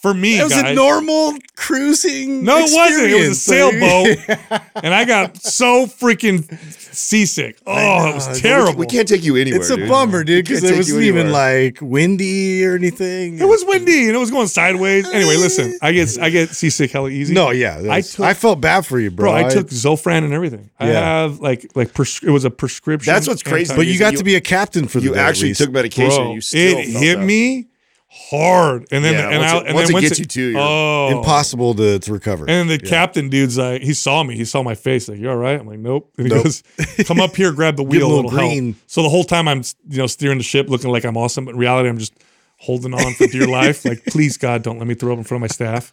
for 0.00 0.12
me, 0.12 0.36
That 0.36 0.44
was 0.44 0.52
guys. 0.54 0.72
a 0.72 0.74
normal 0.74 1.34
cruising. 1.54 2.42
no, 2.44 2.58
it 2.58 2.62
wasn't. 2.74 3.10
It 3.12 3.14
was 3.14 3.26
a 3.26 3.30
experience. 3.30 3.38
sailboat, 3.38 4.60
and 4.82 4.92
I 4.92 5.04
got 5.04 5.36
so 5.36 5.86
freaking 5.86 6.42
seasick. 6.92 7.58
Oh, 7.66 8.08
it 8.10 8.14
was 8.16 8.40
terrible. 8.40 8.80
We 8.80 8.86
can't 8.86 9.06
take 9.06 9.22
you 9.22 9.36
anywhere. 9.36 9.60
It's 9.60 9.70
a 9.70 9.76
dude. 9.76 9.88
bummer, 9.88 10.24
dude, 10.24 10.44
because 10.44 10.64
it 10.64 10.76
wasn't 10.76 11.02
even 11.04 11.30
like 11.30 11.78
windy 11.80 12.64
or 12.66 12.74
anything. 12.74 13.38
It 13.38 13.44
was 13.44 13.64
windy 13.64 14.06
and 14.08 14.16
it 14.16 14.18
was 14.18 14.32
going 14.32 14.48
sideways. 14.48 15.08
Anyway, 15.08 15.36
listen, 15.36 15.78
I 15.80 15.92
get 15.92 16.18
I 16.20 16.30
get 16.30 16.48
seasick 16.50 16.90
hella 16.90 17.08
easy. 17.10 17.32
No, 17.32 17.50
yeah. 17.50 17.80
I 17.88 18.00
took 18.00 18.20
I 18.26 18.34
felt 18.34 18.60
bad 18.60 18.84
for 18.84 18.98
you, 18.98 19.12
bro. 19.12 19.30
bro. 19.32 19.46
I 19.46 19.48
took 19.48 19.68
Zofran 19.68 20.24
and 20.24 20.32
everything. 20.32 20.68
I 20.80 20.88
Yeah. 20.90 21.00
have 21.22 21.38
like 21.40 21.70
like 21.76 21.94
pres- 21.94 22.22
it 22.24 22.30
was 22.30 22.44
a 22.44 22.50
prescription. 22.50 23.12
That's 23.12 23.28
what's 23.28 23.44
crazy. 23.44 23.72
but 23.76 23.86
you 23.86 24.00
got 24.00 24.12
you- 24.14 24.18
to 24.18 24.24
be 24.24 24.34
a 24.34 24.40
captain 24.40 24.88
for 24.88 24.98
the 24.98 25.06
You 25.06 25.14
day, 25.14 25.20
actually 25.20 25.54
took 25.54 25.70
medication. 25.70 26.24
bro, 26.24 26.34
you 26.34 26.40
still 26.40 26.78
it 26.78 26.86
felt 26.88 27.02
hit 27.04 27.18
that. 27.20 27.24
me 27.24 27.66
hard, 28.14 28.86
and 28.92 29.04
then 29.04 29.14
Yeah, 29.14 29.28
and, 29.30 29.38
once 29.38 29.52
I, 29.52 29.56
it- 29.58 29.66
and 29.66 29.74
once 29.74 29.88
then 29.88 29.96
it 29.96 30.00
gets 30.02 30.18
you 30.18 30.24
too, 30.26 30.50
you're 30.50 30.60
oh 30.60 31.18
impossible 31.18 31.74
to, 31.74 31.98
to 31.98 32.12
recover. 32.12 32.44
And 32.48 32.68
then 32.68 32.78
the 32.78 32.78
captain 32.78 33.28
dude's 33.30 33.56
like, 33.58 33.82
he 33.82 33.94
saw 33.94 34.22
me. 34.22 34.36
He 34.36 34.44
saw 34.44 34.62
my 34.62 34.74
face. 34.74 35.08
Like, 35.08 35.18
you 35.18 35.30
all 35.30 35.36
right? 35.36 35.58
I'm 35.58 35.66
like, 35.66 35.78
nope. 35.78 36.12
And 36.18 36.26
he 36.28 36.34
Nope. 36.34 36.44
goes, 36.44 36.62
come 37.06 37.20
up 37.20 37.34
here, 37.36 37.52
grab 37.52 37.76
the 37.76 37.84
Get 37.84 38.02
a 38.02 38.06
wheel. 38.06 38.08
little 38.16 38.32
It'll 38.34 38.48
help." 38.48 38.74
So 38.86 39.02
the 39.02 39.08
whole 39.08 39.24
time 39.24 39.48
I'm, 39.48 39.62
you 39.88 39.98
know, 39.98 40.06
steering 40.06 40.38
the 40.38 40.44
ship, 40.44 40.68
looking 40.68 40.90
like 40.90 41.04
I'm 41.04 41.16
awesome, 41.16 41.44
but 41.46 41.52
in 41.54 41.58
reality, 41.60 41.88
I'm 41.88 41.98
just 41.98 42.12
holding 42.58 42.94
on 42.94 43.14
for 43.14 43.26
dear 43.26 43.46
life. 43.60 43.84
Like, 43.84 44.04
please, 44.06 44.36
God, 44.36 44.62
don't 44.62 44.78
let 44.78 44.86
me 44.86 44.94
throw 44.94 45.12
up 45.12 45.18
in 45.18 45.24
front 45.24 45.42
of 45.42 45.50
my 45.50 45.52
staff. 45.54 45.92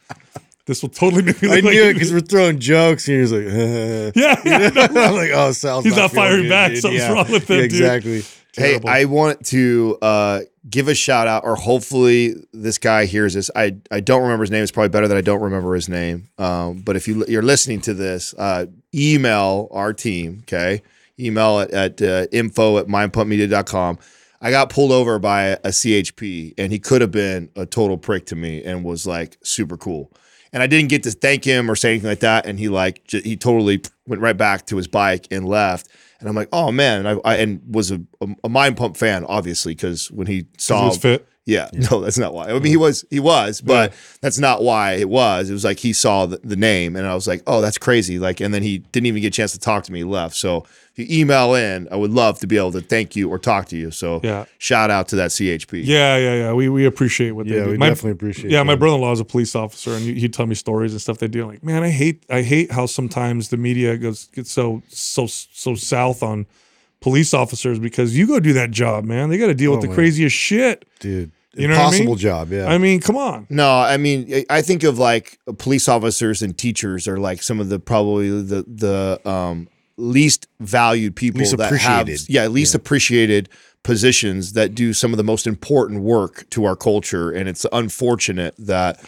This 0.66 0.84
will 0.84 0.90
totally 0.90 1.24
make 1.24 1.42
me 1.42 1.48
look 1.48 1.58
I 1.58 1.62
like 1.62 1.74
knew 1.74 1.84
it 1.84 1.94
because 1.94 2.14
we're 2.14 2.20
throwing 2.20 2.60
jokes, 2.60 3.08
and 3.08 3.16
he 3.16 3.22
was 3.22 3.32
like, 3.32 3.46
uh. 3.48 4.12
yeah, 4.16 4.36
yeah. 4.46 4.70
I'm 4.76 5.14
like, 5.16 5.32
oh, 5.34 5.52
Sal's 5.52 5.84
He's 5.84 5.96
not 5.96 6.12
feeling 6.12 6.26
firing 6.28 6.42
good, 6.44 6.50
back. 6.50 6.72
dude. 6.72 6.82
Something's 6.82 7.04
Yeah. 7.04 7.14
wrong 7.14 7.32
with 7.32 7.50
him, 7.50 7.70
Yeah, 7.72 8.00
dude. 8.00 8.26
Hey, 8.56 8.80
I 8.86 9.06
want 9.06 9.46
to 9.48 9.98
uh, 10.02 10.42
give 10.70 10.88
a 10.88 10.96
shout 10.96 11.28
out, 11.28 11.44
or 11.44 11.56
hopefully 11.56 12.36
this 12.52 12.78
guy 12.78 13.06
hears 13.06 13.34
this. 13.36 13.52
I, 13.56 13.78
I 13.92 14.00
don't 14.00 14.24
remember 14.24 14.44
his 14.44 14.52
name. 14.52 14.64
It's 14.64 14.72
probably 14.72 14.90
better 14.90 15.08
that 15.08 15.18
I 15.18 15.22
don't 15.22 15.42
remember 15.42 15.76
his 15.76 15.88
name. 15.88 16.30
Um, 16.38 16.80
but 16.80 16.96
if 16.96 17.08
you 17.08 17.26
you're 17.28 17.44
listening 17.44 17.82
to 17.82 17.94
this, 17.94 18.34
uh, 18.38 18.66
email 18.94 19.68
our 19.72 19.94
team. 19.94 20.40
Okay, 20.44 20.82
email 21.20 21.60
at, 21.60 21.72
at 21.72 22.02
uh, 22.02 22.28
info 22.32 22.80
at 22.80 22.88
mindpumpmedia.com. 22.88 24.00
I 24.42 24.52
got 24.52 24.70
pulled 24.70 24.92
over 24.92 25.20
by 25.20 25.44
a 25.48 25.70
CHP, 25.70 26.54
and 26.58 26.72
he 26.72 26.80
could 26.80 27.02
have 27.02 27.12
been 27.12 27.50
a 27.56 27.66
total 27.66 27.98
prick 27.98 28.26
to 28.28 28.36
me, 28.36 28.64
and 28.64 28.84
was 28.84 29.06
like 29.06 29.38
super 29.44 29.78
cool. 29.78 30.12
And 30.52 30.64
I 30.64 30.68
didn't 30.68 30.90
get 30.90 31.04
to 31.04 31.12
thank 31.12 31.44
him 31.44 31.70
or 31.70 31.76
say 31.76 31.92
anything 31.92 32.10
like 32.10 32.22
that. 32.22 32.48
And 32.48 32.58
he 32.58 32.70
like 32.70 33.04
j- 33.06 33.22
he 33.22 33.38
totally 33.38 33.82
went 34.08 34.22
right 34.22 34.38
back 34.38 34.66
to 34.68 34.78
his 34.78 34.88
bike 34.88 35.28
and 35.30 35.48
left. 35.48 35.88
And 36.20 36.28
I'm 36.28 36.36
like, 36.36 36.50
oh 36.52 36.72
man, 36.72 37.06
and 37.06 37.08
I, 37.08 37.32
I 37.32 37.36
and 37.38 37.62
was 37.66 37.92
a, 37.92 38.02
a, 38.44 38.50
mind 38.50 38.78
pump 38.78 38.98
fan, 38.98 39.26
obviously, 39.26 39.74
because 39.74 40.12
when 40.12 40.28
he 40.28 40.48
saw 40.58 40.90
fit. 40.92 41.28
Yeah, 41.50 41.70
no, 41.92 42.02
that's 42.02 42.18
not 42.18 42.34
why. 42.34 42.50
I 42.50 42.54
mean, 42.54 42.64
he 42.64 42.78
was, 42.78 43.04
he 43.10 43.20
was, 43.20 43.62
but 43.62 43.94
that's 44.22 44.38
not 44.40 44.64
why 44.64 44.94
it 44.94 45.10
was. 45.10 45.50
It 45.50 45.54
was 45.54 45.64
like 45.66 45.80
he 45.80 45.94
saw 45.94 46.26
the, 46.28 46.38
the 46.44 46.56
name, 46.56 46.96
and 46.96 47.06
I 47.08 47.16
was 47.16 47.28
like, 47.28 47.42
oh, 47.48 47.60
that's 47.62 47.78
crazy. 47.78 48.20
Like, 48.20 48.40
and 48.40 48.54
then 48.54 48.64
he 48.64 48.78
didn't 48.80 49.08
even 49.08 49.22
get 49.22 49.28
a 49.30 49.32
chance 49.38 49.52
to 49.54 49.60
talk 49.60 49.84
to 49.86 49.92
me. 49.92 50.00
He 50.00 50.04
left. 50.06 50.36
So 50.36 50.66
if 50.96 51.00
you 51.10 51.22
email 51.22 51.54
in, 51.56 51.88
I 51.92 51.96
would 51.96 52.12
love 52.12 52.40
to 52.40 52.48
be 52.48 52.58
able 52.58 52.72
to 52.74 52.82
thank 52.82 53.16
you 53.16 53.30
or 53.30 53.40
talk 53.40 53.68
to 53.68 53.78
you. 53.78 53.90
So 53.92 54.20
Yeah. 54.24 54.46
shout 54.60 54.92
out 54.92 55.08
to 55.10 55.16
that 55.18 55.32
CHP. 55.32 55.82
Yeah, 55.86 56.18
yeah, 56.18 56.34
yeah. 56.36 56.54
We 56.54 56.70
we 56.70 56.86
appreciate 56.86 57.32
what 57.32 57.48
they 57.48 57.56
Yeah, 57.56 57.66
do. 57.66 57.72
we 57.72 57.78
My- 57.78 57.90
definitely 57.90 58.12
appreciate 58.12 58.52
Yeah, 58.52 58.64
my 58.64 58.76
brother-in-law 58.76 59.12
is 59.14 59.20
a 59.20 59.26
police 59.26 59.56
officer, 59.56 59.94
and 59.94 60.04
he- 60.04 60.20
he'd 60.20 60.34
tell 60.34 60.46
me 60.46 60.56
stories 60.56 60.92
and 60.94 61.02
stuff 61.02 61.18
they 61.18 61.28
do. 61.28 61.44
I'm 61.44 61.50
like, 61.50 61.64
man, 61.64 61.84
I 61.84 61.90
hate 61.90 62.24
I 62.30 62.42
hate 62.44 62.72
how 62.72 62.86
sometimes 62.86 63.50
the 63.50 63.58
media 63.58 63.98
goes 63.98 64.26
gets 64.36 64.52
so 64.52 64.82
so 64.90 65.26
so 65.28 65.74
south 65.76 66.22
on 66.22 66.46
police 67.02 67.34
officers 67.34 67.80
because 67.80 68.18
you 68.18 68.28
go 68.28 68.42
do 68.42 68.52
that 68.52 68.72
job, 68.72 69.06
man. 69.06 69.30
They 69.30 69.38
got 69.38 69.48
to 69.48 69.54
deal 69.54 69.72
with 69.72 69.78
Oh, 69.80 69.82
the 69.84 69.88
man. 69.88 69.96
craziest 69.96 70.36
shit. 70.36 70.84
dude. 71.00 71.32
You 71.56 71.68
know 71.68 71.74
what 71.74 71.80
I 71.80 71.84
Impossible 71.86 72.06
mean? 72.08 72.18
job. 72.18 72.52
Yeah. 72.52 72.68
I 72.68 72.78
mean, 72.78 73.00
come 73.02 73.18
on. 73.18 73.48
No, 73.50 73.80
I 73.80 73.98
mean, 73.98 74.46
I- 74.50 74.62
think 74.62 74.84
of 74.84 75.00
like 75.00 75.40
police 75.58 75.90
officers 75.90 76.42
and 76.42 76.58
teachers 76.58 77.08
are 77.08 77.18
like 77.18 77.42
some 77.42 77.60
of 77.60 77.70
the 77.70 77.80
probably 77.80 78.30
the 78.30 78.64
the 78.68 79.20
um, 79.30 79.68
least 79.98 80.48
valued 80.60 81.16
people 81.16 81.40
Least 81.40 81.58
that 81.58 81.72
have 81.80 82.02
appreciated. 82.08 82.30
yeah 82.30 82.48
least 82.48 82.76
appreciated 82.76 83.50
positions 83.84 84.54
that 84.54 84.76
do 84.76 84.94
some 84.94 85.12
of 85.12 85.18
the 85.18 85.24
most 85.24 85.48
important 85.48 86.02
work 86.02 86.48
to 86.52 86.66
our 86.66 86.76
culture, 86.76 87.32
and 87.32 87.50
it's 87.50 87.66
unfortunate 87.72 88.54
that 88.60 89.00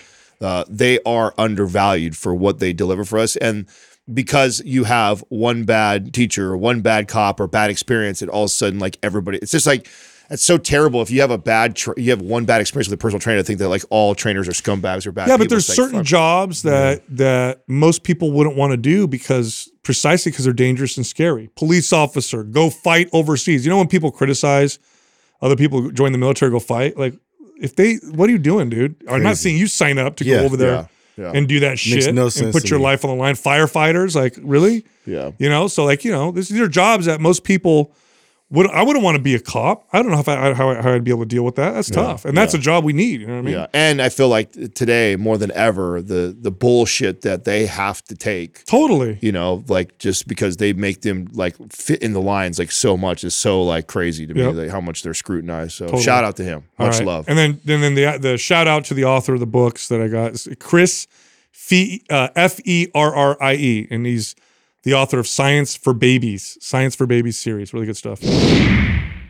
uh, 0.42 0.64
they 0.68 1.00
are 1.06 1.34
undervalued 1.38 2.18
for 2.18 2.34
what 2.34 2.60
they 2.60 2.74
deliver 2.74 3.06
for 3.06 3.20
us 3.20 3.36
and. 3.38 3.68
Because 4.12 4.62
you 4.66 4.86
have 4.86 5.24
one 5.30 5.64
bad 5.64 6.12
teacher 6.12 6.52
or 6.52 6.58
one 6.58 6.82
bad 6.82 7.08
cop 7.08 7.40
or 7.40 7.48
bad 7.48 7.70
experience, 7.70 8.22
and 8.22 8.32
all 8.32 8.44
of 8.44 8.48
a 8.48 8.50
sudden, 8.50 8.80
like 8.80 8.98
everybody, 9.04 9.38
it's 9.38 9.52
just 9.52 9.68
like 9.68 9.88
it's 10.32 10.44
so 10.44 10.58
terrible. 10.58 11.02
If 11.02 11.12
you 11.12 11.22
have 11.22 11.30
a 11.32 11.38
bad, 11.38 11.76
tra- 11.76 11.94
you 12.00 12.10
have 12.12 12.22
one 12.22 12.46
bad 12.46 12.62
experience 12.62 12.88
with 12.90 12.98
a 12.98 13.02
personal 13.02 13.20
trainer, 13.20 13.40
I 13.40 13.44
think 13.44 13.60
that 13.60 13.68
like 13.70 13.84
all 13.90 14.16
trainers 14.16 14.48
are 14.48 14.54
scumbags 14.54 15.06
or 15.06 15.12
bad. 15.12 15.28
Yeah, 15.28 15.38
but 15.38 15.50
there's 15.50 15.68
certain 15.68 16.04
jobs 16.04 16.64
that 16.64 17.04
that 17.10 17.64
most 17.68 18.04
people 18.04 18.32
wouldn't 18.32 18.56
want 18.56 18.72
to 18.72 18.78
do 18.78 19.08
because 19.08 19.70
precisely 19.84 20.32
because 20.32 20.46
they're 20.46 20.54
dangerous 20.54 20.96
and 20.98 21.06
scary. 21.06 21.50
Police 21.56 21.92
officer, 21.92 22.44
go 22.44 22.70
fight 22.70 23.10
overseas. 23.14 23.66
You 23.66 23.72
know 23.72 23.78
when 23.78 23.88
people 23.88 24.12
criticize 24.12 24.80
other 25.42 25.56
people 25.56 25.82
who 25.82 25.92
join 25.92 26.12
the 26.14 26.18
military, 26.18 26.50
go 26.52 26.60
fight. 26.60 26.98
Like 26.98 27.16
if 27.60 27.76
they, 27.76 27.96
what 27.96 28.30
are 28.30 28.32
you 28.32 28.40
doing, 28.40 28.70
dude? 28.70 28.96
I'm 29.10 29.24
not 29.24 29.38
seeing 29.38 29.58
you 29.58 29.68
sign 29.68 29.98
up 29.98 30.16
to 30.18 30.26
Yeah, 30.26 30.40
go 30.40 30.46
over 30.46 30.58
there 30.58 30.88
yeah, 31.18 31.26
yeah. 31.26 31.32
and 31.36 31.48
do 31.48 31.60
that 31.62 31.78
shit 31.78 32.14
no 32.16 32.30
and 32.36 32.52
put 32.54 32.70
your 32.70 32.80
me. 32.80 32.86
life 32.86 33.04
on 33.04 33.12
the 33.12 33.18
line. 33.22 33.36
Firefighters, 33.36 34.16
like 34.16 34.36
really? 34.42 34.86
Yeah. 35.06 35.32
You 35.40 35.50
know, 35.50 35.68
so 35.68 35.84
like 35.84 36.06
you 36.06 36.12
know, 36.12 36.32
this, 36.32 36.48
these 36.48 36.62
are 36.62 36.68
jobs 36.70 37.06
that 37.06 37.20
most 37.20 37.44
people 37.44 37.94
would. 38.52 38.70
I 38.70 38.84
wouldn't 38.84 39.04
want 39.04 39.16
to 39.18 39.22
be 39.22 39.34
a 39.34 39.40
cop. 39.40 39.88
I 39.92 40.02
don't 40.02 40.12
know 40.12 40.20
if 40.20 40.28
I, 40.28 40.54
how, 40.54 40.76
how 40.82 40.94
I'd 40.94 41.04
be 41.04 41.12
able 41.12 41.22
to 41.24 41.28
deal 41.28 41.44
with 41.44 41.56
that. 41.56 41.72
That's 41.72 41.90
tough, 41.90 42.26
and 42.26 42.38
that's 42.38 42.54
a 42.54 42.58
job 42.60 42.84
we 42.84 42.94
need. 42.94 43.22
You 43.22 43.28
know 43.28 43.34
what 43.34 43.40
I 43.40 43.42
mean? 43.44 43.54
Yeah, 43.56 43.68
and 43.74 44.02
I 44.02 44.10
feel 44.10 44.30
like 44.30 44.52
today 44.74 45.16
more 45.16 45.38
than 45.38 45.52
ever, 45.54 46.02
the 46.02 46.36
the 46.40 46.52
bullshit 46.52 47.22
that 47.22 47.46
they 47.46 47.66
have 47.66 48.04
to 48.06 48.16
take, 48.16 48.64
Totally. 48.66 49.18
you 49.22 49.32
know, 49.32 49.64
like 49.68 49.98
just 49.98 50.28
because 50.28 50.58
they 50.58 50.74
make 50.74 51.02
them 51.02 51.28
like 51.34 51.56
fit 51.72 52.02
in 52.04 52.14
the 52.14 52.22
lines 52.22 52.60
like 52.60 52.72
so 52.72 52.96
much 52.98 53.24
is 53.24 53.34
so 53.34 53.64
like 53.64 53.88
crazy 53.88 54.28
to 54.28 54.34
me, 54.34 54.42
Yep. 54.42 54.56
like 54.56 54.70
how 54.70 54.82
much 54.82 55.04
they're 55.04 55.14
scrutinized. 55.14 55.72
So 55.74 55.86
Totally. 55.86 56.04
shout 56.04 56.24
out 56.24 56.36
to 56.38 56.44
him, 56.44 56.64
much 56.78 56.98
right. 56.98 57.06
love. 57.08 57.26
And 57.28 57.38
then, 57.38 57.62
and 57.68 57.84
then 57.84 57.96
the 57.96 58.18
the 58.20 58.38
shout 58.38 58.68
out 58.68 58.86
to 58.86 58.94
the 58.94 59.06
author 59.06 59.34
of 59.34 59.40
the 59.40 59.48
books 59.48 59.88
that 59.88 60.02
I 60.02 60.08
got, 60.08 60.36
Chris 60.60 61.08
uh, 62.10 62.28
F 62.36 62.60
E 62.66 62.88
R 62.94 63.14
R 63.16 63.38
I 63.42 63.54
E, 63.54 63.88
and 63.90 64.06
he's 64.06 64.36
the 64.84 64.94
author 64.94 65.20
of 65.20 65.28
Science 65.28 65.76
for 65.76 65.94
Babies, 65.94 66.58
Science 66.62 66.96
for 66.96 67.06
Babies 67.06 67.38
series, 67.38 67.74
really 67.74 67.86
good 67.86 67.98
stuff. 67.98 68.20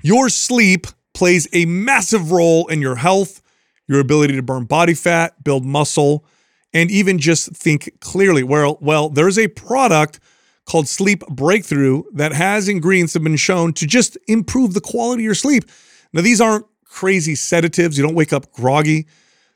Your 0.02 0.30
sleep 0.30 0.88
plays 1.14 1.48
a 1.54 1.66
massive 1.66 2.32
role 2.32 2.68
in 2.68 2.82
your 2.82 2.96
health, 2.96 3.42
your 3.88 4.00
ability 4.00 4.36
to 4.36 4.42
burn 4.42 4.66
body 4.66 4.94
fat, 4.94 5.44
build 5.44 5.66
muscle, 5.66 6.26
and 6.74 6.90
even 6.90 7.20
just 7.20 7.56
think 7.56 8.00
clearly. 8.00 8.44
Well, 8.44 8.78
well, 8.82 9.10
there's 9.10 9.38
a 9.38 9.50
product 9.50 10.20
called 10.66 10.88
Sleep 10.88 11.22
Breakthrough 11.28 12.04
that 12.14 12.32
has 12.32 12.70
ingredients 12.70 13.14
that 13.14 13.20
have 13.20 13.24
been 13.26 13.36
shown 13.36 13.74
to 13.74 13.86
just 13.86 14.18
improve 14.28 14.74
the 14.74 14.82
quality 14.82 15.24
of 15.24 15.26
your 15.26 15.36
sleep. 15.36 15.66
Now, 16.14 16.22
these 16.22 16.40
aren't 16.40 16.66
crazy 16.86 17.36
sedatives. 17.36 17.98
You 17.98 18.04
don't 18.04 18.16
wake 18.16 18.32
up 18.32 18.52
groggy. 18.54 19.08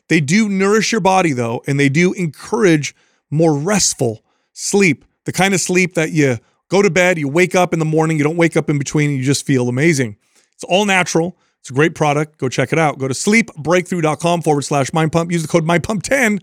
They 0.10 0.20
do 0.20 0.50
nourish 0.50 0.92
your 0.92 1.02
body 1.02 1.32
though, 1.32 1.64
and 1.68 1.80
they 1.80 1.90
do 1.90 2.14
encourage 2.14 2.96
more 3.30 3.58
restful 3.58 4.24
sleep. 4.54 5.06
The 5.26 5.32
kind 5.32 5.54
of 5.54 5.60
sleep 5.62 5.96
that 5.96 6.12
you 6.12 6.38
go 6.70 6.82
to 6.82 6.90
bed, 6.90 7.18
you 7.18 7.28
wake 7.28 7.56
up 7.56 7.74
in 7.74 7.80
the 7.80 7.86
morning, 7.86 8.18
you 8.18 8.24
don't 8.24 8.38
wake 8.38 8.56
up 8.58 8.70
in 8.70 8.78
between, 8.78 9.10
and 9.10 9.20
you 9.20 9.24
just 9.26 9.46
feel 9.46 9.68
amazing. 9.70 10.18
It's 10.54 10.64
all 10.64 10.86
natural. 10.86 11.38
It's 11.60 11.70
a 11.70 11.74
great 11.74 11.96
product. 11.96 12.38
Go 12.38 12.48
check 12.48 12.72
it 12.72 12.80
out. 12.80 13.00
Go 13.00 13.08
to 13.08 13.14
sleepbreakthrough.com 13.14 14.42
forward 14.44 14.62
slash 14.62 14.94
mind 14.94 15.12
pump. 15.12 15.32
Use 15.32 15.42
the 15.42 15.48
code 15.48 15.66
mind 15.66 15.84
pump 15.84 16.04
10 16.04 16.40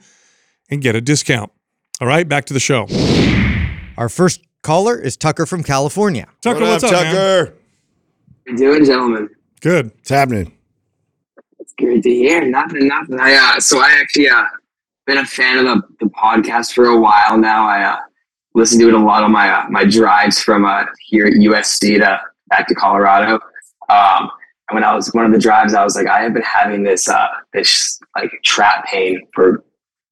and 0.71 0.83
get 0.83 0.95
a 0.97 1.01
discount. 1.01 1.53
All 2.01 2.09
right, 2.09 2.29
back 2.29 2.45
to 2.47 2.53
the 2.55 2.61
show. 2.61 2.87
Our 3.97 4.09
first 4.09 4.41
caller 4.63 4.99
is 4.99 5.17
Tucker 5.17 5.47
from 5.47 5.63
California. 5.63 6.27
Tucker, 6.41 6.61
What 6.61 6.69
what's 6.83 6.85
up, 6.85 6.93
up, 6.93 7.03
man? 7.05 7.15
Tucker? 7.15 7.55
you 8.49 8.57
doing, 8.57 8.85
gentlemen? 8.85 9.29
Good. 9.61 9.93
It's 9.99 10.11
happening. 10.11 10.53
It's 11.61 11.73
good 11.79 12.03
to 12.03 12.11
hear. 12.11 12.45
Nothing, 12.45 12.89
nothing. 12.89 13.21
I 13.21 13.35
uh, 13.35 13.61
so 13.61 13.79
I 13.79 13.93
actually 14.01 14.29
uh 14.29 14.45
been 15.07 15.19
a 15.19 15.25
fan 15.25 15.59
of 15.59 15.65
the, 15.67 15.83
the 16.01 16.11
podcast 16.11 16.73
for 16.75 16.87
a 16.87 16.99
while 16.99 17.39
now. 17.39 17.65
I 17.67 17.85
uh 17.85 17.97
listen 18.55 18.79
to 18.81 18.89
it 18.89 18.95
a 18.95 18.99
lot 18.99 19.23
on 19.23 19.33
my 19.33 19.51
uh, 19.51 19.67
my 19.71 19.85
drives 19.85 20.41
from 20.41 20.65
uh 20.65 20.85
here 21.07 21.27
at 21.27 21.35
USC 21.35 21.99
to 21.99 22.21
back 22.49 22.69
to 22.69 22.75
Colorado. 22.75 23.35
Um, 23.89 24.31
and 24.69 24.77
when 24.77 24.85
I 24.85 24.95
was 24.95 25.13
one 25.13 25.27
of 25.27 25.33
the 25.33 25.39
drives, 25.39 25.75
I 25.75 25.85
was 25.85 25.97
like, 25.97 26.07
I 26.07 26.21
have 26.23 26.33
been 26.33 26.43
having 26.43 26.83
this 26.83 27.09
uh 27.09 27.29
this 27.53 28.01
like 28.17 28.31
trap 28.45 28.87
pain 28.87 29.27
for 29.35 29.65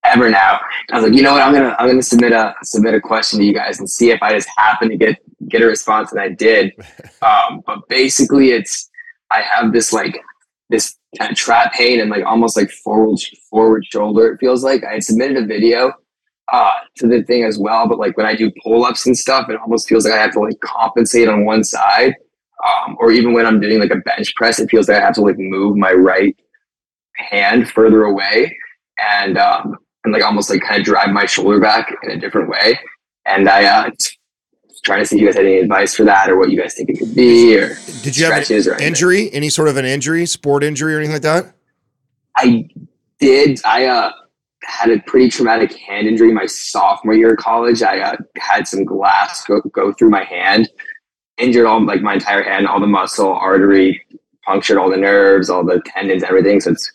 ever 0.04 0.30
now. 0.30 0.58
I 0.90 0.96
was 0.96 1.04
like, 1.04 1.14
you 1.14 1.22
know 1.22 1.32
what? 1.32 1.42
I'm 1.42 1.52
gonna 1.52 1.76
I'm 1.78 1.88
gonna 1.88 2.02
submit 2.02 2.32
a 2.32 2.54
submit 2.62 2.94
a 2.94 3.00
question 3.00 3.38
to 3.38 3.44
you 3.44 3.54
guys 3.54 3.78
and 3.78 3.88
see 3.88 4.10
if 4.10 4.22
I 4.22 4.32
just 4.32 4.48
happen 4.56 4.88
to 4.88 4.96
get 4.96 5.16
get 5.48 5.62
a 5.62 5.66
response, 5.66 6.12
and 6.12 6.20
I 6.20 6.28
did. 6.28 6.72
Um, 7.22 7.62
but 7.66 7.86
basically, 7.90 8.52
it's 8.52 8.88
I 9.30 9.42
have 9.42 9.74
this 9.74 9.92
like 9.92 10.18
this 10.70 10.96
kind 11.18 11.30
of 11.30 11.36
trap 11.36 11.74
pain 11.74 12.00
and 12.00 12.08
like 12.08 12.24
almost 12.24 12.56
like 12.56 12.70
forward 12.70 13.18
forward 13.50 13.84
shoulder. 13.84 14.32
It 14.32 14.38
feels 14.38 14.64
like 14.64 14.84
I 14.84 14.94
had 14.94 15.04
submitted 15.04 15.36
a 15.36 15.44
video 15.44 15.92
uh, 16.48 16.72
to 16.96 17.06
the 17.06 17.22
thing 17.22 17.44
as 17.44 17.58
well, 17.58 17.86
but 17.88 17.98
like 17.98 18.16
when 18.16 18.26
I 18.26 18.34
do 18.34 18.50
pull 18.62 18.84
ups 18.84 19.06
and 19.06 19.16
stuff, 19.16 19.48
it 19.48 19.60
almost 19.60 19.88
feels 19.88 20.04
like 20.04 20.14
I 20.14 20.20
have 20.20 20.32
to 20.32 20.40
like 20.40 20.58
compensate 20.60 21.28
on 21.28 21.44
one 21.44 21.64
side. 21.64 22.14
Um, 22.66 22.96
or 23.00 23.10
even 23.10 23.32
when 23.32 23.46
I'm 23.46 23.60
doing 23.60 23.78
like 23.78 23.90
a 23.90 23.96
bench 23.96 24.34
press, 24.34 24.58
it 24.58 24.70
feels 24.70 24.88
like 24.88 24.98
I 24.98 25.04
have 25.04 25.14
to 25.14 25.22
like 25.22 25.38
move 25.38 25.76
my 25.76 25.92
right 25.92 26.36
hand 27.16 27.70
further 27.70 28.04
away 28.04 28.54
and 28.98 29.38
um, 29.38 29.76
and 30.04 30.12
like 30.12 30.22
almost 30.22 30.50
like 30.50 30.60
kind 30.62 30.80
of 30.80 30.84
drive 30.84 31.10
my 31.10 31.26
shoulder 31.26 31.60
back 31.60 31.94
in 32.02 32.10
a 32.10 32.18
different 32.18 32.48
way. 32.48 32.78
And 33.26 33.48
I 33.48 33.64
uh, 33.64 33.90
trying 34.84 35.00
to 35.00 35.06
see 35.06 35.16
if 35.16 35.20
you 35.20 35.28
guys 35.28 35.36
had 35.36 35.46
any 35.46 35.58
advice 35.58 35.94
for 35.94 36.04
that 36.04 36.30
or 36.30 36.38
what 36.38 36.50
you 36.50 36.60
guys 36.60 36.74
think 36.74 36.90
it 36.90 36.98
could 36.98 37.14
be 37.14 37.58
or 37.58 37.76
Did 38.02 38.16
you 38.16 38.26
have 38.26 38.50
an 38.50 38.80
injury? 38.80 39.32
Any 39.32 39.50
sort 39.50 39.68
of 39.68 39.76
an 39.76 39.84
injury, 39.84 40.26
sport 40.26 40.64
injury 40.64 40.94
or 40.94 40.98
anything 40.98 41.14
like 41.14 41.22
that? 41.22 41.54
I 42.36 42.68
did. 43.18 43.60
I 43.64 43.86
uh, 43.86 44.12
had 44.64 44.90
a 44.90 45.00
pretty 45.00 45.28
traumatic 45.28 45.74
hand 45.76 46.06
injury 46.06 46.32
my 46.32 46.46
sophomore 46.46 47.14
year 47.14 47.32
of 47.32 47.38
college. 47.38 47.82
I 47.82 48.00
uh, 48.00 48.16
had 48.38 48.68
some 48.68 48.84
glass 48.84 49.44
go, 49.44 49.60
go 49.72 49.92
through 49.92 50.10
my 50.10 50.24
hand, 50.24 50.68
injured 51.38 51.66
all 51.66 51.84
like 51.84 52.02
my 52.02 52.14
entire 52.14 52.42
hand, 52.42 52.66
all 52.66 52.80
the 52.80 52.86
muscle, 52.86 53.32
artery, 53.32 54.04
punctured 54.44 54.78
all 54.78 54.90
the 54.90 54.96
nerves, 54.96 55.50
all 55.50 55.64
the 55.64 55.80
tendons, 55.86 56.22
everything. 56.22 56.60
So 56.60 56.72
it's 56.72 56.90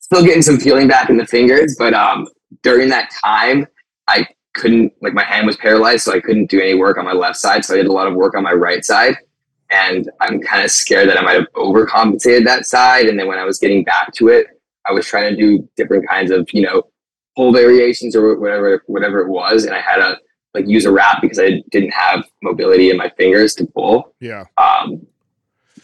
still 0.00 0.24
getting 0.24 0.42
some 0.42 0.58
feeling 0.58 0.88
back 0.88 1.10
in 1.10 1.16
the 1.16 1.26
fingers. 1.26 1.76
But 1.78 1.94
um, 1.94 2.26
during 2.62 2.88
that 2.90 3.10
time, 3.24 3.66
I 4.06 4.26
couldn't 4.54 4.92
like 5.00 5.14
my 5.14 5.24
hand 5.24 5.46
was 5.46 5.56
paralyzed, 5.56 6.04
so 6.04 6.12
I 6.12 6.20
couldn't 6.20 6.50
do 6.50 6.60
any 6.60 6.74
work 6.74 6.98
on 6.98 7.04
my 7.04 7.12
left 7.12 7.36
side. 7.36 7.64
So 7.64 7.74
I 7.74 7.78
did 7.78 7.86
a 7.86 7.92
lot 7.92 8.06
of 8.06 8.14
work 8.14 8.34
on 8.34 8.42
my 8.42 8.52
right 8.52 8.84
side. 8.84 9.16
And 9.70 10.10
I'm 10.20 10.40
kind 10.40 10.64
of 10.64 10.70
scared 10.70 11.08
that 11.10 11.18
I 11.18 11.22
might 11.22 11.34
have 11.34 11.46
overcompensated 11.54 12.44
that 12.44 12.64
side. 12.64 13.06
And 13.06 13.18
then 13.18 13.26
when 13.26 13.38
I 13.38 13.44
was 13.44 13.58
getting 13.58 13.84
back 13.84 14.12
to 14.14 14.28
it, 14.28 14.46
I 14.86 14.92
was 14.92 15.06
trying 15.06 15.30
to 15.30 15.36
do 15.36 15.68
different 15.76 16.08
kinds 16.08 16.30
of, 16.30 16.48
you 16.54 16.62
know, 16.62 16.82
pull 17.38 17.52
variations 17.52 18.16
or 18.16 18.36
whatever, 18.36 18.82
whatever 18.86 19.20
it 19.20 19.28
was. 19.28 19.62
And 19.62 19.72
I 19.72 19.80
had 19.80 19.96
to 19.98 20.18
like 20.54 20.66
use 20.66 20.84
a 20.86 20.90
wrap 20.90 21.22
because 21.22 21.38
I 21.38 21.62
didn't 21.70 21.90
have 21.92 22.24
mobility 22.42 22.90
in 22.90 22.96
my 22.96 23.10
fingers 23.16 23.54
to 23.54 23.64
pull. 23.66 24.12
Yeah. 24.18 24.46
Um, 24.56 25.06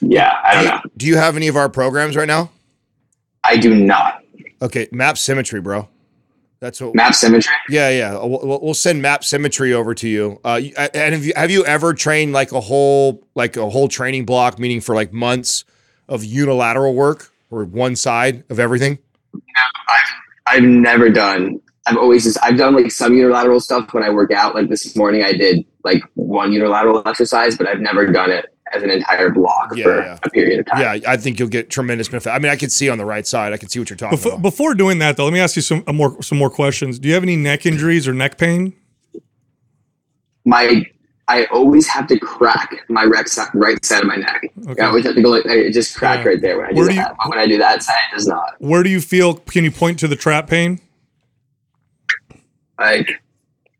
yeah, 0.00 0.32
I 0.42 0.54
don't 0.54 0.64
know. 0.64 0.80
Do 0.96 1.06
you 1.06 1.16
have 1.16 1.36
any 1.36 1.46
of 1.46 1.54
our 1.56 1.68
programs 1.68 2.16
right 2.16 2.26
now? 2.26 2.50
I 3.44 3.56
do 3.56 3.72
not. 3.72 4.22
Okay, 4.60 4.88
MAPS 4.90 5.20
Symmetry, 5.20 5.60
bro. 5.60 5.88
That's 6.58 6.80
what. 6.80 6.94
MAPS 6.96 7.18
Symmetry. 7.18 7.52
Yeah, 7.68 7.90
yeah. 7.90 8.14
We'll, 8.14 8.40
we'll- 8.44 8.60
we'll 8.60 8.74
send 8.74 9.00
MAPS 9.00 9.28
Symmetry 9.28 9.72
over 9.72 9.94
to 9.94 10.08
you. 10.08 10.40
Uh, 10.44 10.60
and 10.92 11.14
have 11.14 11.24
you 11.24 11.32
have 11.36 11.50
you 11.52 11.64
ever 11.66 11.94
trained 11.94 12.32
like 12.32 12.50
a 12.50 12.60
whole 12.60 13.22
like 13.36 13.56
a 13.56 13.70
whole 13.70 13.86
training 13.86 14.24
block, 14.24 14.58
meaning 14.58 14.80
for 14.80 14.94
like 14.96 15.12
months 15.12 15.64
of 16.08 16.24
unilateral 16.24 16.94
work 16.94 17.30
or 17.50 17.64
one 17.64 17.94
side 17.94 18.42
of 18.50 18.58
everything? 18.58 18.98
No, 19.34 19.40
I've 19.88 20.02
never 20.62 21.08
done. 21.10 21.60
I've 21.86 21.96
always 21.98 22.24
just 22.24 22.38
I've 22.42 22.56
done 22.56 22.74
like 22.74 22.90
some 22.90 23.14
unilateral 23.14 23.60
stuff 23.60 23.92
when 23.92 24.02
I 24.02 24.10
work 24.10 24.32
out. 24.32 24.54
Like 24.54 24.68
this 24.68 24.96
morning, 24.96 25.22
I 25.22 25.32
did 25.32 25.64
like 25.84 26.02
one 26.14 26.52
unilateral 26.52 27.02
exercise, 27.06 27.56
but 27.56 27.66
I've 27.66 27.80
never 27.80 28.06
done 28.06 28.30
it 28.30 28.46
as 28.72 28.82
an 28.82 28.90
entire 28.90 29.28
block 29.30 29.76
Yeah, 29.76 29.84
for 29.84 29.96
yeah. 30.02 30.18
a 30.22 30.30
period 30.30 30.60
of 30.60 30.66
time. 30.66 30.80
Yeah, 30.80 31.10
I 31.10 31.16
think 31.18 31.38
you'll 31.38 31.48
get 31.48 31.68
tremendous 31.70 32.08
benefit. 32.08 32.30
I 32.30 32.38
mean, 32.38 32.50
I 32.50 32.56
can 32.56 32.70
see 32.70 32.88
on 32.88 32.96
the 32.98 33.04
right 33.04 33.26
side. 33.26 33.52
I 33.52 33.58
can 33.58 33.68
see 33.68 33.78
what 33.78 33.90
you're 33.90 33.96
talking 33.98 34.16
Before, 34.16 34.32
about. 34.32 34.42
before 34.42 34.74
doing 34.74 34.98
that, 35.00 35.16
though, 35.18 35.24
let 35.24 35.32
me 35.34 35.40
ask 35.40 35.56
you 35.56 35.62
some 35.62 35.84
a 35.86 35.92
more 35.92 36.20
some 36.22 36.38
more 36.38 36.50
questions. 36.50 36.98
Do 36.98 37.08
you 37.08 37.14
have 37.14 37.22
any 37.22 37.36
neck 37.36 37.66
injuries 37.66 38.08
or 38.08 38.14
neck 38.14 38.38
pain? 38.38 38.72
My 40.46 40.86
I 41.26 41.46
always 41.46 41.86
have 41.88 42.06
to 42.08 42.18
crack 42.18 42.70
my 42.90 43.04
right 43.04 43.26
side, 43.28 43.48
right 43.54 43.82
side 43.84 44.02
of 44.02 44.06
my 44.08 44.16
neck. 44.16 44.42
Okay. 44.68 44.82
I 44.82 44.86
always 44.86 45.04
have 45.06 45.14
to 45.14 45.22
go 45.22 45.30
like 45.30 45.46
it 45.46 45.72
just 45.72 45.96
crack 45.96 46.22
Yeah. 46.24 46.30
right 46.32 46.40
there 46.40 46.58
when 46.58 46.66
I 46.66 46.70
do 46.72 46.76
Where 46.80 46.88
do 46.90 46.94
that. 46.96 47.16
you- 47.24 47.30
when 47.30 47.38
I 47.38 47.46
do 47.46 47.56
that 47.58 47.82
side, 47.82 47.96
it 48.12 48.16
does 48.16 48.26
not. 48.26 48.54
Where 48.58 48.82
do 48.82 48.90
you 48.90 49.00
feel? 49.00 49.34
Can 49.34 49.64
you 49.64 49.70
point 49.70 49.98
to 50.00 50.08
the 50.08 50.16
trap 50.16 50.48
pain 50.48 50.80
Like 52.78 53.10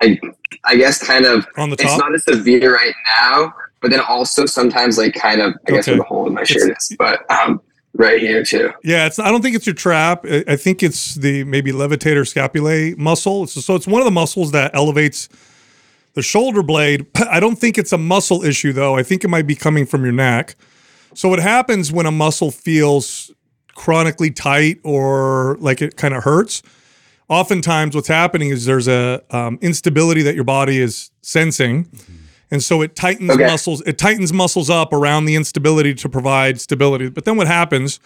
I 0.01 0.19
I 0.65 0.77
guess 0.77 1.05
kind 1.05 1.27
of 1.27 1.47
on 1.57 1.71
the 1.71 1.77
top? 1.77 1.87
it's 1.87 1.99
not 1.99 2.15
as 2.15 2.25
severe 2.25 2.75
right 2.75 2.95
now, 3.21 3.55
but 3.81 3.91
then 3.91 4.01
also 4.01 4.47
sometimes 4.47 4.97
like 4.99 5.15
kind 5.15 5.41
of 5.41 5.55
I 5.69 5.73
guess 5.73 5.89
Okay. 5.89 5.93
where 5.93 5.99
the 5.99 6.05
hole 6.05 6.27
in 6.27 6.35
my 6.35 6.45
shirt 6.45 6.71
is, 6.77 6.97
but 6.99 7.29
um, 7.31 7.61
right 7.95 8.21
here 8.21 8.45
too. 8.45 8.71
Yeah, 8.83 9.07
it's. 9.07 9.19
I 9.19 9.31
don't 9.31 9.43
think 9.43 9.57
it's 9.57 9.67
your 9.67 9.75
trap. 9.75 10.25
I 10.25 10.45
I 10.49 10.57
think 10.57 10.83
it's 10.83 11.17
the 11.17 11.45
maybe 11.45 11.73
levator 11.73 12.23
scapulae 12.25 12.97
muscle. 12.97 13.45
It's, 13.45 13.63
so 13.65 13.75
it's 13.75 13.87
one 13.87 14.01
of 14.01 14.05
the 14.07 14.11
muscles 14.13 14.53
that 14.53 14.75
elevates 14.75 15.29
the 16.15 16.23
shoulder 16.23 16.63
blade. 16.63 17.07
I 17.31 17.41
don't 17.41 17.57
think 17.57 17.79
it's 17.79 17.93
a 17.93 17.99
muscle 17.99 18.45
issue 18.45 18.73
though. 18.73 18.97
I 18.97 19.03
think 19.03 19.25
it 19.25 19.29
might 19.29 19.47
be 19.47 19.55
coming 19.55 19.87
from 19.87 20.03
your 20.05 20.13
neck. 20.13 20.57
So 21.15 21.29
what 21.29 21.39
happens 21.39 21.93
when 21.93 22.07
a 22.07 22.11
muscle 22.11 22.51
feels 22.51 23.31
chronically 23.77 24.31
tight 24.31 24.79
or 24.83 25.57
like 25.61 25.81
it 25.83 25.97
kind 25.97 26.15
of 26.15 26.25
hurts? 26.25 26.63
Oftentimes, 27.29 27.95
what's 27.95 28.09
happening 28.09 28.51
is 28.51 28.67
there's 28.67 28.87
a 28.89 29.23
um, 29.31 29.59
instability 29.63 30.23
that 30.23 30.35
your 30.35 30.45
body 30.45 30.79
is 30.79 31.11
sensing, 31.23 31.89
and 32.51 32.63
so 32.63 32.83
it 32.83 32.95
tightens 32.95 33.31
Okay. 33.31 33.47
muscles. 33.47 33.81
It 33.87 33.97
tightens 33.97 34.31
muscles 34.33 34.69
up 34.69 34.93
around 34.93 35.25
the 35.25 35.35
instability 35.35 35.95
to 35.95 36.09
provide 36.09 36.61
stability. 36.61 37.09
But 37.09 37.25
then 37.25 37.37
what 37.37 37.47
happens? 37.47 38.01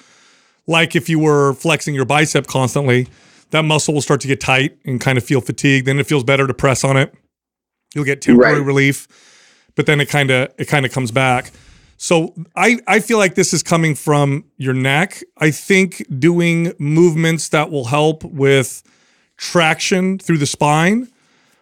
like 0.70 0.94
if 0.94 1.08
you 1.08 1.18
were 1.18 1.54
flexing 1.54 1.94
your 1.94 2.04
bicep 2.04 2.46
constantly, 2.46 3.08
that 3.52 3.62
muscle 3.62 3.94
will 3.94 4.02
start 4.02 4.20
to 4.20 4.28
get 4.28 4.38
tight 4.38 4.76
and 4.84 5.00
kind 5.00 5.16
of 5.16 5.24
feel 5.24 5.40
fatigued. 5.40 5.86
Then 5.86 5.98
it 5.98 6.06
feels 6.06 6.24
better 6.24 6.46
to 6.46 6.52
press 6.52 6.84
on 6.84 6.98
it. 6.98 7.14
You'll 7.94 8.04
get 8.04 8.20
temporary 8.22 8.58
Right. 8.58 8.66
relief, 8.66 9.08
but 9.74 9.86
then 9.86 10.00
it 10.00 10.08
kind 10.08 10.30
of 10.30 10.48
it 10.58 10.66
kind 10.68 10.84
of 10.86 10.92
comes 10.92 11.10
back. 11.10 11.50
So 11.96 12.34
I 12.54 12.78
I 12.86 13.00
feel 13.00 13.18
like 13.18 13.34
this 13.34 13.52
is 13.52 13.62
coming 13.62 13.94
from 13.94 14.44
your 14.56 14.74
neck. 14.74 15.22
I 15.38 15.50
think 15.50 16.04
doing 16.18 16.72
movements 16.78 17.48
that 17.48 17.70
will 17.70 17.86
help 17.86 18.22
with 18.24 18.82
traction 19.36 20.18
through 20.18 20.38
the 20.38 20.46
spine 20.46 21.08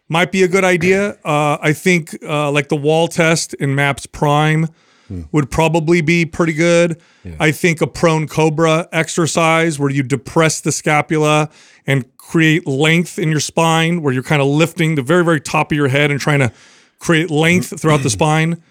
might 0.09 0.31
be 0.33 0.43
a 0.43 0.49
good 0.49 0.65
idea. 0.65 1.17
Uh, 1.25 1.59
I 1.61 1.73
think 1.73 2.17
uh, 2.23 2.51
like 2.51 2.69
the 2.69 2.77
wall 2.77 3.09
test 3.09 3.55
in 3.55 3.75
MAPS 3.75 4.07
Prime 4.07 4.69
Hmm. 5.09 5.23
would 5.31 5.51
probably 5.51 6.01
be 6.01 6.27
pretty 6.27 6.53
good. 6.53 7.01
I 7.39 7.53
think 7.53 7.81
a 7.81 7.87
prone 7.87 8.27
cobra 8.27 8.89
exercise 8.93 9.79
where 9.79 9.91
you 9.91 10.03
depress 10.03 10.61
the 10.61 10.73
scapula 10.73 11.49
and 11.87 12.05
create 12.17 12.67
length 12.67 13.19
in 13.19 13.31
your 13.31 13.41
spine, 13.41 14.03
where 14.03 14.13
you're 14.13 14.23
kind 14.23 14.43
of 14.43 14.49
lifting 14.49 14.97
the 14.97 15.03
very, 15.03 15.25
very 15.25 15.41
top 15.41 15.71
of 15.71 15.77
your 15.77 15.89
head 15.89 16.11
and 16.11 16.21
trying 16.21 16.41
to 16.41 16.53
create 16.99 17.31
length 17.31 17.67
mm-hmm. 17.67 17.77
throughout 17.77 17.99
the 17.99 18.09
mm-hmm. 18.09 18.19
spine 18.19 18.63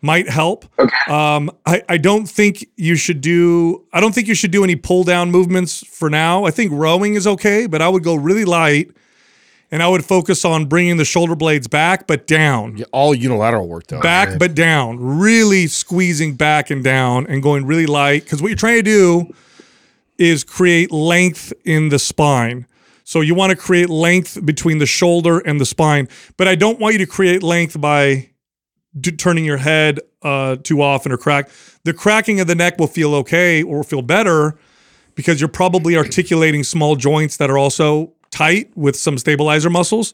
might 0.00 0.28
help. 0.28 0.66
Okay. 0.78 1.12
Um, 1.12 1.50
I, 1.64 1.82
I 1.88 1.96
don't 1.96 2.28
think 2.28 2.66
you 2.76 2.96
should 2.96 3.20
do 3.20 3.86
I 3.92 4.00
don't 4.00 4.14
think 4.14 4.28
you 4.28 4.34
should 4.34 4.50
do 4.50 4.64
any 4.64 4.76
pull 4.76 5.04
down 5.04 5.30
movements 5.30 5.86
for 5.86 6.10
now. 6.10 6.44
I 6.44 6.50
think 6.50 6.72
rowing 6.72 7.14
is 7.14 7.26
okay, 7.26 7.66
but 7.66 7.80
I 7.80 7.88
would 7.88 8.02
go 8.02 8.14
really 8.14 8.44
light 8.44 8.90
and 9.72 9.82
I 9.82 9.88
would 9.88 10.04
focus 10.04 10.44
on 10.44 10.66
bringing 10.66 10.98
the 10.98 11.04
shoulder 11.04 11.34
blades 11.34 11.66
back 11.66 12.06
but 12.06 12.26
down. 12.28 12.76
Yeah, 12.76 12.84
all 12.92 13.14
unilateral 13.14 13.66
work 13.66 13.88
though. 13.88 14.00
Back 14.00 14.38
but 14.38 14.54
down. 14.54 14.98
Really 15.00 15.66
squeezing 15.66 16.34
back 16.34 16.70
and 16.70 16.84
down 16.84 17.26
and 17.26 17.42
going 17.42 17.66
really 17.66 17.86
light 17.86 18.28
cuz 18.28 18.40
what 18.40 18.48
you're 18.48 18.56
trying 18.56 18.76
to 18.76 18.82
do 18.82 19.34
is 20.18 20.44
create 20.44 20.92
length 20.92 21.52
in 21.64 21.88
the 21.88 21.98
spine. 21.98 22.66
So 23.02 23.20
you 23.20 23.34
want 23.34 23.50
to 23.50 23.56
create 23.56 23.90
length 23.90 24.44
between 24.44 24.78
the 24.78 24.86
shoulder 24.86 25.40
and 25.40 25.60
the 25.60 25.66
spine, 25.66 26.06
but 26.36 26.46
I 26.46 26.54
don't 26.54 26.78
want 26.78 26.92
you 26.92 26.98
to 26.98 27.06
create 27.06 27.42
length 27.42 27.80
by 27.80 28.28
d- 28.98 29.10
turning 29.12 29.44
your 29.44 29.56
head 29.56 29.98
uh, 30.22 30.56
too 30.62 30.82
often 30.82 31.10
or 31.10 31.16
crack. 31.16 31.50
The 31.84 31.92
cracking 31.92 32.38
of 32.40 32.46
the 32.46 32.54
neck 32.54 32.78
will 32.78 32.86
feel 32.86 33.14
okay 33.16 33.62
or 33.62 33.82
feel 33.82 34.02
better 34.02 34.56
because 35.14 35.40
you're 35.40 35.48
probably 35.48 35.96
articulating 35.96 36.62
small 36.62 36.94
joints 36.94 37.36
that 37.38 37.50
are 37.50 37.58
also 37.58 38.12
tight 38.32 38.70
with 38.76 38.96
some 38.96 39.16
stabilizer 39.18 39.70
muscles. 39.70 40.12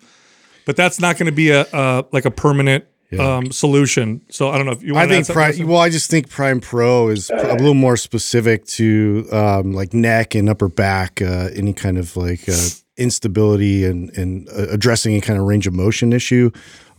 But 0.66 0.76
that's 0.76 1.00
not 1.00 1.16
going 1.16 1.26
to 1.26 1.32
be 1.32 1.48
a, 1.48 1.64
a 1.72 2.04
like 2.12 2.26
a 2.26 2.30
permanent 2.30 2.84
um, 3.18 3.50
solution. 3.50 4.20
So 4.28 4.50
I 4.50 4.58
don't 4.58 4.66
know 4.66 4.72
if 4.72 4.82
you. 4.82 4.94
I 4.96 5.06
want 5.06 5.10
think 5.12 5.26
Prime. 5.28 5.66
Well, 5.66 5.78
I 5.80 5.88
just 5.88 6.10
think 6.10 6.28
Prime 6.28 6.60
Pro 6.60 7.08
is 7.08 7.30
a 7.30 7.54
little 7.54 7.72
more 7.72 7.96
specific 7.96 8.66
to 8.76 9.26
um, 9.32 9.72
like 9.72 9.94
neck 9.94 10.34
and 10.34 10.50
upper 10.50 10.68
back, 10.68 11.22
uh, 11.22 11.48
any 11.54 11.72
kind 11.72 11.96
of 11.96 12.14
like 12.18 12.46
uh, 12.50 12.52
instability 12.98 13.86
and 13.86 14.10
and 14.18 14.46
uh, 14.50 14.66
addressing 14.68 15.12
any 15.12 15.22
kind 15.22 15.38
of 15.38 15.46
range 15.46 15.66
of 15.66 15.72
motion 15.72 16.12
issue. 16.12 16.50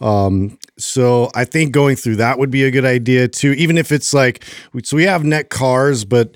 Um, 0.01 0.57
so 0.79 1.29
I 1.35 1.45
think 1.45 1.71
going 1.73 1.95
through 1.97 2.15
that 2.15 2.39
would 2.39 2.49
be 2.49 2.63
a 2.63 2.71
good 2.71 2.85
idea 2.85 3.27
too, 3.27 3.51
even 3.51 3.77
if 3.77 3.91
it's 3.91 4.13
like 4.13 4.43
we- 4.73 4.81
so 4.83 4.97
we 4.97 5.03
have 5.03 5.23
neck 5.23 5.49
cars, 5.49 6.05
but 6.05 6.35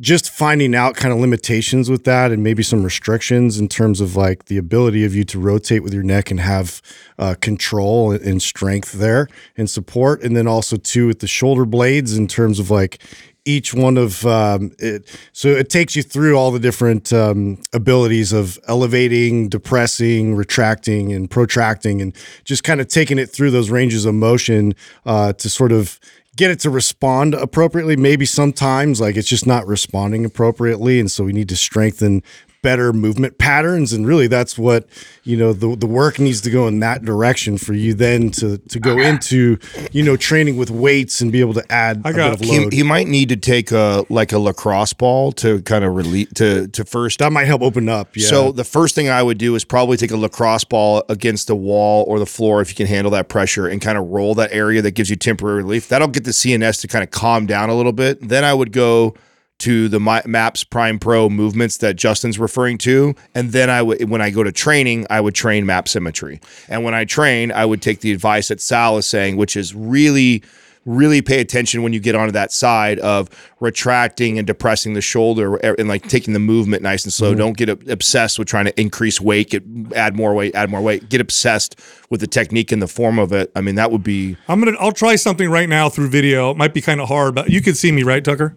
just 0.00 0.30
finding 0.30 0.74
out 0.74 0.96
kind 0.96 1.14
of 1.14 1.20
limitations 1.20 1.88
with 1.88 2.04
that 2.04 2.32
and 2.32 2.42
maybe 2.42 2.62
some 2.62 2.82
restrictions 2.82 3.58
in 3.58 3.68
terms 3.68 4.00
of 4.00 4.16
like 4.16 4.46
the 4.46 4.58
ability 4.58 5.04
of 5.04 5.14
you 5.14 5.24
to 5.24 5.38
rotate 5.38 5.82
with 5.82 5.94
your 5.94 6.02
neck 6.02 6.30
and 6.30 6.40
have 6.40 6.82
uh, 7.18 7.34
control 7.40 8.10
and- 8.10 8.42
strength 8.42 8.92
there 8.92 9.28
and 9.56 9.70
support. 9.70 10.22
And 10.22 10.36
then 10.36 10.46
also 10.46 10.76
too 10.76 11.06
with 11.06 11.20
the 11.20 11.26
shoulder 11.26 11.64
blades 11.64 12.16
in 12.16 12.26
terms 12.26 12.58
of 12.58 12.70
like 12.70 13.00
each 13.46 13.72
one 13.72 13.96
of 13.96 14.26
um, 14.26 14.72
it 14.78 15.08
so 15.32 15.48
it 15.48 15.70
takes 15.70 15.94
you 15.94 16.02
through 16.02 16.36
all 16.36 16.50
the 16.50 16.58
different 16.58 17.12
um, 17.12 17.58
abilities 17.72 18.32
of 18.32 18.58
elevating 18.66 19.48
depressing 19.48 20.34
retracting 20.34 21.12
and 21.12 21.30
protracting 21.30 22.02
and 22.02 22.14
just 22.44 22.64
kind 22.64 22.80
of 22.80 22.88
taking 22.88 23.18
it 23.18 23.26
through 23.26 23.52
those 23.52 23.70
ranges 23.70 24.04
of 24.04 24.14
motion 24.14 24.74
uh, 25.06 25.32
to 25.32 25.48
sort 25.48 25.72
of 25.72 25.98
get 26.36 26.50
it 26.50 26.60
to 26.60 26.70
respond 26.70 27.34
appropriately. 27.34 27.96
Maybe 27.96 28.26
sometimes 28.26 29.00
like 29.00 29.16
it's 29.16 29.28
just 29.28 29.46
not 29.46 29.66
responding 29.66 30.24
appropriately, 30.24 31.00
and 31.00 31.10
so 31.10 31.24
we 31.24 31.32
need 31.32 31.48
to 31.48 31.56
strengthen 31.56 32.22
better 32.62 32.92
movement 32.92 33.38
patterns. 33.38 33.92
And 33.92 34.06
really, 34.06 34.26
that's 34.26 34.58
what 34.58 34.86
you 35.24 35.36
know 35.36 35.52
the 35.52 35.76
the 35.76 35.86
work 35.86 36.18
needs 36.18 36.40
to 36.42 36.50
go 36.50 36.66
in 36.68 36.80
that 36.80 37.04
direction 37.04 37.58
for 37.58 37.72
you 37.74 37.94
then 37.94 38.30
to 38.32 38.58
to 38.58 38.80
go 38.80 38.98
into 38.98 39.58
you 39.92 40.02
know 40.02 40.16
training 40.16 40.56
with 40.56 40.70
weights 40.70 41.20
and 41.20 41.30
be 41.32 41.40
able 41.40 41.54
to 41.54 41.72
add 41.72 42.02
I 42.04 42.12
got- 42.12 42.38
bit 42.38 42.48
of 42.48 42.50
He, 42.54 42.58
load. 42.60 42.72
he 42.72 42.82
might 42.82 43.06
need 43.08 43.28
to 43.30 43.36
take 43.36 43.70
a 43.72 44.04
like 44.08 44.32
a 44.32 44.38
lacrosse 44.38 44.92
ball 44.92 45.32
to 45.32 45.62
kind 45.62 45.84
of 45.84 45.94
release 45.94 46.28
to 46.34 46.68
to 46.68 46.84
first 46.84 47.18
that 47.20 47.32
might 47.32 47.46
help 47.46 47.62
open 47.62 47.88
up. 47.88 48.16
Yeah. 48.16 48.26
So 48.28 48.52
the 48.52 48.64
first 48.64 48.94
thing 48.94 49.08
I 49.08 49.22
would 49.22 49.38
do 49.38 49.54
is 49.54 49.64
probably 49.64 49.96
take 49.96 50.10
a 50.10 50.16
lacrosse 50.16 50.64
ball 50.64 51.04
against 51.08 51.46
the 51.46 51.56
wall 51.56 52.04
or 52.08 52.18
the 52.18 52.26
floor 52.26 52.60
if 52.60 52.68
you 52.70 52.74
can 52.76 52.86
handle 52.86 53.10
that 53.12 53.28
pressure 53.28 53.66
and 53.68 53.80
kind 53.80 53.96
of 53.98 54.06
roll 54.08 54.34
that 54.36 54.52
area 54.52 54.82
that 54.82 54.92
gives 54.92 55.10
you 55.10 55.16
temporary 55.16 55.62
relief. 55.62 55.88
That'll 55.88 56.08
get 56.08 56.24
the 56.24 56.30
CNS 56.32 56.80
to 56.82 56.88
kind 56.88 57.02
of 57.02 57.10
calm 57.10 57.46
down 57.46 57.70
a 57.70 57.74
little 57.74 57.92
bit. 57.92 58.26
Then 58.28 58.44
I 58.44 58.52
would 58.54 58.72
go 58.72 59.14
to 59.58 59.88
the 59.88 60.00
Mi- 60.00 60.20
Maps 60.26 60.64
Prime 60.64 60.98
Pro 60.98 61.28
movements 61.28 61.78
that 61.78 61.96
Justin's 61.96 62.38
referring 62.38 62.78
to, 62.78 63.14
and 63.34 63.52
then 63.52 63.70
I 63.70 63.82
would 63.82 64.08
when 64.08 64.20
I 64.20 64.30
go 64.30 64.42
to 64.42 64.52
training, 64.52 65.06
I 65.10 65.20
would 65.20 65.34
train 65.34 65.66
MAPS 65.66 65.92
Symmetry. 65.92 66.40
And 66.68 66.84
when 66.84 66.94
I 66.94 67.04
train, 67.04 67.52
I 67.52 67.64
would 67.64 67.82
take 67.82 68.00
the 68.00 68.12
advice 68.12 68.48
that 68.48 68.60
Sal 68.60 68.98
is 68.98 69.06
saying, 69.06 69.36
which 69.36 69.56
is 69.56 69.74
really 69.74 70.42
really 70.86 71.20
pay 71.20 71.40
attention 71.40 71.82
when 71.82 71.92
you 71.92 72.00
get 72.00 72.14
onto 72.14 72.32
that 72.32 72.52
side 72.52 72.98
of 73.00 73.28
retracting 73.58 74.38
and 74.38 74.46
depressing 74.46 74.94
the 74.94 75.00
shoulder 75.00 75.56
and 75.56 75.88
like 75.88 76.08
taking 76.08 76.32
the 76.32 76.38
movement 76.38 76.82
nice 76.82 77.04
and 77.04 77.12
slow. 77.12 77.30
Mm-hmm. 77.30 77.38
Don't 77.38 77.56
get 77.56 77.68
obsessed 77.90 78.38
with 78.38 78.48
trying 78.48 78.66
to 78.66 78.80
increase 78.80 79.20
weight, 79.20 79.50
get 79.50 79.64
add 79.94 80.16
more 80.16 80.32
weight, 80.32 80.54
add 80.54 80.70
more 80.70 80.80
weight. 80.80 81.08
Get 81.08 81.20
obsessed 81.20 81.78
with 82.08 82.20
the 82.20 82.26
technique 82.26 82.72
and 82.72 82.80
the 82.80 82.86
form 82.86 83.18
of 83.18 83.32
it. 83.32 83.50
I 83.54 83.60
mean, 83.60 83.74
that 83.74 83.90
would 83.90 84.04
be 84.04 84.36
I'm 84.48 84.60
gonna. 84.60 84.76
I'll 84.78 84.92
try 84.92 85.16
something 85.16 85.50
right 85.50 85.68
now 85.68 85.88
through 85.88 86.08
video. 86.08 86.52
It 86.52 86.56
might 86.56 86.72
be 86.72 86.80
kind 86.80 87.00
of 87.00 87.08
hard, 87.08 87.34
but 87.34 87.50
you 87.50 87.60
can 87.60 87.74
see 87.74 87.90
me, 87.90 88.04
right, 88.04 88.24
Tucker? 88.24 88.56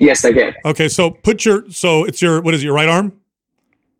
Yes, 0.00 0.24
I 0.24 0.32
did. 0.32 0.56
Okay, 0.64 0.88
so 0.88 1.10
put 1.10 1.44
your. 1.44 1.70
So 1.70 2.04
it's 2.04 2.20
your. 2.20 2.40
What 2.40 2.54
is 2.54 2.62
it, 2.62 2.64
your 2.66 2.74
right 2.74 2.88
arm? 2.88 3.12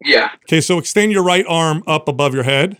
Yeah. 0.04 0.30
Okay, 0.44 0.60
so 0.60 0.78
extend 0.78 1.12
your 1.12 1.22
right 1.22 1.44
arm 1.46 1.82
up 1.86 2.08
above 2.08 2.32
your 2.34 2.42
head, 2.42 2.78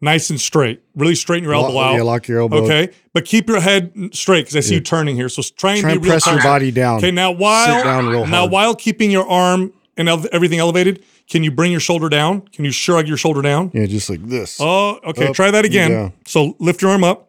nice 0.00 0.30
and 0.30 0.40
straight. 0.40 0.80
Really 0.94 1.16
straighten 1.16 1.42
your 1.44 1.54
elbow 1.54 1.72
Lock- 1.74 1.92
out. 1.92 1.96
yeah, 1.96 2.02
lock 2.02 2.28
your 2.28 2.38
elbow. 2.40 2.64
Okay, 2.64 2.90
but 3.12 3.24
keep 3.24 3.48
your 3.48 3.60
head 3.60 3.92
straight 4.12 4.42
because 4.42 4.56
I 4.56 4.60
see 4.60 4.74
you 4.74 4.80
turning 4.80 5.16
here. 5.16 5.28
So 5.28 5.42
try 5.56 5.72
and 5.72 5.80
Try 5.80 5.90
be 5.90 5.96
and 5.96 6.04
real 6.04 6.12
press 6.12 6.26
your 6.26 6.40
body 6.42 6.70
down. 6.70 6.98
Okay, 6.98 7.10
now 7.10 7.32
while 7.32 7.78
Sit 7.78 7.84
down 7.84 8.06
real 8.06 8.26
now 8.26 8.40
hard. 8.40 8.52
while 8.52 8.74
keeping 8.76 9.10
your 9.10 9.28
arm 9.28 9.72
and 9.96 10.08
ev- 10.08 10.26
everything 10.26 10.60
elevated, 10.60 11.02
can 11.28 11.42
you 11.42 11.50
bring 11.50 11.72
your 11.72 11.80
shoulder 11.80 12.08
down? 12.08 12.42
Can 12.42 12.64
you 12.64 12.70
shrug 12.70 13.08
your 13.08 13.16
shoulder 13.16 13.42
down? 13.42 13.72
yeah, 13.74 13.86
just 13.86 14.08
like 14.08 14.22
this. 14.24 14.58
Oh, 14.60 15.00
okay. 15.04 15.26
Up, 15.28 15.34
try 15.34 15.50
that 15.50 15.64
again. 15.64 15.90
down. 15.90 16.12
So 16.26 16.54
lift 16.60 16.80
your 16.80 16.92
arm 16.92 17.02
up. 17.02 17.25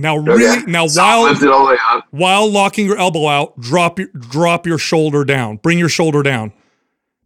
Now, 0.00 0.14
oh, 0.16 0.20
really, 0.20 0.46
Okay. 0.46 0.70
now 0.70 0.86
So 0.86 1.02
while 1.02 1.22
lift 1.24 1.42
it 1.42 1.48
all 1.50 1.64
the 1.66 1.72
way 1.72 1.78
up. 1.90 2.04
while 2.12 2.50
locking 2.50 2.86
your 2.86 2.96
elbow 2.96 3.26
out, 3.26 3.58
drop 3.60 3.98
your 3.98 4.08
drop 4.30 4.64
your 4.66 4.78
shoulder 4.78 5.24
down. 5.24 5.56
Bring 5.56 5.78
your 5.78 5.88
shoulder 5.88 6.22
down. 6.22 6.52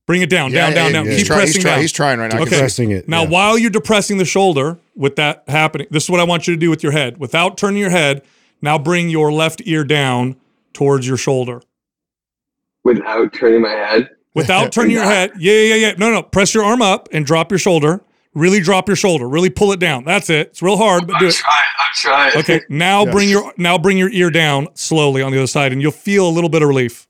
Bring 0.06 0.22
it 0.22 0.30
down, 0.30 0.50
down, 0.50 0.72
down, 0.72 0.92
down. 0.92 1.06
He's 1.06 1.18
Keep 1.18 1.26
try- 1.28 1.36
pressing 1.36 1.54
he's, 1.54 1.62
try- 1.62 1.70
down. 1.70 1.80
he's 1.80 1.92
trying 1.92 2.18
right 2.18 2.32
now. 2.32 2.40
Okay. 2.42 2.50
see- 2.56 2.58
Pressing 2.58 2.90
it. 2.90 3.08
Now, 3.08 3.22
yeah. 3.22 3.28
while 3.28 3.56
you're 3.58 3.70
depressing 3.70 4.16
the 4.18 4.24
shoulder 4.24 4.78
with 4.96 5.14
that 5.16 5.44
happening, 5.48 5.86
this 5.90 6.04
is 6.04 6.10
what 6.10 6.18
I 6.18 6.24
want 6.24 6.48
you 6.48 6.54
to 6.54 6.58
do 6.60 6.70
with 6.70 6.82
your 6.82 6.92
head. 6.92 7.18
Without 7.18 7.56
turning 7.56 7.80
your 7.80 7.90
head, 7.90 8.22
now 8.62 8.78
bring 8.78 9.10
your 9.10 9.30
left 9.32 9.62
ear 9.64 9.84
down 9.84 10.36
towards 10.72 11.06
your 11.06 11.16
shoulder. 11.18 11.60
without 12.84 13.32
turning 13.32 13.60
my 13.62 13.70
head. 13.70 14.10
Without 14.34 14.72
turning 14.72 14.92
your 14.92 15.04
head. 15.04 15.30
Yeah, 15.38 15.52
yeah, 15.52 15.74
yeah. 15.74 15.92
No, 15.98 16.10
no. 16.10 16.22
Press 16.22 16.54
your 16.54 16.64
arm 16.64 16.82
up 16.82 17.08
and 17.12 17.24
drop 17.24 17.52
your 17.52 17.58
shoulder. 17.58 18.00
Really 18.34 18.60
drop 18.60 18.88
your 18.88 18.96
shoulder. 18.96 19.28
Really 19.28 19.50
pull 19.50 19.72
it 19.72 19.80
down. 19.80 20.04
That's 20.04 20.30
it. 20.30 20.48
It's 20.48 20.62
real 20.62 20.78
hard, 20.78 21.06
but 21.06 21.18
do 21.18 21.26
I'm 21.26 21.30
it. 21.30 21.34
trying. 21.34 21.64
I'm 21.78 21.92
trying. 21.94 22.36
Okay. 22.38 22.60
Now 22.70 23.04
bring 23.04 23.28
your 23.28 23.52
now 23.58 23.76
bring 23.76 23.98
your 23.98 24.08
ear 24.10 24.30
down 24.30 24.68
slowly 24.74 25.20
on 25.20 25.32
the 25.32 25.38
other 25.38 25.46
side, 25.46 25.72
and 25.72 25.82
you'll 25.82 25.90
feel 25.92 26.26
a 26.26 26.30
little 26.30 26.48
bit 26.48 26.62
of 26.62 26.68
relief, 26.68 27.06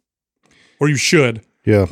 or 0.80 0.88
you 0.88 0.96
should. 0.96 1.42
yeah. 1.64 1.86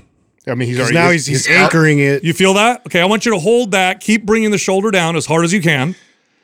I 0.48 0.54
mean, 0.54 0.66
he's 0.68 0.78
'Cause 0.78 0.86
already 0.86 0.98
now 0.98 1.10
he's, 1.10 1.26
he's 1.26 1.46
anchoring 1.48 2.00
it. 2.00 2.24
You 2.24 2.32
feel 2.32 2.54
that? 2.54 2.84
Okay. 2.86 3.00
I 3.00 3.04
want 3.04 3.24
you 3.26 3.32
to 3.32 3.38
hold 3.38 3.70
that. 3.72 4.00
Keep 4.00 4.24
bringing 4.26 4.50
the 4.50 4.58
shoulder 4.58 4.90
down 4.90 5.14
as 5.14 5.26
hard 5.26 5.44
as 5.44 5.52
you 5.52 5.60
can. 5.62 5.94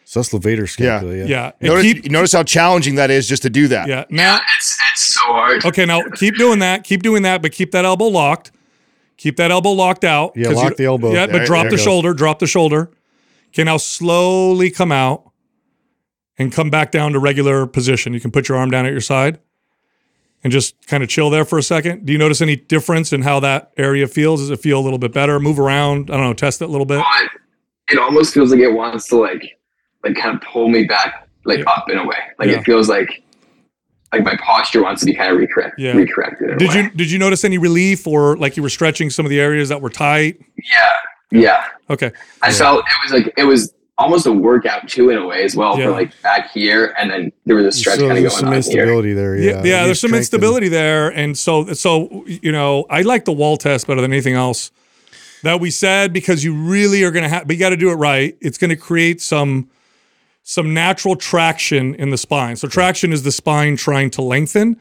Sublevator 0.04 0.68
scapula. 0.68 1.16
Yeah. 1.16 1.24
Yeah. 1.24 1.50
And 1.60 1.68
Notice, 1.70 1.82
keep, 1.82 2.10
notice 2.10 2.32
how 2.32 2.44
challenging 2.44 2.94
that 2.96 3.10
is 3.10 3.26
just 3.26 3.42
to 3.42 3.50
do 3.50 3.66
that. 3.68 3.88
yeah. 3.88 4.04
Now, 4.10 4.38
It's 4.54 4.78
it's 4.92 5.06
so 5.14 5.22
hard. 5.24 5.64
okay, 5.64 5.84
now 5.86 6.02
keep 6.14 6.36
doing 6.36 6.60
that. 6.60 6.84
Keep 6.84 7.02
doing 7.02 7.22
that, 7.22 7.42
but 7.42 7.50
keep 7.52 7.72
that 7.72 7.84
elbow 7.84 8.04
locked. 8.06 8.52
Keep 9.16 9.36
that 9.36 9.50
elbow 9.50 9.70
locked 9.70 10.04
out. 10.04 10.32
Yeah, 10.36 10.46
'cause 10.48 10.56
lock 10.56 10.70
you- 10.70 10.76
the 10.76 10.84
elbow. 10.84 11.12
Yeah, 11.12 11.26
There- 11.26 11.38
but 11.40 11.46
drop 11.46 11.62
there 11.64 11.70
the 11.72 11.78
shoulder. 11.78 12.12
Drop 12.14 12.38
the 12.38 12.46
shoulder. 12.46 12.90
Okay, 13.48 13.64
now 13.64 13.76
slowly 13.78 14.70
come 14.70 14.92
out 14.92 15.30
and 16.38 16.52
come 16.52 16.68
back 16.70 16.90
down 16.90 17.12
to 17.12 17.18
regular 17.18 17.66
position. 17.66 18.12
You 18.12 18.20
can 18.20 18.30
put 18.30 18.48
your 18.48 18.58
arm 18.58 18.70
down 18.70 18.84
at 18.84 18.92
your 18.92 19.00
side 19.00 19.38
and 20.44 20.52
just 20.52 20.74
kind 20.86 21.02
of 21.02 21.08
chill 21.08 21.30
there 21.30 21.46
for 21.46 21.58
a 21.58 21.62
second. 21.62 22.04
Do 22.04 22.12
you 22.12 22.18
notice 22.18 22.42
any 22.42 22.56
difference 22.56 23.12
in 23.12 23.22
how 23.22 23.40
that 23.40 23.70
area 23.78 24.06
feels? 24.06 24.40
Does 24.40 24.50
it 24.50 24.60
feel 24.60 24.78
a 24.78 24.82
little 24.84 24.98
bit 24.98 25.12
better? 25.12 25.40
Move 25.40 25.58
around. 25.58 26.10
I 26.10 26.14
don't 26.18 26.24
know. 26.26 26.34
Test 26.34 26.60
it 26.60 26.66
a 26.66 26.68
little 26.68 26.84
bit. 26.84 26.98
But 26.98 27.30
it 27.90 27.98
almost 27.98 28.34
feels 28.34 28.50
like 28.50 28.60
it 28.60 28.72
wants 28.72 29.08
to 29.08 29.16
like 29.16 29.42
like 30.04 30.14
kind 30.16 30.36
of 30.36 30.42
pull 30.42 30.68
me 30.68 30.84
back 30.84 31.26
like 31.46 31.60
Yeah. 31.60 31.64
up 31.70 31.88
in 31.90 31.96
a 31.96 32.06
way. 32.06 32.16
Like 32.38 32.48
Yeah. 32.50 32.58
it 32.58 32.64
feels 32.64 32.88
like 32.88 33.22
like 34.12 34.24
my 34.24 34.36
posture 34.36 34.82
wants 34.82 35.00
to 35.00 35.06
be 35.06 35.14
kind 35.14 35.32
of 35.32 35.38
recorrect 35.38 35.72
Yeah. 35.78 35.92
recorrected. 35.92 36.52
in 36.52 36.58
Did 36.58 36.74
you 36.74 36.90
did 36.90 37.10
you 37.10 37.18
notice 37.18 37.44
any 37.44 37.58
relief 37.58 38.06
or 38.06 38.36
like 38.36 38.56
you 38.56 38.62
were 38.62 38.68
stretching 38.70 39.10
some 39.10 39.26
of 39.26 39.30
the 39.30 39.40
areas 39.40 39.68
that 39.68 39.80
were 39.80 39.90
tight? 39.90 40.40
Yeah. 40.56 40.90
Yeah. 41.32 41.64
Okay. 41.90 42.12
I 42.42 42.52
felt 42.52 42.80
it 42.80 42.84
was 43.04 43.12
like 43.12 43.34
it 43.36 43.44
was 43.44 43.72
almost 43.98 44.26
a 44.26 44.32
workout 44.32 44.86
too 44.88 45.10
in 45.10 45.16
a 45.18 45.26
way 45.26 45.42
as 45.42 45.56
well 45.56 45.78
Yeah. 45.78 45.86
for 45.86 45.90
like 45.92 46.12
back 46.22 46.50
here 46.52 46.94
and 46.98 47.10
then 47.10 47.32
there 47.46 47.56
was 47.56 47.64
a 47.66 47.72
stretch 47.72 47.96
So 47.96 48.08
kind 48.08 48.18
of 48.18 48.22
there's 48.22 48.32
going 48.32 48.38
some 48.40 48.46
on 48.48 48.52
here. 48.52 48.58
instability 48.58 49.12
there. 49.14 49.36
Yeah, 49.36 49.50
Yeah. 49.50 49.62
yeah, 49.64 49.84
there's 49.86 50.00
some 50.00 50.14
instability 50.14 50.68
there, 50.68 51.08
and 51.08 51.36
so 51.36 51.72
so 51.72 52.24
you 52.26 52.52
know, 52.52 52.84
I 52.90 53.02
like 53.02 53.24
the 53.24 53.32
wall 53.32 53.56
test 53.56 53.86
better 53.86 54.00
than 54.00 54.12
anything 54.12 54.34
else 54.34 54.70
that 55.42 55.60
we 55.60 55.70
said 55.70 56.12
because 56.12 56.44
you 56.44 56.54
really 56.54 57.02
are 57.04 57.10
going 57.10 57.22
to 57.22 57.28
have, 57.28 57.46
but 57.46 57.56
you 57.56 57.60
got 57.60 57.70
to 57.70 57.76
do 57.76 57.90
it 57.90 57.94
right. 57.94 58.36
It's 58.40 58.58
going 58.58 58.70
to 58.70 58.76
create 58.76 59.20
some 59.20 59.68
some 60.48 60.72
natural 60.72 61.16
traction 61.16 61.92
in 61.96 62.10
the 62.10 62.16
spine. 62.16 62.54
So 62.54 62.68
traction 62.68 63.12
is 63.12 63.24
the 63.24 63.32
spine 63.32 63.76
trying 63.76 64.10
to 64.10 64.22
lengthen, 64.22 64.76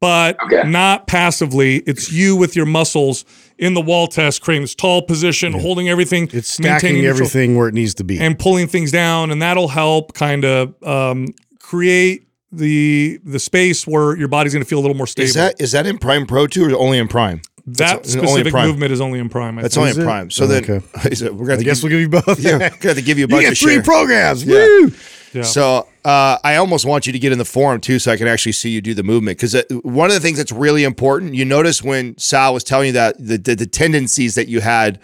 but 0.00 0.36
Okay. 0.44 0.62
not 0.70 1.08
passively. 1.08 1.78
It's 1.86 2.12
you 2.12 2.36
with 2.36 2.54
your 2.54 2.66
muscles 2.66 3.24
in 3.58 3.74
the 3.74 3.80
wall 3.80 4.06
test, 4.06 4.42
creating 4.42 4.62
this 4.62 4.76
tall 4.76 5.02
position, 5.02 5.52
holding 5.54 5.88
everything, 5.88 6.28
It's 6.32 6.50
stacking 6.50 6.70
maintaining 6.70 7.04
everything 7.06 7.56
where 7.56 7.66
it 7.66 7.74
needs 7.74 7.94
to 7.94 8.04
be. 8.04 8.20
and 8.20 8.38
pulling 8.38 8.68
things 8.68 8.92
down, 8.92 9.32
and 9.32 9.42
that'll 9.42 9.66
help 9.66 10.14
kind 10.14 10.44
of 10.44 10.80
um, 10.84 11.26
create 11.58 12.28
the 12.52 13.18
the 13.24 13.40
space 13.40 13.88
where 13.88 14.16
your 14.16 14.28
body's 14.28 14.52
going 14.52 14.62
to 14.64 14.68
feel 14.68 14.78
a 14.78 14.84
little 14.86 14.96
more 14.96 15.08
stable. 15.08 15.26
Is 15.26 15.34
that 15.34 15.60
is 15.60 15.72
that 15.72 15.84
in 15.84 15.98
Prime 15.98 16.26
Pro 16.26 16.46
too, 16.46 16.64
or 16.72 16.76
only 16.78 16.98
in 16.98 17.08
Prime? 17.08 17.42
That 17.76 18.02
That's 18.04 18.14
only 18.16 18.28
specific 18.28 18.54
movement 18.54 18.92
is 18.92 19.00
only 19.00 19.18
in 19.18 19.28
Prime. 19.28 19.58
I 19.58 19.62
That's 19.62 19.74
think. 19.74 19.80
only 19.82 19.90
Is 19.92 19.96
in 19.98 20.02
it? 20.02 20.06
Prime. 20.06 20.30
So 20.30 20.44
Oh, 20.44 20.46
then 20.46 20.64
okay. 20.64 21.28
we're 21.30 21.46
gonna 21.46 21.60
I 21.60 21.62
guess 21.62 21.82
we'll 21.82 21.90
give 21.90 22.00
you 22.00 22.08
both. 22.08 22.38
yeah, 22.40 22.52
we're 22.52 22.58
gonna 22.58 22.74
have 22.82 22.96
to 22.96 23.02
give 23.02 23.18
you 23.18 23.24
a 23.24 23.28
bunch 23.28 23.42
you 23.42 23.48
get 23.48 23.52
of 23.52 23.58
three 23.58 23.74
share. 23.74 23.82
programs. 23.82 24.44
Yeah. 24.44 24.54
Woo! 24.64 24.92
Yeah. 25.34 25.42
So 25.42 25.86
uh, 26.06 26.38
I 26.42 26.56
almost 26.56 26.86
want 26.86 27.06
you 27.06 27.12
to 27.12 27.18
get 27.18 27.32
in 27.32 27.38
the 27.38 27.44
forum 27.44 27.80
too, 27.82 27.98
so 27.98 28.10
I 28.10 28.16
can 28.16 28.26
actually 28.28 28.52
see 28.52 28.70
you 28.70 28.80
do 28.80 28.94
the 28.94 29.02
movement. 29.02 29.36
Because 29.38 29.54
one 29.82 30.08
of 30.08 30.14
the 30.14 30.20
things 30.20 30.38
that's 30.38 30.52
really 30.52 30.84
important, 30.84 31.34
you 31.34 31.44
notice 31.44 31.82
when 31.82 32.16
Sal 32.16 32.54
was 32.54 32.64
telling 32.64 32.86
you 32.86 32.92
that 32.94 33.16
the, 33.18 33.36
the 33.36 33.54
the 33.54 33.66
tendencies 33.66 34.34
that 34.36 34.48
you 34.48 34.60
had 34.60 34.98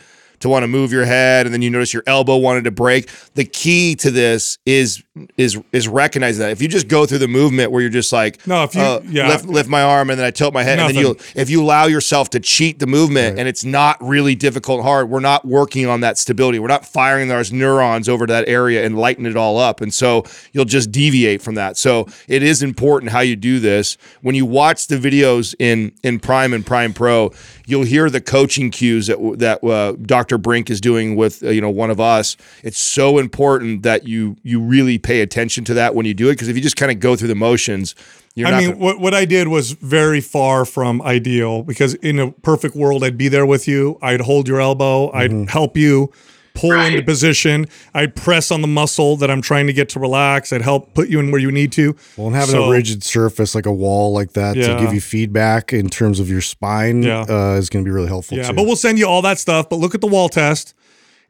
to 0.45 0.49
want 0.49 0.63
to 0.63 0.69
move 0.69 0.93
your 0.93 1.05
head, 1.05 1.45
and 1.47 1.53
then 1.53 1.61
you 1.61 1.69
notice 1.71 1.93
your 1.93 2.05
elbow 2.07 2.37
wanted 2.37 2.65
to 2.65 2.71
break. 2.71 3.11
The 3.35 3.45
key 3.45 3.95
to 3.97 4.11
this 4.11 4.59
is 4.65 5.03
is 5.37 5.61
is 5.73 5.87
recognizing 5.87 6.41
that 6.41 6.51
if 6.51 6.61
you 6.63 6.67
just 6.69 6.89
go 6.89 7.07
through 7.07 7.19
the 7.19 7.29
movement 7.29 7.71
where 7.71 7.81
you're 7.81 7.91
just 7.91 8.13
like 8.13 8.45
No, 8.47 8.65
if 8.65 8.75
you- 8.75 8.81
uh, 8.81 9.01
yeah. 9.09 9.29
lift 9.29 9.47
lift 9.47 9.69
my 9.69 9.83
arm 9.83 10.11
and 10.11 10.19
then 10.19 10.27
I 10.27 10.31
tilt 10.31 10.55
my 10.55 10.63
head, 10.63 10.79
and 10.79 10.89
then 10.89 10.97
you 10.97 11.09
Nothing. 11.15 11.41
if 11.41 11.51
you 11.51 11.63
allow 11.63 11.87
yourself 11.87 12.31
to 12.31 12.41
cheat 12.41 12.79
the 12.79 12.87
movement 12.87 13.39
and 13.39 13.47
it's 13.49 13.65
not 13.65 13.97
really 14.01 14.35
difficult 14.35 14.79
and 14.79 14.87
hard, 14.87 15.09
we're 15.11 15.21
not 15.21 15.45
working 15.45 15.87
on 15.87 16.01
that 16.01 16.19
stability. 16.19 16.59
We're 16.59 16.69
not 16.69 16.85
firing 16.87 17.29
those 17.29 17.53
neurons 17.53 18.09
over 18.09 18.27
to 18.27 18.33
that 18.33 18.49
area 18.49 18.85
and 18.85 18.99
lighten 18.99 19.27
it 19.27 19.37
all 19.37 19.59
up. 19.59 19.81
And 19.81 19.93
so 19.95 20.25
you'll 20.53 20.65
just 20.65 20.91
deviate 20.93 21.41
from 21.43 21.55
that. 21.57 21.77
So 21.77 22.07
it 22.29 22.43
is 22.43 22.63
important 22.63 23.13
how 23.13 23.21
you 23.21 23.37
do 23.37 23.61
this. 23.61 23.97
When 24.23 24.35
you 24.35 24.45
watch 24.47 24.87
the 24.89 24.97
videos 24.97 25.55
in 25.59 25.93
in 26.03 26.19
Prime 26.19 26.53
and 26.53 26.67
Prime 26.67 26.93
Pro, 26.93 27.33
you'll 27.67 27.85
hear 27.85 28.11
the 28.11 28.21
coaching 28.21 28.71
cues 28.71 29.07
that 29.07 29.19
that 29.39 29.65
uh, 29.65 29.93
Dr. 30.03 30.34
Brink 30.39 30.71
is 30.71 30.81
doing 30.81 31.17
with 31.17 31.43
uh, 31.43 31.51
you 31.51 31.61
know 31.61 31.71
one 31.71 31.91
of 31.91 32.01
us. 32.01 32.37
It's 32.63 32.79
so 32.79 33.19
important 33.19 33.83
that 33.83 34.07
you 34.07 34.37
you 34.43 34.61
really 34.61 34.99
pay 34.99 35.21
attention 35.21 35.65
to 35.65 35.75
that 35.75 35.95
when 35.95 36.07
you 36.07 36.15
do 36.15 36.29
it 36.29 36.33
because 36.33 36.49
if 36.49 36.57
you 36.57 36.63
just 36.63 36.77
kind 36.77 36.93
of 36.93 37.01
go 37.01 37.17
through 37.17 37.29
the 37.29 37.35
motions, 37.35 37.95
you're 38.35 38.49
I 38.49 38.51
not 38.51 38.59
mean, 38.61 38.71
gonna- 38.73 38.85
what, 38.85 39.01
what 39.01 39.15
I 39.15 39.25
did 39.25 39.49
was 39.49 39.73
very 39.73 40.21
far 40.21 40.65
from 40.65 41.01
ideal 41.03 41.63
because 41.63 41.95
in 41.95 42.19
a 42.19 42.31
perfect 42.33 42.75
world, 42.75 43.05
I'd 43.05 43.19
be 43.19 43.29
there 43.29 43.47
with 43.47 43.69
you. 43.69 43.99
I'd 44.03 44.21
hold 44.23 44.49
your 44.49 44.61
elbow. 44.61 45.09
Mm-hmm. 45.13 45.17
I'd 45.43 45.51
help 45.51 45.77
you 45.77 46.13
pull 46.55 46.71
Right. 46.71 46.93
into 46.93 47.05
position. 47.05 47.67
I'd 47.95 48.15
press 48.15 48.51
on 48.51 48.61
the 48.63 48.69
muscle 48.69 49.17
that 49.17 49.31
I'm 49.31 49.43
trying 49.43 49.67
to 49.67 49.73
get 49.73 49.89
to 49.91 50.01
relax. 50.01 50.53
I'd 50.53 50.63
help 50.63 50.95
put 50.95 51.09
you 51.09 51.19
in 51.21 51.31
where 51.33 51.41
you 51.41 51.51
need 51.51 51.73
to. 51.73 51.97
Well, 52.17 52.29
and 52.29 52.37
having 52.37 52.53
So- 52.55 52.65
a 52.65 52.71
rigid 52.71 53.03
surface 53.03 53.55
like 53.55 53.67
a 53.67 53.73
wall 53.73 54.13
like 54.13 54.33
that 54.35 54.57
Yeah. 54.57 54.69
to 54.77 54.81
give 54.85 54.95
you 54.95 55.01
feedback 55.01 55.73
in 55.73 55.91
terms 55.91 56.21
of 56.21 56.31
your 56.31 56.41
spine 56.41 57.03
Yeah. 57.03 57.23
uh, 57.29 57.57
is 57.59 57.69
going 57.69 57.85
to 57.85 57.89
be 57.89 57.93
really 57.93 58.07
helpful. 58.09 58.39
Yeah, 58.39 58.49
too. 58.49 58.53
but 58.55 58.67
we'll 58.67 58.77
send 58.77 58.99
you 58.99 59.07
all 59.09 59.21
that 59.23 59.39
stuff. 59.39 59.69
But 59.69 59.81
look 59.81 59.95
at 59.95 60.01
the 60.01 60.07
wall 60.07 60.29
test 60.29 60.75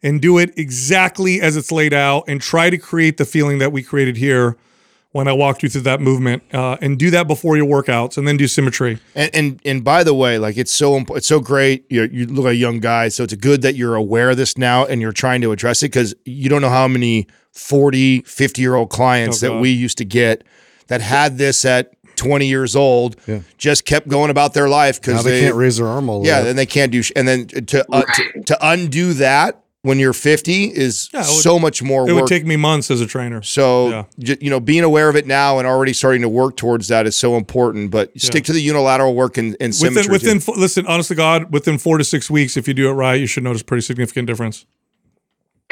and 0.03 0.21
do 0.21 0.37
it 0.37 0.53
exactly 0.59 1.41
as 1.41 1.57
it's 1.57 1.73
laid 1.73 1.95
out 1.95 2.25
and 2.29 2.41
try 2.41 2.69
to 2.69 2.77
create 2.77 3.17
the 3.17 3.25
feeling 3.25 3.59
that 3.59 3.73
we 3.73 3.83
created 3.83 4.19
here 4.19 4.57
when 5.15 5.29
I 5.29 5.33
walked 5.33 5.63
you 5.63 5.69
through 5.69 5.83
that 5.83 6.01
movement 6.01 6.43
uh, 6.53 6.77
and 6.81 6.99
do 6.99 7.09
that 7.13 7.29
before 7.29 7.57
your 7.57 7.67
workouts 7.67 8.19
and 8.19 8.27
then 8.27 8.37
do 8.37 8.49
symmetry. 8.49 8.99
And, 9.15 9.31
and 9.33 9.61
and 9.65 9.85
by 9.85 10.03
the 10.03 10.13
way, 10.13 10.39
like 10.39 10.57
it's 10.57 10.73
so 10.73 10.97
imp- 10.97 11.11
it's 11.11 11.29
so 11.29 11.39
great. 11.39 11.87
You 11.89 12.09
you 12.13 12.27
look 12.27 12.47
like 12.47 12.53
a 12.55 12.57
young 12.57 12.81
guy, 12.81 13.09
so 13.11 13.23
it's 13.23 13.35
good 13.35 13.63
that 13.63 13.77
you're 13.77 13.95
aware 13.95 14.31
of 14.31 14.37
this 14.37 14.59
now 14.59 14.85
and 14.85 15.01
you're 15.01 15.13
trying 15.13 15.41
to 15.43 15.53
address 15.53 15.83
it 15.85 15.87
because 15.93 16.15
you 16.25 16.49
don't 16.49 16.61
know 16.63 16.69
how 16.69 16.89
many 16.89 17.29
40, 17.53 18.23
50 18.23 18.61
year 18.61 18.75
old 18.75 18.91
clients 18.91 19.41
Oh, 19.43 19.49
that 19.55 19.61
we 19.61 19.71
used 19.71 19.99
to 19.99 20.05
get 20.05 20.43
that 20.89 21.01
had 21.01 21.39
this 21.39 21.65
at 21.65 21.93
20 22.17 22.47
years 22.47 22.75
old, 22.77 23.17
Yeah. 23.27 23.41
just 23.57 23.85
kept 23.85 24.09
going 24.09 24.31
about 24.31 24.53
their 24.55 24.69
life 24.69 24.97
now 25.07 25.13
because 25.13 25.25
they, 25.25 25.41
can't 25.41 25.55
raise 25.55 25.77
their 25.79 25.87
arm 25.87 26.09
all 26.11 26.23
the 26.23 26.29
yeah, 26.29 26.39
way. 26.41 26.45
then 26.47 26.57
they 26.57 26.67
can't 26.67 26.91
do 26.93 27.03
sh- 27.03 27.13
and 27.17 27.27
then 27.29 27.47
to, 27.47 27.85
uh, 27.93 28.03
to 28.03 28.43
to 28.47 28.59
undo 28.61 29.13
that 29.15 29.64
when 29.85 29.99
you're 29.99 30.15
50 30.15 30.65
is 30.75 31.11
Yeah, 31.13 31.21
would- 31.21 31.27
so 31.27 31.59
much 31.59 31.83
more 31.83 32.09
It 32.09 32.13
work. 32.15 32.23
would 32.23 32.29
take 32.29 32.47
me 32.47 32.57
months 32.57 32.91
as 32.91 33.01
a 33.03 33.07
trainer. 33.07 33.43
So, 33.43 34.05
Yeah. 34.19 34.35
you 34.41 34.49
know, 34.49 34.59
being 34.59 34.83
aware 34.83 35.11
of 35.11 35.15
it 35.17 35.27
now 35.27 35.59
and 35.59 35.69
already 35.69 35.93
starting 35.93 36.23
to 36.23 36.29
work 36.29 36.57
towards 36.57 36.89
that 36.89 37.07
is 37.07 37.15
so 37.15 37.37
important. 37.37 37.91
But 37.91 38.11
stick 38.19 38.45
to 38.45 38.53
the 38.55 38.63
unilateral 38.63 39.15
work 39.15 39.37
and, 39.37 39.57
and 39.61 39.75
symmetry. 39.75 40.11
Within, 40.11 40.37
within, 40.39 40.55
too. 40.55 40.59
listen, 40.61 40.87
honest 40.87 41.09
to 41.09 41.15
God, 41.15 41.53
within 41.53 41.77
four 41.77 41.99
to 41.99 42.05
six 42.05 42.31
weeks, 42.31 42.57
if 42.57 42.67
you 42.67 42.73
do 42.73 42.89
it 42.89 42.93
right, 42.93 43.21
you 43.21 43.27
should 43.27 43.45
notice 43.45 43.63
pretty 43.63 43.83
significant 43.83 44.27
difference. 44.27 44.65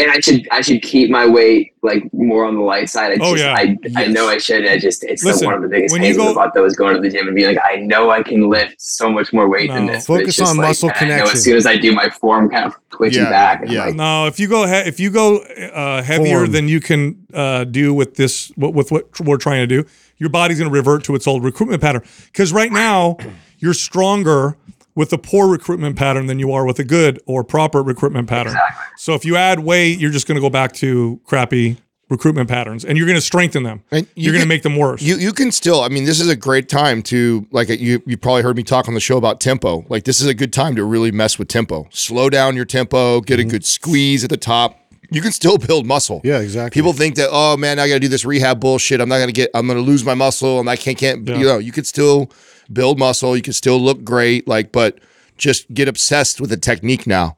And 0.03 0.11
I 0.11 0.21
should 0.21 0.47
I 0.51 0.61
should 0.61 0.83
keep 0.83 1.11
my 1.11 1.27
weight 1.27 1.73
like 1.83 2.03
more 2.13 2.45
on 2.45 2.55
the 2.55 2.61
light 2.61 2.89
side. 2.89 3.13
I 3.13 3.25
Oh, 3.25 3.35
just, 3.37 3.39
yeah. 3.45 3.55
I, 3.57 3.77
I 4.05 4.07
know 4.07 4.29
I 4.29 4.39
should. 4.39 4.67
I 4.67 4.79
just 4.79 5.03
it's 5.05 5.25
Listen, 5.25 5.47
one 5.47 5.55
of 5.55 5.63
the 5.63 5.69
biggest 5.69 5.95
things 5.95 6.07
you 6.07 6.15
pains 6.15 6.17
in 6.17 6.23
go- 6.23 6.29
the 6.31 6.35
butt 6.35 6.55
that 6.55 6.61
was 6.63 6.77
going 6.77 6.95
to 6.95 7.01
the 7.01 7.11
gym 7.11 7.27
and 7.27 7.35
being 7.35 7.55
like, 7.55 7.65
I 7.65 7.77
know 7.77 8.11
I 8.11 8.23
can 8.23 8.49
lift 8.51 8.81
so 8.81 9.11
much 9.11 9.33
more 9.33 9.49
weight 9.49 9.69
than 9.71 9.87
this. 9.87 10.07
but 10.07 10.21
Focus 10.21 10.41
on 10.41 10.57
like- 10.57 10.69
muscle 10.69 10.91
and 10.91 10.97
I 10.99 11.01
know 11.01 11.15
connection. 11.15 11.37
as 11.37 11.45
soon 11.45 11.57
as 11.57 11.67
I 11.67 11.77
do, 11.77 11.93
my 11.93 12.09
form 12.11 12.51
kind 12.51 12.67
of 12.67 12.75
twitching 12.91 13.23
Yeah, 13.25 13.31
back. 13.31 13.63
And 13.63 13.71
yeah. 13.73 13.81
I'm 13.83 13.87
like, 13.89 13.97
No, 13.97 14.27
if 14.27 14.39
you 14.41 14.49
go 14.49 14.67
he- 14.67 14.89
if 14.89 15.01
you 15.01 15.11
go 15.11 15.39
uh, 15.39 16.03
heavier 16.03 16.41
Form. 16.41 16.53
than 16.53 16.69
you 16.69 16.81
can 16.81 17.27
uh, 17.35 17.65
do 17.65 17.93
with 17.95 18.15
this 18.17 18.49
what, 18.57 18.75
with 18.75 18.91
what 18.93 19.09
we're 19.21 19.37
trying 19.39 19.61
to 19.63 19.67
do, 19.83 19.89
your 20.19 20.31
body's 20.31 20.59
going 20.59 20.71
to 20.71 20.75
revert 20.75 21.03
to 21.05 21.15
its 21.17 21.27
old 21.27 21.43
recruitment 21.45 21.81
pattern. 21.83 22.03
Because 22.27 22.53
right 22.53 22.71
now 22.71 23.17
you're 23.59 23.75
stronger 23.75 24.57
with 24.95 25.13
a 25.13 25.19
poor 25.19 25.49
recruitment 25.49 25.97
pattern 25.97 26.27
than 26.27 26.39
you 26.39 26.53
are 26.53 26.67
with 26.67 26.79
a 26.79 26.85
good 26.85 27.21
or 27.27 27.45
proper 27.45 27.83
recruitment 27.83 28.29
pattern. 28.29 28.57
So 28.97 29.15
if 29.15 29.25
you 29.25 29.37
add 29.37 29.61
weight, 29.61 29.99
you're 29.99 30.11
just 30.11 30.27
going 30.27 30.37
to 30.37 30.41
go 30.41 30.51
back 30.51 30.73
to 30.75 31.21
crappy 31.25 31.79
recruitment 32.13 32.49
patterns, 32.49 32.85
and 32.85 32.97
you're 32.97 33.07
going 33.07 33.19
to 33.19 33.25
strengthen 33.25 33.63
them. 33.63 33.83
And 33.91 34.07
you 34.15 34.25
you're 34.25 34.33
going 34.33 34.43
to 34.43 34.49
make 34.49 34.63
them 34.63 34.77
worse. 34.77 35.03
You 35.03 35.17
you 35.17 35.33
can 35.33 35.51
still. 35.51 35.81
I 35.81 35.89
mean, 35.89 36.05
this 36.05 36.21
is 36.21 36.29
a 36.29 36.37
great 36.37 36.69
time 36.69 37.03
to 37.05 37.47
like 37.51 37.69
you. 37.69 38.03
You 38.07 38.17
probably 38.17 38.43
heard 38.43 38.57
me 38.57 38.63
talk 38.63 38.87
on 38.87 38.95
the 38.95 39.01
show 39.01 39.17
about 39.17 39.41
tempo. 39.41 39.85
Like 39.89 40.05
this 40.05 40.21
is 40.21 40.27
a 40.29 40.35
good 40.35 40.53
time 40.53 40.77
to 40.77 40.85
really 40.85 41.11
mess 41.11 41.39
with 41.39 41.49
tempo. 41.49 41.89
Slow 41.91 42.31
down 42.31 42.55
your 42.55 42.67
tempo. 42.67 43.21
Get 43.23 43.41
a 43.41 43.43
mm-hmm. 43.43 43.51
good 43.51 43.65
squeeze 43.65 44.23
at 44.23 44.31
the 44.31 44.37
top. 44.37 44.79
You 45.11 45.21
can 45.21 45.33
still 45.33 45.59
build 45.59 45.87
muscle. 45.87 46.21
Yeah, 46.25 46.39
exactly. 46.39 46.79
People 46.79 46.93
think 46.93 47.17
that 47.17 47.29
oh 47.33 47.57
man, 47.57 47.79
I 47.79 47.89
got 47.89 47.95
to 47.95 48.01
do 48.01 48.09
this 48.09 48.25
rehab 48.25 48.61
bullshit. 48.61 49.01
I'm 49.01 49.09
not 49.09 49.19
gonna 49.19 49.33
get. 49.33 49.51
I'm 49.55 49.67
gonna 49.67 49.81
lose 49.81 50.05
my 50.05 50.15
muscle. 50.15 50.61
and 50.61 50.69
I 50.71 50.77
can't 50.77 50.99
can't. 50.99 51.27
Yeah. 51.27 51.37
You 51.39 51.45
know, 51.47 51.59
you 51.59 51.73
could 51.73 51.87
still 51.87 52.31
build 52.73 52.99
muscle. 52.99 53.37
You 53.37 53.43
can 53.43 53.53
still 53.53 53.81
look 53.81 54.05
great. 54.05 54.47
Like, 54.49 54.73
but 54.73 54.99
just 55.37 55.73
get 55.73 55.89
obsessed 55.89 56.41
with 56.41 56.51
the 56.51 56.57
technique 56.57 57.07
now. 57.07 57.37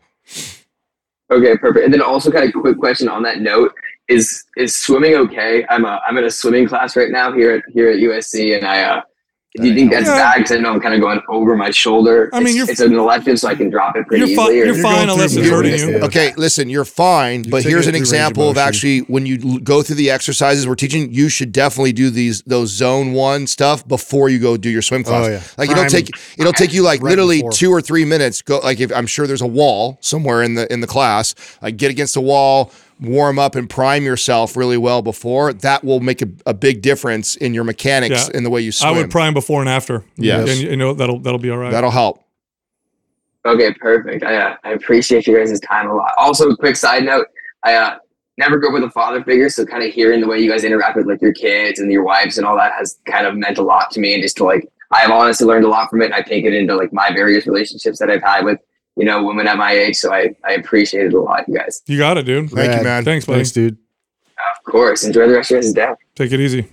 Okay, 1.31 1.57
perfect. 1.57 1.85
And 1.85 1.93
then 1.93 2.03
also 2.03 2.31
kind 2.31 2.47
of 2.47 2.61
quick 2.61 2.79
question 2.79 3.09
on 3.09 3.23
that 3.23 3.41
note 3.41 3.75
is 4.09 4.45
is 4.57 4.77
swimming 4.77 5.15
okay? 5.15 5.65
I'm 5.71 5.85
a 5.85 6.01
I'm 6.07 6.19
in 6.19 6.25
a 6.25 6.31
swimming 6.31 6.69
class 6.69 6.97
right 6.97 7.11
now 7.11 7.33
here 7.33 7.53
at 7.53 7.63
here 7.73 7.91
at 7.91 7.97
USC, 7.97 8.57
and 8.57 8.67
I 8.67 8.83
uh, 8.83 9.03
do 9.57 9.69
you 9.69 9.75
think 9.75 9.93
that's 9.93 10.07
Yeah. 10.07 10.17
bad? 10.17 10.35
Because 10.39 10.53
I 10.53 10.59
know 10.59 10.73
I'm 10.73 10.81
kind 10.81 10.95
of 10.95 11.01
going 11.01 11.21
over 11.29 11.57
my 11.57 11.71
shoulder. 11.71 12.29
I 12.33 12.39
mean, 12.41 12.49
it's, 12.49 12.57
you're- 12.57 12.71
it's 12.73 12.81
an 12.81 12.95
elective, 12.95 13.39
so 13.39 13.49
I 13.49 13.55
can 13.55 13.71
drop 13.71 13.97
it 13.97 14.05
pretty 14.09 14.27
You're, 14.33 14.37
fi- 14.37 14.43
easily. 14.51 14.61
or- 14.63 14.65
you're 14.67 14.83
fine 14.83 15.09
unless 15.09 15.37
it's 15.37 15.49
movement, 15.49 15.55
hurting 15.79 15.89
you. 15.95 15.99
Okay, 16.07 16.33
listen, 16.37 16.69
you're 16.69 16.85
fine, 16.85 17.43
but 17.43 17.63
here's 17.63 17.87
an 17.87 17.93
through 17.93 18.01
of 18.01 18.03
example 18.03 18.51
of 18.51 18.59
actually 18.59 19.01
when 19.01 19.27
you 19.27 19.61
go 19.61 19.81
through 19.83 19.95
the 19.97 20.11
exercises 20.11 20.67
we're 20.67 20.75
teaching, 20.75 21.13
you 21.13 21.29
should 21.29 21.53
definitely 21.53 21.93
do 21.93 22.11
these 22.11 22.43
those 22.43 22.71
zone 22.71 23.13
one 23.13 23.47
stuff 23.47 23.87
before 23.87 24.29
you 24.29 24.41
go 24.41 24.57
do 24.57 24.69
your 24.69 24.83
swim 24.83 25.05
class. 25.05 25.27
Oh, 25.27 25.31
yeah. 25.31 25.43
Like 25.57 25.71
it'll 25.71 25.87
take 25.87 26.11
it'll 26.37 26.53
take 26.53 26.73
you 26.73 26.83
like 26.83 27.01
right 27.01 27.11
literally 27.11 27.39
before. 27.39 27.53
two 27.53 27.71
or 27.71 27.81
three 27.81 28.05
minutes. 28.05 28.43
Go 28.43 28.59
like 28.59 28.81
if 28.81 28.91
I'm 28.93 29.07
sure 29.07 29.27
there's 29.29 29.41
a 29.43 29.47
wall 29.47 29.99
somewhere 30.01 30.43
in 30.43 30.55
the 30.55 30.71
in 30.73 30.81
the 30.81 30.87
class, 30.89 31.35
like 31.63 31.77
get 31.77 31.91
against 31.93 32.15
the 32.15 32.21
wall. 32.21 32.73
Warm 33.09 33.39
up 33.39 33.55
and 33.55 33.69
prime 33.69 34.05
yourself 34.05 34.57
really 34.57 34.77
well 34.79 35.03
before, 35.03 35.53
that 35.53 35.85
will 35.85 36.01
make 36.01 36.23
a, 36.23 36.29
a 36.47 36.55
big 36.55 36.83
difference 36.83 37.37
in 37.37 37.55
your 37.55 37.65
mechanics 37.65 38.29
Yeah. 38.29 38.37
in 38.37 38.45
the 38.45 38.51
way 38.51 38.61
you 38.61 38.73
swim. 38.73 38.95
I 38.95 38.97
would 38.99 39.11
prime 39.11 39.35
before 39.35 39.61
and 39.61 39.69
after. 39.69 40.05
Yes. 40.17 40.49
and 40.49 40.59
you 40.61 40.77
know 40.77 40.95
that'll 40.95 41.19
that'll 41.21 41.39
be 41.39 41.51
all 41.51 41.59
right. 41.59 41.71
That'll 41.73 41.91
help. 41.91 42.21
Okay, 43.47 43.75
perfect. 43.75 44.25
I, 44.25 44.37
uh, 44.37 44.57
I 44.65 44.71
appreciate 44.71 45.27
you 45.27 45.37
guys' 45.37 45.61
time 45.61 45.91
a 45.91 45.95
lot. 45.95 46.13
Also, 46.17 46.49
a 46.49 46.57
quick 46.57 46.77
side 46.77 47.05
note: 47.05 47.27
I 47.63 47.75
uh, 47.75 47.97
never 48.39 48.57
grew 48.59 48.69
up 48.69 48.75
with 48.75 48.85
a 48.85 48.91
father 48.91 49.23
figure, 49.23 49.51
so 49.51 49.67
kind 49.67 49.83
of 49.85 49.93
hearing 49.93 50.21
the 50.23 50.27
way 50.27 50.39
you 50.39 50.51
guys 50.51 50.65
interact 50.65 50.97
with 50.97 51.07
like 51.07 51.21
your 51.21 51.35
kids 51.35 51.79
and 51.79 51.93
your 51.93 52.05
wives 52.05 52.39
and 52.39 52.47
all 52.47 52.57
that 52.57 52.73
has 52.79 52.99
kind 53.07 53.27
of 53.27 53.37
meant 53.37 53.59
a 53.59 53.63
lot 53.63 53.91
to 53.93 54.01
me. 54.01 54.15
And 54.15 54.23
just 54.23 54.39
to 54.39 54.45
like, 54.45 54.67
I've 54.93 55.11
honestly 55.11 55.47
learned 55.47 55.67
a 55.67 55.69
lot 55.69 55.91
from 55.91 56.01
it, 56.01 56.07
and 56.07 56.15
I 56.15 56.23
take 56.23 56.45
it 56.47 56.55
into 56.55 56.75
like 56.75 56.93
my 56.93 57.11
various 57.15 57.47
relationships 57.47 57.99
that 57.99 58.11
I've 58.11 58.23
had 58.23 58.45
with 58.47 58.59
you 58.97 59.05
know 59.05 59.23
women 59.25 59.47
at 59.47 59.57
my 59.57 59.73
age. 59.73 59.97
So 59.97 60.13
I 60.13 60.35
I 60.45 60.53
appreciate 60.53 61.07
it 61.07 61.15
a 61.15 61.21
lot, 61.21 61.49
you 61.49 61.57
guys. 61.59 61.83
you 61.87 61.99
got 61.99 62.19
it, 62.19 62.25
dude. 62.25 62.51
Thank 62.51 62.77
you, 62.79 62.85
man. 62.85 63.05
Thanks, 63.05 63.27
buddy. 63.27 63.39
Thanks, 63.39 63.53
dude. 63.53 63.77
Of 64.57 64.65
course, 64.71 65.05
enjoy 65.05 65.27
the 65.29 65.35
rest 65.35 65.51
of 65.53 65.63
your 65.65 65.73
day. 65.73 65.93
Take 66.17 66.33
it 66.33 66.41
easy. 66.41 66.67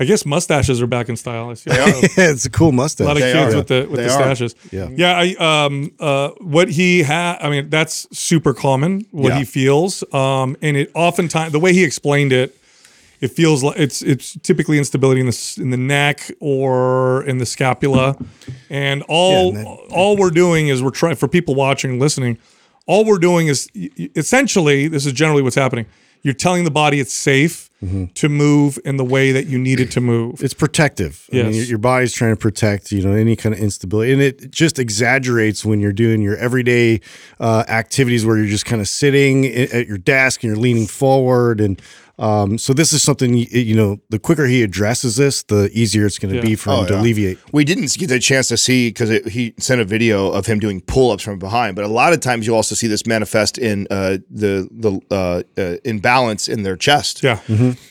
I 0.00 0.04
guess 0.04 0.24
mustaches 0.24 0.80
are 0.80 0.86
back 0.86 1.08
in 1.10 1.16
style. 1.16 1.50
I 1.50 1.54
see 1.54 1.70
a 1.70 1.74
lot 1.74 1.86
it's 2.16 2.46
a 2.46 2.50
cool 2.50 2.72
mustache. 2.72 3.04
a 3.04 3.08
lot 3.08 3.16
of 3.18 3.22
They 3.22 3.32
kids 3.32 3.54
are. 3.54 3.56
with 3.58 3.68
the 3.68 3.86
with 3.90 4.00
They 4.00 4.06
the 4.06 4.12
are. 4.14 4.22
stashes. 4.34 4.54
Yeah. 4.72 4.88
Yeah, 4.90 5.18
I 5.38 5.64
um 5.66 5.92
uh 6.00 6.30
what 6.40 6.68
he 6.70 7.02
had 7.02 7.36
I 7.40 7.50
mean 7.50 7.68
that's 7.68 8.06
super 8.16 8.54
common 8.54 9.04
what 9.10 9.30
Yeah. 9.34 9.38
he 9.40 9.44
feels 9.44 10.02
um 10.14 10.56
and 10.62 10.76
it 10.78 10.90
oftentimes 10.94 11.52
the 11.52 11.60
way 11.60 11.72
he 11.74 11.84
explained 11.84 12.32
it 12.32 12.56
it 13.22 13.30
feels 13.30 13.62
like 13.62 13.78
it's 13.78 14.02
it's 14.02 14.36
typically 14.40 14.76
instability 14.76 15.20
in 15.20 15.26
the 15.26 15.58
in 15.58 15.70
the 15.70 15.78
neck 15.78 16.30
or 16.40 17.24
in 17.24 17.38
the 17.38 17.46
scapula. 17.46 18.18
And 18.68 19.02
all 19.08 19.54
Yeah, 19.54 19.64
all 19.64 20.18
we're 20.18 20.30
doing 20.30 20.68
is 20.68 20.82
we're 20.82 20.90
trying 20.90 21.16
for 21.16 21.28
people 21.28 21.54
watching 21.54 21.92
and 21.92 22.00
listening 22.00 22.36
all 22.86 23.04
we're 23.04 23.18
doing 23.18 23.46
is 23.46 23.68
essentially 24.16 24.88
this 24.88 25.06
is 25.06 25.12
generally 25.12 25.42
what's 25.42 25.56
happening. 25.56 25.86
You're 26.22 26.34
telling 26.34 26.64
the 26.64 26.70
body 26.70 27.00
it's 27.00 27.14
safe 27.14 27.70
Mm-hmm. 27.82 28.04
to 28.14 28.28
move 28.28 28.78
in 28.84 28.96
the 28.96 29.04
way 29.04 29.32
that 29.32 29.46
you 29.46 29.58
need 29.58 29.80
it 29.80 29.90
to 29.92 30.00
move 30.00 30.40
It's 30.40 30.54
protective. 30.54 31.26
I 31.32 31.36
mean, 31.36 31.46
Yes. 31.46 31.54
your, 31.56 31.64
your 31.64 31.78
body's 31.78 32.12
trying 32.12 32.30
to 32.32 32.36
protect, 32.36 32.92
you 32.92 33.02
know, 33.02 33.12
any 33.12 33.34
kind 33.34 33.52
of 33.54 33.60
instability, 33.60 34.12
and 34.12 34.22
it 34.22 34.52
just 34.52 34.78
exaggerates 34.78 35.64
when 35.64 35.80
you're 35.80 35.92
doing 35.92 36.22
your 36.22 36.36
everyday 36.36 37.00
uh, 37.40 37.64
activities 37.68 38.24
where 38.24 38.36
you're 38.36 38.46
just 38.46 38.66
kind 38.66 38.80
of 38.80 38.86
sitting 38.88 39.46
at 39.46 39.88
your 39.88 39.98
desk 39.98 40.44
and 40.44 40.48
you're 40.54 40.62
leaning 40.62 40.86
forward, 40.86 41.60
and 41.60 41.82
um, 42.18 42.56
so 42.58 42.72
this 42.72 42.92
is 42.92 43.02
something 43.02 43.34
you 43.34 43.74
know. 43.74 43.98
The 44.10 44.18
quicker 44.18 44.46
he 44.46 44.62
addresses 44.62 45.16
this, 45.16 45.42
the 45.44 45.70
easier 45.72 46.06
it's 46.06 46.18
going 46.20 46.30
to 46.34 46.36
Yeah. 46.40 46.42
be 46.50 46.54
for 46.54 46.70
him 46.70 46.76
Oh, 46.80 46.86
to 46.86 46.92
yeah. 46.94 47.00
alleviate. 47.00 47.38
We 47.52 47.64
didn't 47.64 47.90
get 47.98 48.08
the 48.10 48.20
chance 48.20 48.48
to 48.48 48.56
see 48.56 48.90
because 48.90 49.10
he 49.32 49.54
sent 49.58 49.80
a 49.80 49.84
video 49.84 50.30
of 50.30 50.46
him 50.46 50.60
doing 50.60 50.82
pull-ups 50.82 51.22
from 51.24 51.38
behind. 51.38 51.74
But 51.74 51.84
a 51.84 51.88
lot 51.88 52.12
of 52.12 52.20
times 52.20 52.46
you 52.46 52.54
also 52.54 52.74
see 52.74 52.86
this 52.86 53.06
manifest 53.06 53.58
in 53.58 53.86
uh, 53.90 54.18
the 54.30 54.68
the 54.70 55.00
uh, 55.10 55.42
uh, 55.60 55.76
imbalance 55.84 56.48
in 56.48 56.62
their 56.62 56.76
chest. 56.76 57.22
yeah 57.24 57.38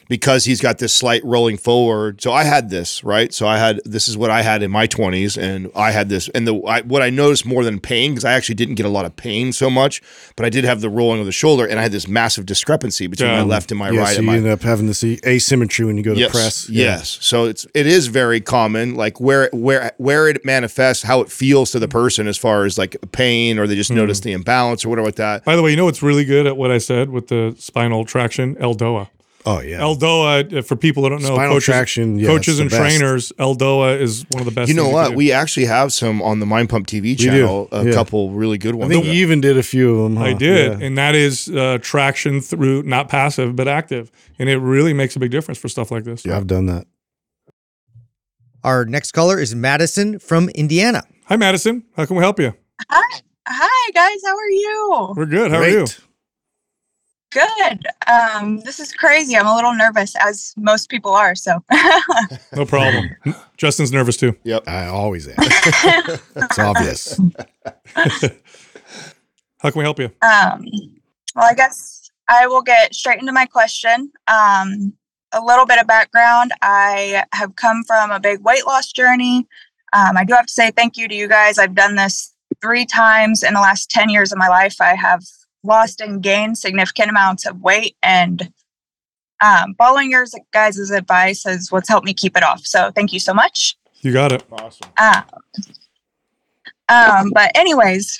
because 0.07 0.45
he's 0.45 0.61
got 0.61 0.77
this 0.77 0.93
slight 0.93 1.23
rolling 1.23 1.57
forward. 1.57 2.21
So 2.21 2.31
I 2.31 2.43
had 2.43 2.69
this 2.69 3.03
right. 3.03 3.33
So 3.33 3.47
I 3.47 3.57
had 3.57 3.81
this 3.85 4.07
is 4.07 4.17
what 4.17 4.31
I 4.31 4.41
had 4.41 4.63
in 4.63 4.71
my 4.71 4.87
twenties, 4.87 5.37
and 5.37 5.71
I 5.75 5.91
had 5.91 6.09
this. 6.09 6.29
And 6.29 6.47
the 6.47 6.55
I, 6.61 6.81
what 6.81 7.01
I 7.01 7.09
noticed 7.09 7.45
more 7.45 7.63
than 7.63 7.79
pain 7.79 8.11
because 8.11 8.25
I 8.25 8.33
actually 8.33 8.55
didn't 8.55 8.75
get 8.75 8.85
a 8.85 8.89
lot 8.89 9.05
of 9.05 9.15
pain 9.15 9.53
so 9.53 9.69
much, 9.69 10.01
but 10.35 10.45
I 10.45 10.49
did 10.49 10.63
have 10.63 10.81
the 10.81 10.89
rolling 10.89 11.19
of 11.19 11.25
the 11.25 11.31
shoulder, 11.31 11.65
and 11.65 11.79
I 11.79 11.83
had 11.83 11.91
this 11.91 12.07
massive 12.07 12.45
discrepancy 12.45 13.07
between 13.07 13.29
Yeah. 13.29 13.43
my 13.43 13.43
left 13.43 13.71
and 13.71 13.79
my 13.79 13.89
yeah, 13.91 13.99
right. 13.99 14.07
so 14.09 14.17
and 14.17 14.25
you 14.25 14.31
my, 14.31 14.37
end 14.37 14.47
up 14.47 14.61
having 14.61 14.87
this 14.87 15.03
asymmetry 15.03 15.85
when 15.85 15.97
you 15.97 16.03
go 16.03 16.13
to 16.13 16.19
yes, 16.19 16.31
press. 16.31 16.69
Yeah. 16.69 16.85
yes. 16.85 17.17
So 17.21 17.45
it's 17.45 17.65
it 17.73 17.87
is 17.87 18.07
very 18.07 18.41
common, 18.41 18.95
like 18.95 19.19
where 19.19 19.49
where 19.53 19.91
where 19.97 20.27
it 20.27 20.45
manifests, 20.45 21.03
how 21.03 21.21
it 21.21 21.31
feels 21.31 21.71
to 21.71 21.79
the 21.79 21.87
person 21.87 22.27
as 22.27 22.37
far 22.37 22.65
as 22.65 22.77
like 22.77 22.95
pain, 23.11 23.59
or 23.59 23.67
they 23.67 23.75
just 23.75 23.91
notice 23.91 24.19
mm. 24.19 24.23
the 24.23 24.33
imbalance 24.33 24.85
or 24.85 24.89
whatever 24.89 25.07
like 25.07 25.15
that. 25.15 25.45
By 25.45 25.55
the 25.55 25.61
way, 25.63 25.71
you 25.71 25.77
know 25.77 25.85
what's 25.85 26.03
really 26.03 26.25
good 26.25 26.45
at 26.47 26.57
what 26.57 26.71
I 26.71 26.77
said 26.77 27.09
with 27.09 27.27
the 27.27 27.55
spinal 27.57 28.05
traction? 28.05 28.55
Eldoa. 28.55 29.09
Oh 29.45 29.59
yeah. 29.59 29.79
Eldoa, 29.79 30.57
uh, 30.57 30.61
for 30.61 30.75
people 30.75 31.03
that 31.03 31.09
don't 31.09 31.21
know, 31.21 31.29
Spinal 31.35 31.53
coaches, 31.55 31.65
traction, 31.65 32.19
yeah, 32.19 32.27
coaches 32.27 32.59
and 32.59 32.69
best. 32.69 32.79
trainers, 32.79 33.31
Eldoa 33.39 33.99
is 33.99 34.25
one 34.29 34.41
of 34.41 34.45
the 34.45 34.51
best. 34.51 34.69
You 34.69 34.75
know 34.75 34.89
what? 34.89 35.05
can 35.05 35.11
do. 35.11 35.17
We 35.17 35.31
actually 35.31 35.65
have 35.65 35.91
some 35.91 36.21
on 36.21 36.39
the 36.39 36.45
Mind 36.45 36.69
Pump 36.69 36.87
TV 36.87 37.17
channel. 37.17 37.67
A 37.71 37.85
yeah. 37.85 37.91
couple 37.93 38.31
really 38.31 38.57
good 38.57 38.75
ones. 38.75 38.91
I 38.91 38.93
think 38.93 39.05
you 39.05 39.13
even 39.13 39.41
did 39.41 39.57
a 39.57 39.63
few 39.63 39.95
of 39.95 40.03
them. 40.13 40.17
I 40.21 40.33
did, 40.33 40.79
Yeah. 40.79 40.85
and 40.85 40.97
that 40.97 41.15
is 41.15 41.49
uh, 41.49 41.79
traction 41.81 42.41
through 42.41 42.83
not 42.83 43.09
passive 43.09 43.55
but 43.55 43.67
active, 43.67 44.11
and 44.37 44.49
it 44.49 44.57
really 44.57 44.93
makes 44.93 45.15
a 45.15 45.19
big 45.19 45.31
difference 45.31 45.57
for 45.57 45.69
stuff 45.69 45.91
like 45.91 46.03
this. 46.03 46.25
Yeah, 46.25 46.37
I've 46.37 46.47
done 46.47 46.67
that. 46.67 46.85
Our 48.63 48.85
next 48.85 49.11
caller 49.13 49.39
is 49.39 49.55
Madison 49.55 50.19
from 50.19 50.49
Indiana. 50.49 51.03
Hi, 51.25 51.35
Madison. 51.35 51.83
How 51.95 52.05
can 52.05 52.15
we 52.15 52.21
help 52.21 52.39
you? 52.39 52.53
Hi, 52.89 53.21
hi 53.47 53.91
guys. 53.93 54.19
How 54.23 54.35
are 54.35 54.49
you? 54.49 55.13
We're 55.15 55.25
good. 55.25 55.51
How 55.51 55.57
are 55.57 55.67
you? 55.67 55.87
Great. 57.31 57.47
Good. 57.57 57.87
Um, 58.07 58.59
this 58.61 58.79
is 58.79 58.91
crazy. 58.93 59.37
I'm 59.37 59.47
a 59.47 59.55
little 59.55 59.73
nervous, 59.73 60.15
as 60.15 60.53
most 60.57 60.89
people 60.89 61.11
are. 61.13 61.33
So, 61.35 61.63
No 62.55 62.65
problem. 62.65 63.09
Justin's 63.57 63.91
nervous 63.91 64.17
too. 64.17 64.35
Yep, 64.43 64.67
I 64.67 64.87
always 64.87 65.27
am. 65.27 65.35
it's 65.39 66.59
obvious. 66.59 67.19
How 67.95 69.69
can 69.69 69.79
we 69.79 69.83
help 69.83 69.99
you? 69.99 70.11
um, 70.21 70.65
well, 71.35 71.45
I 71.49 71.53
guess 71.53 72.09
I 72.27 72.47
will 72.47 72.61
get 72.61 72.93
straight 72.93 73.19
into 73.19 73.31
my 73.31 73.45
question. 73.45 74.11
Um, 74.27 74.93
a 75.33 75.41
little 75.41 75.65
bit 75.65 75.79
of 75.79 75.87
background. 75.87 76.51
I 76.61 77.23
have 77.33 77.55
come 77.55 77.83
from 77.85 78.11
a 78.11 78.19
big 78.19 78.41
weight 78.41 78.65
loss 78.67 78.91
journey. 78.91 79.47
Um, 79.93 80.17
I 80.17 80.25
do 80.25 80.33
have 80.33 80.47
to 80.47 80.53
say 80.53 80.71
thank 80.71 80.97
you 80.97 81.07
to 81.07 81.15
you 81.15 81.27
guys. 81.29 81.57
I've 81.57 81.75
done 81.75 81.95
this 81.95 82.33
three 82.61 82.85
times 82.85 83.43
in 83.43 83.53
the 83.53 83.61
last 83.61 83.89
10 83.89 84.09
years 84.09 84.31
of 84.33 84.37
my 84.37 84.49
life. 84.49 84.81
I 84.81 84.95
have 84.95 85.23
lost 85.63 86.01
and 86.01 86.21
gained 86.21 86.57
significant 86.57 87.09
amounts 87.09 87.45
of 87.45 87.61
weight, 87.61 87.95
and 88.03 88.51
um, 89.41 89.75
following 89.77 90.11
your 90.11 90.25
guys' 90.51 90.91
advice 90.91 91.45
is 91.45 91.71
what's 91.71 91.89
helped 91.89 92.05
me 92.05 92.13
keep 92.13 92.37
it 92.37 92.43
off. 92.43 92.65
So, 92.65 92.91
thank 92.91 93.13
you 93.13 93.19
so 93.19 93.33
much. 93.33 93.75
You 94.01 94.13
got 94.13 94.31
it. 94.31 94.43
Awesome. 94.51 94.89
Um, 94.97 95.23
um, 96.89 97.31
but 97.33 97.51
anyways, 97.55 98.19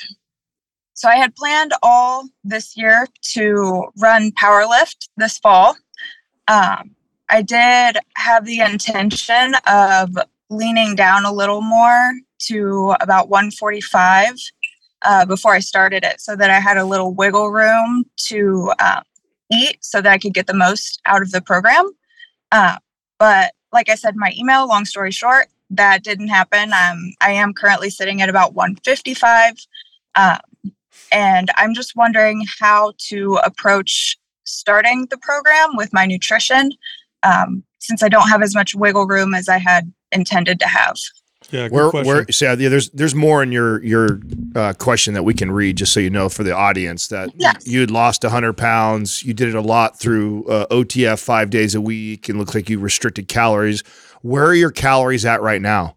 so 0.94 1.10
I 1.10 1.16
had 1.16 1.36
planned 1.36 1.74
all 1.82 2.30
this 2.44 2.78
year 2.78 3.08
to 3.34 3.86
run 3.98 4.32
powerlift 4.34 5.10
this 5.18 5.40
fall. 5.40 5.76
Um, 6.48 6.96
I 7.30 7.42
did 7.42 7.98
have 8.18 8.46
the 8.46 8.60
intention 8.60 9.56
of 9.66 10.16
leaning 10.50 10.96
down 10.96 11.26
a 11.26 11.32
little 11.32 11.62
more 11.62 12.14
to 12.40 12.94
about 13.00 13.30
145 13.30 14.36
uh, 15.04 15.26
before 15.26 15.54
I 15.54 15.60
started 15.60 16.04
it, 16.04 16.22
so 16.22 16.36
that 16.36 16.50
I 16.50 16.60
had 16.60 16.78
a 16.78 16.86
little 16.86 17.14
wiggle 17.14 17.50
room 17.50 18.06
to 18.28 18.72
um, 18.80 19.04
eat, 19.52 19.78
so 19.82 20.02
that 20.02 20.12
I 20.12 20.18
could 20.18 20.34
get 20.34 20.48
the 20.48 20.54
most 20.54 21.02
out 21.06 21.22
of 21.22 21.32
the 21.32 21.42
program. 21.42 21.90
Uh, 22.52 22.78
but 23.20 23.54
like 23.72 23.90
I 23.90 23.96
said, 23.96 24.16
my 24.16 24.34
email. 24.38 24.68
Long 24.68 24.86
story 24.86 25.12
short, 25.12 25.48
that 25.70 26.04
didn't 26.04 26.28
happen. 26.28 26.74
Um, 26.74 27.14
I 27.22 27.32
am 27.32 27.54
currently 27.54 27.90
sitting 27.90 28.22
at 28.22 28.30
about 28.30 28.54
155. 28.54 29.54
Um, 30.16 30.40
and 31.12 31.50
I'm 31.56 31.74
just 31.74 31.96
wondering 31.96 32.46
how 32.60 32.94
to 33.10 33.36
approach 33.44 34.18
starting 34.44 35.08
the 35.10 35.18
program 35.18 35.76
with 35.76 35.94
my 35.94 36.06
nutrition 36.06 36.72
um, 37.24 37.64
since 37.80 38.04
I 38.04 38.10
don't 38.10 38.28
have 38.30 38.42
as 38.42 38.56
much 38.56 38.76
wiggle 38.76 39.08
room 39.08 39.34
as 39.34 39.48
I 39.48 39.58
had 39.58 39.92
intended 40.12 40.60
to 40.60 40.68
have. 40.68 40.96
Yeah, 41.52 41.64
good 41.68 41.72
Where, 41.74 41.90
question. 41.90 42.08
where, 42.14 42.26
so 42.32 42.54
yeah, 42.54 42.70
there's 42.70 42.90
there's 42.92 43.14
more 43.16 43.44
in 43.44 43.52
your 43.52 43.84
your 43.84 44.20
uh, 44.56 44.74
question 44.74 45.14
that 45.16 45.24
we 45.24 45.34
can 45.34 45.52
read, 45.52 45.76
just 45.78 45.92
so 45.94 46.00
you 46.00 46.10
know, 46.10 46.30
for 46.30 46.44
the 46.44 46.56
audience 46.56 47.08
that 47.10 47.30
Yes. 47.36 47.68
you 47.68 47.82
had 47.82 47.92
lost 47.92 48.24
100 48.24 48.54
pounds. 48.54 49.24
You 49.24 49.34
did 49.34 49.50
it 49.50 49.56
a 49.56 49.62
lot 49.62 50.00
through 50.00 50.46
uh, 50.46 50.66
OTF 50.68 51.20
five 51.24 51.50
days 51.50 51.76
a 51.76 51.82
week, 51.82 52.30
and 52.30 52.40
looks 52.40 52.56
like 52.56 52.70
you 52.70 52.80
restricted 52.80 53.28
calories. 53.28 53.84
Where 54.22 54.46
are 54.46 54.54
your 54.56 54.72
calories 54.72 55.26
at 55.26 55.42
right 55.42 55.62
now? 55.62 55.96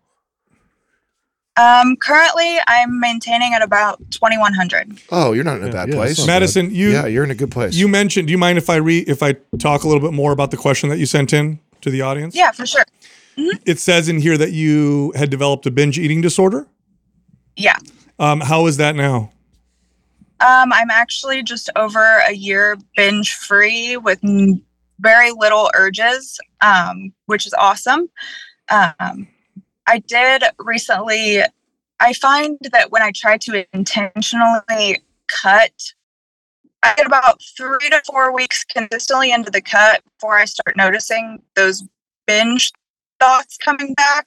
Um, 1.56 1.94
currently, 1.96 2.56
I'm 2.66 2.98
maintaining 2.98 3.54
at 3.54 3.62
about 3.62 3.98
2100. 4.10 4.98
Oh, 5.12 5.32
you're 5.32 5.44
not 5.44 5.58
in 5.58 5.62
a 5.62 5.66
Yeah. 5.66 5.72
bad 5.72 5.88
Yeah, 5.90 5.94
place. 5.94 6.08
that's 6.16 6.26
not 6.26 6.26
Madison, 6.26 6.74
you 6.74 6.90
yeah, 6.90 7.06
you're 7.06 7.22
in 7.22 7.30
a 7.30 7.34
good 7.36 7.52
place. 7.52 7.74
you 7.74 7.86
mentioned. 7.86 8.26
Do 8.26 8.32
you 8.32 8.38
mind 8.38 8.58
if 8.58 8.68
I 8.68 8.76
re 8.76 8.98
if 9.06 9.22
I 9.22 9.34
talk 9.60 9.84
a 9.84 9.86
little 9.88 10.02
bit 10.02 10.12
more 10.14 10.32
about 10.32 10.50
the 10.50 10.56
question 10.56 10.88
that 10.88 10.98
you 10.98 11.06
sent 11.06 11.32
in 11.32 11.60
to 11.82 11.90
the 11.90 12.00
audience? 12.02 12.34
Yeah, 12.34 12.50
for 12.50 12.66
sure. 12.66 12.84
It 13.36 13.78
says 13.78 14.08
in 14.08 14.20
here 14.20 14.38
that 14.38 14.52
you 14.52 15.12
had 15.16 15.30
developed 15.30 15.66
a 15.66 15.70
binge 15.70 15.98
eating 15.98 16.20
disorder. 16.20 16.66
Yeah. 17.56 17.78
Um, 18.18 18.40
how 18.40 18.66
is 18.66 18.76
that 18.76 18.94
now? 18.94 19.32
Um, 20.40 20.72
I'm 20.72 20.90
actually 20.90 21.42
just 21.42 21.70
over 21.76 22.18
a 22.28 22.32
year 22.32 22.76
binge 22.96 23.34
free 23.34 23.96
with 23.96 24.20
very 25.00 25.30
little 25.30 25.70
urges, 25.74 26.38
um, 26.60 27.12
which 27.26 27.46
is 27.46 27.54
awesome. 27.54 28.08
Um, 28.70 29.28
I 29.86 29.98
did 30.06 30.44
recently, 30.58 31.42
I 32.00 32.12
find 32.14 32.58
that 32.72 32.90
when 32.90 33.02
I 33.02 33.12
try 33.14 33.38
to 33.38 33.64
intentionally 33.72 35.02
cut, 35.28 35.72
I 36.82 36.94
get 36.96 37.06
about 37.06 37.40
three 37.56 37.88
to 37.90 38.02
four 38.06 38.34
weeks 38.34 38.64
consistently 38.64 39.32
into 39.32 39.50
the 39.50 39.62
cut 39.62 40.02
before 40.04 40.36
I 40.36 40.44
start 40.44 40.76
noticing 40.76 41.40
those 41.54 41.82
binge 42.26 42.72
thoughts 43.20 43.56
coming 43.56 43.94
back, 43.94 44.26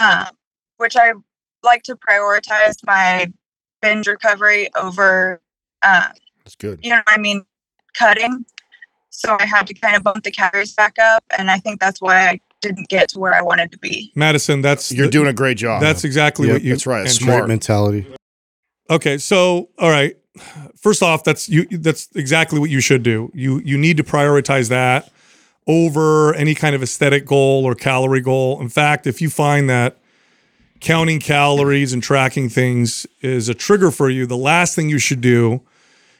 um, 0.00 0.26
which 0.78 0.96
I 0.96 1.12
like 1.62 1.82
to 1.84 1.96
prioritize 1.96 2.76
my 2.84 3.30
binge 3.82 4.06
recovery 4.06 4.68
over 4.76 5.40
uh, 5.82 6.08
That's 6.44 6.56
good. 6.56 6.80
you 6.82 6.90
know 6.90 6.96
what 6.96 7.04
I 7.08 7.18
mean, 7.18 7.44
cutting. 7.94 8.44
So 9.10 9.36
I 9.40 9.44
had 9.44 9.66
to 9.66 9.74
kind 9.74 9.96
of 9.96 10.02
bump 10.02 10.24
the 10.24 10.30
calories 10.30 10.72
back 10.74 10.98
up. 10.98 11.24
And 11.36 11.50
I 11.50 11.58
think 11.58 11.80
that's 11.80 12.00
why 12.00 12.28
I 12.28 12.40
didn't 12.62 12.88
get 12.88 13.08
to 13.10 13.18
where 13.18 13.34
I 13.34 13.42
wanted 13.42 13.72
to 13.72 13.78
be. 13.78 14.12
Madison, 14.14 14.62
that's 14.62 14.92
You're 14.92 15.06
the- 15.06 15.12
doing 15.12 15.28
a 15.28 15.32
great 15.32 15.56
job. 15.58 15.80
That's 15.82 16.04
exactly 16.04 16.46
Yep, 16.48 16.54
what 16.54 16.62
you. 16.62 16.72
that's 16.72 16.86
right, 16.86 17.00
and- 17.02 17.10
smart. 17.10 17.48
mentality. 17.48 18.06
Okay, 18.88 19.18
so 19.18 19.68
all 19.78 19.90
right. 19.90 20.16
First 20.80 21.02
off, 21.02 21.24
that's 21.24 21.48
you. 21.48 21.64
That's 21.66 22.08
exactly 22.14 22.58
what 22.58 22.70
you 22.70 22.80
should 22.80 23.02
do. 23.02 23.30
You 23.34 23.60
you 23.64 23.76
need 23.76 23.96
to 23.98 24.04
prioritize 24.04 24.68
that 24.68 25.10
over 25.70 26.34
any 26.34 26.52
kind 26.52 26.74
of 26.74 26.82
aesthetic 26.82 27.24
goal 27.24 27.64
or 27.64 27.76
calorie 27.76 28.20
goal. 28.20 28.60
In 28.60 28.68
fact, 28.68 29.06
if 29.06 29.22
you 29.22 29.30
find 29.30 29.70
that 29.70 29.98
counting 30.80 31.20
calories 31.20 31.92
and 31.92 32.02
tracking 32.02 32.48
things 32.48 33.06
is 33.20 33.48
a 33.48 33.54
trigger 33.54 33.92
for 33.92 34.10
you, 34.10 34.26
the 34.26 34.36
last 34.36 34.74
thing 34.74 34.88
you 34.88 34.98
should 34.98 35.20
do 35.20 35.62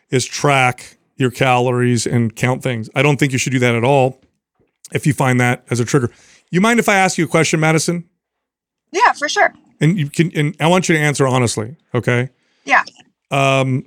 is 0.09 0.25
track 0.25 0.99
your 1.17 1.33
calories 1.33 2.07
and 2.07 2.37
count 2.37 2.63
things. 2.63 2.89
I 2.95 3.03
don't 3.03 3.17
think 3.17 3.33
you 3.33 3.39
should 3.39 3.51
do 3.53 3.59
that 3.59 3.75
at 3.75 3.83
all. 3.83 4.21
If 4.93 5.05
you 5.05 5.13
find 5.13 5.41
that 5.41 5.65
as 5.69 5.81
a 5.81 5.85
trigger, 5.85 6.13
you 6.51 6.61
mind 6.61 6.79
if 6.79 6.89
I 6.89 6.95
ask 6.95 7.19
you 7.19 7.25
a 7.25 7.29
question, 7.29 7.59
Madison? 7.59 8.05
Yeah, 8.93 9.13
for 9.13 9.29
sure. 9.29 9.53
And 9.81 9.99
you 9.99 10.09
can. 10.11 10.31
And 10.37 10.55
I 10.61 10.69
want 10.69 10.89
you 10.89 10.95
to 10.95 11.01
answer 11.01 11.27
honestly. 11.27 11.77
Okay. 11.93 12.31
Yeah. 12.65 12.85
Um, 13.33 13.87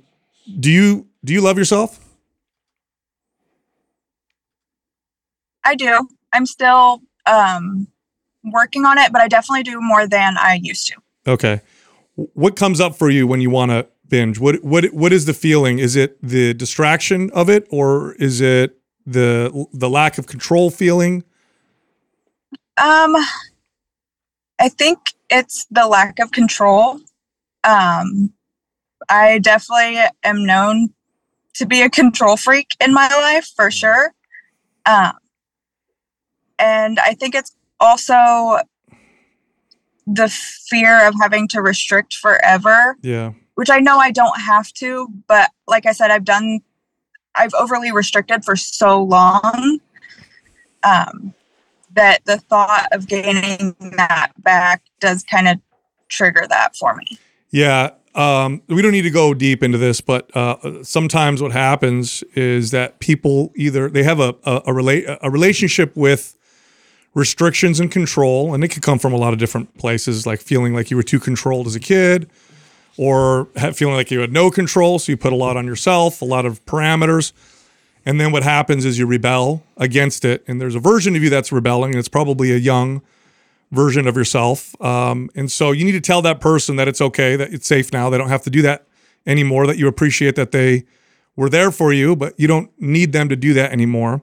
do 0.60 0.70
you 0.70 1.06
do 1.24 1.32
you 1.32 1.40
love 1.40 1.56
yourself? 1.56 2.03
I 5.64 5.74
do. 5.74 6.08
I'm 6.32 6.46
still 6.46 7.00
um, 7.26 7.88
working 8.44 8.84
on 8.84 8.98
it, 8.98 9.12
but 9.12 9.22
I 9.22 9.28
definitely 9.28 9.62
do 9.62 9.80
more 9.80 10.06
than 10.06 10.36
I 10.38 10.58
used 10.62 10.86
to. 10.88 10.94
Okay. 11.26 11.60
What 12.14 12.56
comes 12.56 12.80
up 12.80 12.96
for 12.96 13.10
you 13.10 13.26
when 13.26 13.40
you 13.40 13.50
want 13.50 13.70
to 13.70 13.88
binge? 14.08 14.38
What 14.38 14.62
what 14.62 14.84
what 14.92 15.12
is 15.12 15.24
the 15.24 15.34
feeling? 15.34 15.78
Is 15.78 15.96
it 15.96 16.16
the 16.22 16.54
distraction 16.54 17.30
of 17.30 17.48
it, 17.48 17.66
or 17.70 18.14
is 18.14 18.40
it 18.40 18.78
the 19.06 19.66
the 19.72 19.90
lack 19.90 20.18
of 20.18 20.26
control 20.26 20.70
feeling? 20.70 21.24
Um, 22.76 23.16
I 24.58 24.68
think 24.68 24.98
it's 25.30 25.66
the 25.70 25.86
lack 25.86 26.18
of 26.18 26.30
control. 26.32 27.00
Um, 27.64 28.32
I 29.08 29.38
definitely 29.38 30.00
am 30.22 30.44
known 30.44 30.90
to 31.54 31.66
be 31.66 31.82
a 31.82 31.90
control 31.90 32.36
freak 32.36 32.76
in 32.80 32.92
my 32.92 33.08
life 33.08 33.48
for 33.56 33.70
sure. 33.70 34.12
Um, 34.86 35.12
and 36.58 36.98
I 37.00 37.14
think 37.14 37.34
it's 37.34 37.54
also 37.80 38.58
the 40.06 40.28
fear 40.28 41.06
of 41.06 41.14
having 41.20 41.48
to 41.48 41.62
restrict 41.62 42.14
forever, 42.16 42.96
Yeah. 43.02 43.32
which 43.54 43.70
I 43.70 43.78
know 43.78 43.98
I 43.98 44.10
don't 44.10 44.38
have 44.40 44.72
to, 44.74 45.08
but 45.26 45.50
like 45.66 45.86
I 45.86 45.92
said, 45.92 46.10
I've 46.10 46.24
done, 46.24 46.60
I've 47.34 47.54
overly 47.54 47.90
restricted 47.92 48.44
for 48.44 48.54
so 48.56 49.02
long. 49.02 49.80
Um, 50.82 51.32
that 51.94 52.24
the 52.26 52.36
thought 52.38 52.88
of 52.92 53.06
gaining 53.06 53.74
that 53.96 54.32
back 54.38 54.82
does 55.00 55.22
kind 55.22 55.48
of 55.48 55.58
trigger 56.08 56.44
that 56.48 56.76
for 56.76 56.94
me. 56.96 57.18
Yeah. 57.50 57.90
Um, 58.16 58.62
we 58.68 58.82
don't 58.82 58.92
need 58.92 59.02
to 59.02 59.10
go 59.10 59.32
deep 59.32 59.62
into 59.62 59.78
this, 59.78 60.00
but 60.00 60.28
uh, 60.36 60.82
sometimes 60.82 61.40
what 61.40 61.52
happens 61.52 62.22
is 62.34 62.70
that 62.72 62.98
people 63.00 63.52
either 63.56 63.88
they 63.88 64.02
have 64.02 64.20
a 64.20 64.34
a, 64.44 64.56
a, 64.56 64.72
rela- 64.72 65.18
a 65.22 65.30
relationship 65.30 65.96
with 65.96 66.36
restrictions 67.14 67.80
and 67.80 67.90
control, 67.90 68.54
and 68.54 68.64
it 68.64 68.68
could 68.68 68.82
come 68.82 68.98
from 68.98 69.12
a 69.12 69.16
lot 69.16 69.32
of 69.32 69.38
different 69.38 69.76
places, 69.78 70.26
like 70.26 70.40
feeling 70.40 70.74
like 70.74 70.90
you 70.90 70.96
were 70.96 71.02
too 71.02 71.20
controlled 71.20 71.66
as 71.66 71.76
a 71.76 71.80
kid, 71.80 72.28
or 72.96 73.46
feeling 73.72 73.94
like 73.94 74.10
you 74.10 74.20
had 74.20 74.32
no 74.32 74.50
control, 74.50 74.98
so 74.98 75.10
you 75.12 75.16
put 75.16 75.32
a 75.32 75.36
lot 75.36 75.56
on 75.56 75.66
yourself, 75.66 76.22
a 76.22 76.24
lot 76.24 76.44
of 76.44 76.64
parameters. 76.64 77.32
And 78.06 78.20
then 78.20 78.32
what 78.32 78.42
happens 78.42 78.84
is 78.84 78.98
you 78.98 79.06
rebel 79.06 79.62
against 79.76 80.24
it, 80.24 80.44
and 80.46 80.60
there's 80.60 80.74
a 80.74 80.80
version 80.80 81.16
of 81.16 81.22
you 81.22 81.30
that's 81.30 81.50
rebelling, 81.50 81.90
and 81.90 81.98
it's 81.98 82.08
probably 82.08 82.52
a 82.52 82.56
young 82.56 83.00
version 83.72 84.06
of 84.06 84.16
yourself. 84.16 84.80
Um, 84.80 85.30
and 85.34 85.50
so 85.50 85.72
you 85.72 85.84
need 85.84 85.92
to 85.92 86.00
tell 86.00 86.22
that 86.22 86.40
person 86.40 86.76
that 86.76 86.86
it's 86.86 87.00
okay, 87.00 87.34
that 87.36 87.52
it's 87.52 87.66
safe 87.66 87.92
now. 87.92 88.10
They 88.10 88.18
don't 88.18 88.28
have 88.28 88.42
to 88.42 88.50
do 88.50 88.62
that 88.62 88.86
anymore, 89.26 89.66
that 89.66 89.78
you 89.78 89.88
appreciate 89.88 90.36
that 90.36 90.52
they 90.52 90.84
were 91.34 91.48
there 91.48 91.70
for 91.70 91.92
you, 91.92 92.14
but 92.14 92.38
you 92.38 92.46
don't 92.46 92.70
need 92.80 93.12
them 93.12 93.28
to 93.28 93.36
do 93.36 93.54
that 93.54 93.72
anymore. 93.72 94.22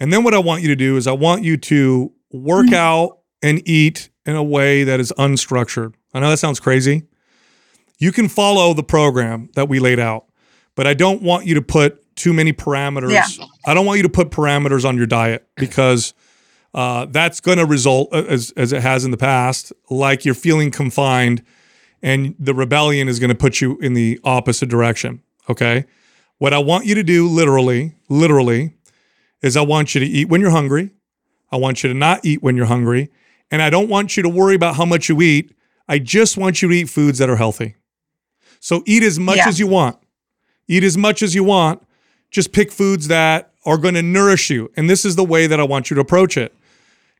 And 0.00 0.12
then 0.12 0.24
what 0.24 0.34
I 0.34 0.38
want 0.38 0.62
you 0.62 0.68
to 0.68 0.76
do 0.76 0.96
is 0.96 1.06
I 1.06 1.12
want 1.12 1.44
you 1.44 1.56
to 1.56 2.12
work 2.34 2.72
out 2.72 3.18
and 3.42 3.66
eat 3.66 4.10
in 4.26 4.34
a 4.34 4.42
way 4.42 4.84
that 4.84 5.00
is 5.00 5.12
unstructured. 5.18 5.94
I 6.12 6.20
know 6.20 6.30
that 6.30 6.38
sounds 6.38 6.60
crazy. 6.60 7.04
You 7.98 8.12
can 8.12 8.28
follow 8.28 8.74
the 8.74 8.82
program 8.82 9.50
that 9.54 9.68
we 9.68 9.78
laid 9.78 10.00
out, 10.00 10.26
but 10.74 10.86
I 10.86 10.94
don't 10.94 11.22
want 11.22 11.46
you 11.46 11.54
to 11.54 11.62
put 11.62 12.00
too 12.16 12.32
many 12.32 12.52
parameters. 12.52 13.12
Yeah. 13.12 13.46
I 13.66 13.74
don't 13.74 13.86
want 13.86 13.98
you 13.98 14.02
to 14.02 14.08
put 14.08 14.30
parameters 14.30 14.84
on 14.84 14.96
your 14.96 15.06
diet 15.06 15.46
because 15.56 16.14
uh, 16.74 17.06
that's 17.06 17.40
going 17.40 17.58
to 17.58 17.66
result, 17.66 18.08
uh, 18.12 18.24
as, 18.28 18.52
as 18.56 18.72
it 18.72 18.82
has 18.82 19.04
in 19.04 19.10
the 19.10 19.16
past, 19.16 19.72
like 19.90 20.24
you're 20.24 20.34
feeling 20.34 20.70
confined 20.70 21.42
and 22.02 22.34
the 22.38 22.54
rebellion 22.54 23.08
is 23.08 23.18
going 23.18 23.30
to 23.30 23.34
put 23.36 23.60
you 23.60 23.78
in 23.78 23.94
the 23.94 24.20
opposite 24.24 24.68
direction. 24.68 25.22
Okay. 25.48 25.84
What 26.38 26.52
I 26.52 26.58
want 26.58 26.84
you 26.86 26.94
to 26.96 27.02
do, 27.04 27.28
literally, 27.28 27.94
literally, 28.08 28.74
is 29.40 29.56
I 29.56 29.62
want 29.62 29.94
you 29.94 30.00
to 30.00 30.06
eat 30.06 30.28
when 30.28 30.40
you're 30.40 30.50
hungry. 30.50 30.90
I 31.54 31.56
want 31.56 31.84
you 31.84 31.88
to 31.88 31.94
not 31.94 32.24
eat 32.24 32.42
when 32.42 32.56
you're 32.56 32.66
hungry. 32.66 33.10
And 33.50 33.62
I 33.62 33.70
don't 33.70 33.88
want 33.88 34.16
you 34.16 34.22
to 34.24 34.28
worry 34.28 34.56
about 34.56 34.74
how 34.74 34.84
much 34.84 35.08
you 35.08 35.22
eat. 35.22 35.54
I 35.88 36.00
just 36.00 36.36
want 36.36 36.60
you 36.60 36.68
to 36.68 36.74
eat 36.74 36.88
foods 36.90 37.18
that 37.18 37.30
are 37.30 37.36
healthy. 37.36 37.76
So 38.58 38.82
eat 38.86 39.04
as 39.04 39.20
much 39.20 39.36
Yeah. 39.36 39.48
as 39.48 39.60
you 39.60 39.68
want. 39.68 39.96
Eat 40.66 40.82
as 40.82 40.96
much 40.98 41.22
as 41.22 41.34
you 41.34 41.44
want. 41.44 41.80
Just 42.32 42.50
pick 42.52 42.72
foods 42.72 43.06
that 43.06 43.52
are 43.64 43.78
going 43.78 43.94
to 43.94 44.02
nourish 44.02 44.50
you. 44.50 44.70
And 44.76 44.90
this 44.90 45.04
is 45.04 45.14
the 45.14 45.22
way 45.24 45.46
that 45.46 45.60
I 45.60 45.62
want 45.62 45.90
you 45.90 45.94
to 45.94 46.00
approach 46.00 46.36
it. 46.36 46.52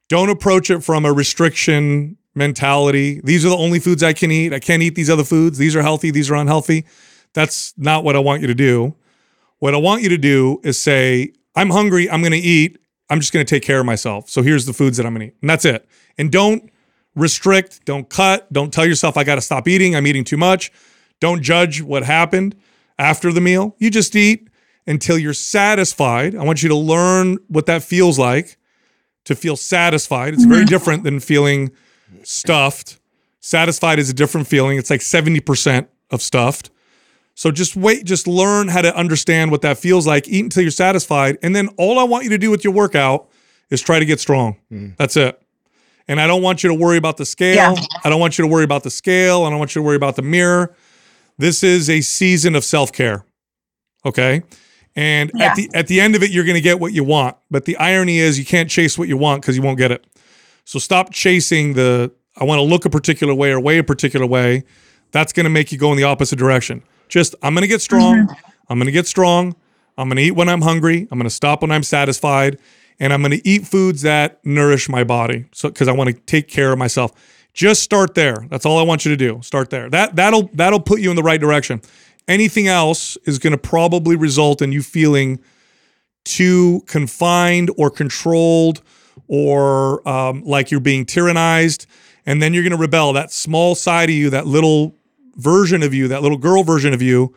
Don't 0.09 0.29
approach 0.31 0.69
it 0.69 0.83
from 0.83 1.05
a 1.05 1.13
restriction 1.13 2.17
mentality. 2.35 3.21
These 3.23 3.45
are 3.45 3.51
the 3.51 3.57
only 3.57 3.79
foods 3.79 4.03
I 4.03 4.15
can 4.15 4.33
eat. 4.33 4.53
I 4.53 4.59
can't 4.59 4.83
eat 4.83 4.97
these 4.97 5.09
other 5.09 5.23
foods. 5.25 5.59
These 5.59 5.77
are 5.77 5.83
healthy. 5.83 6.11
These 6.11 6.29
are 6.31 6.35
unhealthy. 6.35 6.85
That's 7.35 7.73
not 7.77 8.03
what 8.03 8.17
I 8.17 8.19
want 8.19 8.41
you 8.41 8.49
to 8.49 8.55
do. 8.55 8.97
What 9.61 9.75
I 9.75 9.77
want 9.79 10.03
you 10.03 10.09
to 10.09 10.19
do 10.19 10.61
is 10.65 10.81
say, 10.81 11.33
I'm 11.55 11.71
hungry. 11.71 12.11
I'm 12.11 12.21
going 12.23 12.33
to 12.33 12.39
eat. 12.39 12.79
I'm 13.11 13.21
just 13.21 13.33
going 13.33 13.45
to 13.45 13.49
take 13.49 13.63
care 13.63 13.81
of 13.81 13.87
myself. 13.87 14.29
So 14.29 14.43
here's 14.43 14.67
the 14.67 14.73
foods 14.73 14.97
that 14.97 15.07
I'm 15.07 15.15
going 15.15 15.29
to 15.29 15.35
eat. 15.35 15.39
And 15.41 15.51
that's 15.51 15.65
it. 15.65 15.87
And 16.19 16.31
don't 16.31 16.71
restrict, 17.15 17.85
don't 17.85 18.09
cut, 18.09 18.53
don't 18.53 18.73
tell 18.73 18.87
yourself, 18.87 19.17
I 19.17 19.25
got 19.25 19.37
to 19.37 19.41
stop 19.41 19.69
eating. 19.69 19.95
I'm 19.95 20.07
eating 20.07 20.25
too 20.25 20.37
much. 20.37 20.73
Don't 21.21 21.43
judge 21.43 21.83
what 21.83 22.03
happened 22.03 22.57
after 22.99 23.33
the 23.33 23.41
meal. 23.41 23.77
You 23.79 23.91
just 23.91 24.17
eat 24.17 24.49
until 24.87 25.19
you're 25.19 25.35
satisfied. 25.35 26.35
I 26.35 26.45
want 26.45 26.63
you 26.63 26.69
to 26.69 26.77
learn 26.77 27.39
what 27.49 27.67
that 27.67 27.83
feels 27.83 28.19
like 28.19 28.59
to 29.25 29.35
feel 29.35 29.57
satisfied. 29.57 30.35
It's 30.35 30.45
very 30.45 30.61
mm-hmm. 30.63 30.69
different 30.69 31.05
than 31.05 31.21
feeling 31.21 31.71
stuffed. 32.23 32.99
Satisfied 33.41 33.99
is 33.99 34.11
a 34.11 34.15
different 34.15 34.47
feeling. 34.47 34.79
It's 34.79 34.91
like 34.91 35.01
70% 35.01 35.89
of 36.11 36.23
stuffed. 36.23 36.71
So 37.35 37.51
just 37.51 37.77
wait, 37.77 38.05
just 38.05 38.27
learn 38.29 38.69
how 38.69 38.81
to 38.83 38.95
understand 38.97 39.51
what 39.51 39.63
that 39.63 39.79
feels 39.79 40.07
like. 40.07 40.29
Eat 40.29 40.45
until 40.45 40.63
you're 40.63 40.71
satisfied. 40.71 41.37
And 41.43 41.55
then 41.55 41.69
all 41.77 41.99
I 41.99 42.05
want 42.05 42.25
you 42.25 42.31
to 42.31 42.39
do 42.39 42.51
with 42.51 42.63
your 42.65 42.73
workout 42.73 43.29
is 43.71 43.81
try 43.81 43.99
to 43.99 44.05
get 44.05 44.21
strong. 44.21 44.57
Mm. 44.73 44.97
That's 44.97 45.17
it. 45.17 45.41
And 46.07 46.21
I 46.21 46.27
don't 46.27 46.43
want 46.43 46.63
you 46.63 46.69
to 46.69 46.75
worry 46.75 46.97
about 46.97 47.17
the 47.17 47.27
scale. 47.27 47.75
Yeah. 47.75 47.87
I 48.05 48.11
don't 48.11 48.21
want 48.21 48.39
you 48.39 48.43
to 48.43 48.49
worry 48.49 48.65
about 48.65 48.83
the 48.85 48.91
scale. 48.91 49.43
I 49.45 49.51
don't 49.51 49.59
want 49.59 49.75
you 49.75 49.81
to 49.81 49.87
worry 49.87 49.97
about 49.97 50.17
the 50.17 50.23
mirror. 50.23 50.77
This 51.39 51.63
is 51.65 51.91
a 51.91 52.01
season 52.03 52.55
of 52.55 52.65
self-care. 52.65 53.25
Okay? 54.07 54.43
And 54.95 55.33
Yeah. 55.35 55.47
at 55.47 55.57
the 55.57 55.71
at 55.75 55.87
the 55.89 56.01
end 56.01 56.15
of 56.15 56.23
it 56.23 56.31
you're 56.31 56.45
going 56.45 56.55
to 56.55 56.61
get 56.61 56.79
what 56.79 56.93
you 56.93 57.03
want. 57.03 57.37
But 57.51 57.65
the 57.65 57.77
irony 57.79 58.19
is 58.19 58.39
you 58.39 58.45
can't 58.45 58.71
chase 58.71 58.97
what 58.97 59.09
you 59.09 59.17
want 59.17 59.43
cuz 59.43 59.57
you 59.57 59.63
won't 59.63 59.79
get 59.79 59.91
it. 59.91 60.07
So 60.65 60.79
stop 60.79 61.13
chasing 61.13 61.73
the 61.73 62.13
I 62.37 62.45
want 62.45 62.59
to 62.59 62.63
look 62.63 62.85
a 62.85 62.91
particular 62.91 63.35
way 63.35 63.51
or 63.51 63.59
weigh 63.59 63.79
a 63.79 63.85
particular 63.85 64.27
way. 64.27 64.65
That's 65.11 65.33
going 65.33 65.45
to 65.45 65.51
make 65.51 65.73
you 65.73 65.79
go 65.79 65.91
in 65.91 65.97
the 65.97 66.05
opposite 66.05 66.37
direction. 66.39 66.83
Just 67.09 67.35
I'm 67.43 67.55
to 67.63 67.69
get 67.69 67.83
strong. 67.83 68.29
I'm 68.69 68.79
going 68.79 68.87
to 68.87 68.93
get 68.93 69.07
strong. 69.07 69.57
I'm 69.97 70.09
to 70.17 70.23
eat 70.23 70.33
when 70.33 70.49
I'm 70.49 70.63
hungry. 70.63 71.07
I'm 71.11 71.19
to 71.25 71.31
stop 71.31 71.63
when 71.63 71.71
I'm 71.71 71.83
satisfied, 71.83 72.59
and 72.99 73.13
I'm 73.13 73.23
to 73.33 73.49
eat 73.49 73.67
foods 73.67 74.03
that 74.03 74.45
nourish 74.45 74.89
my 74.89 75.05
body. 75.05 75.47
So 75.53 75.69
because 75.69 75.89
I 75.89 75.93
want 75.93 76.11
to 76.11 76.21
take 76.23 76.49
care 76.49 76.73
of 76.73 76.79
myself. 76.79 77.13
Just 77.53 77.83
start 77.83 78.15
there. 78.15 78.47
That's 78.51 78.67
all 78.67 78.79
I 78.79 78.83
want 78.83 79.05
you 79.05 79.11
to 79.13 79.17
do. 79.17 79.41
Start 79.43 79.71
there. 79.71 79.89
That 79.89 80.17
that'll 80.17 80.51
that'll 80.55 80.81
put 80.81 81.01
you 81.01 81.11
in 81.11 81.17
the 81.17 81.23
right 81.23 81.41
direction. 81.41 81.81
Anything 82.27 82.67
else 82.67 83.17
is 83.25 83.39
to 83.53 83.59
probably 83.59 84.17
result 84.17 84.61
in 84.63 84.73
you 84.73 84.83
feeling 84.83 85.39
too 86.25 86.83
confined 86.87 87.71
or 87.77 87.91
controlled 87.91 88.83
or 89.29 90.07
um, 90.09 90.43
like 90.45 90.71
you're 90.71 90.81
being 90.81 91.05
tyrannized. 91.05 91.87
And 92.27 92.43
then 92.43 92.55
you're 92.55 92.63
going 92.63 92.73
to 92.73 92.79
rebel. 92.79 93.13
That 93.13 93.31
small 93.31 93.75
side 93.75 94.09
of 94.09 94.15
you, 94.17 94.31
that 94.31 94.47
little 94.47 94.97
version 95.37 95.83
of 95.83 95.93
you, 95.95 96.09
that 96.09 96.23
little 96.23 96.39
girl 96.39 96.63
version 96.65 96.93
of 96.95 97.03
you 97.03 97.35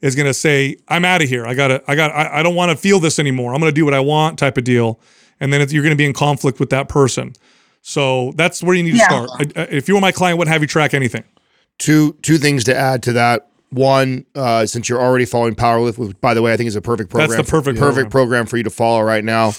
is 0.00 0.14
going 0.14 0.26
to 0.26 0.34
say, 0.34 0.76
I'm 0.88 1.04
out 1.04 1.22
of 1.22 1.28
here. 1.28 1.46
I 1.46 1.54
got 1.54 1.68
to, 1.68 1.82
I 1.88 1.94
got, 1.94 2.10
I, 2.12 2.40
I 2.40 2.42
don't 2.42 2.54
want 2.54 2.70
to 2.70 2.76
feel 2.76 3.00
this 3.00 3.18
anymore. 3.18 3.54
I'm 3.54 3.60
going 3.60 3.70
to 3.72 3.74
do 3.74 3.84
what 3.84 3.94
I 3.94 4.00
want 4.00 4.38
type 4.38 4.58
of 4.58 4.64
deal. 4.64 5.00
And 5.40 5.52
then 5.52 5.60
it's, 5.60 5.72
you're 5.72 5.82
going 5.82 5.94
to 5.94 5.96
be 5.96 6.04
in 6.06 6.12
conflict 6.12 6.60
with 6.60 6.70
that 6.70 6.88
person. 6.88 7.32
So 7.82 8.32
that's 8.36 8.62
where 8.62 8.74
you 8.74 8.82
need 8.82 8.92
to 8.92 8.96
start. 9.04 9.30
I- 9.56 9.60
I- 9.62 9.64
If 9.70 9.88
you 9.88 9.94
were 9.94 10.00
my 10.00 10.12
client, 10.12 10.38
wouldn't 10.38 10.52
have 10.52 10.62
you 10.62 10.68
track 10.68 10.92
anything. 10.94 11.24
two 11.78 12.14
two 12.22 12.38
things 12.38 12.64
to 12.64 12.74
add 12.76 13.02
to 13.04 13.12
that 13.12 13.48
one, 13.70 14.24
uh, 14.34 14.64
since 14.66 14.88
you're 14.88 15.00
already 15.00 15.24
following 15.24 15.54
Powerlift, 15.54 15.98
which 15.98 16.18
by 16.20 16.34
the 16.34 16.40
way, 16.42 16.52
I 16.52 16.56
think 16.56 16.68
is 16.68 16.76
a 16.76 16.80
perfect 16.80 17.10
program. 17.10 17.28
That's 17.30 17.46
the 17.46 17.50
perfect 17.50 17.78
perfect 17.78 18.10
program 18.10 18.46
for 18.46 18.56
you 18.56 18.62
to 18.64 18.70
follow 18.70 19.02
right 19.02 19.22
now. 19.24 19.52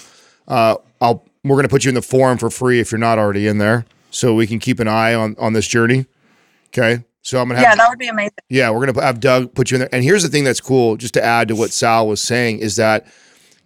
Uh, 0.47 0.75
I'll 0.99 1.23
we're 1.43 1.55
gonna 1.57 1.67
put 1.69 1.85
you 1.85 1.89
in 1.89 1.95
the 1.95 2.01
forum 2.01 2.37
for 2.37 2.49
free 2.49 2.79
if 2.79 2.91
you're 2.91 2.99
not 2.99 3.19
already 3.19 3.47
in 3.47 3.57
there, 3.59 3.85
so 4.11 4.33
we 4.33 4.47
can 4.47 4.59
keep 4.59 4.79
an 4.79 4.87
eye 4.87 5.13
on 5.13 5.35
on 5.39 5.53
this 5.53 5.67
journey. 5.67 6.05
Okay, 6.69 7.03
so 7.27 7.41
I'm 7.41 7.49
gonna 7.49 7.59
have 7.59 7.69
Yeah, 7.71 7.75
that 7.75 7.89
would 7.89 7.99
be 7.99 8.07
amazing. 8.07 8.31
yeah, 8.47 8.69
we're 8.69 8.85
gonna 8.85 9.03
have 9.03 9.19
Doug 9.19 9.53
put 9.53 9.69
you 9.69 9.75
in 9.75 9.79
there. 9.81 9.89
And 9.91 10.01
here's 10.01 10.23
the 10.23 10.29
thing 10.29 10.45
that's 10.45 10.61
cool, 10.61 10.95
just 10.95 11.13
to 11.15 11.23
add 11.23 11.49
to 11.49 11.55
what 11.57 11.71
Sal 11.71 12.07
was 12.07 12.21
saying, 12.21 12.59
is 12.59 12.77
that 12.77 13.05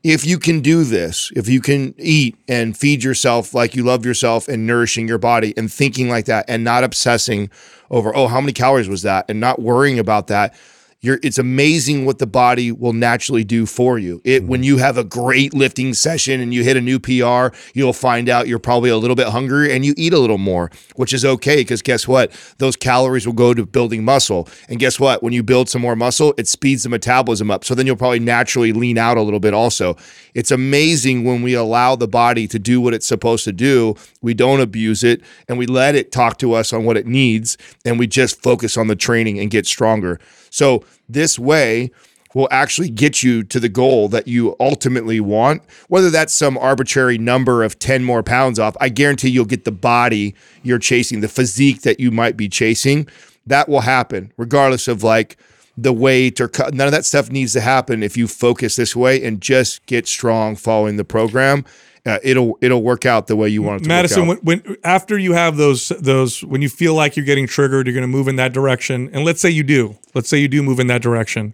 if 0.04 0.26
you 0.26 0.40
can 0.40 0.62
do 0.62 0.84
this, 0.84 1.32
if 1.36 1.48
you 1.48 1.62
can 1.62 1.94
eat 2.00 2.36
and 2.48 2.76
feed 2.76 3.04
yourself 3.04 3.54
like 3.54 3.76
you 3.76 3.84
love 3.84 4.04
yourself 4.04 4.48
and 4.48 4.66
nourishing 4.66 5.08
your 5.08 5.20
body 5.20 5.54
and 5.56 5.72
thinking 5.72 6.10
like 6.10 6.26
that 6.26 6.46
and 6.48 6.64
not 6.64 6.84
obsessing 6.84 7.52
over, 7.92 8.16
oh, 8.16 8.26
how 8.28 8.42
many 8.42 8.52
calories 8.52 8.90
was 8.90 9.04
that 9.04 9.26
and 9.30 9.40
not 9.40 9.62
worrying 9.62 10.00
about 10.00 10.26
that, 10.26 10.56
you're 11.02 11.20
it's 11.24 11.40
amazing 11.40 12.06
what 12.06 12.20
the 12.20 12.28
body 12.28 12.72
will 12.72 12.94
naturally 12.94 13.44
do 13.44 13.66
for 13.66 13.98
you. 13.98 14.22
It 14.24 14.42
mm-hmm. 14.42 14.52
when 14.52 14.64
you 14.64 14.78
have 14.78 14.98
a 14.98 15.04
great 15.04 15.54
lifting 15.54 15.94
session 15.94 16.40
and 16.40 16.54
you 16.54 16.64
hit 16.64 16.78
a 16.78 16.82
new 16.82 17.00
PR, 17.00 17.56
you'll 17.74 17.94
find 17.94 18.30
out 18.30 18.48
you're 18.48 18.60
probably 18.60 18.92
a 18.92 18.98
little 18.98 19.16
bit 19.16 19.28
hungry 19.28 19.74
and 19.74 19.84
you 19.84 19.96
eat 19.98 20.14
a 20.14 20.20
little 20.20 20.38
more, 20.38 20.70
which 20.96 21.12
is 21.12 21.26
okay 21.26 21.58
because 21.58 21.82
guess 21.82 22.08
what? 22.08 22.32
Those 22.60 22.76
calories 22.76 23.26
will 23.26 23.34
go 23.34 23.54
to 23.54 23.66
building 23.66 24.06
muscle. 24.06 24.48
And 24.70 24.80
guess 24.80 25.00
what? 25.00 25.24
When 25.24 25.34
you 25.34 25.42
build 25.42 25.70
some 25.70 25.82
more 25.82 25.96
muscle, 25.96 26.36
it 26.38 26.48
speeds 26.48 26.84
the 26.84 26.90
metabolism 26.90 27.50
up. 27.50 27.66
So 27.66 27.74
then 27.74 27.88
you'll 27.88 27.96
probably 27.96 28.20
naturally 28.20 28.72
lean 28.72 29.00
out 29.00 29.18
a 29.18 29.22
little 29.22 29.40
bit 29.40 29.56
also. 29.56 29.98
It's 30.36 30.52
amazing 30.52 31.24
when 31.24 31.42
we 31.42 31.56
allow 31.56 31.96
the 31.96 32.08
body 32.08 32.48
to 32.48 32.60
do 32.60 32.80
what 32.80 32.94
it's 32.94 33.08
supposed 33.08 33.44
to 33.46 33.52
do. 33.52 33.96
We 34.22 34.36
don't 34.36 34.62
abuse 34.62 35.04
it 35.04 35.22
and 35.48 35.58
we 35.58 35.66
let 35.66 35.96
it 35.96 36.12
talk 36.12 36.38
to 36.40 36.54
us 36.54 36.72
on 36.72 36.86
what 36.86 36.96
it 36.96 37.08
needs 37.08 37.58
and 37.84 37.98
we 37.98 38.06
just 38.06 38.42
focus 38.44 38.78
on 38.78 38.86
the 38.86 38.96
training 38.96 39.40
and 39.40 39.50
get 39.50 39.66
stronger. 39.66 40.20
So 40.52 40.86
this 41.10 41.40
way 41.40 41.90
will 42.34 42.48
actually 42.52 42.90
get 42.90 43.24
you 43.24 43.44
to 43.44 43.60
the 43.60 43.70
goal 43.70 44.08
that 44.10 44.28
you 44.28 44.56
ultimately 44.60 45.20
want, 45.20 45.64
whether 45.88 46.10
that's 46.10 46.34
some 46.34 46.58
arbitrary 46.58 47.18
number 47.18 47.64
of 47.64 47.80
10 47.80 48.04
more 48.04 48.24
pounds 48.24 48.60
off. 48.60 48.78
I 48.80 48.90
guarantee 48.90 49.30
you'll 49.30 49.46
get 49.46 49.66
the 49.66 49.72
body 49.72 50.36
you're 50.64 50.80
chasing, 50.80 51.22
the 51.22 51.28
physique 51.28 51.82
that 51.82 52.00
you 52.00 52.12
might 52.12 52.38
be 52.38 52.48
chasing. 52.48 53.08
That 53.46 53.68
will 53.68 53.82
happen 53.82 54.32
regardless 54.38 54.88
of 54.88 55.04
like 55.04 55.38
the 55.78 55.94
weight 55.94 56.40
or 56.40 56.48
cut. 56.48 56.74
None 56.74 56.88
of 56.88 56.94
that 56.94 57.06
stuff 57.06 57.32
needs 57.32 57.54
to 57.54 57.62
happen 57.62 58.04
if 58.04 58.16
you 58.16 58.28
focus 58.28 58.76
this 58.76 58.96
way 58.96 59.24
and 59.24 59.42
just 59.42 59.86
get 59.86 60.08
strong 60.08 60.56
following 60.56 60.98
the 60.98 61.06
program. 61.06 61.66
Uh, 62.04 62.18
it'll 62.24 62.58
it'll 62.62 62.82
work 62.82 63.06
out 63.06 63.28
the 63.28 63.36
way 63.36 63.48
you 63.48 63.62
want 63.62 63.82
it 63.82 63.84
to 63.84 63.88
Madison, 63.88 64.28
work 64.28 64.40
when, 64.44 64.60
when 64.64 64.78
after 64.84 65.20
you 65.20 65.34
have 65.34 65.58
those 65.58 65.90
those 66.00 66.44
when 66.44 66.62
you 66.62 66.70
feel 66.70 66.96
like 66.96 67.16
you're 67.16 67.26
getting 67.26 67.46
triggered, 67.46 67.86
you're 67.86 67.94
going 67.94 68.02
to 68.02 68.08
move 68.08 68.28
in 68.28 68.38
that 68.38 68.54
direction, 68.54 69.10
and 69.14 69.24
let's 69.24 69.40
say 69.40 69.52
you 69.52 69.62
do, 69.64 69.98
let's 70.16 70.28
say 70.28 70.40
you 70.40 70.48
do 70.48 70.64
move 70.64 70.80
in 70.80 70.88
that 70.88 71.04
direction. 71.04 71.54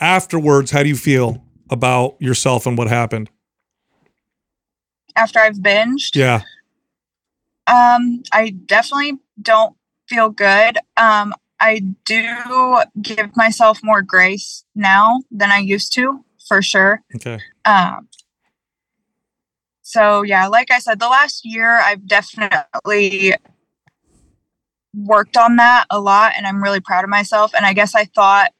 Afterwards, 0.00 0.72
how 0.72 0.82
do 0.82 0.88
you 0.88 0.96
feel 0.96 1.44
about 1.70 2.16
yourself 2.20 2.66
and 2.66 2.76
what 2.76 2.88
happened? 2.88 3.30
After 5.14 5.38
I've 5.40 5.56
binged, 5.56 6.14
Yeah, 6.14 6.42
Um, 7.66 8.22
I 8.32 8.50
definitely 8.50 9.18
don't 9.40 9.76
feel 10.08 10.28
good. 10.30 10.78
Um, 10.96 11.34
I 11.60 11.80
do 12.04 12.80
give 13.02 13.36
myself 13.36 13.80
more 13.82 14.00
grace 14.02 14.64
now 14.74 15.20
than 15.30 15.50
I 15.50 15.58
used 15.58 15.92
to, 15.94 16.24
for 16.46 16.62
sure. 16.62 17.02
okay, 17.16 17.40
Um, 17.64 18.08
so 19.88 20.20
yeah, 20.20 20.48
like 20.48 20.70
I 20.70 20.80
said, 20.80 21.00
the 21.00 21.08
last 21.08 21.46
year 21.46 21.80
I've 21.80 22.06
definitely 22.06 23.32
worked 24.94 25.38
on 25.38 25.56
that 25.56 25.86
a 25.88 25.98
lot, 25.98 26.34
and 26.36 26.46
I'm 26.46 26.62
really 26.62 26.80
proud 26.80 27.04
of 27.04 27.10
myself. 27.10 27.54
And 27.54 27.64
I 27.64 27.72
guess 27.72 27.94
I 27.94 28.04
thought 28.04 28.52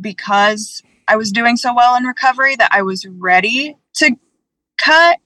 because 0.00 0.82
I 1.06 1.14
was 1.14 1.30
doing 1.30 1.56
so 1.56 1.72
well 1.72 1.94
in 1.94 2.02
recovery 2.02 2.56
that 2.56 2.70
I 2.72 2.82
was 2.82 3.06
ready 3.06 3.76
to 3.98 4.16
cut. 4.76 5.18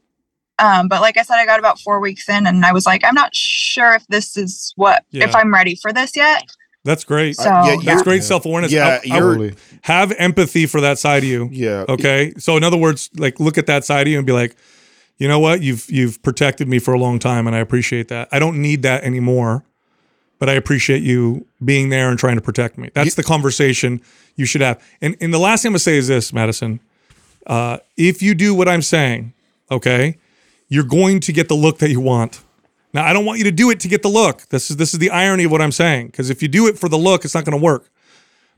Um, 0.59 0.89
but 0.89 1.01
like 1.01 1.17
I 1.17 1.23
said, 1.23 1.37
I 1.37 1.47
got 1.47 1.59
about 1.59 1.81
four 1.81 2.01
weeks 2.01 2.29
in, 2.29 2.47
and 2.47 2.63
I 2.67 2.75
was 2.75 2.85
like, 2.85 3.03
I'm 3.03 3.15
not 3.15 3.35
sure 3.35 3.95
if 3.95 4.07
this 4.09 4.37
is 4.37 4.75
what 4.77 5.05
if 5.11 5.35
I'm 5.35 5.55
ready 5.55 5.75
for 5.75 5.91
this 5.91 6.15
yet. 6.15 6.55
that's 6.85 7.03
great. 7.03 7.37
So 7.37 7.45
yeah, 7.45 7.77
that's 7.77 7.85
yeah. 7.85 8.03
great 8.03 8.25
self 8.25 8.45
awareness. 8.45 8.73
Yeah, 8.73 9.01
I, 9.03 9.15
I 9.15 9.19
you're- 9.19 9.39
would 9.39 9.57
have 9.85 10.13
empathy 10.19 10.67
for 10.67 10.83
that 10.83 10.99
side 10.99 11.23
of 11.23 11.31
you. 11.31 11.49
yeah. 11.51 11.87
Okay, 11.89 12.35
so 12.37 12.59
in 12.59 12.63
other 12.63 12.77
words, 12.77 13.09
like 13.17 13.41
look 13.41 13.57
at 13.57 13.65
that 13.69 13.87
side 13.87 14.07
of 14.07 14.11
you 14.13 14.19
and 14.19 14.27
be 14.27 14.35
like, 14.35 14.55
you 15.21 15.29
know 15.29 15.39
what, 15.39 15.61
you've 15.63 15.89
you've 15.91 16.23
protected 16.23 16.67
me 16.67 16.79
for 16.79 16.95
a 16.95 16.99
long 16.99 17.19
time, 17.19 17.47
and 17.47 17.55
I 17.55 17.59
appreciate 17.59 18.09
that. 18.09 18.29
I 18.33 18.39
don't 18.39 18.61
need 18.61 18.83
that 18.83 19.05
anymore, 19.05 19.63
but 20.39 20.49
I 20.49 20.55
appreciate 20.55 21.03
you 21.03 21.47
being 21.63 21.91
there 21.91 22.09
and 22.09 22.19
trying 22.19 22.37
to 22.37 22.41
protect 22.41 22.79
me. 22.79 22.91
That's 22.95 23.15
the 23.15 23.23
conversation 23.23 24.01
you 24.35 24.47
should 24.47 24.63
have. 24.63 24.83
And 25.03 25.17
and 25.21 25.33
the 25.33 25.39
last 25.39 25.63
thing 25.63 25.69
I'm 25.69 25.73
gonna 25.75 25.81
say 25.81 25.99
is 25.99 26.09
this, 26.09 26.33
Madison. 26.33 26.81
Uh, 27.47 27.79
if 27.99 28.23
you 28.23 28.35
do 28.35 28.55
what 28.55 28.67
I'm 28.67 28.81
saying, 28.81 29.35
okay, 29.71 30.17
you're 30.69 30.85
going 30.85 31.21
to 31.21 31.33
get 31.33 31.49
the 31.49 31.55
look 31.55 31.79
that 31.79 31.91
you 31.91 32.01
want. 32.01 32.43
Now, 32.95 33.05
I 33.05 33.13
don't 33.13 33.27
want 33.27 33.39
you 33.39 33.45
to 33.45 33.53
do 33.53 33.71
it 33.71 33.79
to 33.81 33.89
get 33.89 34.03
the 34.03 34.09
look. 34.09 34.49
This 34.49 34.71
is 34.71 34.79
this 34.79 34.95
is 34.95 35.01
the 35.01 35.11
irony 35.11 35.45
of 35.45 35.51
what 35.51 35.61
I'm 35.61 35.73
saying. 35.73 36.07
Because 36.07 36.31
if 36.31 36.41
you 36.41 36.49
do 36.49 36.67
it 36.67 36.79
for 36.79 36.89
the 36.89 36.97
look, 36.97 37.27
it's 37.27 37.35
not 37.35 37.45
going 37.45 37.59
to 37.59 37.63
work. 37.63 37.91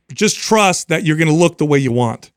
But 0.06 0.16
just 0.16 0.38
trust 0.38 0.88
that 0.88 1.04
you're 1.04 1.16
going 1.16 1.26
to 1.26 1.34
look 1.34 1.58
the 1.58 1.66
way 1.66 1.80
you 1.80 1.90
want. 1.90 2.30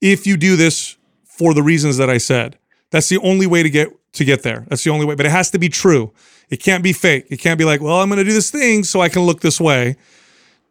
If 0.00 0.26
you 0.26 0.36
do 0.36 0.56
this 0.56 0.96
for 1.24 1.54
the 1.54 1.62
reasons 1.62 1.96
that 1.98 2.10
I 2.10 2.18
said, 2.18 2.58
that's 2.92 3.08
the 3.08 3.18
only 3.18 3.48
way 3.48 3.64
to 3.64 3.70
get 3.70 3.88
to 4.12 4.24
get 4.24 4.44
there. 4.44 4.64
That's 4.68 4.84
the 4.84 4.90
only 4.90 5.06
way. 5.06 5.16
But 5.16 5.26
it 5.26 5.32
has 5.32 5.50
to 5.50 5.58
be 5.58 5.68
true. 5.68 6.12
It 6.50 6.58
can't 6.62 6.84
be 6.84 6.92
fake. 6.92 7.26
It 7.30 7.38
can't 7.38 7.58
be 7.58 7.64
like, 7.64 7.80
well, 7.80 8.00
I'm 8.00 8.08
going 8.08 8.18
to 8.18 8.24
do 8.24 8.32
this 8.32 8.50
thing 8.50 8.84
so 8.84 9.00
I 9.00 9.08
can 9.08 9.22
look 9.22 9.40
this 9.40 9.60
way. 9.60 9.96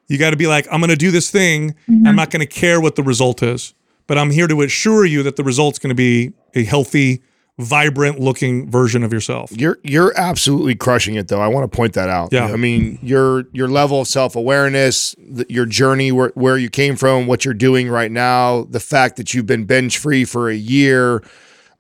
You 0.08 0.18
got 0.18 0.30
to 0.30 0.38
be 0.38 0.48
like, 0.48 0.68
I'm 0.72 0.80
going 0.80 0.92
to 0.92 0.96
do 0.96 1.10
this 1.10 1.32
thing. 1.32 1.72
Mm-hmm. 1.90 2.08
I'm 2.08 2.16
not 2.16 2.30
going 2.30 2.42
to 2.42 2.46
care 2.46 2.80
what 2.80 2.96
the 2.96 3.04
result 3.04 3.42
is, 3.42 3.74
but 4.08 4.18
I'm 4.18 4.30
here 4.30 4.48
to 4.48 4.62
assure 4.62 5.06
you 5.06 5.24
that 5.24 5.38
the 5.38 5.44
result's 5.44 5.80
going 5.80 5.90
to 5.90 5.96
be 5.96 6.34
a 6.54 6.64
healthy, 6.64 7.24
vibrant 7.58 8.20
looking 8.20 8.70
version 8.70 9.04
of 9.04 9.12
yourself. 9.12 9.52
You're 9.52 9.80
you're 9.84 10.14
absolutely 10.18 10.76
crushing 10.76 11.16
it 11.16 11.30
though. 11.30 11.42
I 11.42 11.48
want 11.48 11.70
to 11.70 11.76
point 11.76 11.94
that 11.94 12.10
out. 12.10 12.32
Yeah. 12.32 12.46
I 12.46 12.58
mean, 12.58 13.00
your 13.02 13.46
your 13.54 13.68
level 13.68 14.02
of 14.02 14.08
self-awareness, 14.08 15.16
th- 15.16 15.50
your 15.50 15.66
journey 15.66 16.12
where, 16.12 16.32
where 16.36 16.58
you 16.58 16.70
came 16.70 16.96
from, 16.96 17.26
what 17.26 17.44
you're 17.44 17.54
doing 17.56 17.90
right 17.90 18.12
now, 18.12 18.64
the 18.66 18.80
fact 18.80 19.16
that 19.16 19.34
you've 19.34 19.48
been 19.48 19.66
bench 19.66 19.98
free 19.98 20.26
for 20.26 20.50
a 20.50 20.56
year, 20.56 21.24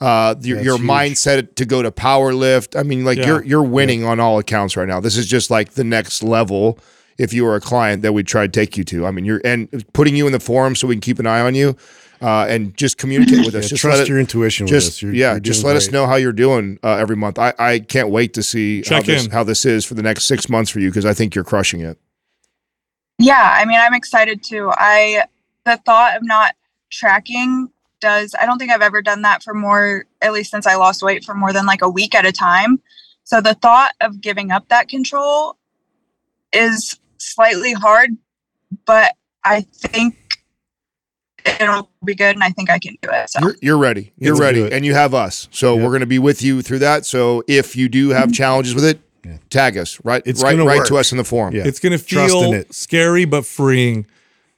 uh 0.01 0.35
your, 0.41 0.59
your 0.61 0.77
mindset 0.77 1.55
to 1.55 1.65
go 1.65 1.81
to 1.81 1.91
power 1.91 2.33
lift. 2.33 2.75
I 2.75 2.83
mean, 2.83 3.05
like 3.05 3.17
Yeah. 3.19 3.27
you're 3.27 3.43
you're 3.45 3.63
winning 3.63 4.03
on 4.03 4.19
all 4.19 4.39
accounts 4.39 4.75
right 4.75 4.87
now. 4.87 4.99
This 4.99 5.15
is 5.15 5.27
just 5.27 5.49
like 5.51 5.73
the 5.73 5.83
next 5.83 6.23
level 6.23 6.77
if 7.17 7.31
you 7.33 7.43
were 7.45 7.55
a 7.55 7.61
client 7.61 8.01
that 8.01 8.13
we'd 8.13 8.25
try 8.27 8.47
to 8.47 8.51
take 8.51 8.77
you 8.77 8.83
to. 8.85 9.05
I 9.05 9.11
mean, 9.11 9.25
you're 9.25 9.41
and 9.45 9.69
putting 9.93 10.15
you 10.15 10.25
in 10.25 10.33
the 10.33 10.39
forum 10.39 10.75
so 10.75 10.87
we 10.87 10.95
can 10.95 11.01
keep 11.01 11.19
an 11.19 11.27
eye 11.27 11.41
on 11.41 11.55
you. 11.55 11.77
Uh, 12.23 12.45
and 12.47 12.77
just 12.77 12.99
communicate 12.99 13.43
with 13.43 13.55
us. 13.55 13.63
Yeah, 13.65 13.69
just 13.69 13.81
trust 13.81 13.97
let 13.97 14.03
it- 14.03 14.09
your 14.09 14.19
intuition 14.19 14.65
with 14.65 14.69
just 14.71 14.89
us. 14.89 15.01
You're- 15.01 15.17
yeah, 15.17 15.31
you're 15.31 15.39
just 15.39 15.61
doing 15.61 15.73
let 15.73 15.77
us 15.77 15.91
know 15.91 16.05
how 16.05 16.17
you're 16.17 16.31
doing 16.31 16.77
uh, 16.83 16.97
every 16.97 17.15
month. 17.15 17.39
I, 17.39 17.51
I 17.57 17.79
can't 17.79 18.09
wait 18.09 18.35
to 18.35 18.43
see 18.43 18.83
how 18.87 19.01
this, 19.01 19.25
in. 19.25 19.31
how 19.31 19.43
this 19.43 19.65
is 19.65 19.85
for 19.85 19.95
the 19.95 20.03
next 20.03 20.25
six 20.25 20.47
months 20.47 20.69
for 20.69 20.79
you 20.79 20.89
because 20.89 21.03
I 21.03 21.15
think 21.15 21.33
you're 21.33 21.43
crushing 21.43 21.81
it. 21.81 21.97
Yeah, 23.17 23.55
I 23.55 23.65
mean, 23.65 23.79
I'm 23.79 23.95
excited 23.95 24.43
too. 24.43 24.71
I 24.75 25.25
the 25.65 25.77
thought 25.85 26.15
of 26.15 26.21
not 26.23 26.53
tracking 26.91 27.69
does 28.01 28.35
I 28.39 28.45
don't 28.45 28.57
think 28.59 28.71
I've 28.71 28.81
ever 28.81 29.01
done 29.01 29.21
that 29.21 29.43
for 29.43 29.53
more 29.53 30.05
at 30.21 30.33
least 30.33 30.51
since 30.51 30.67
I 30.67 30.75
lost 30.75 31.01
weight 31.01 31.23
for 31.23 31.33
more 31.33 31.53
than 31.53 31.65
like 31.65 31.81
a 31.81 31.89
week 31.89 32.13
at 32.15 32.25
a 32.25 32.31
time. 32.31 32.81
So 33.23 33.39
the 33.39 33.53
thought 33.53 33.93
of 34.01 34.19
giving 34.19 34.51
up 34.51 34.67
that 34.69 34.89
control 34.89 35.57
is 36.51 36.99
slightly 37.17 37.73
hard, 37.73 38.09
but 38.85 39.13
I 39.43 39.61
think 39.61 40.15
it'll 41.45 41.89
be 42.03 42.15
good 42.15 42.35
and 42.35 42.43
I 42.43 42.49
think 42.49 42.69
I 42.69 42.79
can 42.79 42.97
do 43.01 43.09
it. 43.11 43.29
So 43.29 43.39
You're, 43.41 43.55
you're 43.61 43.77
ready. 43.77 44.11
You're 44.17 44.35
Let's 44.35 44.41
ready, 44.41 44.71
and 44.71 44.85
you 44.85 44.93
have 44.93 45.13
us. 45.13 45.47
So 45.51 45.75
Yep. 45.75 45.83
we're 45.83 45.89
going 45.89 45.99
to 46.01 46.05
be 46.05 46.19
with 46.19 46.41
you 46.43 46.61
through 46.61 46.79
that. 46.79 47.05
So 47.05 47.43
if 47.47 47.75
you 47.75 47.89
do 47.89 48.09
have 48.09 48.25
mm-hmm. 48.25 48.33
challenges 48.33 48.75
with 48.75 48.85
it, 48.85 48.99
Yeah. 49.25 49.37
tag 49.49 49.77
us. 49.77 49.99
Right, 50.03 50.21
It's 50.25 50.43
right, 50.43 50.57
right 50.57 50.79
work. 50.79 50.87
to 50.87 50.97
us 50.97 51.11
in 51.11 51.17
the 51.17 51.23
forum. 51.23 51.55
Yeah. 51.55 51.63
It's 51.65 51.79
going 51.79 51.97
to 51.97 52.03
Trust 52.03 52.33
in 52.33 52.41
feel 52.41 52.53
it. 52.53 52.73
scary 52.73 53.25
but 53.25 53.45
freeing. 53.45 54.05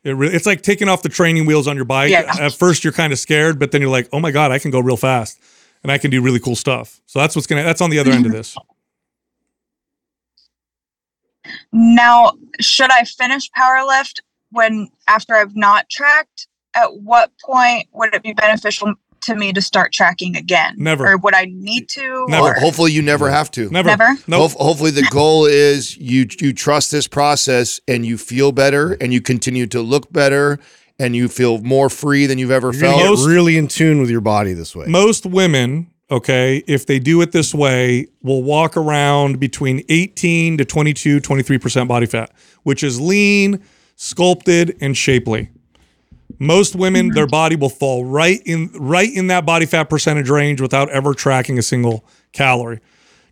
It 0.03 0.11
really, 0.11 0.35
it's 0.35 0.45
like 0.45 0.61
taking 0.61 0.89
off 0.89 1.01
the 1.01 1.09
training 1.09 1.45
wheels 1.45 1.67
on 1.67 1.75
your 1.75 1.85
bike. 1.85 2.11
Yeah. 2.11 2.33
At 2.39 2.53
first, 2.53 2.83
you're 2.83 2.93
kind 2.93 3.13
of 3.13 3.19
scared, 3.19 3.57
but 3.57 3.71
then 3.71 3.81
you're 3.81 3.89
like, 3.89 4.09
"Oh 4.11 4.19
my 4.19 4.31
god, 4.31 4.51
I 4.51 4.59
can 4.59 4.69
go 4.69 4.79
real 4.79 4.97
fast, 4.97 5.39
and 5.81 5.91
I 5.91 5.97
can 5.97 6.11
do 6.11 6.21
really 6.21 6.39
cool 6.39 6.55
stuff." 6.55 6.99
So 7.05 7.19
that's 7.19 7.35
what's 7.35 7.47
gonna. 7.47 7.63
That's 7.63 7.81
on 7.81 7.89
the 7.89 7.99
other 7.99 8.11
end 8.11 8.25
of 8.25 8.33
this. 8.33 8.57
Now, 11.71 12.33
should 12.59 12.91
I 12.91 13.03
finish 13.03 13.49
powerlift 13.57 14.19
when 14.51 14.89
after 15.07 15.35
I've 15.35 15.55
not 15.55 15.89
tracked? 15.89 16.47
At 16.75 17.01
what 17.01 17.31
point 17.39 17.87
would 17.93 18.15
it 18.15 18.23
be 18.23 18.33
beneficial 18.33 18.95
to 19.23 19.35
me 19.35 19.53
to 19.53 19.61
start 19.61 19.91
tracking 19.93 20.35
again? 20.37 20.75
Never. 20.77 21.07
Or 21.07 21.17
would 21.17 21.35
I 21.35 21.45
need 21.45 21.89
to? 21.89 22.25
Never. 22.27 22.47
or- 22.49 22.53
hopefully, 22.55 22.91
you 22.91 23.01
never 23.01 23.29
have 23.29 23.49
to. 23.51 23.69
Never. 23.69 23.87
Never? 23.89 24.09
Nope. 24.27 24.51
Ho- 24.51 24.63
hopefully, 24.65 24.91
the 24.91 25.07
goal 25.11 25.45
is 25.45 25.97
you 25.97 26.27
you 26.39 26.53
trust 26.53 26.91
this 26.91 27.07
process 27.07 27.79
and 27.87 28.05
you 28.05 28.17
feel 28.17 28.51
better 28.51 28.93
and 29.01 29.11
you 29.13 29.21
continue 29.21 29.67
to 29.67 29.81
look 29.81 30.11
better 30.13 30.59
and 30.99 31.15
you 31.15 31.27
feel 31.27 31.57
more 31.59 31.89
free 31.89 32.25
than 32.27 32.37
you've 32.37 32.51
ever 32.51 32.71
You're 32.71 32.81
felt. 32.81 33.03
Most- 33.03 33.25
really 33.27 33.57
in 33.57 33.67
tune 33.67 33.99
with 33.99 34.09
your 34.09 34.21
body 34.21 34.53
this 34.53 34.75
way. 34.75 34.85
Most 34.87 35.25
women, 35.25 35.87
okay, 36.11 36.63
if 36.67 36.85
they 36.85 36.99
do 36.99 37.19
it 37.21 37.31
this 37.31 37.53
way, 37.53 38.07
will 38.21 38.43
walk 38.43 38.77
around 38.77 39.39
between 39.39 39.83
18 39.89 40.57
to 40.59 40.65
22, 40.65 41.19
23% 41.19 41.87
body 41.87 42.05
fat, 42.05 42.31
which 42.61 42.83
is 42.83 43.01
lean, 43.01 43.59
sculpted, 43.95 44.77
and 44.81 44.95
shapely. 44.95 45.49
Most 46.45 46.75
women, 46.75 47.09
their 47.09 47.25
mm-hmm. 47.25 47.31
body 47.31 47.55
will 47.55 47.69
fall 47.69 48.05
right 48.05 48.41
in 48.45 48.69
right 48.73 49.11
in 49.11 49.27
that 49.27 49.45
body 49.45 49.65
fat 49.65 49.85
percentage 49.89 50.29
range 50.29 50.61
without 50.61 50.89
ever 50.89 51.13
tracking 51.13 51.57
a 51.57 51.61
single 51.61 52.05
calorie. 52.31 52.79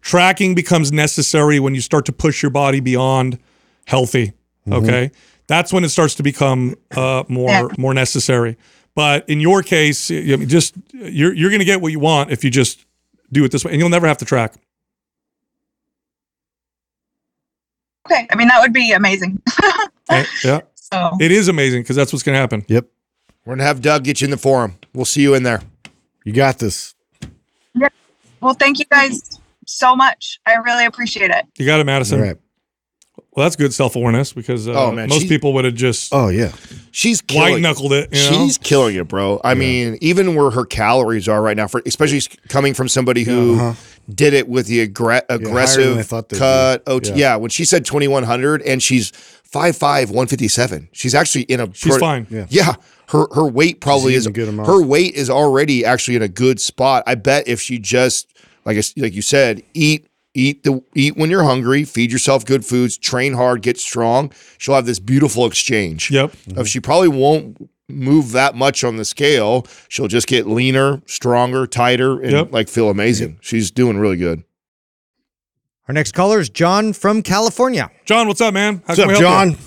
Tracking 0.01 0.55
becomes 0.55 0.91
necessary 0.91 1.59
when 1.59 1.75
you 1.75 1.81
start 1.81 2.05
to 2.05 2.11
push 2.11 2.41
your 2.41 2.49
body 2.49 2.79
beyond 2.79 3.38
healthy. 3.85 4.33
Mm-hmm. 4.67 4.73
Okay, 4.73 5.11
that's 5.47 5.71
when 5.71 5.83
it 5.83 5.89
starts 5.89 6.15
to 6.15 6.23
become 6.23 6.75
uh, 6.95 7.23
more 7.27 7.49
Yeah. 7.49 7.67
more 7.77 7.93
necessary. 7.93 8.57
But 8.95 9.27
in 9.29 9.39
your 9.39 9.63
case, 9.63 10.11
I 10.11 10.15
mean, 10.15 10.49
just 10.49 10.75
you're 10.93 11.33
you're 11.33 11.49
going 11.49 11.59
to 11.59 11.65
get 11.65 11.81
what 11.81 11.91
you 11.91 11.99
want 11.99 12.31
if 12.31 12.43
you 12.43 12.49
just 12.49 12.85
do 13.31 13.43
it 13.45 13.51
this 13.51 13.63
way, 13.63 13.71
and 13.71 13.79
you'll 13.79 13.89
never 13.89 14.07
have 14.07 14.17
to 14.17 14.25
track. 14.25 14.55
Okay. 18.07 18.27
I 18.29 18.35
mean, 18.35 18.47
that 18.47 18.59
would 18.61 18.73
be 18.73 18.91
amazing. 18.91 19.41
Eh, 20.09 20.25
yeah, 20.43 20.59
So 20.75 21.11
it 21.21 21.31
is 21.31 21.47
amazing 21.47 21.83
because 21.83 21.95
that's 21.95 22.11
what's 22.11 22.21
going 22.21 22.33
to 22.33 22.39
happen. 22.39 22.65
Yep. 22.67 22.85
We're 23.45 23.53
gonna 23.55 23.63
have 23.63 23.81
Doug 23.81 24.03
get 24.03 24.22
you 24.22 24.26
in 24.26 24.31
the 24.31 24.38
forum. 24.38 24.77
We'll 24.93 25.05
see 25.05 25.22
you 25.22 25.34
in 25.34 25.43
there. 25.43 25.61
You 26.23 26.34
got 26.34 26.59
this. 26.59 26.93
well, 28.41 28.53
thank 28.53 28.80
you 28.80 28.85
guys 28.91 29.39
so 29.65 29.95
much. 29.95 30.39
I 30.45 30.55
really 30.55 30.85
appreciate 30.85 31.31
it. 31.31 31.45
You 31.57 31.65
got 31.65 31.80
it, 31.80 31.85
Madison. 31.85 32.19
All 32.19 32.26
right. 32.27 32.38
Well, 33.34 33.45
that's 33.45 33.55
good 33.55 33.73
self 33.73 33.95
awareness 33.95 34.34
because 34.34 34.68
uh, 34.68 34.73
Oh, 34.73 34.91
man, 34.91 35.07
most 35.07 35.30
people 35.30 35.53
would 35.53 35.63
have 35.65 35.76
just 35.76 36.13
Oh 36.13 36.27
yeah. 36.27 36.51
She's 36.91 37.22
white 37.31 37.61
knuckled 37.61 37.93
it. 37.93 38.09
You 38.13 38.19
know? 38.30 38.38
She's 38.45 38.57
killing 38.57 38.95
it, 38.95 39.07
bro. 39.07 39.39
I 39.43 39.53
mean, 39.53 39.97
even 40.01 40.35
where 40.35 40.51
her 40.51 40.65
calories 40.65 41.30
are 41.30 41.41
right 41.41 41.55
now, 41.55 41.68
for 41.68 41.81
especially 41.85 42.19
coming 42.49 42.73
from 42.73 42.89
somebody 42.89 43.23
who 43.23 43.55
Uh-huh. 43.55 43.73
did 44.13 44.34
it 44.34 44.49
with 44.49 44.68
the 44.68 44.85
aggre- 44.85 45.22
aggressive 45.30 46.05
thought 46.05 46.27
they'd 46.30 46.39
cut. 46.39 46.85
be. 46.85 46.91
OT, 46.91 47.09
Yeah. 47.11 47.15
yeah. 47.15 47.35
when 47.38 47.49
she 47.49 47.63
said 47.63 47.85
twenty 47.85 48.09
one 48.09 48.23
hundred, 48.23 48.61
and 48.63 48.84
she's 48.84 49.11
5'5", 49.53 50.07
157. 50.07 50.89
She's 50.91 51.13
actually 51.15 51.43
in 51.43 51.59
a. 51.59 51.73
She's 51.73 51.97
fine. 51.97 52.27
Yeah. 52.29 52.45
Yeah, 52.49 52.73
her 53.09 53.27
her 53.33 53.45
weight 53.45 53.81
probably 53.81 54.13
is 54.15 54.27
good 54.27 54.53
her 54.65 54.81
weight 54.81 55.13
is 55.15 55.29
already 55.29 55.83
actually 55.85 56.15
in 56.15 56.21
a 56.21 56.27
good 56.29 56.59
spot. 56.61 57.03
I 57.07 57.15
bet 57.15 57.47
if 57.47 57.61
she 57.61 57.77
just 57.79 58.33
like 58.65 58.75
I 58.75 58.79
s- 58.79 58.93
like 58.97 59.13
you 59.13 59.21
said, 59.21 59.61
eat 59.73 60.07
eat 60.33 60.63
the 60.63 60.81
eat 60.95 61.17
when 61.17 61.29
you're 61.29 61.43
hungry, 61.43 61.83
feed 61.83 62.11
yourself 62.11 62.45
good 62.45 62.65
foods, 62.65 62.97
train 62.97 63.33
hard, 63.33 63.61
get 63.61 63.77
strong. 63.77 64.31
She'll 64.57 64.75
have 64.75 64.85
this 64.85 64.99
beautiful 64.99 65.45
exchange. 65.45 66.09
Yep. 66.11 66.33
Of 66.55 66.69
she 66.69 66.79
probably 66.79 67.09
won't 67.09 67.69
move 67.89 68.31
that 68.31 68.55
much 68.55 68.85
on 68.85 68.95
the 68.95 69.03
scale. 69.03 69.67
She'll 69.89 70.07
just 70.07 70.27
get 70.27 70.47
leaner, 70.47 71.01
stronger, 71.07 71.67
tighter, 71.67 72.21
and 72.21 72.31
Yep. 72.31 72.53
like 72.53 72.69
feel 72.69 72.89
amazing. 72.89 73.37
She's 73.41 73.69
doing 73.69 73.97
really 73.97 74.15
good. 74.15 74.43
Our 75.87 75.93
next 75.93 76.13
caller 76.13 76.39
is 76.39 76.49
John 76.49 76.93
from 76.93 77.23
California. 77.23 77.89
John, 78.05 78.27
what's 78.27 78.41
up, 78.41 78.53
man? 78.53 78.75
How 78.85 78.93
What's 78.93 78.99
can 78.99 79.07
we 79.07 79.15
up, 79.15 79.21
help 79.21 79.47
you? 79.47 79.55
John? 79.55 79.65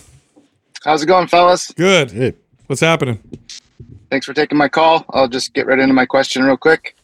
How's 0.85 1.03
it 1.03 1.07
going, 1.07 1.27
fellas? 1.27 1.71
Good. 1.73 2.13
Hey. 2.13 2.35
What's 2.67 2.81
happening? 2.81 3.19
Thanks 4.11 4.25
for 4.25 4.33
taking 4.33 4.57
my 4.57 4.69
call. 4.69 5.05
I'll 5.11 5.29
just 5.29 5.55
get 5.55 5.67
right 5.67 5.79
into 5.79 5.93
my 5.93 6.07
question 6.07 6.45
real 6.45 6.57
quick. 6.57 6.97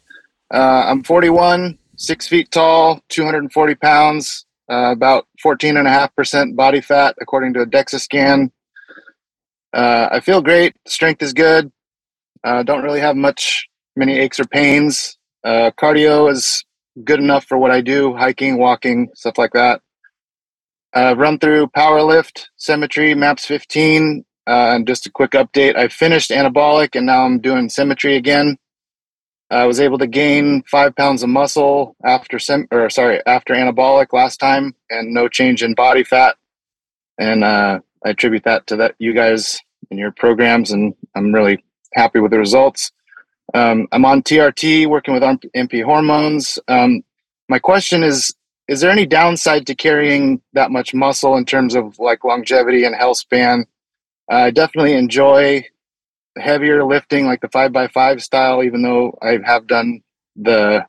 Uh, 0.53 0.85
I'm 0.87 1.03
41, 1.03 1.77
six 1.97 2.28
feet 2.28 2.51
tall, 2.51 3.03
240 3.09 3.74
pounds, 3.77 4.47
uh, 4.70 4.93
about 4.93 5.27
14.5% 5.45 6.55
body 6.55 6.81
fat, 6.81 7.16
according 7.20 7.53
to 7.55 7.62
a 7.62 7.66
DEXA 7.66 8.01
scan. 8.01 8.53
Uh, 9.73 10.09
I 10.12 10.20
feel 10.20 10.41
great. 10.41 10.74
Strength 10.87 11.23
is 11.23 11.32
good. 11.32 11.70
Uh, 12.45 12.62
don't 12.62 12.82
really 12.82 13.01
have 13.01 13.16
much, 13.16 13.69
many 13.97 14.19
aches 14.19 14.39
or 14.41 14.45
pains. 14.45 15.19
Uh, 15.45 15.70
cardio 15.78 16.31
is 16.31 16.65
good 17.05 17.21
enough 17.21 17.45
for 17.45 17.59
what 17.59 17.71
I 17.71 17.81
do 17.81 18.15
hiking, 18.17 18.59
walking, 18.59 19.09
stuff 19.15 19.39
like 19.39 19.53
that. 19.53 19.83
Uh, 20.95 21.15
run 21.17 21.39
through 21.39 21.69
power 21.69 22.03
lift, 22.03 22.51
symmetry, 22.57 23.15
maps 23.15 23.47
15, 23.47 24.25
uh, 24.47 24.73
and 24.75 24.87
just 24.87 25.07
a 25.07 25.11
quick 25.11 25.33
update 25.33 25.77
I 25.77 25.89
finished 25.89 26.31
anabolic 26.31 26.97
and 26.97 27.07
now 27.07 27.25
I'm 27.25 27.41
doing 27.41 27.69
symmetry 27.69 28.17
again. 28.17 28.59
I 29.51 29.67
was 29.67 29.81
able 29.81 29.99
to 29.99 30.07
gain 30.07 30.63
five 30.71 30.95
pounds 30.95 31.23
of 31.23 31.29
muscle 31.29 31.97
after 32.05 32.39
sim 32.39 32.69
or 32.71 32.89
sorry 32.89 33.21
after 33.27 33.55
anabolic 33.55 34.13
last 34.13 34.39
time 34.39 34.75
and 34.91 35.13
no 35.13 35.29
change 35.29 35.63
in 35.63 35.75
body 35.75 36.05
fat. 36.05 36.37
And 37.19 37.45
uh, 37.45 37.81
I 38.05 38.09
attribute 38.11 38.45
that 38.45 38.67
to 38.69 38.77
that 38.77 38.95
you 38.99 39.13
guys 39.13 39.59
and 39.91 39.99
your 39.99 40.13
programs 40.13 40.71
and 40.71 40.95
I'm 41.15 41.33
really 41.33 41.65
happy 41.95 42.21
with 42.21 42.31
the 42.31 42.39
results. 42.39 42.93
Um, 43.55 43.89
I'm 43.93 44.05
on 44.05 44.23
TRT 44.23 44.87
working 44.87 45.15
with 45.15 45.23
MP 45.23 45.85
hormones. 45.85 46.59
Um, 46.69 47.03
my 47.49 47.59
question 47.59 48.03
is 48.03 48.35
is 48.69 48.81
there 48.81 48.91
any 48.93 49.05
downside 49.05 49.67
to 49.67 49.75
carrying 49.75 50.41
that 50.53 50.71
much 50.71 50.95
muscle 50.95 51.37
in 51.37 51.45
terms 51.45 51.75
of 51.75 51.99
like 51.99 52.23
longevity 52.23 52.85
and 52.85 52.95
health 52.95 53.17
span? 53.19 53.67
I 54.31 54.53
definitely 54.53 54.93
enjoy 54.95 55.65
heavier 56.39 56.85
lifting, 56.85 57.27
like 57.27 57.41
the 57.41 57.49
five 57.49 57.73
by 57.73 57.89
five 57.89 58.23
style, 58.23 58.63
even 58.63 58.83
though 58.83 59.19
I 59.21 59.41
have 59.45 59.67
done 59.67 60.03
the 60.37 60.87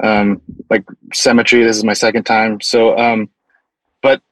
um, 0.00 0.40
like 0.70 0.84
symmetry. 1.12 1.64
This 1.64 1.76
is 1.76 1.82
my 1.82 1.92
second 1.92 2.22
time. 2.22 2.60
So, 2.60 2.96
um, 2.96 3.28
but 4.00 4.22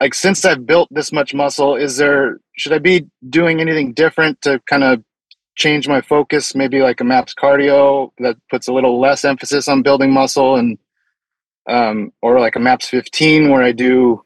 like 0.00 0.14
since 0.14 0.44
I've 0.46 0.64
built 0.64 0.88
this 0.90 1.12
much 1.12 1.34
muscle, 1.34 1.76
is 1.76 1.98
there 1.98 2.40
should 2.56 2.72
I 2.72 2.78
be 2.78 3.06
doing 3.28 3.60
anything 3.60 3.92
different 3.92 4.40
to 4.42 4.58
kind 4.66 4.84
of 4.84 5.04
change 5.56 5.88
my 5.88 6.00
focus? 6.00 6.54
Maybe 6.54 6.80
like 6.80 7.00
a 7.00 7.04
MAPS 7.04 7.34
cardio 7.34 8.10
that 8.18 8.36
puts 8.50 8.68
a 8.68 8.72
little 8.72 9.00
less 9.00 9.24
emphasis 9.24 9.66
on 9.68 9.82
building 9.82 10.12
muscle 10.12 10.56
and 10.56 10.78
um, 11.68 12.12
or 12.22 12.38
like 12.38 12.54
a 12.56 12.60
MAPS 12.60 12.88
15 12.88 13.50
where 13.50 13.62
I 13.62 13.72
do 13.72 14.22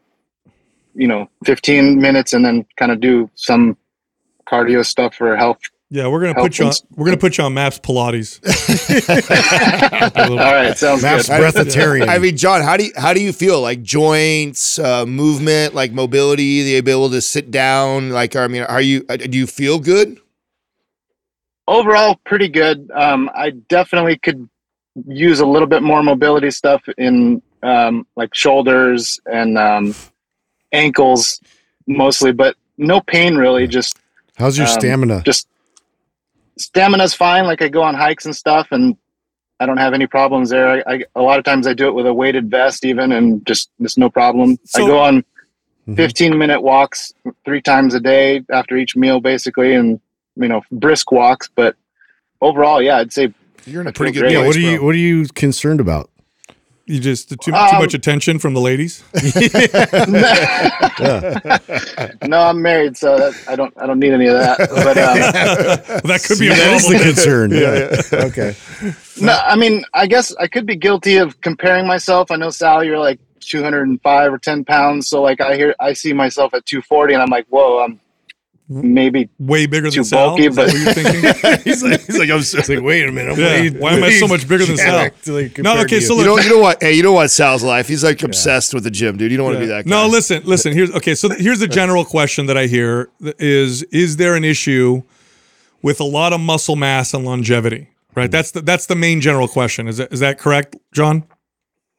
you 0.94 1.06
know 1.06 1.30
15 1.44 1.98
minutes 2.00 2.32
and 2.32 2.44
then 2.44 2.66
kind 2.76 2.90
of 2.92 3.00
do 3.00 3.30
some 3.36 3.76
cardio 4.50 4.84
stuff 4.84 5.14
for 5.14 5.36
health 5.36 5.60
Yeah, 5.88 6.08
we're 6.08 6.20
gonna 6.20 6.34
put 6.34 6.58
you 6.58 6.64
on. 6.64 6.70
ins- 6.70 6.82
We're 6.94 7.06
gonna 7.06 7.16
put 7.16 7.38
you 7.38 7.44
on 7.44 7.54
Maps 7.54 7.78
Pilates. 7.78 8.40
all 10.28 10.36
right 10.36 10.76
sounds 10.76 11.02
Maps 11.02 11.28
good 11.28 11.40
breatharian. 11.40 12.08
I 12.08 12.18
mean, 12.18 12.36
John, 12.36 12.62
how 12.62 12.76
do 12.76 12.84
you 12.86 12.92
how 12.96 13.12
do 13.14 13.20
you 13.20 13.32
feel 13.32 13.60
like 13.60 13.82
joints, 13.82 14.78
uh, 14.78 15.06
movement, 15.06 15.74
like 15.74 15.92
mobility, 15.92 16.62
the 16.64 16.76
ability 16.76 17.14
to 17.16 17.20
sit 17.22 17.50
down? 17.50 18.10
Like, 18.10 18.36
I 18.36 18.46
mean, 18.48 18.62
are 18.62 18.80
you 18.80 19.04
uh, 19.08 19.16
do 19.16 19.36
you 19.38 19.46
feel 19.46 19.78
good? 19.78 20.19
Overall 21.70 22.20
pretty 22.26 22.48
good. 22.48 22.90
Um, 22.92 23.30
i 23.34 23.50
definitely 23.68 24.18
could 24.18 24.48
use 25.06 25.38
a 25.40 25.46
little 25.46 25.68
bit 25.68 25.82
more 25.82 26.02
mobility 26.02 26.50
stuff 26.50 26.82
in 26.98 27.40
um, 27.62 28.06
like 28.16 28.34
shoulders 28.34 29.20
and 29.26 29.56
um, 29.56 29.94
ankles 30.72 31.40
mostly 31.86 32.32
but 32.32 32.56
no 32.76 33.00
pain 33.00 33.36
really 33.36 33.66
just 33.66 33.98
How's 34.36 34.56
your 34.58 34.66
um, 34.66 34.72
stamina? 34.72 35.22
just 35.24 35.48
stamina's 36.58 37.14
fine. 37.14 37.44
Like 37.46 37.62
i 37.62 37.68
go 37.68 37.82
on 37.82 37.94
hikes 37.94 38.26
and 38.26 38.34
stuff 38.34 38.68
and 38.72 38.96
i 39.60 39.66
don't 39.66 39.76
have 39.78 39.94
any 39.94 40.06
problems 40.06 40.50
there. 40.50 40.68
I, 40.68 40.94
I 40.94 41.04
a 41.14 41.22
lot 41.22 41.38
of 41.38 41.44
times 41.44 41.66
i 41.66 41.72
do 41.74 41.86
it 41.88 41.94
with 41.94 42.06
a 42.06 42.14
weighted 42.14 42.50
vest 42.50 42.84
even 42.84 43.12
and 43.12 43.44
just 43.46 43.70
just 43.80 43.96
no 43.98 44.10
problem. 44.10 44.58
So- 44.64 44.84
i 44.84 44.86
go 44.86 44.98
on 44.98 45.24
Mhm. 45.88 45.96
15 45.96 46.36
minute 46.36 46.60
walks 46.60 47.10
three 47.46 47.62
times 47.62 47.94
a 47.94 48.00
day 48.00 48.42
after 48.52 48.76
each 48.76 48.96
meal 48.96 49.18
basically 49.18 49.74
and 49.74 49.98
you 50.40 50.48
know 50.48 50.62
brisk 50.72 51.12
walks 51.12 51.48
but 51.54 51.76
overall 52.40 52.80
yeah 52.82 52.96
i'd 52.98 53.12
say 53.12 53.32
You're 53.66 53.82
in 53.82 53.86
a 53.86 53.92
pretty 53.92 54.12
good 54.12 54.20
great. 54.20 54.32
yeah. 54.32 54.46
What 54.46 54.56
are 54.56 54.60
you 54.60 54.76
bro. 54.78 54.86
What 54.86 54.94
are 54.94 54.98
you 54.98 55.26
concerned 55.34 55.80
about? 55.80 56.08
You 56.86 56.98
just 56.98 57.28
too, 57.28 57.36
too 57.36 57.52
Um, 57.54 57.78
much 57.78 57.94
attention 57.94 58.38
from 58.40 58.52
the 58.54 58.60
ladies. 58.60 59.04
no 62.28 62.40
i'm 62.40 62.60
married 62.60 62.96
so 62.96 63.16
that, 63.16 63.32
i 63.48 63.54
don't 63.56 63.72
i 63.76 63.86
don't 63.86 63.98
need 64.00 64.12
any 64.12 64.26
of 64.26 64.34
that 64.34 64.58
but 64.58 64.98
um 64.98 65.18
that 66.08 66.22
could 66.26 66.38
be 66.38 66.48
a 66.48 66.50
that 66.50 66.72
is 66.74 66.82
the 66.88 66.94
problem. 66.94 67.14
concern. 67.14 67.50
Yeah. 67.52 68.00
okay. 68.26 68.54
No, 69.20 69.38
I 69.44 69.54
mean, 69.56 69.84
I 69.94 70.06
guess 70.06 70.34
I 70.36 70.46
could 70.48 70.64
be 70.66 70.74
guilty 70.76 71.16
of 71.18 71.38
comparing 71.42 71.86
myself. 71.86 72.30
I 72.30 72.36
know 72.36 72.48
Sal, 72.50 72.82
you're 72.82 72.98
like 72.98 73.20
205 73.40 74.32
or 74.32 74.38
10 74.38 74.64
pounds, 74.64 75.08
so 75.08 75.20
like 75.22 75.40
I 75.42 75.56
hear, 75.56 75.74
I 75.78 75.92
see 75.92 76.12
myself 76.14 76.54
at 76.54 76.64
240, 76.66 77.12
and 77.14 77.22
I'm 77.22 77.28
like, 77.28 77.46
whoa, 77.50 77.80
I'm 77.84 78.00
maybe 78.70 79.28
Way 79.38 79.66
bigger 79.66 79.90
than 79.90 80.04
Sal. 80.04 80.28
bulky, 80.28 80.46
Is 80.46 80.56
that 80.56 80.66
but- 80.66 80.74
what 80.74 80.82
you're 80.82 80.94
thinking? 80.94 81.60
he's 81.64 81.82
like, 81.82 82.00
he's 82.06 82.18
like, 82.18 82.30
I'm 82.30 82.38
just 82.38 82.68
like, 82.68 82.80
wait 82.80 83.06
a 83.08 83.12
minute. 83.12 83.36
Yeah. 83.36 83.44
way- 83.46 83.70
Why 83.70 83.92
am 83.94 84.04
I 84.04 84.12
so 84.12 84.28
much 84.28 84.48
bigger 84.48 84.64
than 84.64 84.76
Sal? 84.76 85.10
like, 85.26 85.58
No, 85.58 85.80
okay, 85.82 86.00
so 86.00 86.14
you. 86.14 86.20
You 86.20 86.26
know, 86.26 86.38
you 86.38 86.48
know 86.50 86.58
what? 86.60 86.82
Hey, 86.82 86.92
you 86.94 87.02
know 87.02 87.12
what? 87.12 87.28
Sal's 87.30 87.62
life. 87.64 87.88
He's 87.88 88.04
like 88.04 88.22
obsessed 88.22 88.72
with 88.72 88.84
the 88.84 88.90
gym, 88.90 89.16
dude. 89.16 89.30
You 89.32 89.36
don't 89.36 89.46
want 89.46 89.56
to 89.56 89.60
be 89.60 89.66
that. 89.66 89.84
Guy. 89.84 89.90
No, 89.90 90.06
listen, 90.06 90.42
listen. 90.44 90.72
Here's 90.72 90.90
okay. 90.92 91.14
So 91.14 91.28
here's 91.30 91.58
the 91.58 91.68
general 91.68 92.04
question 92.04 92.46
that 92.46 92.56
I 92.56 92.66
hear 92.66 93.10
is: 93.38 93.82
Is 93.84 94.16
there 94.16 94.34
an 94.36 94.44
issue 94.44 95.02
with 95.82 96.00
a 96.00 96.04
lot 96.04 96.32
of 96.32 96.40
muscle 96.40 96.76
mass 96.76 97.12
and 97.12 97.24
longevity? 97.24 97.88
Right. 98.14 98.30
That's 98.30 98.50
the 98.52 98.60
that's 98.60 98.86
the 98.86 98.96
main 98.96 99.20
general 99.20 99.48
question. 99.48 99.88
Is 99.88 99.96
that 99.98 100.12
is 100.12 100.20
that 100.20 100.38
correct, 100.38 100.76
John? 100.92 101.24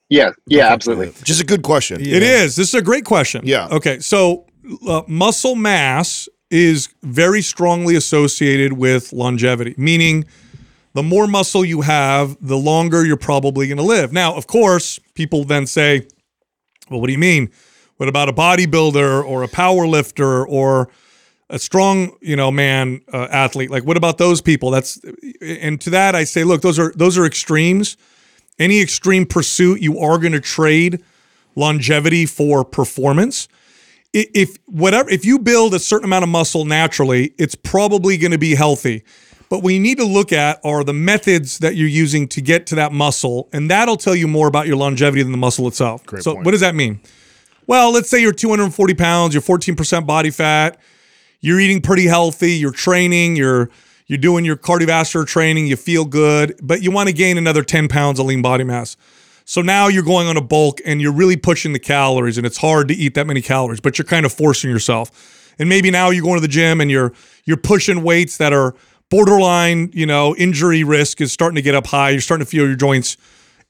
yeah, 0.09 0.31
yeah, 0.45 0.67
absolutely. 0.67 1.13
just 1.23 1.41
a 1.41 1.45
good 1.45 1.63
question. 1.63 2.01
It 2.01 2.21
is. 2.21 2.55
This 2.57 2.67
is 2.69 2.73
a 2.75 2.81
great 2.81 3.05
question. 3.05 3.41
Yeah. 3.45 3.67
Okay. 3.71 3.99
So 3.99 4.45
uh, 4.87 5.03
muscle 5.07 5.55
mass 5.55 6.27
is 6.51 6.89
very 7.01 7.41
strongly 7.41 7.95
associated 7.95 8.73
with 8.73 9.13
longevity, 9.13 9.73
meaning 9.77 10.25
the 10.93 11.01
more 11.01 11.25
muscle 11.25 11.63
you 11.63 11.81
have, 11.81 12.37
the 12.41 12.57
longer 12.57 13.05
you're 13.05 13.17
probably 13.17 13.67
going 13.67 13.77
to 13.77 13.83
live. 13.83 14.11
Now, 14.11 14.35
of 14.35 14.45
course, 14.45 14.99
people 15.15 15.45
then 15.45 15.65
say, 15.65 16.05
well, 16.89 16.99
what 16.99 17.07
do 17.07 17.13
you 17.13 17.19
mean? 17.19 17.49
What 17.97 18.09
about 18.09 18.29
a 18.29 18.33
bodybuilder 18.33 19.23
or 19.23 19.43
a 19.43 19.47
power 19.47 19.87
lifter 19.87 20.45
or 20.45 20.89
a 21.51 21.59
strong, 21.59 22.17
you 22.21 22.35
know, 22.35 22.49
man 22.49 23.01
uh, 23.13 23.27
athlete. 23.29 23.69
Like, 23.69 23.83
what 23.83 23.97
about 23.97 24.17
those 24.17 24.41
people? 24.41 24.71
That's 24.71 24.99
and 25.41 25.79
to 25.81 25.89
that 25.89 26.15
I 26.15 26.23
say, 26.23 26.43
look, 26.45 26.61
those 26.61 26.79
are 26.79 26.93
those 26.95 27.17
are 27.17 27.25
extremes. 27.25 27.97
Any 28.57 28.81
extreme 28.81 29.25
pursuit, 29.25 29.81
you 29.81 29.99
are 29.99 30.17
going 30.17 30.31
to 30.31 30.39
trade 30.39 31.03
longevity 31.55 32.25
for 32.25 32.63
performance. 32.63 33.49
If 34.13 34.57
whatever, 34.65 35.09
if 35.09 35.23
you 35.23 35.39
build 35.39 35.73
a 35.73 35.79
certain 35.79 36.05
amount 36.05 36.23
of 36.23 36.29
muscle 36.29 36.65
naturally, 36.65 37.33
it's 37.37 37.55
probably 37.55 38.17
going 38.17 38.31
to 38.31 38.37
be 38.37 38.55
healthy. 38.55 39.03
But 39.49 39.63
what 39.63 39.73
you 39.73 39.79
need 39.79 39.97
to 39.97 40.05
look 40.05 40.31
at 40.31 40.59
are 40.63 40.83
the 40.83 40.93
methods 40.93 41.59
that 41.59 41.75
you're 41.75 41.87
using 41.87 42.27
to 42.29 42.41
get 42.41 42.67
to 42.67 42.75
that 42.75 42.93
muscle, 42.93 43.49
and 43.51 43.69
that'll 43.69 43.97
tell 43.97 44.15
you 44.15 44.27
more 44.27 44.47
about 44.47 44.65
your 44.65 44.77
longevity 44.77 45.23
than 45.23 45.33
the 45.33 45.37
muscle 45.37 45.67
itself. 45.67 46.05
Great 46.05 46.23
so, 46.23 46.33
point. 46.33 46.45
what 46.45 46.51
does 46.51 46.61
that 46.61 46.73
mean? 46.73 47.01
Well, 47.67 47.91
let's 47.91 48.09
say 48.09 48.21
you're 48.21 48.31
240 48.31 48.93
pounds, 48.93 49.33
you're 49.33 49.41
14% 49.41 50.05
body 50.05 50.29
fat, 50.29 50.79
you're 51.41 51.59
eating 51.59 51.81
pretty 51.81 52.05
healthy, 52.05 52.53
you're 52.53 52.71
training, 52.71 53.35
you're 53.35 53.69
you're 54.07 54.17
doing 54.17 54.43
your 54.43 54.57
cardiovascular 54.57 55.25
training, 55.25 55.67
you 55.67 55.77
feel 55.77 56.03
good, 56.03 56.59
but 56.61 56.81
you 56.81 56.91
want 56.91 57.07
to 57.07 57.13
gain 57.13 57.37
another 57.37 57.63
10 57.63 57.87
pounds 57.87 58.19
of 58.19 58.25
lean 58.25 58.41
body 58.41 58.65
mass. 58.65 58.97
So 59.51 59.61
now 59.61 59.89
you're 59.89 60.01
going 60.01 60.29
on 60.29 60.37
a 60.37 60.41
bulk 60.41 60.79
and 60.85 61.01
you're 61.01 61.11
really 61.11 61.35
pushing 61.35 61.73
the 61.73 61.79
calories, 61.79 62.37
and 62.37 62.47
it's 62.47 62.55
hard 62.55 62.87
to 62.87 62.93
eat 62.93 63.15
that 63.15 63.27
many 63.27 63.41
calories, 63.41 63.81
but 63.81 63.97
you're 63.97 64.05
kind 64.05 64.25
of 64.25 64.31
forcing 64.31 64.69
yourself. 64.69 65.53
And 65.59 65.67
maybe 65.67 65.91
now 65.91 66.09
you're 66.09 66.23
going 66.23 66.37
to 66.37 66.41
the 66.41 66.47
gym 66.47 66.79
and 66.79 66.89
you're 66.89 67.11
you're 67.43 67.57
pushing 67.57 68.01
weights 68.01 68.37
that 68.37 68.53
are 68.53 68.75
borderline, 69.09 69.89
you 69.91 70.05
know, 70.05 70.33
injury 70.37 70.85
risk 70.85 71.19
is 71.19 71.33
starting 71.33 71.57
to 71.57 71.61
get 71.61 71.75
up 71.75 71.87
high. 71.87 72.11
You're 72.11 72.21
starting 72.21 72.45
to 72.45 72.49
feel 72.49 72.65
your 72.65 72.77
joints 72.77 73.17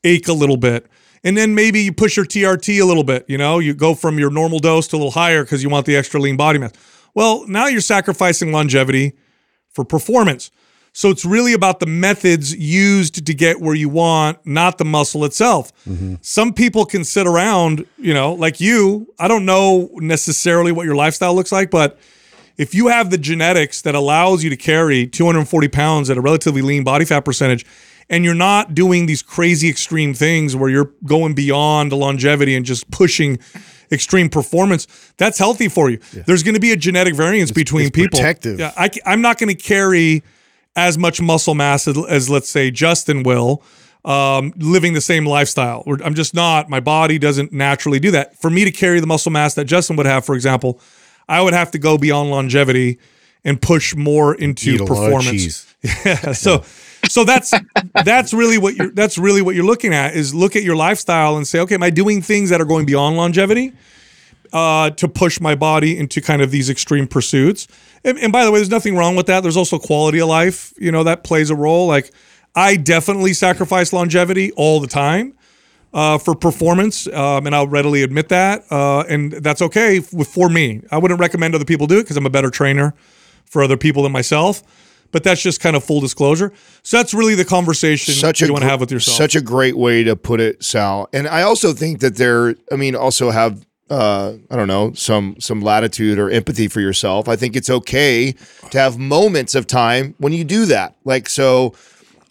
ache 0.04 0.28
a 0.28 0.34
little 0.34 0.56
bit. 0.56 0.86
And 1.24 1.36
then 1.36 1.56
maybe 1.56 1.82
you 1.82 1.94
push 1.94 2.16
your 2.16 2.28
TRT 2.28 2.80
a 2.80 2.86
little 2.86 3.04
bit, 3.04 3.26
you 3.28 3.40
know, 3.40 3.58
you 3.58 3.74
go 3.74 3.96
from 3.96 4.20
your 4.20 4.30
normal 4.30 4.60
dose 4.60 4.88
to 4.90 4.98
a 4.98 4.98
little 4.98 5.10
higher 5.10 5.44
because 5.44 5.64
you 5.64 5.70
want 5.70 5.88
the 5.88 5.96
extra 5.96 6.20
lean 6.20 6.38
body 6.38 6.60
mass. 6.60 6.74
Well, 7.16 7.44
now 7.48 7.66
you're 7.66 7.82
sacrificing 7.82 8.52
longevity 8.52 9.14
for 9.68 9.84
performance. 9.84 10.52
So 10.94 11.10
it's 11.10 11.24
really 11.24 11.54
about 11.54 11.80
the 11.80 11.86
methods 11.86 12.56
used 12.56 13.26
to 13.26 13.34
get 13.34 13.62
where 13.62 13.76
you 13.76 13.88
want, 13.88 14.46
not 14.46 14.78
the 14.78 14.86
muscle 14.86 15.24
itself. 15.24 15.72
Mm-hmm. 15.86 16.16
Some 16.22 16.54
people 16.54 16.86
can 16.86 17.06
sit 17.06 17.26
around, 17.26 17.86
you 17.98 18.14
know, 18.14 18.34
like 18.34 18.60
you. 18.60 19.14
I 19.18 19.30
don't 19.30 19.46
know 19.46 19.90
necessarily 19.96 20.72
what 20.74 20.86
your 20.86 20.96
lifestyle 20.96 21.34
looks 21.34 21.52
like, 21.52 21.72
but 21.72 21.98
if 22.58 22.76
you 22.76 22.90
have 22.90 23.10
the 23.10 23.18
genetics 23.18 23.82
that 23.84 23.96
allows 23.96 24.44
you 24.44 24.50
to 24.50 24.58
carry 24.58 25.08
240 25.08 25.68
pounds 25.70 26.10
at 26.10 26.18
a 26.18 26.22
relatively 26.22 26.62
lean 26.62 26.84
body 26.84 27.06
fat 27.06 27.22
percentage, 27.22 27.66
and 28.10 28.26
you're 28.26 28.36
not 28.36 28.76
doing 28.76 29.06
these 29.06 29.22
crazy 29.22 29.70
extreme 29.70 30.14
things 30.14 30.56
where 30.56 30.70
you're 30.70 30.92
going 31.06 31.34
beyond 31.34 31.94
longevity 31.94 32.54
and 32.54 32.66
just 32.66 32.92
pushing 32.92 33.40
extreme 33.90 34.30
performance, 34.30 34.88
that's 35.16 35.38
healthy 35.38 35.70
for 35.70 35.90
you. 35.90 36.00
There's 36.26 36.44
going 36.44 36.56
to 36.56 36.60
be 36.60 36.72
a 36.72 36.78
genetic 36.78 37.16
variance 37.16 37.52
between 37.52 37.88
it's 37.88 37.96
people. 37.96 38.20
protective. 38.20 38.60
Yeah, 38.60 38.74
I, 38.76 38.90
am 39.06 39.22
not 39.22 39.38
going 39.38 39.56
to 39.56 39.62
carry 39.62 40.24
as 40.76 40.98
much 40.98 41.22
muscle 41.22 41.56
mass 41.56 41.88
as, 41.88 41.98
as 42.10 42.30
let's 42.30 42.50
say 42.50 42.72
Justin 42.72 43.24
will, 43.24 43.64
um, 44.06 44.54
living 44.58 44.94
the 44.94 45.02
same 45.02 45.26
lifestyle. 45.26 45.84
I'm 46.04 46.16
just 46.16 46.34
not. 46.34 46.70
My 46.70 46.80
body 46.80 47.20
doesn't 47.20 47.52
naturally 47.52 48.00
do 48.00 48.12
that. 48.12 48.38
For 48.38 48.50
me 48.50 48.66
to 48.66 48.72
carry 48.72 49.00
the 49.00 49.08
muscle 49.08 49.32
mass 49.32 49.54
that 49.56 49.66
Justin 49.66 49.96
would 49.98 50.06
have, 50.06 50.26
for 50.26 50.36
example, 50.36 50.80
I 51.30 51.42
would 51.42 51.54
have 51.54 51.72
to 51.72 51.78
go 51.78 51.98
beyond 51.98 52.32
longevity 52.32 53.00
and 53.44 53.62
push 53.62 53.96
more 53.96 54.36
into 54.36 54.72
Eat 54.72 54.82
a 54.82 54.84
lot 54.84 54.92
of 54.92 54.98
performance. 54.98 55.68
Yeah. 56.06 56.34
So 56.34 56.64
so 57.10 57.24
that's 57.24 57.52
that's 58.06 58.34
really 58.34 58.60
what 58.60 58.76
you're 58.76 58.92
that's 58.92 59.18
really 59.18 59.42
what 59.42 59.56
you're 59.56 59.66
looking 59.66 59.96
at 59.96 60.16
is 60.16 60.36
look 60.36 60.56
at 60.56 60.62
your 60.62 60.76
lifestyle 60.76 61.38
and 61.38 61.48
say, 61.48 61.60
okay, 61.62 61.74
am 61.74 61.82
I 61.82 61.90
doing 61.90 62.22
things 62.22 62.52
that 62.52 62.62
are 62.62 62.66
going 62.66 62.86
beyond 62.86 63.18
longevity? 63.18 63.74
Uh, 64.54 64.90
to 64.90 65.08
push 65.08 65.40
my 65.40 65.56
body 65.56 65.98
into 65.98 66.20
kind 66.20 66.42
of 66.42 66.52
these 66.52 66.70
extreme 66.70 67.08
pursuits. 67.08 67.70
And, 68.04 68.20
and 68.20 68.34
by 68.34 68.44
the 68.44 68.52
way, 68.52 68.60
there's 68.60 68.70
nothing 68.70 68.98
wrong 68.98 69.16
with 69.16 69.28
that. 69.28 69.44
There's 69.44 69.56
also 69.56 69.80
quality 69.80 70.20
of 70.20 70.28
life, 70.28 70.74
you 70.78 70.92
know, 70.92 71.06
that 71.06 71.24
plays 71.24 71.50
a 71.50 71.56
role. 71.56 71.88
Like 71.88 72.12
I 72.54 72.76
definitely 72.76 73.34
sacrifice 73.34 73.94
longevity 73.94 74.52
all 74.58 74.82
the 74.82 74.88
time 74.88 75.38
uh, 75.94 76.18
for 76.18 76.36
performance, 76.36 77.08
um, 77.08 77.46
and 77.46 77.56
I'll 77.56 77.68
readily 77.68 78.04
admit 78.04 78.30
that. 78.30 78.70
Uh, 78.70 79.02
and 79.08 79.32
that's 79.32 79.62
okay 79.62 80.00
with, 80.12 80.28
for 80.28 80.50
me. 80.50 80.82
I 80.92 80.98
wouldn't 80.98 81.20
recommend 81.20 81.56
other 81.56 81.66
people 81.66 81.88
do 81.88 82.00
it 82.00 82.04
because 82.04 82.18
I'm 82.18 82.26
a 82.26 82.30
better 82.30 82.50
trainer 82.50 82.94
for 83.46 83.64
other 83.64 83.78
people 83.78 84.04
than 84.04 84.12
myself. 84.12 84.64
But 85.12 85.24
that's 85.26 85.42
just 85.42 85.60
kind 85.60 85.76
of 85.76 85.84
full 85.84 86.00
disclosure. 86.00 86.54
So 86.84 86.98
that's 86.98 87.14
really 87.14 87.36
the 87.36 87.44
conversation 87.44 88.14
such 88.14 88.40
you 88.40 88.48
want 88.52 88.62
to 88.62 88.66
gr- 88.66 88.72
have 88.72 88.80
with 88.80 88.92
yourself. 88.92 89.18
Such 89.18 89.36
a 89.36 89.42
great 89.42 89.76
way 89.76 90.06
to 90.06 90.16
put 90.16 90.40
it, 90.40 90.64
Sal. 90.64 91.10
And 91.12 91.28
I 91.28 91.42
also 91.42 91.74
think 91.74 92.00
that 92.00 92.16
there, 92.16 92.56
I 92.72 92.78
mean, 92.78 92.96
also 92.96 93.30
have 93.30 93.66
uh, 93.92 94.38
I 94.50 94.56
don't 94.56 94.70
know, 94.70 94.94
some 94.94 95.36
some 95.40 95.62
latitude 95.62 96.18
or 96.18 96.30
empathy 96.30 96.68
for 96.70 96.80
yourself. 96.80 97.28
I 97.28 97.36
think 97.36 97.56
it's 97.58 97.70
okay 97.70 98.34
to 98.72 98.80
have 98.80 98.98
moments 98.98 99.54
of 99.54 99.68
time 99.68 100.16
when 100.18 100.32
you 100.32 100.46
do 100.46 100.66
that. 100.68 100.96
Like 101.04 101.28
so 101.28 101.76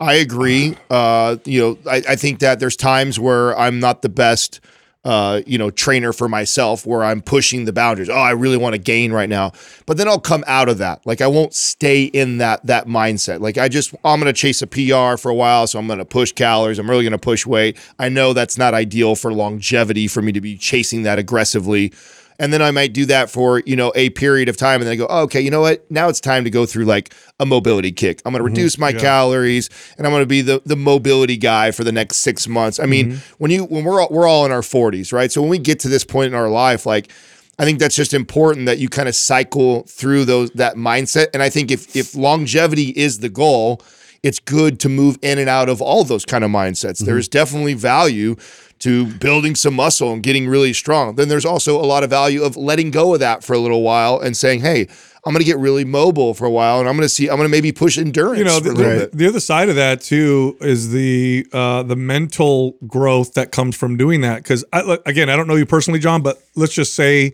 I 0.01 0.15
agree. 0.15 0.77
Uh, 0.89 1.37
you 1.45 1.61
know, 1.61 1.79
I, 1.89 2.03
I 2.09 2.17
think 2.17 2.39
that 2.39 2.59
there's 2.61 2.77
times 2.77 3.21
where 3.21 3.57
I'm 3.59 3.79
not 3.79 4.01
the 4.01 4.09
best 4.09 4.61
uh, 5.05 5.41
you 5.47 5.57
know, 5.57 5.71
trainer 5.71 6.13
for 6.13 6.29
myself 6.29 6.85
where 6.85 7.03
I'm 7.03 7.23
pushing 7.23 7.65
the 7.65 7.73
boundaries. 7.73 8.11
Oh, 8.11 8.15
I 8.15 8.33
really 8.33 8.59
want 8.59 8.75
to 8.75 8.79
gain 8.79 9.13
right 9.13 9.29
now. 9.29 9.53
But 9.87 9.97
then 9.97 10.09
I'll 10.09 10.21
come 10.21 10.45
out 10.47 10.69
of 10.69 10.79
that. 10.79 11.05
Like 11.07 11.23
I 11.23 11.27
won't 11.27 11.55
stay 11.55 12.05
in 12.05 12.39
that 12.39 12.67
that 12.67 12.87
mindset. 12.87 13.41
Like 13.41 13.57
I 13.57 13.69
just 13.69 13.95
I'm 14.05 14.21
going 14.21 14.33
to 14.33 14.39
chase 14.39 14.61
a 14.61 14.67
PR 14.67 15.17
for 15.17 15.31
a 15.31 15.35
while, 15.35 15.67
so 15.67 15.79
I'm 15.79 15.87
going 15.87 16.01
to 16.01 16.05
push 16.05 16.33
calories. 16.33 16.79
I'm 16.79 16.91
really 16.91 17.05
going 17.05 17.13
to 17.13 17.19
push 17.19 17.47
weight. 17.47 17.79
I 17.99 18.11
know 18.11 18.33
that's 18.35 18.59
not 18.59 18.75
ideal 18.75 19.15
for 19.15 19.33
longevity 19.33 20.07
for 20.07 20.21
me 20.21 20.33
to 20.33 20.41
be 20.41 20.57
chasing 20.57 21.03
that 21.05 21.19
aggressively. 21.19 21.93
And 22.41 22.55
then 22.55 22.63
I 22.63 22.71
might 22.71 22.95
do 22.95 23.05
that 23.05 23.29
for, 23.29 23.63
you 23.67 23.77
know, 23.77 23.93
a 23.95 24.09
period 24.11 24.49
of 24.49 24.57
time. 24.57 24.81
And 24.81 24.87
then 24.87 24.95
I 24.95 24.97
go, 24.97 25.07
oh, 25.11 25.25
okay, 25.25 25.43
you 25.43 25.51
know 25.51 25.61
what? 25.61 25.89
Now 25.91 26.09
it's 26.09 26.21
time 26.21 26.43
to 26.45 26.51
go 26.51 26.65
through 26.65 26.87
like 26.87 27.15
a 27.39 27.45
mobility 27.45 27.93
kick. 27.93 28.23
I'm 28.25 28.33
going 28.33 28.43
to 28.43 28.49
mm-hmm. 28.49 28.57
reduce 28.57 28.79
my 28.79 28.95
calories 28.95 29.69
and 29.99 30.07
I'm 30.07 30.11
going 30.11 30.23
to 30.23 30.27
be 30.27 30.41
the, 30.41 30.63
the 30.65 30.75
mobility 30.75 31.37
guy 31.37 31.71
for 31.71 31.85
the 31.85 31.93
next 31.93 32.17
six 32.17 32.49
months. 32.49 32.81
I 32.81 32.87
mean, 32.87 33.11
mm-hmm. 33.13 33.35
when 33.37 33.51
you, 33.51 33.65
when 33.65 33.85
we're 33.85 34.01
all, 34.01 34.09
we're 34.11 34.27
all 34.27 34.47
in 34.47 34.53
our 34.53 34.63
40s, 34.63 35.13
right? 35.13 35.31
So 35.31 35.43
when 35.43 35.51
we 35.51 35.59
get 35.59 35.81
to 35.81 35.89
this 35.91 36.03
point 36.03 36.29
in 36.29 36.35
our 36.35 36.49
life, 36.49 36.87
like, 36.87 37.13
I 37.59 37.67
think 37.67 37.79
that's 37.79 37.95
just 37.95 38.15
important 38.15 38.65
that 38.65 38.79
you 38.79 38.89
kind 38.89 39.07
of 39.07 39.15
cycle 39.15 39.83
through 39.83 40.25
those, 40.25 40.51
that 40.53 40.77
mindset. 40.77 41.27
And 41.35 41.43
I 41.43 41.51
think 41.51 41.71
if, 41.71 41.95
if 41.95 42.15
longevity 42.15 42.89
is 42.89 43.19
the 43.19 43.29
goal, 43.29 43.83
it's 44.23 44.39
good 44.39 44.79
to 44.81 44.89
move 44.89 45.19
in 45.23 45.39
and 45.39 45.49
out 45.49 45.69
of 45.69 45.81
all 45.81 46.05
those 46.05 46.25
kind 46.25 46.45
of 46.45 46.51
mindsets. 46.51 46.99
There 47.05 47.17
is 47.17 47.29
definitely 47.29 47.75
value 47.75 48.37
to 48.81 49.07
building 49.07 49.55
some 49.55 49.75
muscle 49.75 50.13
and 50.13 50.23
getting 50.23 50.49
really 50.49 50.73
strong. 50.73 51.15
Then 51.15 51.29
there's 51.29 51.45
also 51.45 51.79
a 51.81 51.85
lot 51.85 52.03
of 52.03 52.11
value 52.11 52.43
of 52.43 52.57
letting 52.57 52.91
go 52.91 53.15
of 53.15 53.21
that 53.21 53.45
for 53.45 53.53
a 53.53 53.59
little 53.59 53.83
while 53.83 54.19
and 54.19 54.37
saying, 54.37 54.61
"Hey, 54.61 54.89
I'm 55.25 55.33
going 55.35 55.41
to 55.41 55.45
get 55.45 55.59
really 55.59 55.85
mobile 55.85 56.33
for 56.33 56.47
a 56.47 56.51
while, 56.51 56.81
and 56.81 56.89
I'm 56.89 56.97
going 56.97 57.05
to 57.05 57.09
see. 57.09 57.29
I'm 57.29 57.37
going 57.37 57.49
to 57.49 57.51
maybe 57.51 57.73
push 57.73 57.99
endurance 57.99 58.39
you 58.39 58.45
know 58.45 58.59
for 58.59 58.65
the, 58.65 58.71
a 58.71 58.73
little 58.73 58.93
the, 58.93 58.99
bit." 59.07 59.13
the 59.13 59.27
other 59.27 59.41
side 59.41 59.69
of 59.69 59.77
that 59.77 60.01
too 60.01 60.57
is 60.61 60.91
the 60.91 61.47
uh, 61.53 61.83
the 61.83 61.97
mental 61.97 62.77
growth 62.87 63.35
that 63.35 63.53
comes 63.53 63.77
from 63.77 63.97
doing 63.97 64.23
that 64.23 64.43
because 64.43 64.65
again 64.73 65.29
i 65.29 65.37
don't 65.37 65.47
know 65.47 65.57
you 65.57 65.67
personally 65.67 66.01
john 66.01 66.23
but 66.23 66.43
let's 66.57 66.73
just 66.73 66.95
say 66.95 67.33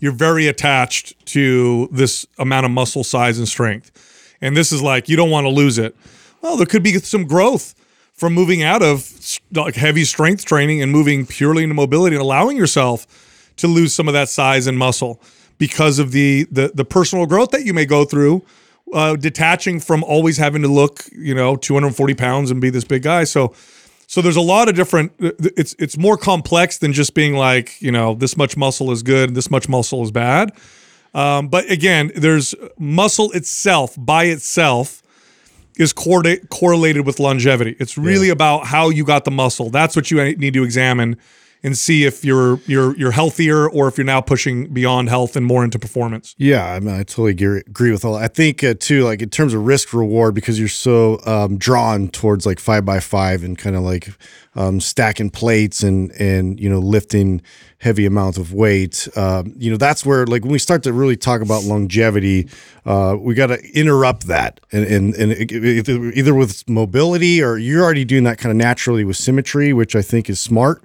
you're 0.00 0.12
very 0.12 0.48
attached 0.48 1.14
to 1.26 1.88
this 1.92 2.26
amount 2.38 2.66
of 2.66 2.72
muscle 2.72 3.04
size 3.04 3.38
and 3.38 3.48
strength 3.48 4.36
and 4.40 4.56
this 4.56 4.72
is 4.72 4.82
like 4.82 5.08
you 5.08 5.16
don't 5.16 5.30
want 5.30 5.44
to 5.44 5.50
lose 5.50 5.78
it 5.78 5.94
well 6.42 6.56
there 6.56 6.66
could 6.66 6.82
be 6.82 6.98
some 6.98 7.24
growth 7.24 7.74
from 8.12 8.34
moving 8.34 8.62
out 8.62 8.82
of 8.82 9.38
like 9.52 9.74
heavy 9.74 10.04
strength 10.04 10.44
training 10.44 10.82
and 10.82 10.92
moving 10.92 11.26
purely 11.26 11.62
into 11.62 11.74
mobility 11.74 12.16
and 12.16 12.22
allowing 12.22 12.56
yourself 12.56 13.52
to 13.56 13.66
lose 13.66 13.94
some 13.94 14.08
of 14.08 14.14
that 14.14 14.28
size 14.28 14.66
and 14.66 14.78
muscle 14.78 15.20
because 15.58 15.98
of 15.98 16.12
the 16.12 16.46
the, 16.50 16.70
the 16.74 16.84
personal 16.84 17.26
growth 17.26 17.50
that 17.50 17.64
you 17.64 17.74
may 17.74 17.86
go 17.86 18.04
through 18.04 18.44
uh, 18.92 19.16
detaching 19.16 19.80
from 19.80 20.02
always 20.04 20.36
having 20.36 20.62
to 20.62 20.68
look, 20.68 21.04
you 21.12 21.34
know, 21.34 21.56
240 21.56 22.14
pounds 22.14 22.50
and 22.50 22.60
be 22.60 22.70
this 22.70 22.84
big 22.84 23.02
guy. 23.02 23.24
So, 23.24 23.54
so 24.06 24.20
there's 24.20 24.36
a 24.36 24.40
lot 24.40 24.68
of 24.68 24.74
different. 24.74 25.12
It's 25.18 25.76
it's 25.78 25.96
more 25.96 26.16
complex 26.16 26.78
than 26.78 26.92
just 26.92 27.14
being 27.14 27.34
like, 27.34 27.80
you 27.80 27.92
know, 27.92 28.14
this 28.14 28.36
much 28.36 28.56
muscle 28.56 28.90
is 28.90 29.02
good, 29.02 29.34
this 29.34 29.50
much 29.50 29.68
muscle 29.68 30.02
is 30.02 30.10
bad. 30.10 30.52
Um, 31.14 31.48
but 31.48 31.70
again, 31.70 32.10
there's 32.16 32.54
muscle 32.78 33.30
itself 33.32 33.94
by 33.96 34.24
itself 34.24 34.99
is 35.80 35.92
correlate, 35.92 36.50
correlated 36.50 37.06
with 37.06 37.18
longevity. 37.18 37.74
It's 37.78 37.96
really 37.96 38.28
about 38.28 38.66
how 38.66 38.90
you 38.90 39.04
got 39.04 39.24
the 39.24 39.30
muscle. 39.30 39.70
That's 39.70 39.96
what 39.96 40.10
you 40.10 40.20
eh, 40.20 40.34
need 40.36 40.54
to 40.54 40.62
examine 40.62 41.16
and 41.62 41.76
see 41.76 42.04
if 42.04 42.24
you're 42.24 42.58
you're 42.66 42.96
you're 42.96 43.10
healthier 43.10 43.68
or 43.68 43.88
if 43.88 43.98
you're 43.98 44.04
now 44.04 44.20
pushing 44.20 44.72
beyond 44.72 45.08
health 45.08 45.36
and 45.36 45.44
more 45.44 45.62
into 45.64 45.78
performance. 45.78 46.34
Yeah, 46.38 46.64
I 46.72 46.80
mean, 46.80 46.94
I 46.94 47.02
totally 47.02 47.30
agree, 47.32 47.90
with 47.92 48.04
all. 48.04 48.14
I 48.16 48.28
think 48.28 48.64
uh, 48.64 48.74
too, 48.78 49.04
like 49.04 49.20
in 49.22 49.30
terms 49.30 49.52
of 49.54 49.66
risk 49.66 49.92
reward, 49.92 50.34
because 50.34 50.58
you're 50.58 50.68
so 50.68 51.20
um, 51.26 51.58
drawn 51.58 52.08
towards 52.08 52.46
like 52.46 52.58
five 52.58 52.84
by 52.84 53.00
five 53.00 53.44
and 53.44 53.58
kind 53.58 53.76
of 53.76 53.82
like 53.82 54.08
um, 54.56 54.80
stacking 54.80 55.30
plates 55.30 55.82
and 55.82 56.10
and 56.12 56.58
you 56.58 56.68
know 56.70 56.78
lifting 56.78 57.42
heavy 57.78 58.04
amounts 58.04 58.36
of 58.36 58.52
weight. 58.52 59.08
Um, 59.16 59.54
you 59.56 59.70
know, 59.70 59.76
that's 59.78 60.04
where 60.04 60.26
like 60.26 60.42
when 60.42 60.52
we 60.52 60.58
start 60.58 60.82
to 60.82 60.92
really 60.92 61.16
talk 61.16 61.40
about 61.40 61.64
longevity, 61.64 62.48
uh, 62.84 63.16
we 63.18 63.34
got 63.34 63.46
to 63.46 63.58
interrupt 63.74 64.26
that 64.26 64.60
and 64.72 64.84
and 64.84 65.14
and 65.14 65.32
it- 65.32 65.50
it- 65.52 66.16
either 66.16 66.34
with 66.34 66.68
mobility 66.68 67.42
or 67.42 67.56
you're 67.58 67.82
already 67.82 68.04
doing 68.04 68.24
that 68.24 68.38
kind 68.38 68.50
of 68.50 68.56
naturally 68.56 69.04
with 69.04 69.16
symmetry, 69.16 69.72
which 69.72 69.94
I 69.96 70.02
think 70.02 70.28
is 70.28 70.38
smart. 70.40 70.82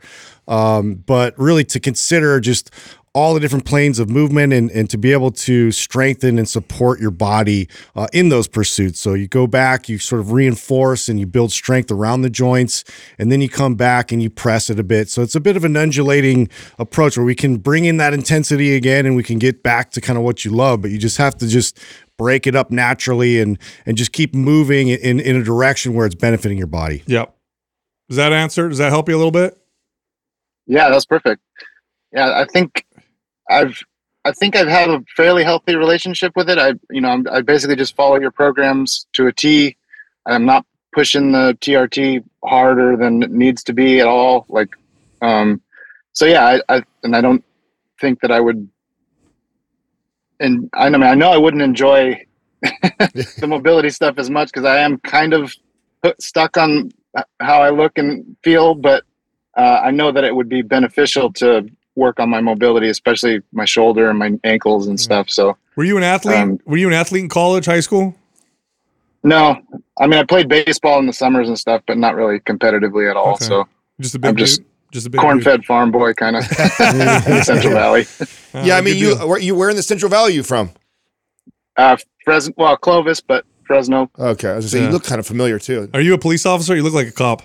Um, 0.48 0.96
but 1.06 1.38
really 1.38 1.64
to 1.66 1.80
consider 1.80 2.40
just 2.40 2.72
all 3.16 3.34
the 3.34 3.40
different 3.40 3.64
planes 3.64 3.98
of 3.98 4.10
movement 4.10 4.52
and, 4.52 4.70
and 4.72 4.90
to 4.90 4.98
be 4.98 5.14
able 5.14 5.32
to 5.32 5.72
strengthen 5.72 6.38
and 6.38 6.50
support 6.50 7.00
your 7.00 7.12
body 7.12 7.70
uh, 7.96 8.08
in 8.12 8.28
those 8.28 8.46
pursuits. 8.46 9.00
So 9.00 9.14
you 9.14 9.30
go 9.30 9.48
back, 9.48 9.88
you 9.88 9.98
sort 9.98 10.20
of 10.20 10.34
reinforce 10.34 11.08
and 11.08 11.18
you 11.18 11.26
build 11.26 11.54
strength 11.54 11.90
around 11.92 12.24
the 12.24 12.30
joints, 12.30 12.84
and 13.18 13.32
then 13.32 13.40
you 13.40 13.48
come 13.48 13.76
back 13.76 14.12
and 14.12 14.22
you 14.22 14.30
press 14.30 14.70
it 14.70 14.78
a 14.80 14.84
bit. 14.84 15.10
So 15.10 15.22
it's 15.22 15.34
a 15.34 15.40
bit 15.40 15.56
of 15.56 15.64
an 15.64 15.78
undulating 15.78 16.50
approach 16.78 17.16
where 17.18 17.26
we 17.26 17.36
can 17.36 17.56
bring 17.56 17.86
in 17.86 17.96
that 17.98 18.14
intensity 18.14 18.76
again 18.76 19.06
and 19.06 19.16
we 19.16 19.24
can 19.24 19.40
get 19.40 19.64
back 19.64 19.92
to 19.92 20.02
kind 20.02 20.20
of 20.20 20.26
what 20.26 20.44
you 20.44 20.52
love, 20.52 20.82
but 20.82 20.92
you 20.92 20.98
just 20.98 21.16
have 21.16 21.38
to 21.38 21.48
just 21.48 21.80
break 22.18 22.46
it 22.46 22.56
up 22.56 22.70
naturally 22.70 23.40
and 23.40 23.58
and 23.86 23.98
just 23.98 24.12
keep 24.12 24.36
moving 24.36 24.90
in 24.90 25.22
in 25.22 25.36
a 25.38 25.44
direction 25.44 25.94
where 25.94 26.06
it's 26.06 26.16
benefiting 26.16 26.58
your 26.58 26.68
body. 26.68 27.02
Yep. 27.08 27.34
Does 28.10 28.18
that 28.18 28.34
answer? 28.34 28.68
Does 28.68 28.78
that 28.80 28.90
help 28.90 29.08
you 29.08 29.16
a 29.16 29.18
little 29.18 29.32
bit? 29.32 29.58
Yeah, 30.68 30.90
that's 30.90 31.06
perfect. 31.06 31.42
Yeah, 32.12 32.40
I 32.40 32.46
think 32.46 32.86
I've 33.50 33.80
I 34.24 34.32
think 34.32 34.56
I've 34.56 34.68
had 34.68 34.90
a 34.90 35.04
fairly 35.16 35.44
healthy 35.44 35.76
relationship 35.76 36.34
with 36.36 36.50
it. 36.50 36.58
I 36.58 36.74
you 36.90 37.02
know 37.02 37.10
I'm, 37.10 37.28
I 37.32 37.42
basically 37.42 37.76
just 37.76 37.96
follow 37.96 38.20
your 38.20 38.32
programs 38.32 39.08
to 39.14 39.28
a 39.28 39.34
T. 39.34 39.78
I'm 40.26 40.46
not 40.46 40.66
pushing 40.94 41.32
the 41.32 41.58
TRT 41.62 42.24
harder 42.44 42.98
than 42.98 43.22
it 43.22 43.32
needs 43.32 43.64
to 43.66 43.74
be 43.74 44.00
at 44.00 44.08
all. 44.08 44.46
Like, 44.50 44.70
um, 45.22 45.62
so 46.14 46.26
yeah, 46.26 46.46
I, 46.70 46.78
I 46.78 46.84
and 47.04 47.16
I 47.16 47.22
don't 47.22 47.44
think 48.00 48.22
that 48.22 48.32
I 48.32 48.40
would. 48.40 48.68
And 50.40 50.70
I 50.74 50.90
mean, 50.90 51.04
I 51.04 51.16
know 51.16 51.32
I 51.32 51.38
wouldn't 51.38 51.62
enjoy 51.64 52.26
the 52.62 53.46
mobility 53.48 53.90
stuff 53.90 54.16
as 54.18 54.30
much 54.30 54.48
because 54.48 54.66
I 54.66 54.80
am 54.80 54.98
kind 55.00 55.34
of 55.34 55.54
stuck 56.20 56.58
on 56.58 56.92
how 57.40 57.62
I 57.62 57.70
look 57.70 57.98
and 57.98 58.36
feel, 58.44 58.76
but 58.76 59.04
uh, 59.56 59.82
I 59.84 59.92
know 59.92 60.12
that 60.12 60.24
it 60.24 60.36
would 60.36 60.50
be 60.50 60.62
beneficial 60.62 61.32
to 61.34 61.70
work 61.96 62.20
on 62.20 62.30
my 62.30 62.42
mobility, 62.42 62.90
especially 62.90 63.42
my 63.54 63.66
shoulder 63.66 64.10
and 64.10 64.20
my 64.20 64.34
ankles 64.44 64.88
and 64.88 65.00
stuff. 65.00 65.30
So, 65.30 65.58
were 65.76 65.84
you 65.86 65.98
an 65.98 66.04
athlete? 66.04 66.38
Um, 66.38 66.60
were 66.66 66.78
you 66.78 66.88
an 66.88 66.94
athlete 66.94 67.24
in 67.24 67.30
college, 67.30 67.66
high 67.66 67.80
school? 67.80 68.16
No, 69.24 69.58
I 69.98 70.06
mean 70.08 70.20
I 70.20 70.24
played 70.24 70.48
baseball 70.50 71.00
in 71.00 71.08
the 71.08 71.14
summers 71.14 71.48
and 71.48 71.58
stuff, 71.58 71.82
but 71.88 71.98
not 71.98 72.16
really 72.16 72.40
competitively 72.42 73.10
at 73.10 73.18
all. 73.18 73.34
Okay. 73.34 73.46
So 73.46 73.68
just 74.00 74.14
a 74.16 74.20
big 74.20 74.30
I'm 74.30 74.36
just 74.36 74.58
dude. 74.60 74.68
just 74.92 75.08
a 75.08 75.10
big 75.10 75.20
corn-fed 75.20 75.62
dude. 75.62 75.66
farm 75.66 75.90
boy 75.92 76.14
kind 76.14 76.36
of 76.36 76.44
Central 77.44 77.74
Valley. 77.74 78.06
Uh, 78.56 78.62
yeah, 78.64 78.78
I 78.78 78.82
mean, 78.82 78.96
you 78.96 79.16
deal. 79.18 79.28
where 79.28 79.38
you 79.38 79.54
where 79.54 79.70
in 79.70 79.76
the 79.76 79.84
Central 79.84 80.10
Valley 80.10 80.32
are 80.32 80.36
you 80.36 80.42
from? 80.44 80.70
Uh, 81.76 81.98
Fresno, 82.24 82.54
well, 82.56 82.78
Clovis, 82.78 83.20
but 83.20 83.44
Fresno. 83.66 84.10
Okay, 84.18 84.48
I 84.48 84.56
was 84.56 84.64
gonna 84.64 84.70
say 84.70 84.80
Yeah. 84.80 84.86
you 84.86 84.92
look 84.94 85.04
kind 85.04 85.20
of 85.20 85.28
familiar 85.28 85.60
too. 85.60 85.90
Are 85.94 86.00
you 86.00 86.14
a 86.14 86.18
police 86.18 86.46
officer? 86.46 86.74
You 86.74 86.82
look 86.84 86.94
like 86.94 87.08
a 87.08 87.12
cop. 87.12 87.42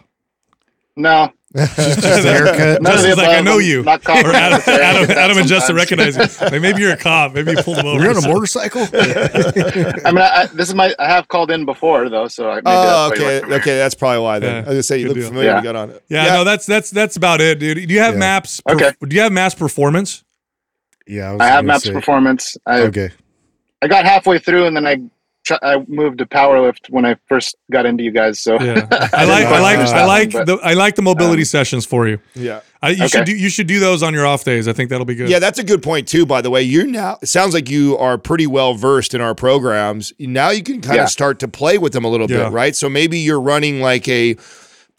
No, 0.95 1.33
Just 1.57 1.99
a 1.99 2.33
haircut. 2.33 2.81
none 2.83 2.93
Justin's 2.93 3.17
like. 3.17 3.29
I 3.39 3.41
know 3.41 3.59
you. 3.59 3.83
Not 3.83 4.05
cop 4.05 4.25
Or 4.25 4.31
Adam, 4.33 4.61
Adam, 4.69 5.11
Adam 5.11 5.39
and 5.39 5.49
Justin 5.49 5.75
recognize 5.75 6.17
you. 6.17 6.23
Like 6.47 6.61
maybe 6.63 6.81
you're 6.81 6.93
a 6.93 6.97
cop. 6.97 7.35
Maybe 7.35 7.51
you 7.51 7.57
pulled 7.63 7.79
him 7.79 7.87
over. 7.87 8.01
You're 8.03 8.17
on 8.17 8.25
a 8.25 8.29
motorcycle? 8.29 8.83
I 8.93 10.13
mean, 10.13 10.19
I, 10.19 10.43
I, 10.43 10.47
this 10.55 10.69
is 10.69 10.75
my. 10.75 10.95
I 10.99 11.09
have 11.09 11.27
called 11.27 11.51
in 11.51 11.65
before 11.65 12.09
though, 12.09 12.29
so 12.29 12.51
I, 12.51 12.55
maybe 12.57 12.63
Oh, 12.67 13.09
that's 13.09 13.21
okay, 13.21 13.55
okay, 13.57 13.77
that's 13.79 13.95
probably 13.97 14.21
why. 14.23 14.39
Then 14.39 14.53
Yeah, 14.53 14.57
I 14.59 14.61
was 14.61 14.67
gonna 14.69 14.83
say 14.85 14.99
you 14.99 15.05
good 15.09 15.09
look 15.09 15.17
deal. 15.19 15.29
familiar. 15.29 15.51
Yeah. 15.51 15.57
You 15.59 15.63
got 15.65 15.77
on 15.77 15.91
it. 15.91 16.05
Yeah, 16.09 16.25
no, 16.27 16.45
that's 16.45 16.67
that's 16.67 16.91
that's 16.91 17.17
about 17.17 17.41
it, 17.41 17.59
dude. 17.59 17.89
Do 17.89 17.95
you 17.95 18.01
have 18.01 18.15
Yeah. 18.15 18.21
maps? 18.21 18.61
Okay. 18.69 18.93
Do 19.07 19.17
you 19.17 19.23
have 19.23 19.33
MAPS 19.33 19.57
Performance? 19.57 20.23
yeah, 21.09 21.33
was 21.33 21.41
I 21.41 21.47
have 21.49 21.65
Maps 21.65 21.83
say- 21.83 21.93
Performance. 21.93 22.57
I 22.67 22.83
Okay. 22.83 23.11
I 23.83 23.89
got 23.89 24.05
halfway 24.05 24.39
through, 24.39 24.67
and 24.67 24.77
then 24.77 24.87
I 24.87 24.99
tr- 25.59 25.65
I 25.65 25.85
moved 25.89 26.19
to 26.19 26.27
Powerlift 26.27 26.91
when 26.91 27.05
I 27.05 27.17
first 27.29 27.57
got 27.71 27.87
into 27.87 28.03
you 28.03 28.11
guys. 28.11 28.41
So 28.41 28.55
Yeah, 28.61 28.87
I 29.13 29.25
like 29.25 29.45
I 29.45 29.49
quite 29.49 29.61
like 29.61 29.79
I 29.79 30.05
like 30.07 30.35
one, 30.35 30.45
the 30.47 30.57
I 30.63 30.75
like 30.75 30.95
the 30.97 31.03
mobility 31.03 31.43
um, 31.43 31.47
sessions 31.47 31.87
for 31.87 32.09
you. 32.09 32.19
Yeah. 32.35 32.61
I, 32.83 32.91
you 32.91 33.09
should 33.09 33.27
do 33.27 33.37
you 33.37 33.51
should 33.51 33.67
do 33.67 33.79
those 33.81 34.03
on 34.03 34.15
your 34.15 34.27
off 34.27 34.45
days. 34.45 34.67
I 34.67 34.73
think 34.73 34.89
that'll 34.91 35.05
be 35.05 35.15
good. 35.15 35.29
Yeah, 35.29 35.39
that's 35.39 35.59
a 35.59 35.65
good 35.65 35.83
point 35.83 36.09
too. 36.09 36.25
By 36.25 36.41
the 36.41 36.51
way, 36.51 36.63
you 36.63 36.87
now 36.87 37.19
it 37.23 37.27
sounds 37.27 37.53
like 37.55 37.69
you 37.69 37.97
are 37.99 38.17
pretty 38.17 38.47
well 38.47 38.75
versed 38.75 39.13
in 39.15 39.21
our 39.21 39.35
programs. 39.35 40.13
Now 40.19 40.51
you 40.51 40.63
can 40.63 40.81
kind 40.81 40.97
Yeah. 40.97 41.05
of 41.05 41.11
start 41.11 41.39
to 41.41 41.49
play 41.49 41.77
with 41.79 41.93
them 41.93 42.05
a 42.05 42.09
little 42.09 42.31
Yeah. 42.31 42.45
bit, 42.45 42.53
right? 42.53 42.75
So 42.77 42.89
maybe 42.89 43.19
you're 43.19 43.41
running 43.41 43.81
like 43.81 44.09
a 44.09 44.37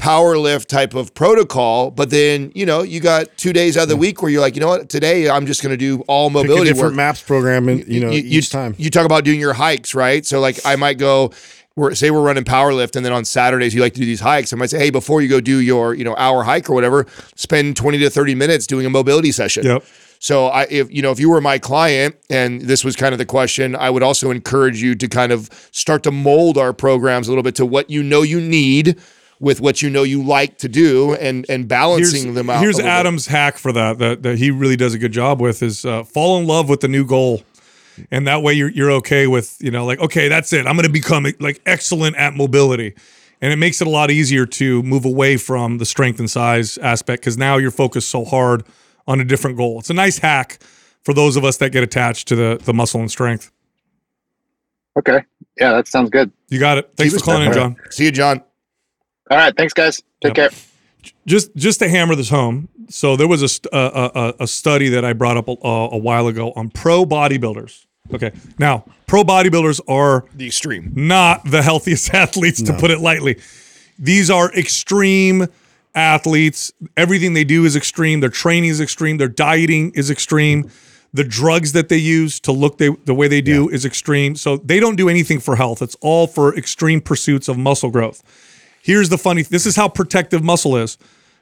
power 0.01 0.35
lift 0.35 0.67
type 0.67 0.95
of 0.95 1.13
protocol, 1.13 1.91
but 1.91 2.09
then 2.09 2.51
you 2.55 2.65
know 2.65 2.81
you 2.81 2.99
got 2.99 3.37
two 3.37 3.53
days 3.53 3.77
out 3.77 3.83
of 3.83 3.89
the 3.89 3.95
week 3.95 4.23
where 4.23 4.31
you're 4.31 4.41
like, 4.41 4.55
you 4.55 4.59
know 4.59 4.67
what, 4.67 4.89
today 4.89 5.29
I'm 5.29 5.45
just 5.45 5.61
going 5.61 5.71
to 5.71 5.77
do 5.77 6.01
all 6.07 6.31
mobility 6.31 6.65
different 6.65 6.93
work. 6.93 6.95
maps 6.95 7.21
program 7.21 7.69
and 7.69 7.87
you 7.87 7.99
know 7.99 8.09
each 8.11 8.49
time. 8.49 8.73
You 8.79 8.89
talk 8.89 9.05
about 9.05 9.23
doing 9.23 9.39
your 9.39 9.53
hikes, 9.53 9.93
right? 9.93 10.25
So 10.25 10.39
like 10.41 10.59
I 10.65 10.75
might 10.75 10.97
go. 10.97 11.31
We're, 11.77 11.95
say 11.95 12.11
we're 12.11 12.21
running 12.21 12.43
power 12.43 12.73
lift 12.73 12.97
and 12.97 13.05
then 13.05 13.13
on 13.13 13.23
Saturdays 13.23 13.73
you 13.73 13.79
like 13.79 13.93
to 13.93 14.01
do 14.01 14.05
these 14.05 14.19
hikes. 14.19 14.51
I 14.51 14.57
might 14.57 14.69
say, 14.69 14.77
hey, 14.77 14.89
before 14.89 15.21
you 15.21 15.29
go 15.29 15.39
do 15.39 15.59
your 15.59 15.93
you 15.93 16.03
know 16.03 16.15
hour 16.17 16.43
hike 16.43 16.69
or 16.69 16.73
whatever, 16.73 17.05
spend 17.35 17.77
twenty 17.77 17.97
to 17.99 18.09
thirty 18.09 18.35
minutes 18.35 18.67
doing 18.67 18.85
a 18.85 18.89
mobility 18.89 19.31
session. 19.31 19.65
Yep. 19.65 19.85
So 20.19 20.47
I, 20.47 20.67
if 20.69 20.91
you 20.91 21.01
know, 21.01 21.11
if 21.11 21.19
you 21.19 21.29
were 21.29 21.39
my 21.39 21.59
client 21.59 22.17
and 22.29 22.61
this 22.61 22.83
was 22.83 22.97
kind 22.97 23.13
of 23.13 23.19
the 23.19 23.25
question, 23.25 23.75
I 23.75 23.89
would 23.89 24.03
also 24.03 24.31
encourage 24.31 24.81
you 24.81 24.95
to 24.95 25.07
kind 25.07 25.31
of 25.31 25.49
start 25.71 26.03
to 26.03 26.11
mold 26.11 26.57
our 26.57 26.73
programs 26.73 27.27
a 27.27 27.31
little 27.31 27.43
bit 27.43 27.55
to 27.55 27.65
what 27.65 27.89
you 27.89 28.03
know 28.03 28.21
you 28.21 28.41
need 28.41 28.99
with 29.41 29.59
what 29.59 29.81
you 29.81 29.89
know 29.89 30.03
you 30.03 30.23
like 30.23 30.59
to 30.59 30.69
do 30.69 31.15
and 31.15 31.45
and 31.49 31.67
balancing 31.67 32.23
Here's, 32.23 32.35
them 32.35 32.49
out. 32.49 32.61
here's 32.61 32.75
a 32.75 32.83
little 32.83 32.91
bit. 32.91 32.99
Adam's 32.99 33.25
hack 33.25 33.57
for 33.57 33.73
that, 33.73 33.97
that 33.97 34.23
that 34.23 34.37
he 34.37 34.51
really 34.51 34.77
does 34.77 34.93
a 34.93 34.99
good 34.99 35.11
job 35.11 35.41
with 35.41 35.61
is 35.63 35.83
uh, 35.83 36.03
fall 36.03 36.39
in 36.39 36.47
love 36.47 36.69
with 36.69 36.79
the 36.79 36.87
new 36.87 37.03
goal. 37.05 37.41
And 38.11 38.25
that 38.27 38.41
way 38.41 38.53
you're 38.53 38.69
you're 38.69 38.91
okay 38.91 39.27
with, 39.27 39.57
you 39.59 39.71
know, 39.71 39.83
like, 39.85 39.99
okay, 39.99 40.27
that's 40.29 40.53
it. 40.53 40.65
I'm 40.67 40.75
gonna 40.75 40.89
become 40.89 41.25
like 41.39 41.59
excellent 41.65 42.15
at 42.15 42.35
mobility. 42.35 42.93
And 43.41 43.51
it 43.51 43.55
makes 43.55 43.81
it 43.81 43.87
a 43.87 43.89
lot 43.89 44.11
easier 44.11 44.45
to 44.45 44.83
move 44.83 45.03
away 45.03 45.35
from 45.35 45.79
the 45.79 45.85
strength 45.85 46.19
and 46.19 46.29
size 46.29 46.77
aspect 46.77 47.23
because 47.23 47.37
now 47.39 47.57
you're 47.57 47.71
focused 47.71 48.09
so 48.09 48.23
hard 48.23 48.63
on 49.07 49.19
a 49.19 49.25
different 49.25 49.57
goal. 49.57 49.79
It's 49.79 49.89
a 49.89 49.95
nice 49.95 50.19
hack 50.19 50.59
for 51.03 51.15
those 51.15 51.35
of 51.35 51.43
us 51.43 51.57
that 51.57 51.71
get 51.71 51.83
attached 51.83 52.27
to 52.27 52.35
the 52.35 52.59
the 52.63 52.73
muscle 52.73 52.99
and 53.01 53.09
strength. 53.09 53.51
okay, 54.97 55.23
yeah, 55.59 55.73
that 55.73 55.87
sounds 55.87 56.11
good. 56.11 56.31
You 56.49 56.59
got 56.59 56.77
it. 56.77 56.91
Thanks 56.95 57.13
Keep 57.13 57.21
for 57.21 57.25
calling 57.25 57.47
in, 57.47 57.53
stepping. 57.53 57.75
John. 57.75 57.91
See 57.91 58.05
you, 58.05 58.11
John. 58.11 58.43
All 59.31 59.37
right, 59.37 59.55
thanks 59.55 59.73
guys. 59.73 60.01
Take 60.21 60.35
care. 60.35 60.49
just 61.25 61.55
just 61.55 61.79
to 61.79 61.89
hammer 61.89 62.13
this 62.15 62.29
home 62.29 62.67
so 62.89 63.15
there 63.15 63.27
was 63.27 63.41
a 63.41 63.47
st- 63.47 63.73
a, 63.73 64.19
a, 64.19 64.33
a 64.41 64.47
study 64.47 64.89
that 64.89 65.05
i 65.05 65.13
brought 65.13 65.37
up 65.37 65.47
a, 65.47 65.51
a 65.51 65.97
while 65.97 66.27
ago 66.27 66.51
on 66.55 66.69
pro 66.69 67.05
bodybuilders. 67.05 67.85
Okay 68.13 68.31
now 68.59 68.85
pro 69.07 69.23
bodybuilders 69.23 69.79
are 69.87 70.25
The 70.35 70.45
extreme. 70.47 70.91
not 70.95 71.43
the 71.49 71.61
healthiest 71.63 72.13
athletes 72.23 72.61
to 72.63 72.73
put 72.77 72.91
it 72.91 72.99
lightly. 72.99 73.39
These 73.97 74.29
are 74.29 74.51
extreme 74.53 75.47
athletes. 75.95 76.71
Everything 76.97 77.33
they 77.33 77.43
do 77.43 77.65
is 77.65 77.75
extreme. 77.75 78.19
Their 78.19 78.29
training 78.29 78.69
is 78.69 78.81
extreme. 78.81 79.17
Their 79.17 79.27
dieting 79.29 79.91
is 79.95 80.09
extreme. 80.11 80.69
The 81.13 81.23
drugs 81.25 81.71
that 81.73 81.89
they 81.89 81.97
use 81.97 82.39
to 82.41 82.51
look 82.51 82.77
they, 82.77 82.89
the 83.05 83.13
way 83.13 83.27
they 83.27 83.41
do 83.41 83.67
is 83.69 83.85
extreme. 83.85 84.35
So 84.35 84.57
they 84.57 84.79
don't 84.79 84.95
do 84.95 85.09
anything 85.09 85.39
for 85.39 85.55
health. 85.57 85.81
It's 85.81 85.95
all 86.01 86.25
for 86.27 86.55
extreme 86.57 87.01
pursuits 87.01 87.47
of 87.49 87.57
muscle 87.57 87.89
growth 87.91 88.23
Here's 88.83 89.09
the 89.09 89.17
funny 89.17 89.43
this 89.43 89.65
is 89.65 89.75
how 89.75 89.87
protective 89.87 90.43
muscle 90.43 90.75
is. 90.75 90.97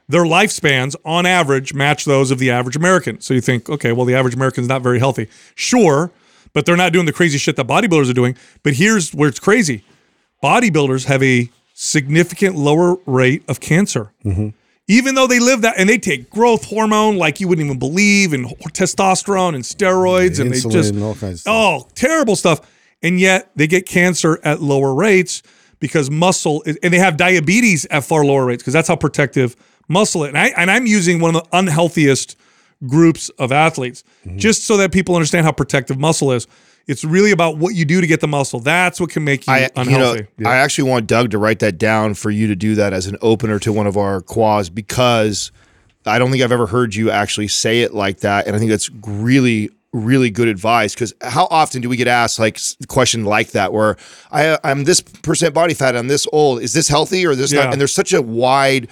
Their 0.08 0.24
lifespans, 0.24 0.96
on 1.04 1.24
average, 1.24 1.72
match 1.72 2.04
those 2.04 2.32
of 2.32 2.40
the 2.40 2.50
average 2.50 2.74
American. 2.74 3.20
So 3.20 3.32
you 3.32 3.40
think, 3.40 3.70
okay, 3.70 3.92
well, 3.92 4.04
the 4.04 4.16
average 4.16 4.34
American's 4.34 4.66
not 4.66 4.82
very 4.82 4.98
healthy. 4.98 5.28
Sure, 5.54 6.10
but 6.52 6.66
they're 6.66 6.76
not 6.76 6.92
doing 6.92 7.06
the 7.06 7.12
crazy 7.12 7.38
shit 7.38 7.54
that 7.56 7.68
bodybuilders 7.68 8.10
are 8.10 8.14
doing. 8.14 8.36
But 8.64 8.74
here's 8.74 9.14
where 9.14 9.28
it's 9.28 9.38
crazy 9.38 9.84
bodybuilders 10.42 11.04
have 11.04 11.22
a 11.22 11.50
significant 11.74 12.56
lower 12.56 12.96
rate 13.06 13.42
of 13.48 13.60
cancer. 13.60 14.12
Mm-hmm. 14.24 14.48
Even 14.88 15.14
though 15.14 15.28
they 15.28 15.38
live 15.38 15.62
that 15.62 15.74
and 15.78 15.88
they 15.88 15.98
take 15.98 16.28
growth 16.28 16.64
hormone 16.64 17.16
like 17.16 17.38
you 17.38 17.46
wouldn't 17.46 17.64
even 17.64 17.78
believe, 17.78 18.32
and 18.32 18.46
testosterone 18.46 19.54
and 19.54 19.62
steroids, 19.62 20.40
and 20.40 20.50
they 20.50 20.58
just 20.58 20.94
and 20.94 21.02
all 21.04 21.14
kinds 21.14 21.46
of 21.46 21.52
oh, 21.52 21.78
stuff. 21.78 21.88
oh, 21.88 21.92
terrible 21.94 22.34
stuff. 22.34 22.72
And 23.02 23.20
yet 23.20 23.50
they 23.54 23.68
get 23.68 23.86
cancer 23.86 24.40
at 24.42 24.60
lower 24.60 24.92
rates 24.92 25.42
because 25.80 26.10
muscle 26.10 26.62
is, 26.66 26.78
and 26.82 26.94
they 26.94 26.98
have 26.98 27.16
diabetes 27.16 27.86
at 27.86 28.04
far 28.04 28.24
lower 28.24 28.44
rates 28.46 28.62
because 28.62 28.72
that's 28.74 28.88
how 28.88 28.96
protective 28.96 29.56
muscle 29.88 30.22
is. 30.24 30.28
And, 30.28 30.38
I, 30.38 30.46
and 30.56 30.70
I'm 30.70 30.86
using 30.86 31.20
one 31.20 31.34
of 31.34 31.42
the 31.42 31.48
unhealthiest 31.56 32.36
groups 32.86 33.28
of 33.30 33.50
athletes 33.52 34.04
Mm-hmm. 34.24 34.36
just 34.36 34.66
so 34.66 34.76
that 34.76 34.92
people 34.92 35.14
understand 35.14 35.46
how 35.46 35.52
protective 35.52 35.98
muscle 35.98 36.30
is. 36.30 36.46
It's 36.86 37.04
really 37.04 37.30
about 37.30 37.56
what 37.56 37.74
you 37.74 37.86
do 37.86 38.00
to 38.02 38.06
get 38.06 38.20
the 38.20 38.28
muscle. 38.28 38.60
That's 38.60 39.00
what 39.00 39.08
can 39.10 39.24
make 39.24 39.46
you 39.46 39.52
I, 39.52 39.58
you 39.58 39.66
know, 39.66 39.70
unhealthy. 39.76 40.26
I 40.44 40.56
actually 40.56 40.90
want 40.90 41.06
Doug 41.06 41.30
to 41.30 41.38
write 41.38 41.60
that 41.60 41.78
down 41.78 42.12
for 42.14 42.30
you 42.30 42.46
to 42.48 42.56
do 42.56 42.74
that 42.74 42.92
as 42.92 43.06
an 43.06 43.16
opener 43.22 43.58
to 43.60 43.72
one 43.72 43.86
of 43.86 43.96
our 43.96 44.20
Quahs 44.20 44.72
because 44.74 45.52
I 46.04 46.18
don't 46.18 46.30
think 46.30 46.42
I've 46.42 46.52
ever 46.52 46.66
heard 46.66 46.94
you 46.94 47.10
actually 47.10 47.48
say 47.48 47.80
it 47.80 47.94
like 47.94 48.20
that, 48.20 48.46
and 48.46 48.54
I 48.54 48.58
think 48.58 48.70
that's 48.70 48.90
really 48.90 49.70
really 49.92 50.30
good 50.30 50.46
advice 50.48 50.94
because 50.94 51.12
how 51.20 51.48
often 51.50 51.80
do 51.82 51.88
we 51.88 51.96
get 51.96 52.06
asked 52.06 52.38
like 52.38 52.58
question 52.86 53.24
like 53.24 53.50
that 53.50 53.72
where 53.72 53.96
I 54.30 54.56
I'm 54.62 54.84
this 54.84 55.00
percent 55.00 55.52
body 55.52 55.74
fat 55.74 55.96
I'm 55.96 56.06
this 56.06 56.28
old 56.32 56.62
is 56.62 56.72
this 56.72 56.86
healthy 56.88 57.26
or 57.26 57.34
this 57.34 57.52
Yeah. 57.52 57.64
not 57.64 57.72
and 57.72 57.80
there's 57.80 57.92
such 57.94 58.12
a 58.12 58.22
wide 58.22 58.86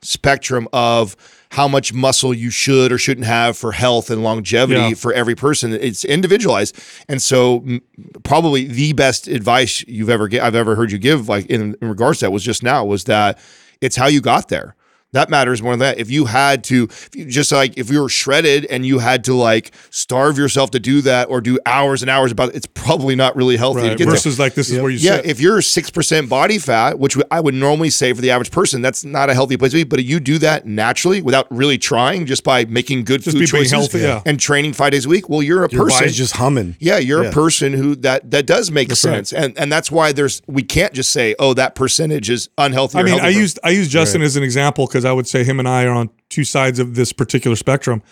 spectrum 0.00 0.68
of 0.72 1.16
how 1.50 1.66
much 1.68 1.92
muscle 1.92 2.34
you 2.34 2.50
should 2.50 2.92
or 2.92 2.98
shouldn't 2.98 3.26
have 3.26 3.56
for 3.56 3.72
health 3.72 4.10
and 4.10 4.22
longevity 4.22 4.80
Yeah. 4.80 4.94
for 4.94 5.12
every 5.12 5.34
person. 5.36 5.72
It's 5.72 6.04
individualized, 6.04 6.76
and 7.08 7.22
so 7.22 7.58
m- 7.58 7.80
probably 8.24 8.66
the 8.66 8.92
best 8.92 9.28
advice 9.28 9.84
you've 9.86 10.10
ever 10.10 10.26
get, 10.26 10.42
I've 10.42 10.56
ever 10.56 10.74
heard 10.74 10.90
you 10.90 10.98
give, 10.98 11.28
like 11.28 11.46
in, 11.46 11.76
in 11.80 11.88
regards 11.88 12.18
to 12.18 12.24
that, 12.26 12.32
was 12.32 12.42
just 12.42 12.64
now 12.64 12.84
was 12.84 13.04
that 13.04 13.38
it's 13.80 13.94
how 13.94 14.06
you 14.08 14.20
got 14.20 14.48
there. 14.48 14.74
That 15.14 15.30
matters 15.30 15.62
more 15.62 15.72
than 15.72 15.80
that. 15.80 15.98
If 15.98 16.10
you 16.10 16.26
had 16.26 16.62
to, 16.64 16.84
if 16.90 17.10
you, 17.16 17.24
just 17.24 17.50
like 17.50 17.78
if 17.78 17.90
you 17.90 18.02
were 18.02 18.08
shredded 18.08 18.66
and 18.66 18.84
you 18.84 18.98
had 18.98 19.24
to 19.24 19.34
like 19.34 19.72
starve 19.90 20.36
yourself 20.38 20.70
to 20.72 20.80
do 20.80 21.00
that 21.02 21.28
or 21.28 21.40
do 21.40 21.58
hours 21.66 22.02
and 22.02 22.10
hours 22.10 22.30
about 22.32 22.50
it, 22.50 22.56
it's 22.56 22.66
probably 22.66 23.14
not 23.16 23.34
really 23.36 23.56
healthy 23.56 23.80
Right. 23.82 23.96
get 23.96 24.04
there. 24.04 24.14
Versus 24.14 24.38
like 24.38 24.54
this 24.54 24.70
is 24.70 24.78
where 24.80 24.90
you 24.90 24.98
Yeah, 24.98 25.16
sit. 25.16 25.26
if 25.26 25.40
you're 25.40 25.62
six 25.62 25.88
percent 25.90 26.28
body 26.28 26.58
fat, 26.58 26.98
which 26.98 27.16
I 27.30 27.40
would 27.40 27.54
normally 27.54 27.90
say 27.90 28.12
for 28.12 28.20
the 28.20 28.30
average 28.30 28.50
person, 28.50 28.82
that's 28.82 29.04
not 29.04 29.30
a 29.30 29.34
healthy 29.34 29.56
place 29.56 29.72
to 29.72 29.76
be. 29.78 29.84
But 29.84 30.04
you 30.04 30.20
do 30.20 30.38
that 30.38 30.66
naturally 30.66 31.22
without 31.22 31.46
really 31.50 31.78
trying, 31.78 32.26
just 32.26 32.44
by 32.44 32.64
making 32.66 33.04
good 33.04 33.22
Just 33.22 33.36
food 33.36 33.40
be 33.40 33.46
choices 33.46 33.72
healthy, 33.72 34.00
yeah. 34.00 34.20
and 34.26 34.38
training 34.38 34.72
five 34.74 34.92
days 34.92 35.06
a 35.06 35.08
week. 35.08 35.28
Well, 35.28 35.42
you're 35.42 35.64
a 35.64 35.70
Your 35.70 35.84
person. 35.84 36.00
body's 36.00 36.16
just 36.16 36.36
humming. 36.36 36.76
yeah, 36.80 36.98
you're 36.98 37.22
Yeah. 37.22 37.28
a 37.30 37.32
person 37.32 37.72
who 37.72 37.94
that 37.96 38.30
that 38.32 38.46
does 38.46 38.70
make 38.70 38.88
That's 38.88 39.04
right. 39.04 39.26
sense, 39.26 39.32
and 39.32 39.56
and 39.58 39.70
that's 39.72 39.90
why 39.90 40.12
there's 40.12 40.42
we 40.48 40.62
can't 40.62 40.92
just 40.92 41.10
say, 41.12 41.34
oh, 41.38 41.54
that 41.54 41.74
percentage 41.76 42.28
is 42.30 42.48
unhealthy. 42.58 42.98
I 42.98 43.02
mean, 43.04 43.20
I 43.20 43.32
for- 43.32 43.38
used 43.38 43.58
I 43.62 43.70
use 43.70 43.88
Justin 43.88 44.20
as 44.22 44.36
an 44.36 44.42
example 44.42 44.86
because 44.86 45.03
I 45.04 45.12
would 45.12 45.26
say 45.26 45.44
him 45.44 45.58
and 45.58 45.68
I 45.68 45.84
are 45.84 45.92
on 45.92 46.10
two 46.28 46.44
sides 46.44 46.78
of 46.78 46.94
this 46.94 47.12
particular 47.12 47.56
spectrum. 47.56 48.02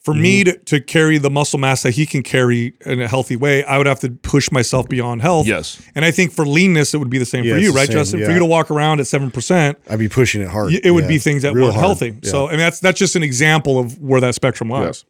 For 0.00 0.14
me 0.14 0.42
Mm-hmm. 0.42 0.50
to, 0.64 0.78
to 0.78 0.80
carry 0.80 1.18
the 1.18 1.30
muscle 1.30 1.60
mass 1.60 1.84
that 1.84 1.92
he 1.92 2.06
can 2.06 2.24
carry 2.24 2.74
in 2.84 3.00
a 3.00 3.06
healthy 3.06 3.36
way, 3.36 3.62
I 3.64 3.78
would 3.78 3.86
have 3.86 4.00
to 4.00 4.10
push 4.10 4.50
myself 4.50 4.88
beyond 4.88 5.22
health. 5.22 5.46
Yes. 5.46 5.80
And 5.94 6.04
I 6.04 6.10
think 6.10 6.32
for 6.32 6.44
leanness, 6.44 6.92
it 6.92 6.98
would 6.98 7.08
be 7.08 7.18
the 7.18 7.24
same 7.24 7.44
Yeah, 7.44 7.54
for 7.54 7.60
you, 7.60 7.72
right, 7.72 7.86
same, 7.86 7.94
Justin? 7.98 8.24
For 8.24 8.32
you 8.32 8.40
to 8.40 8.44
walk 8.44 8.72
around 8.72 8.98
at 8.98 9.06
seven 9.06 9.30
percent, 9.30 9.78
I'd 9.88 10.00
be 10.00 10.08
pushing 10.08 10.42
it 10.42 10.48
hard. 10.48 10.72
it 10.72 10.90
would 10.90 11.04
Yeah. 11.04 11.08
be 11.08 11.18
things 11.18 11.42
that 11.42 11.54
Real 11.54 11.66
weren't 11.66 11.74
hard. 11.76 11.86
healthy. 11.86 12.18
Yeah. 12.20 12.30
So 12.30 12.48
I 12.48 12.50
mean, 12.52 12.58
that's 12.58 12.80
that's 12.80 12.98
just 12.98 13.14
an 13.14 13.22
example 13.22 13.78
of 13.78 13.96
where 14.00 14.20
that 14.20 14.34
spectrum 14.34 14.70
lies. 14.70 15.04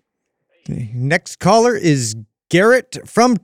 Next 0.68 1.36
caller 1.38 1.74
is 1.74 2.14
Garrett 2.50 2.98
from 3.06 3.38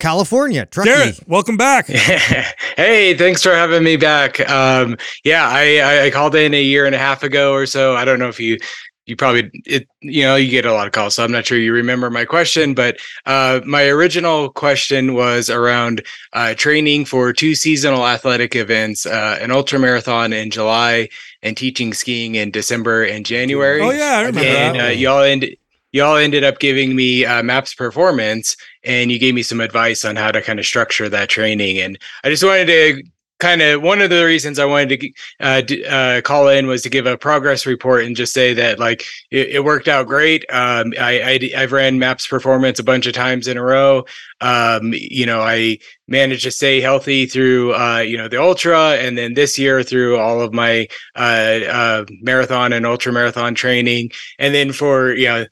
California. 0.00 0.66
Truckee. 0.66 0.90
Garrett, 0.90 1.28
welcome 1.28 1.56
back. 1.56 1.86
hey, 2.76 3.14
thanks 3.14 3.42
for 3.42 3.54
having 3.54 3.84
me 3.84 3.96
back. 3.96 4.40
Um, 4.50 4.96
yeah, 5.22 5.48
I, 5.48 5.78
I, 5.78 6.04
I 6.06 6.10
called 6.10 6.34
in 6.34 6.54
a 6.54 6.62
year 6.62 6.86
and 6.86 6.94
a 6.94 6.98
half 6.98 7.22
ago 7.22 7.52
or 7.52 7.66
so. 7.66 7.94
I 7.94 8.04
don't 8.04 8.18
know 8.18 8.28
if 8.28 8.40
you 8.40 8.58
you 9.06 9.16
probably 9.16 9.50
it 9.66 9.88
you 10.00 10.22
know 10.22 10.36
you 10.36 10.48
get 10.50 10.64
a 10.64 10.72
lot 10.72 10.86
of 10.86 10.92
calls, 10.92 11.16
so 11.16 11.24
I'm 11.24 11.32
not 11.32 11.44
sure 11.44 11.58
you 11.58 11.72
remember 11.72 12.10
my 12.10 12.24
question. 12.24 12.74
But 12.74 12.98
uh, 13.26 13.60
my 13.66 13.88
original 13.88 14.50
question 14.50 15.14
was 15.14 15.50
around 15.50 16.02
uh, 16.32 16.54
training 16.54 17.04
for 17.04 17.32
two 17.32 17.54
seasonal 17.54 18.06
athletic 18.06 18.54
events, 18.54 19.06
uh, 19.06 19.38
an 19.40 19.50
ultra 19.50 19.78
marathon 19.78 20.32
in 20.32 20.50
July 20.50 21.08
and 21.42 21.56
teaching 21.56 21.92
skiing 21.92 22.36
in 22.36 22.50
December 22.50 23.04
and 23.04 23.26
January. 23.26 23.80
Oh 23.80 23.90
yeah, 23.90 24.18
I 24.18 24.22
remember 24.22 24.48
and 24.48 24.78
that. 24.78 24.86
uh, 24.86 24.90
y'all 24.90 25.22
ended 25.22 25.56
y'all 25.92 26.16
ended 26.16 26.44
up 26.44 26.58
giving 26.58 26.94
me 26.94 27.24
uh, 27.24 27.42
maps 27.42 27.74
performance 27.74 28.56
and 28.84 29.10
you 29.10 29.18
gave 29.18 29.34
me 29.34 29.42
some 29.42 29.60
advice 29.60 30.04
on 30.04 30.16
how 30.16 30.30
to 30.30 30.42
kind 30.42 30.58
of 30.58 30.66
structure 30.66 31.08
that 31.08 31.28
training 31.28 31.78
and 31.78 31.98
i 32.24 32.28
just 32.28 32.44
wanted 32.44 32.66
to 32.66 33.02
kind 33.40 33.62
of 33.62 33.82
one 33.82 34.00
of 34.00 34.10
the 34.10 34.24
reasons 34.24 34.58
i 34.58 34.64
wanted 34.64 35.00
to 35.00 35.12
uh, 35.40 35.60
d- 35.62 35.84
uh, 35.84 36.20
call 36.22 36.48
in 36.48 36.66
was 36.66 36.82
to 36.82 36.88
give 36.90 37.06
a 37.06 37.16
progress 37.16 37.66
report 37.66 38.04
and 38.04 38.14
just 38.16 38.32
say 38.32 38.54
that 38.54 38.78
like 38.78 39.04
it, 39.30 39.48
it 39.48 39.64
worked 39.64 39.88
out 39.88 40.06
great. 40.06 40.44
Um, 40.50 40.92
I, 40.98 41.40
I 41.54 41.62
i've 41.62 41.72
ran 41.72 41.98
maps 41.98 42.26
performance 42.26 42.78
a 42.78 42.84
bunch 42.84 43.06
of 43.06 43.14
times 43.14 43.48
in 43.48 43.56
a 43.56 43.62
row. 43.62 44.04
Um, 44.40 44.92
you 44.94 45.26
know 45.26 45.42
i 45.42 45.78
managed 46.08 46.42
to 46.42 46.50
stay 46.50 46.80
healthy 46.80 47.24
through 47.24 47.74
uh, 47.74 47.98
you 47.98 48.16
know 48.16 48.28
the 48.28 48.40
ultra 48.40 48.96
and 48.96 49.16
then 49.16 49.34
this 49.34 49.58
year 49.58 49.82
through 49.82 50.18
all 50.18 50.40
of 50.40 50.52
my 50.52 50.88
uh, 51.16 51.60
uh, 51.68 52.04
marathon 52.20 52.72
and 52.72 52.84
ultra 52.84 53.12
marathon 53.12 53.54
training. 53.54 54.10
And 54.38 54.54
then 54.54 54.72
for 54.72 55.14
you 55.14 55.26
know 55.26 55.46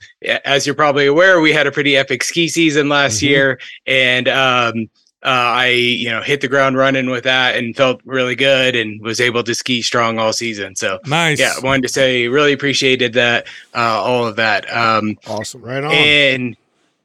as 0.45 0.67
you're 0.67 0.75
probably 0.75 1.07
aware 1.07 1.41
we 1.41 1.53
had 1.53 1.67
a 1.67 1.73
pretty 1.73 1.97
epic 1.97 2.23
ski 2.23 2.49
season 2.49 2.89
last 2.89 3.23
year. 3.23 3.61
And 3.87 4.29
um 4.29 4.91
uh, 5.25 5.29
I, 5.29 5.69
you 5.69 6.09
know, 6.11 6.23
hit 6.23 6.41
the 6.41 6.49
ground 6.49 6.77
running 6.77 7.11
with 7.11 7.25
that 7.25 7.57
and 7.57 7.77
felt 7.77 8.01
really 8.05 8.37
good 8.37 8.77
and 8.77 9.01
was 9.03 9.21
able 9.21 9.43
to 9.45 9.55
ski 9.55 9.83
strong 9.83 10.19
all 10.19 10.33
season. 10.33 10.77
So, 10.77 10.99
Nice. 11.07 11.39
yeah, 11.39 11.55
wanted 11.63 11.83
to 11.83 11.89
say 11.89 12.29
really 12.29 12.53
appreciated 12.53 13.13
that, 13.15 13.47
uh, 13.75 13.79
all 14.03 14.27
of 14.27 14.37
that. 14.37 14.71
Um, 14.75 15.17
awesome. 15.27 15.63
Right 15.63 15.83
on. 15.83 15.93
and 15.93 16.57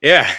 yeah 0.01 0.35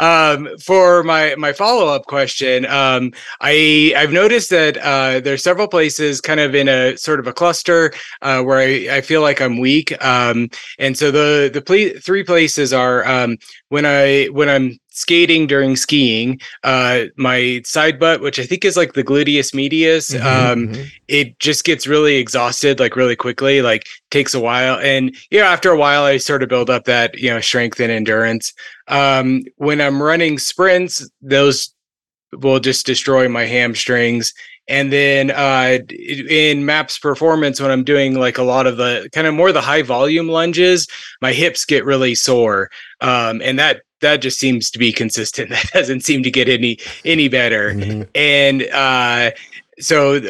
um 0.00 0.48
for 0.58 1.02
my 1.02 1.34
my 1.36 1.52
follow-up 1.52 2.06
question 2.06 2.64
um 2.66 3.12
i 3.40 3.92
i've 3.96 4.12
noticed 4.12 4.48
that 4.48 4.76
uh 4.78 5.20
there's 5.20 5.42
several 5.42 5.66
places 5.68 6.20
kind 6.20 6.40
of 6.40 6.54
in 6.54 6.68
a 6.68 6.96
sort 6.96 7.20
of 7.20 7.26
a 7.26 7.32
cluster 7.32 7.92
uh 8.22 8.40
where 8.42 8.58
i, 8.58 8.96
I 8.96 9.00
feel 9.02 9.20
like 9.20 9.40
i'm 9.42 9.58
weak 9.58 9.92
um 10.04 10.48
and 10.78 10.96
so 10.96 11.10
the 11.10 11.50
the 11.52 11.60
ple- 11.60 12.00
three 12.00 12.22
places 12.24 12.72
are 12.72 13.04
um 13.06 13.36
when 13.68 13.84
i 13.84 14.26
when 14.26 14.48
i'm 14.48 14.78
skating 14.92 15.46
during 15.46 15.74
skiing 15.76 16.40
uh 16.64 17.04
my 17.16 17.60
side 17.64 17.98
butt 17.98 18.20
which 18.20 18.38
i 18.38 18.44
think 18.44 18.64
is 18.64 18.76
like 18.76 18.92
the 18.92 19.04
gluteus 19.04 19.54
medius 19.54 20.10
Mhm, 20.10 20.24
um 20.24 20.70
it 21.08 21.38
just 21.38 21.64
gets 21.64 21.86
really 21.86 22.16
exhausted 22.16 22.78
like 22.80 22.96
really 22.96 23.16
quickly 23.16 23.62
like 23.62 23.86
takes 24.10 24.34
a 24.34 24.40
while 24.40 24.78
and 24.80 25.14
you 25.30 25.38
know 25.40 25.46
after 25.46 25.70
a 25.70 25.76
while 25.76 26.04
i 26.04 26.16
sort 26.16 26.42
of 26.42 26.48
build 26.48 26.70
up 26.70 26.84
that 26.84 27.18
you 27.18 27.30
know 27.30 27.40
strength 27.40 27.80
and 27.80 27.90
endurance. 27.92 28.52
Um 28.88 29.42
when 29.56 29.80
i'm 29.80 30.02
running 30.02 30.38
sprints 30.38 31.08
those 31.20 31.74
will 32.32 32.60
just 32.60 32.86
destroy 32.86 33.28
my 33.28 33.44
hamstrings 33.44 34.32
and 34.68 34.92
then 34.92 35.30
uh 35.30 35.78
in 35.90 36.64
maps 36.64 36.98
performance 36.98 37.60
when 37.60 37.70
i'm 37.70 37.84
doing 37.84 38.18
like 38.18 38.38
a 38.38 38.42
lot 38.42 38.66
of 38.66 38.76
the 38.76 39.08
kind 39.12 39.26
of 39.26 39.34
more 39.34 39.52
the 39.52 39.60
high 39.60 39.82
volume 39.82 40.28
lunges 40.28 40.86
my 41.20 41.32
hips 41.32 41.64
get 41.64 41.84
really 41.84 42.14
sore 42.14 42.70
um 43.00 43.42
and 43.42 43.58
that 43.58 43.82
that 44.02 44.18
just 44.18 44.38
seems 44.38 44.70
to 44.72 44.78
be 44.78 44.92
consistent. 44.92 45.50
That 45.50 45.70
doesn't 45.72 46.02
seem 46.04 46.22
to 46.24 46.30
get 46.30 46.48
any 46.48 46.78
any 47.04 47.28
better. 47.28 47.72
Mhm. 47.72 48.08
and 48.14 48.62
uh 48.72 49.30
so 49.80 50.20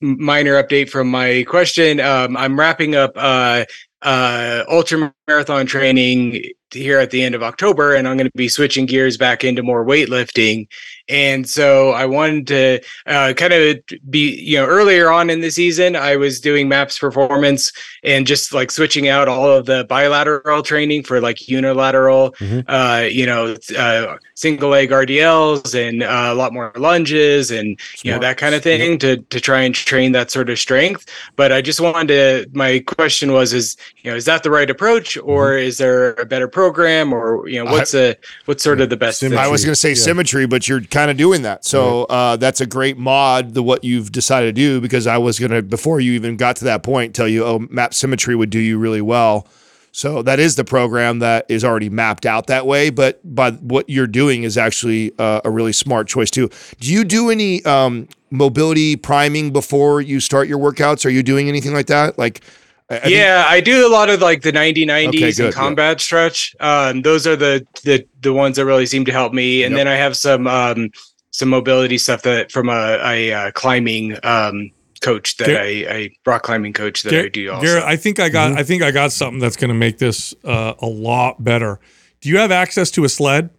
minor 0.00 0.62
update 0.62 0.90
from 0.90 1.10
my 1.10 1.44
question. 1.48 2.00
Um 2.00 2.36
i'm 2.36 2.58
wrapping 2.60 2.94
up 2.94 3.12
uh 3.16 3.64
uh 4.02 4.64
ultra 4.68 5.12
marathon 5.26 5.66
training 5.66 6.42
here 6.72 6.98
at 6.98 7.10
the 7.10 7.22
end 7.22 7.34
of 7.34 7.42
october 7.42 7.94
and 7.94 8.06
i'm 8.08 8.16
going 8.16 8.26
to 8.30 8.36
be 8.36 8.48
switching 8.48 8.86
gears 8.86 9.16
back 9.16 9.44
into 9.44 9.62
more 9.62 9.84
weightlifting. 9.84 10.66
And 11.08 11.48
so 11.48 11.90
i 11.90 12.06
wanted 12.06 12.46
to 12.48 12.80
uh, 13.06 13.32
kind 13.36 13.52
of 13.52 13.78
be 14.08 14.40
you 14.40 14.56
know 14.58 14.66
earlier 14.66 15.10
on 15.10 15.28
in 15.30 15.40
the 15.40 15.50
season 15.50 15.96
i 15.96 16.14
was 16.16 16.40
doing 16.40 16.68
maps 16.68 16.98
performance 16.98 17.72
and 18.04 18.26
just 18.26 18.54
like 18.54 18.70
switching 18.70 19.08
out 19.08 19.26
all 19.26 19.50
of 19.50 19.66
the 19.66 19.84
bilateral 19.88 20.62
training 20.62 21.02
for 21.02 21.20
like 21.20 21.48
unilateral 21.48 22.32
Mhm. 22.40 22.64
uh 22.68 23.06
you 23.08 23.26
know 23.26 23.56
uh 23.76 24.16
single 24.34 24.70
leg 24.70 24.90
rdls 24.90 25.74
and 25.74 26.02
uh, 26.04 26.28
a 26.30 26.34
lot 26.34 26.52
more 26.52 26.72
lunges 26.76 27.50
and 27.50 27.78
you 28.02 28.12
know 28.12 28.18
that 28.20 28.36
kind 28.38 28.54
of 28.54 28.62
thing 28.62 28.98
to 29.00 29.16
to 29.16 29.40
try 29.40 29.60
and 29.62 29.74
train 29.74 30.12
that 30.12 30.30
sort 30.30 30.48
of 30.48 30.58
strength. 30.58 31.06
But 31.34 31.50
i 31.52 31.60
just 31.60 31.80
wanted 31.80 32.08
to 32.08 32.50
my 32.56 32.78
question 32.86 33.32
was 33.32 33.52
is 33.52 33.76
you 33.98 34.10
know 34.10 34.16
is 34.16 34.26
that 34.26 34.42
the 34.44 34.50
right 34.50 34.70
approach 34.70 35.16
or 35.18 35.58
is 35.58 35.78
there 35.78 36.12
a 36.14 36.24
better 36.24 36.46
program 36.60 37.12
or 37.12 37.48
you 37.48 37.62
know 37.62 37.70
what's 37.70 37.94
a 37.94 38.16
what's 38.44 38.62
sort 38.62 38.80
of 38.82 38.90
the 38.90 38.96
best 38.96 39.20
Symmetry. 39.20 39.42
I 39.42 39.48
was 39.48 39.64
going 39.64 39.72
to 39.72 39.80
say 39.80 39.90
Yeah. 39.90 39.94
symmetry, 40.10 40.46
but 40.46 40.68
you're 40.68 40.82
kind 40.82 41.10
of 41.10 41.16
doing 41.16 41.42
that. 41.42 41.64
So 41.64 42.04
uh, 42.04 42.36
that's 42.36 42.60
a 42.60 42.66
great 42.66 42.98
mod, 42.98 43.54
the 43.54 43.62
what 43.62 43.82
you've 43.82 44.12
decided 44.12 44.54
to 44.54 44.60
do, 44.60 44.80
because 44.80 45.06
I 45.06 45.16
was 45.18 45.38
going 45.38 45.52
to, 45.52 45.62
before 45.62 46.00
you 46.00 46.12
even 46.12 46.36
got 46.36 46.56
to 46.56 46.64
that 46.66 46.82
point, 46.82 47.14
tell 47.14 47.26
you, 47.28 47.44
oh, 47.44 47.60
MAPS 47.70 47.96
symmetry 47.96 48.36
would 48.36 48.50
do 48.50 48.58
you 48.58 48.78
really 48.78 49.00
well. 49.00 49.46
So 49.92 50.22
that 50.22 50.38
is 50.38 50.54
the 50.54 50.64
program 50.64 51.18
that 51.18 51.46
is 51.48 51.64
already 51.64 51.88
mapped 51.88 52.24
out 52.26 52.46
that 52.46 52.66
way. 52.66 52.90
But 52.90 53.20
but 53.24 53.60
what 53.62 53.88
you're 53.88 54.06
doing 54.06 54.44
is 54.44 54.56
actually 54.58 55.12
uh, 55.18 55.40
a 55.44 55.50
really 55.50 55.72
smart 55.72 56.06
choice 56.08 56.30
too. 56.30 56.50
Do 56.78 56.92
you 56.92 57.04
do 57.04 57.30
any 57.30 57.64
um, 57.64 58.06
mobility 58.30 58.96
priming 58.96 59.50
before 59.52 60.00
you 60.00 60.20
start 60.20 60.46
your 60.46 60.58
workouts? 60.58 61.04
Are 61.06 61.10
you 61.10 61.22
doing 61.22 61.48
anything 61.48 61.72
like 61.72 61.86
that? 61.86 62.18
Like, 62.18 62.42
I- 62.90 62.96
I 62.96 62.98
think- 63.00 63.14
yeah, 63.14 63.44
I 63.48 63.60
do 63.60 63.86
a 63.86 63.88
lot 63.90 64.10
of 64.10 64.20
like 64.20 64.42
the 64.42 64.50
90 64.52 64.84
90s 64.84 65.08
Okay, 65.08 65.32
good, 65.32 65.44
and 65.46 65.54
combat 65.54 66.00
stretch. 66.00 66.54
Um, 66.60 67.02
those 67.02 67.26
are 67.26 67.36
the, 67.36 67.64
the 67.84 68.04
the 68.20 68.32
ones 68.32 68.56
that 68.56 68.64
really 68.64 68.86
seem 68.86 69.04
to 69.04 69.12
help 69.12 69.32
me. 69.32 69.62
And 69.62 69.72
Yep. 69.72 69.78
then 69.78 69.88
I 69.88 69.96
have 69.96 70.16
some 70.16 70.46
um, 70.48 70.90
some 71.30 71.48
mobility 71.48 71.96
stuff 71.98 72.22
that 72.22 72.50
from 72.50 72.68
a, 72.68 72.98
a, 73.04 73.32
uh 73.32 73.50
climbing 73.52 74.16
um, 74.24 74.70
coach 75.00 75.36
that 75.36 75.46
Gar- 75.46 75.56
I, 75.62 75.86
I 75.88 76.10
rock 76.26 76.42
climbing 76.42 76.72
coach 76.72 77.04
that 77.04 77.12
Gar- 77.12 77.20
I 77.22 77.28
do 77.28 77.50
also. 77.52 77.64
Garrett, 77.64 77.84
I 77.84 77.96
think 77.96 78.18
I 78.18 78.28
got 78.28 78.52
I 78.58 78.64
think 78.64 78.82
I 78.82 78.90
got 78.90 79.12
something 79.12 79.38
that's 79.38 79.56
going 79.56 79.68
to 79.68 79.74
make 79.74 79.98
this 79.98 80.34
uh, 80.44 80.74
a 80.80 80.86
lot 80.86 81.42
better. 81.44 81.78
Do 82.20 82.28
you 82.28 82.38
have 82.38 82.50
access 82.50 82.90
to 82.92 83.04
a 83.04 83.08
sled? 83.08 83.50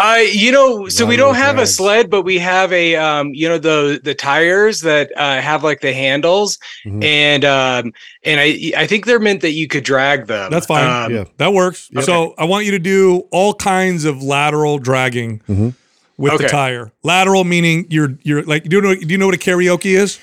I, 0.00 0.22
you 0.32 0.50
know, 0.50 0.88
so 0.88 1.04
we 1.04 1.16
don't 1.16 1.34
have 1.34 1.58
a 1.58 1.66
sled, 1.66 2.08
but 2.10 2.22
we 2.22 2.38
have 2.38 2.72
a, 2.72 2.96
um, 2.96 3.32
you 3.34 3.48
know, 3.48 3.58
the 3.58 4.00
the 4.02 4.14
tires 4.14 4.80
that 4.80 5.10
uh, 5.16 5.40
have 5.40 5.62
like 5.62 5.80
the 5.80 5.92
handles, 5.92 6.58
Mhm. 6.86 7.04
and 7.04 7.44
um, 7.44 7.92
and 8.24 8.40
I 8.40 8.72
I 8.76 8.86
think 8.86 9.04
they're 9.06 9.18
meant 9.20 9.42
that 9.42 9.52
you 9.52 9.68
could 9.68 9.84
drag 9.84 10.26
them. 10.26 10.50
That's 10.50 10.66
fine. 10.66 10.86
Um, 10.86 11.14
Yeah. 11.14 11.24
That 11.36 11.52
works. 11.52 11.88
Yep. 11.92 12.04
So 12.04 12.34
I 12.38 12.44
want 12.44 12.64
you 12.64 12.70
to 12.72 12.78
do 12.78 13.26
all 13.30 13.52
kinds 13.54 14.04
of 14.04 14.22
lateral 14.22 14.78
dragging 14.78 15.40
Mhm. 15.48 15.74
with 16.16 16.38
the 16.40 16.48
tire. 16.48 16.92
Lateral 17.02 17.44
meaning 17.44 17.86
you're 17.90 18.16
you're 18.22 18.42
like 18.44 18.64
do 18.64 18.76
you 18.76 18.82
know 18.82 18.94
do 18.94 19.06
you 19.06 19.18
know 19.18 19.26
what 19.26 19.34
a 19.34 19.38
karaoke 19.38 19.96
is? 19.96 20.18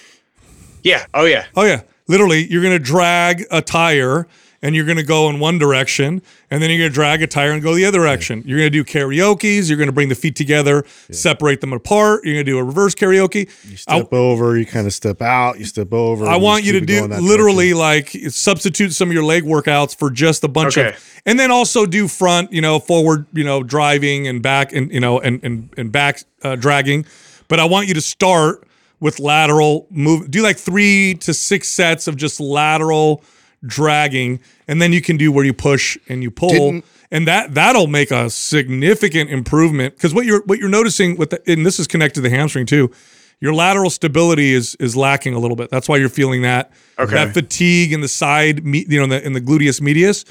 yeah. 0.83 1.05
Oh 1.13 1.25
yeah. 1.25 1.45
Oh 1.55 1.63
yeah, 1.65 1.81
literally 2.07 2.47
you're 2.51 2.63
gonna 2.63 2.79
drag 2.79 3.45
a 3.51 3.61
tire, 3.61 4.27
and 4.61 4.75
you're 4.75 4.85
going 4.85 4.97
to 4.97 5.03
go 5.03 5.29
in 5.29 5.39
one 5.39 5.57
direction, 5.59 6.21
and 6.49 6.61
then 6.63 6.69
you're 6.69 6.79
going 6.79 6.89
to 6.89 6.93
drag 6.93 7.21
a 7.21 7.27
tire 7.27 7.51
and 7.51 7.61
go 7.61 7.75
the 7.75 7.85
other 7.85 7.99
direction. 7.99 8.43
You're 8.45 8.57
going 8.59 8.71
to 8.71 8.83
do 8.83 8.83
karaoke's. 8.83 9.69
You're 9.69 9.77
going 9.77 9.87
to 9.87 9.93
bring 9.93 10.09
the 10.09 10.15
feet 10.15 10.35
together, 10.35 10.83
separate 11.11 11.61
them 11.61 11.73
apart. 11.73 12.23
You're 12.25 12.35
going 12.35 12.45
to 12.45 12.51
do 12.51 12.57
a 12.57 12.63
reverse 12.63 12.95
karaoke. 12.95 13.49
You 13.69 13.77
step 13.77 14.11
over, 14.13 14.57
you 14.57 14.65
kind 14.65 14.87
of 14.87 14.93
step 14.93 15.21
out, 15.21 15.59
you 15.59 15.65
step 15.65 15.93
over. 15.93 16.25
I 16.25 16.37
want 16.37 16.63
just 16.63 16.73
you 16.73 16.79
to 16.79 16.85
do 16.85 16.99
going 16.99 17.09
that 17.11 17.21
literally 17.21 17.73
like 17.73 18.09
substitute 18.29 18.93
some 18.93 19.09
of 19.09 19.13
your 19.13 19.23
leg 19.23 19.43
workouts 19.43 19.95
for 19.95 20.09
just 20.09 20.43
a 20.43 20.47
bunch 20.47 20.77
Okay. 20.77 20.89
of, 20.89 21.21
and 21.25 21.39
then 21.39 21.51
also 21.51 21.85
do 21.85 22.07
front, 22.07 22.51
you 22.51 22.61
know, 22.61 22.79
forward, 22.79 23.25
you 23.33 23.43
know, 23.43 23.63
driving 23.63 24.27
and 24.27 24.41
back 24.41 24.73
and 24.73 24.91
you 24.91 24.99
know 24.99 25.19
and 25.19 25.43
and 25.43 25.69
and 25.77 25.91
back 25.91 26.23
uh, 26.43 26.55
dragging. 26.55 27.05
But 27.47 27.59
I 27.59 27.65
want 27.65 27.87
you 27.87 27.93
to 27.93 28.01
start 28.01 28.63
with 28.99 29.19
lateral 29.19 29.87
move. 29.91 30.31
Do 30.31 30.41
like 30.41 30.57
three 30.57 31.13
to 31.21 31.33
six 31.33 31.69
sets 31.69 32.07
of 32.07 32.15
just 32.17 32.39
lateral 32.39 33.23
dragging, 33.65 34.39
and 34.67 34.81
then 34.81 34.93
you 34.93 35.01
can 35.01 35.17
do 35.17 35.31
where 35.31 35.45
you 35.45 35.53
push 35.53 35.97
and 36.09 36.21
you 36.23 36.31
pull. 36.31 36.49
Didn't- 36.49 36.85
and 37.09 37.25
that 37.27 37.53
that'll 37.53 37.87
make 37.87 38.11
a 38.11 38.29
significant 38.29 39.29
improvement 39.29 39.95
because 39.95 40.13
what 40.13 40.25
you're 40.25 40.43
what 40.45 40.59
you're 40.59 40.67
noticing 40.69 41.15
with 41.15 41.29
the, 41.29 41.41
and 41.51 41.65
this 41.65 41.79
is 41.79 41.87
connected 41.87 42.15
to 42.15 42.21
the 42.21 42.29
hamstring 42.29 42.65
too 42.65 42.91
your 43.39 43.53
lateral 43.53 43.89
stability 43.89 44.51
is 44.53 44.75
is 44.75 44.93
lacking 44.95 45.33
a 45.33 45.39
little 45.39 45.55
bit 45.55 45.69
that's 45.69 45.87
why 45.87 45.95
you're 45.95 46.09
feeling 46.09 46.41
that 46.41 46.71
Okay. 46.99 47.13
that 47.13 47.33
fatigue 47.33 47.93
in 47.93 48.01
the 48.01 48.09
side 48.09 48.61
you 48.65 48.97
know 48.97 49.03
in 49.05 49.09
the, 49.09 49.25
in 49.25 49.31
the 49.31 49.39
gluteus 49.39 49.79
medius 49.79 50.25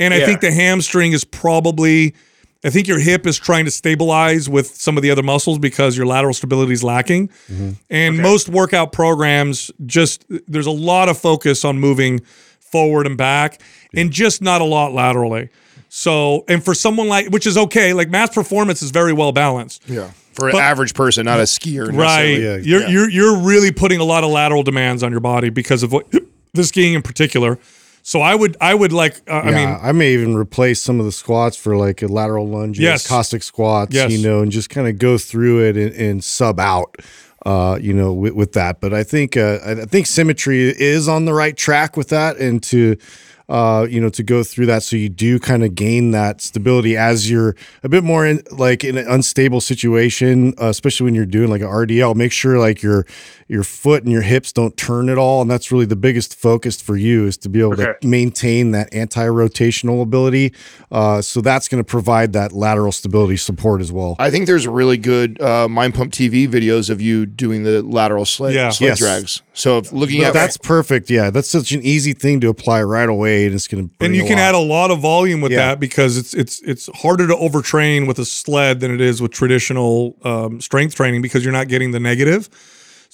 and 0.00 0.12
i 0.12 0.16
Yeah. 0.16 0.26
think 0.26 0.40
the 0.40 0.50
hamstring 0.50 1.12
is 1.12 1.22
probably 1.24 2.12
i 2.64 2.70
think 2.70 2.88
your 2.88 2.98
hip 2.98 3.24
is 3.24 3.38
trying 3.38 3.64
to 3.66 3.70
stabilize 3.70 4.48
with 4.48 4.66
some 4.74 4.96
of 4.96 5.04
the 5.04 5.12
other 5.12 5.22
muscles 5.22 5.60
because 5.60 5.96
your 5.96 6.06
lateral 6.06 6.34
stability 6.34 6.72
is 6.72 6.82
lacking 6.82 7.28
mm-hmm. 7.28 7.70
and 7.88 8.18
most 8.18 8.48
workout 8.48 8.90
programs 8.90 9.70
just 9.86 10.24
there's 10.48 10.66
a 10.66 10.72
lot 10.72 11.08
of 11.08 11.16
focus 11.16 11.64
on 11.64 11.78
moving 11.78 12.20
forward 12.70 13.06
and 13.06 13.16
back 13.16 13.60
and 13.94 14.10
just 14.10 14.42
not 14.42 14.60
a 14.60 14.64
lot 14.64 14.92
laterally 14.92 15.48
so 15.88 16.44
and 16.48 16.64
for 16.64 16.74
someone 16.74 17.08
like 17.08 17.28
which 17.28 17.46
is 17.46 17.56
okay 17.56 17.92
like 17.92 18.08
MAPS 18.10 18.34
performance 18.34 18.82
is 18.82 18.90
very 18.90 19.12
well 19.12 19.32
balanced 19.32 19.82
Yeah. 19.88 20.10
For 20.32 20.50
an 20.50 20.56
average 20.56 20.92
person, 20.92 21.24
not 21.24 21.40
a 21.40 21.44
skier. 21.44 21.90
right. 21.96 22.38
Yeah, 22.38 22.56
you're 22.56 22.82
yeah. 22.82 22.88
you're 22.88 23.08
you're 23.10 23.38
really 23.38 23.72
putting 23.72 24.00
a 24.00 24.04
lot 24.04 24.22
of 24.22 24.28
lateral 24.30 24.62
demands 24.62 25.02
on 25.02 25.10
your 25.10 25.20
body 25.20 25.48
because 25.48 25.82
of 25.82 25.92
what 25.92 26.06
the 26.52 26.62
skiing 26.64 26.92
in 26.92 27.00
particular 27.00 27.58
so 28.02 28.20
i 28.20 28.34
would 28.34 28.54
i 28.60 28.74
would 28.74 28.92
like 28.92 29.22
uh, 29.28 29.32
i 29.32 29.48
yeah, 29.50 29.56
mean 29.56 29.78
I 29.82 29.92
may 29.92 30.12
even 30.12 30.36
replace 30.36 30.82
some 30.82 31.00
of 31.00 31.06
the 31.06 31.12
squats 31.12 31.56
for 31.56 31.74
like 31.76 32.02
a 32.02 32.06
lateral 32.08 32.46
lunge, 32.46 32.78
Yes. 32.78 33.06
Cossack 33.08 33.42
squats, 33.42 33.94
Yes. 33.94 34.12
you 34.12 34.18
know, 34.18 34.40
and 34.42 34.52
just 34.52 34.68
kind 34.68 34.86
of 34.86 34.98
go 34.98 35.16
through 35.16 35.64
it 35.68 35.76
and, 35.78 35.94
and 35.94 36.22
sub 36.22 36.60
out, 36.60 36.94
uh, 37.46 37.78
you 37.80 37.94
know, 37.94 38.12
with, 38.12 38.34
with 38.34 38.52
that. 38.54 38.80
But 38.80 38.92
I 38.92 39.04
think 39.04 39.36
uh, 39.36 39.60
I 39.64 39.70
I 39.82 39.84
think 39.84 40.06
symmetry 40.06 40.62
is 40.62 41.08
on 41.08 41.24
the 41.26 41.32
right 41.32 41.56
track 41.56 41.96
with 41.96 42.08
that, 42.08 42.36
and 42.38 42.60
to 42.64 42.96
uh, 43.48 43.86
you 43.88 44.00
know, 44.00 44.08
to 44.08 44.22
go 44.22 44.42
through 44.42 44.66
that 44.66 44.82
so 44.82 44.96
you 44.96 45.08
do 45.08 45.38
kind 45.38 45.62
of 45.64 45.74
gain 45.74 46.10
that 46.10 46.40
stability 46.40 46.96
as 46.96 47.30
you're 47.30 47.54
a 47.84 47.88
bit 47.88 48.02
more 48.02 48.26
in 48.26 48.42
like 48.50 48.82
in 48.84 48.98
an 48.98 49.06
unstable 49.08 49.60
situation, 49.60 50.52
uh, 50.60 50.66
especially 50.66 51.04
when 51.04 51.14
you're 51.14 51.24
doing 51.26 51.48
like 51.48 51.60
an 51.60 51.68
RDL. 51.68 52.14
Make 52.16 52.32
sure 52.32 52.58
like 52.58 52.82
your 52.82 53.06
your 53.48 53.62
foot 53.62 54.02
and 54.02 54.10
your 54.10 54.22
hips 54.22 54.52
don't 54.52 54.76
turn 54.76 55.08
at 55.08 55.18
all, 55.18 55.40
and 55.42 55.48
that's 55.50 55.70
really 55.70 55.84
the 55.86 55.94
biggest 55.96 56.34
focus 56.34 56.80
for 56.82 56.96
you 56.96 57.26
is 57.26 57.36
to 57.38 57.48
be 57.48 57.60
able 57.60 57.74
Okay. 57.74 57.92
to 58.00 58.06
maintain 58.08 58.72
that 58.72 58.92
anti-rotational 58.92 60.02
ability. 60.02 60.52
Uh, 60.90 61.20
so 61.22 61.40
that's 61.40 61.68
going 61.68 61.82
to 61.82 61.86
provide 61.86 62.32
that 62.32 62.52
lateral 62.52 62.90
stability 62.90 63.36
support 63.36 63.80
as 63.80 63.92
well. 63.92 64.16
I 64.18 64.30
think 64.30 64.46
there's 64.46 64.66
really 64.66 64.96
good 64.98 65.40
uh, 65.40 65.68
Mind 65.68 65.94
Pump 65.94 66.12
TV 66.12 66.48
videos 66.48 66.90
of 66.90 67.00
you 67.00 67.26
doing 67.26 67.62
the 67.62 67.82
lateral 67.82 68.24
sled, 68.24 68.54
Yeah. 68.54 68.70
sled 68.70 68.88
Yes. 68.88 68.98
drags. 68.98 69.42
So 69.54 69.78
if 69.78 69.92
looking 69.92 70.20
But 70.20 70.28
at 70.28 70.32
that's 70.34 70.56
perfect. 70.56 71.08
Yeah, 71.10 71.30
that's 71.30 71.48
such 71.50 71.72
an 71.72 71.82
easy 71.82 72.12
thing 72.12 72.40
to 72.40 72.48
apply 72.48 72.82
right 72.82 73.08
away, 73.08 73.35
and 73.44 73.54
it's 73.54 73.68
going 73.68 73.88
to 73.88 73.94
and 74.04 74.16
you 74.16 74.24
can 74.24 74.38
add 74.38 74.54
a 74.54 74.58
lot 74.58 74.90
of 74.90 75.00
volume 75.00 75.40
with 75.42 75.52
Yeah. 75.52 75.58
that 75.68 75.80
because 75.80 76.16
it's 76.16 76.32
it's 76.34 76.60
it's 76.62 76.88
harder 76.94 77.26
to 77.28 77.34
overtrain 77.34 78.06
with 78.06 78.18
a 78.18 78.24
sled 78.24 78.80
than 78.80 78.90
it 78.94 79.00
is 79.00 79.20
with 79.20 79.32
traditional 79.32 80.16
um, 80.24 80.60
strength 80.60 80.94
training 80.94 81.20
because 81.22 81.44
you're 81.44 81.52
not 81.52 81.68
getting 81.68 81.90
the 81.90 82.00
negative 82.00 82.48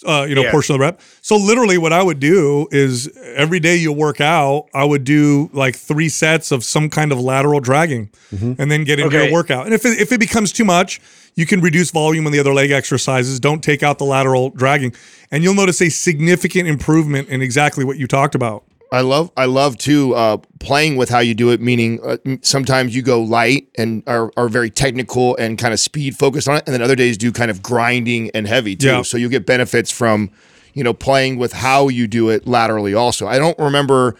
uh, 0.06 0.24
you 0.28 0.34
know 0.34 0.42
Yeah. 0.42 0.50
portion 0.50 0.74
of 0.74 0.78
the 0.80 0.84
rep. 0.86 1.00
So 1.20 1.36
literally 1.36 1.78
what 1.78 1.92
i 1.92 2.02
would 2.02 2.18
do 2.20 2.66
is 2.70 3.08
every 3.36 3.60
day 3.60 3.76
you 3.76 3.92
work 3.92 4.20
out 4.20 4.66
i 4.74 4.84
would 4.84 5.04
do 5.04 5.48
like 5.52 5.76
three 5.76 6.08
sets 6.08 6.50
of 6.52 6.64
some 6.64 6.88
kind 6.90 7.12
of 7.12 7.20
lateral 7.20 7.60
dragging 7.60 8.10
and 8.30 8.70
then 8.70 8.84
get 8.84 8.98
into 8.98 9.14
Okay. 9.16 9.24
your 9.26 9.32
workout. 9.32 9.66
And 9.66 9.74
if 9.74 9.84
it, 9.84 10.00
if 10.00 10.10
it 10.10 10.18
becomes 10.18 10.52
too 10.52 10.64
much 10.64 11.00
you 11.34 11.46
can 11.46 11.60
reduce 11.62 11.90
volume 11.90 12.26
in 12.26 12.32
the 12.32 12.38
other 12.38 12.52
leg 12.52 12.70
exercises. 12.70 13.40
Don't 13.40 13.62
take 13.64 13.82
out 13.82 13.96
the 13.96 14.04
lateral 14.04 14.50
dragging. 14.50 14.92
And 15.30 15.42
you'll 15.42 15.54
notice 15.54 15.80
a 15.80 15.88
significant 15.88 16.68
improvement 16.68 17.28
in 17.30 17.40
exactly 17.40 17.84
what 17.86 17.96
you 17.96 18.06
talked 18.06 18.34
about 18.34 18.64
I 18.92 19.00
love 19.00 19.32
I 19.38 19.46
love 19.46 19.78
too 19.78 20.14
uh, 20.14 20.36
playing 20.60 20.96
with 20.96 21.08
how 21.08 21.20
you 21.20 21.34
do 21.34 21.50
it. 21.50 21.62
Meaning 21.62 21.98
uh, 22.04 22.18
sometimes 22.42 22.94
you 22.94 23.00
go 23.00 23.22
light 23.22 23.66
and 23.76 24.02
are, 24.06 24.30
are 24.36 24.48
very 24.50 24.68
technical 24.70 25.34
and 25.36 25.58
kind 25.58 25.72
of 25.72 25.80
speed 25.80 26.14
focused 26.16 26.46
on 26.46 26.58
it, 26.58 26.64
and 26.66 26.74
then 26.74 26.82
other 26.82 26.94
days 26.94 27.16
do 27.16 27.32
kind 27.32 27.50
of 27.50 27.62
grinding 27.62 28.30
and 28.32 28.46
heavy 28.46 28.76
too. 28.76 28.86
Yeah. 28.86 29.02
So 29.02 29.16
you 29.16 29.30
get 29.30 29.46
benefits 29.46 29.90
from 29.90 30.30
you 30.74 30.84
know 30.84 30.92
playing 30.92 31.38
with 31.38 31.54
how 31.54 31.88
you 31.88 32.06
do 32.06 32.28
it 32.28 32.46
laterally. 32.46 32.92
Also, 32.94 33.26
I 33.26 33.38
don't 33.38 33.58
remember. 33.58 34.14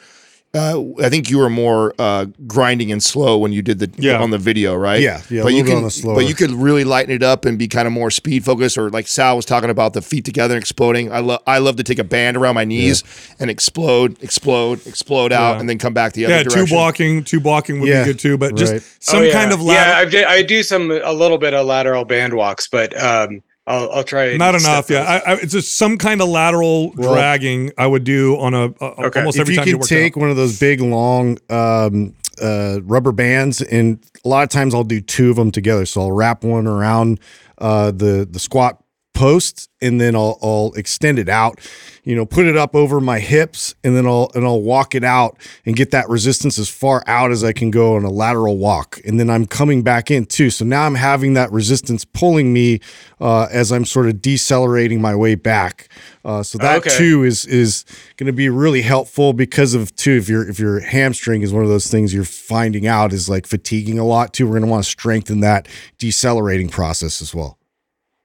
Uh, 0.55 0.83
I 1.03 1.09
think 1.09 1.31
you 1.31 1.39
were 1.39 1.49
more 1.49 1.95
uh, 1.99 2.27
grinding 2.47 2.93
and 2.93 3.03
slow 3.03 3.39
when 3.39 3.53
you 3.53 3.63
did 3.63 3.79
the 3.79 3.91
Yeah. 3.97 4.21
on 4.21 4.29
the 4.29 4.37
video, 4.37 4.75
right? 4.75 5.01
Yeah, 5.01 5.23
yeah, 5.31 5.41
a 5.41 5.45
But 5.45 5.55
you 5.55 5.63
little 5.63 5.63
bit 5.63 5.69
can, 5.71 5.77
on 6.11 6.13
the 6.15 6.21
but 6.21 6.29
you 6.29 6.35
could 6.35 6.51
really 6.51 6.85
lighten 6.85 7.11
it 7.15 7.23
up 7.23 7.47
and 7.47 7.59
be 7.59 7.67
kind 7.69 7.87
of 7.87 7.93
more 7.95 8.11
speed 8.11 8.45
focused, 8.45 8.77
or 8.77 8.91
like 8.91 9.09
Sal 9.09 9.35
was 9.37 9.47
talking 9.47 9.71
about 9.71 9.95
the 9.95 10.03
feet 10.03 10.27
together 10.27 10.55
and 10.55 10.61
exploding. 10.63 11.11
I 11.11 11.21
love 11.21 11.41
I 11.47 11.57
love 11.57 11.77
to 11.77 11.83
take 11.83 11.99
a 11.99 12.05
band 12.05 12.37
around 12.37 12.55
my 12.55 12.67
knees 12.67 13.03
and 13.41 13.49
explode, 13.51 14.23
explode, 14.23 14.87
explode 14.87 15.33
out, 15.33 15.55
Yeah. 15.55 15.61
and 15.61 15.71
then 15.71 15.79
come 15.79 15.95
back 15.95 16.13
the 16.13 16.27
other 16.27 16.35
yeah, 16.35 16.43
direction. 16.43 16.67
two 16.67 16.75
blocking, 16.75 17.25
two 17.25 17.41
blocking 17.41 17.81
would 17.81 17.89
Yeah, 17.89 18.03
be 18.05 18.11
good 18.13 18.19
too. 18.19 18.37
But 18.37 18.55
just 18.55 18.73
right. 18.75 18.83
some 19.01 19.21
Oh, 19.21 19.23
yeah. 19.23 19.33
kind 19.33 19.53
of 19.55 19.61
yeah. 19.61 19.67
lateral. 19.69 19.97
I, 19.97 20.05
did- 20.11 20.25
I 20.27 20.43
do 20.43 20.63
some 20.63 20.91
a 20.91 21.13
little 21.15 21.39
bit 21.39 21.55
of 21.55 21.65
lateral 21.65 22.05
band 22.05 22.35
walks, 22.35 22.69
but 22.69 22.95
um, 23.03 23.43
I'll 23.67 23.91
I'll 23.93 24.05
try. 24.05 24.37
not 24.37 24.55
enough. 24.57 24.91
Yeah. 24.91 25.03
I, 25.03 25.33
I, 25.33 25.35
it's 25.37 25.53
just 25.53 25.77
some 25.77 25.97
kind 25.99 26.21
of 26.21 26.29
lateral 26.29 26.93
Well- 26.97 27.15
dragging 27.15 27.71
I 27.79 27.87
would 27.87 28.05
do 28.05 28.37
on 28.39 28.55
a, 28.55 28.65
a 28.81 29.07
Okay. 29.07 29.21
almost 29.21 29.37
if 29.37 29.43
every 29.43 29.55
you 29.55 29.57
time 29.59 29.65
can 29.65 29.71
you 29.73 29.79
work 29.79 29.89
take 29.89 30.17
out. 30.17 30.21
one 30.21 30.31
of 30.31 30.37
those 30.37 30.59
big 30.59 30.81
long 30.81 31.39
um, 31.49 32.15
uh, 32.43 32.81
rubber 32.83 33.13
bands, 33.13 33.61
and 33.63 34.05
a 34.25 34.29
lot 34.29 34.43
of 34.43 34.49
times 34.49 34.75
I'll 34.75 34.83
do 34.85 35.01
two 35.01 35.31
of 35.31 35.37
them 35.37 35.51
together. 35.53 35.87
So 35.87 36.01
I'll 36.01 36.13
wrap 36.13 36.43
one 36.43 36.67
around 36.67 37.21
uh, 37.59 37.93
the 37.93 38.27
the 38.29 38.41
squat 38.41 38.82
post, 39.15 39.69
and 39.81 40.01
then 40.01 40.15
I'll, 40.17 40.39
I'll 40.43 40.73
extend 40.77 41.19
it 41.19 41.29
out. 41.29 41.61
You 42.05 42.17
know, 42.17 42.27
put 42.27 42.47
it 42.47 42.57
up 42.57 42.75
over 42.75 43.01
my 43.01 43.21
hips, 43.21 43.75
and 43.85 43.97
then 43.97 44.07
I'll 44.07 44.31
and 44.35 44.45
I'll 44.45 44.61
walk 44.61 44.95
it 44.95 45.05
out 45.05 45.39
and 45.65 45.77
get 45.77 45.93
that 45.93 46.09
resistance 46.09 46.59
as 46.59 46.69
far 46.69 47.05
out 47.07 47.31
as 47.31 47.45
I 47.45 47.53
can 47.53 47.71
go 47.71 47.95
on 47.97 48.05
a 48.05 48.11
lateral 48.11 48.59
walk, 48.59 49.01
and 49.05 49.21
then 49.21 49.31
I'm 49.31 49.47
coming 49.47 49.83
back 49.83 50.11
in 50.11 50.27
too. 50.27 50.51
So 50.51 50.65
now 50.65 50.85
I'm 50.85 50.97
having 50.97 51.35
that 51.35 51.53
resistance 51.53 52.05
pulling 52.05 52.53
me 52.53 52.81
uh, 53.21 53.49
as 53.53 53.71
I'm 53.71 53.85
sort 53.85 54.09
of 54.09 54.21
decelerating 54.21 55.01
my 55.01 55.15
way 55.15 55.35
back. 55.37 55.89
Uh, 56.25 56.43
so 56.43 56.59
that 56.59 56.79
Okay. 56.79 56.97
too 56.97 57.23
is 57.25 57.47
is 57.47 57.85
going 58.17 58.27
to 58.27 58.33
be 58.33 58.49
really 58.49 58.83
helpful 58.83 59.33
because 59.33 59.75
of 59.75 59.95
too 59.95 60.13
if 60.13 60.29
your 60.29 60.49
if 60.49 60.59
your 60.59 60.81
hamstring 60.81 61.43
is 61.43 61.53
one 61.53 61.63
of 61.63 61.69
those 61.69 61.89
things 61.89 62.13
you're 62.15 62.25
finding 62.25 62.87
out 62.87 63.13
is 63.13 63.29
like 63.29 63.47
fatiguing 63.47 63.99
a 63.99 64.05
lot 64.05 64.33
too. 64.33 64.47
We're 64.47 64.55
going 64.55 64.63
to 64.63 64.69
want 64.71 64.85
to 64.85 64.91
strengthen 64.91 65.41
that 65.41 65.69
decelerating 65.99 66.69
process 66.69 67.23
as 67.23 67.35
well. 67.35 67.59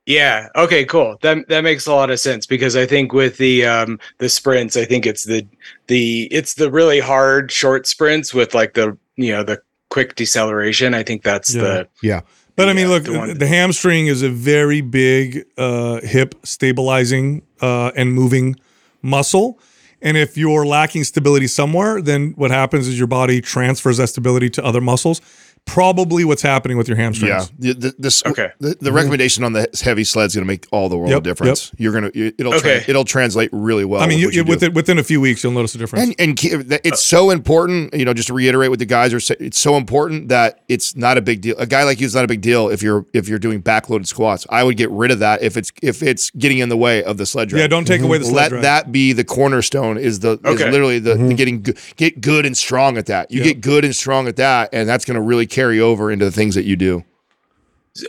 Yeah. 0.07 0.47
Okay. 0.55 0.85
Cool. 0.85 1.17
That 1.21 1.47
that 1.49 1.61
makes 1.61 1.85
a 1.85 1.93
lot 1.93 2.09
of 2.09 2.19
sense 2.19 2.45
because 2.47 2.75
I 2.77 2.85
think 2.85 3.11
with 3.13 3.37
the 3.37 3.65
um 3.65 3.99
the 4.19 4.29
sprints, 4.29 4.77
I 4.77 4.85
think 4.85 5.05
it's 5.05 5.25
the 5.25 5.45
the 5.87 6.29
it's 6.31 6.53
the 6.55 6.71
really 6.71 6.99
hard 7.01 7.51
short 7.51 7.85
sprints 7.85 8.33
with 8.33 8.55
like 8.55 8.73
the 8.73 8.97
you 9.17 9.33
know 9.33 9.43
the 9.43 9.61
quick 9.89 10.15
deceleration. 10.15 10.93
I 10.93 11.03
think 11.03 11.23
that's 11.23 11.53
Yeah. 11.53 11.61
the 11.61 11.87
Yeah. 12.01 12.21
But 12.55 12.69
I 12.69 12.73
mean, 12.73 12.87
look, 12.87 13.03
the 13.03 13.11
the, 13.11 13.17
one- 13.19 13.39
hamstring 13.41 14.07
is 14.07 14.23
a 14.23 14.29
very 14.29 14.81
big 14.81 15.45
uh, 15.57 15.99
hip 16.01 16.33
stabilizing 16.43 17.43
uh, 17.61 17.91
and 17.95 18.13
moving 18.13 18.55
muscle. 19.01 19.59
And 20.01 20.15
if 20.15 20.37
you're 20.37 20.65
lacking 20.65 21.03
stability 21.03 21.47
somewhere, 21.47 22.01
then 22.01 22.33
what 22.35 22.51
happens 22.51 22.87
is 22.87 22.97
your 22.97 23.07
body 23.07 23.41
transfers 23.41 23.97
that 23.97 24.07
stability 24.07 24.49
to 24.51 24.63
other 24.63 24.79
muscles. 24.81 25.21
Probably 25.67 26.25
what's 26.25 26.41
happening 26.41 26.77
with 26.77 26.87
your 26.87 26.97
hamstrings. 26.97 27.51
Yeah, 27.59 27.73
the 27.73 27.79
the, 27.79 27.95
the, 27.99 28.23
Okay. 28.25 28.49
the, 28.59 28.75
the 28.81 28.91
recommendation 28.91 29.43
on 29.43 29.53
the 29.53 29.67
heavy 29.83 30.03
sled 30.03 30.25
is 30.27 30.35
going 30.35 30.43
to 30.43 30.47
make 30.47 30.65
all 30.71 30.89
the 30.89 30.97
world 30.97 31.09
Yep, 31.11 31.17
of 31.19 31.23
difference. 31.23 31.71
You're 31.77 31.93
gonna 31.93 32.09
it'll 32.13 32.55
Okay. 32.55 32.79
tra- 32.79 32.89
it'll 32.89 33.05
translate 33.05 33.49
really 33.51 33.85
well. 33.85 34.01
I 34.01 34.07
mean, 34.07 34.19
with 34.19 34.27
what 34.27 34.33
you, 34.35 34.43
within, 34.45 34.73
within 34.73 34.97
a 34.97 35.03
few 35.03 35.21
weeks, 35.21 35.43
you'll 35.43 35.53
notice 35.53 35.75
a 35.75 35.77
difference. 35.77 36.05
And 36.05 36.15
and 36.19 36.37
ke- 36.37 36.65
it's 36.83 37.03
so 37.03 37.29
important, 37.29 37.93
you 37.93 38.05
know, 38.05 38.13
just 38.13 38.29
to 38.29 38.33
reiterate 38.33 38.69
what 38.69 38.79
the 38.79 38.85
guys 38.85 39.13
are 39.13 39.19
saying. 39.19 39.37
It's 39.41 39.59
so 39.59 39.75
important 39.75 40.29
that 40.29 40.61
it's 40.67 40.95
not 40.95 41.17
a 41.17 41.21
big 41.21 41.41
deal. 41.41 41.55
A 41.59 41.65
guy 41.67 41.83
like 41.83 41.99
you 41.99 42.05
is 42.05 42.15
not 42.15 42.23
a 42.23 42.27
big 42.27 42.41
deal 42.41 42.69
if 42.69 42.81
you're 42.81 43.05
if 43.13 43.27
you're 43.27 43.37
doing 43.39 43.61
backloaded 43.61 44.07
squats. 44.07 44.47
I 44.49 44.63
would 44.63 44.77
get 44.77 44.89
rid 44.89 45.11
of 45.11 45.19
that 45.19 45.43
if 45.43 45.57
it's 45.57 45.71
if 45.83 46.01
it's 46.01 46.31
getting 46.31 46.59
in 46.59 46.69
the 46.69 46.77
way 46.77 47.03
of 47.03 47.17
the 47.17 47.25
sled 47.25 47.49
drag. 47.49 47.61
yeah, 47.61 47.67
don't 47.67 47.85
take 47.85 48.01
away 48.01 48.17
the 48.17 48.23
mm-hmm. 48.23 48.33
sled 48.33 48.43
Let 48.43 48.49
drag. 48.49 48.63
that 48.63 48.91
be 48.91 49.13
the 49.13 49.23
cornerstone. 49.23 49.97
Is 49.97 50.21
the 50.21 50.31
is 50.33 50.39
Okay. 50.61 50.71
literally 50.71 50.99
the, 50.99 51.11
the 51.11 51.15
mm-hmm. 51.17 51.35
getting 51.35 51.61
go- 51.61 51.73
get 51.97 52.21
good 52.21 52.45
and 52.45 52.57
strong 52.57 52.97
at 52.97 53.07
that. 53.07 53.29
You 53.31 53.39
Yeah. 53.39 53.45
get 53.53 53.61
good 53.61 53.83
and 53.85 53.95
strong 53.95 54.27
at 54.27 54.37
that, 54.37 54.69
and 54.73 54.87
that's 54.87 55.03
going 55.05 55.15
to 55.15 55.21
really 55.21 55.45
carry 55.57 55.79
over 55.79 56.11
into 56.11 56.23
the 56.25 56.31
things 56.31 56.53
that 56.55 56.65
you 56.65 56.75
do. 56.75 57.03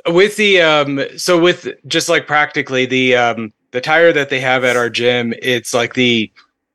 with 0.07 0.37
the 0.37 0.61
um 0.61 1.01
so 1.16 1.41
with 1.41 1.66
just 1.87 2.09
like 2.11 2.27
practically 2.27 2.85
the 2.87 3.16
um 3.16 3.53
the 3.70 3.81
tire 3.81 4.12
that 4.12 4.29
they 4.29 4.39
have 4.41 4.62
at 4.65 4.77
our 4.77 4.91
gym 4.91 5.33
it's 5.41 5.73
like 5.73 5.95
the 5.95 6.31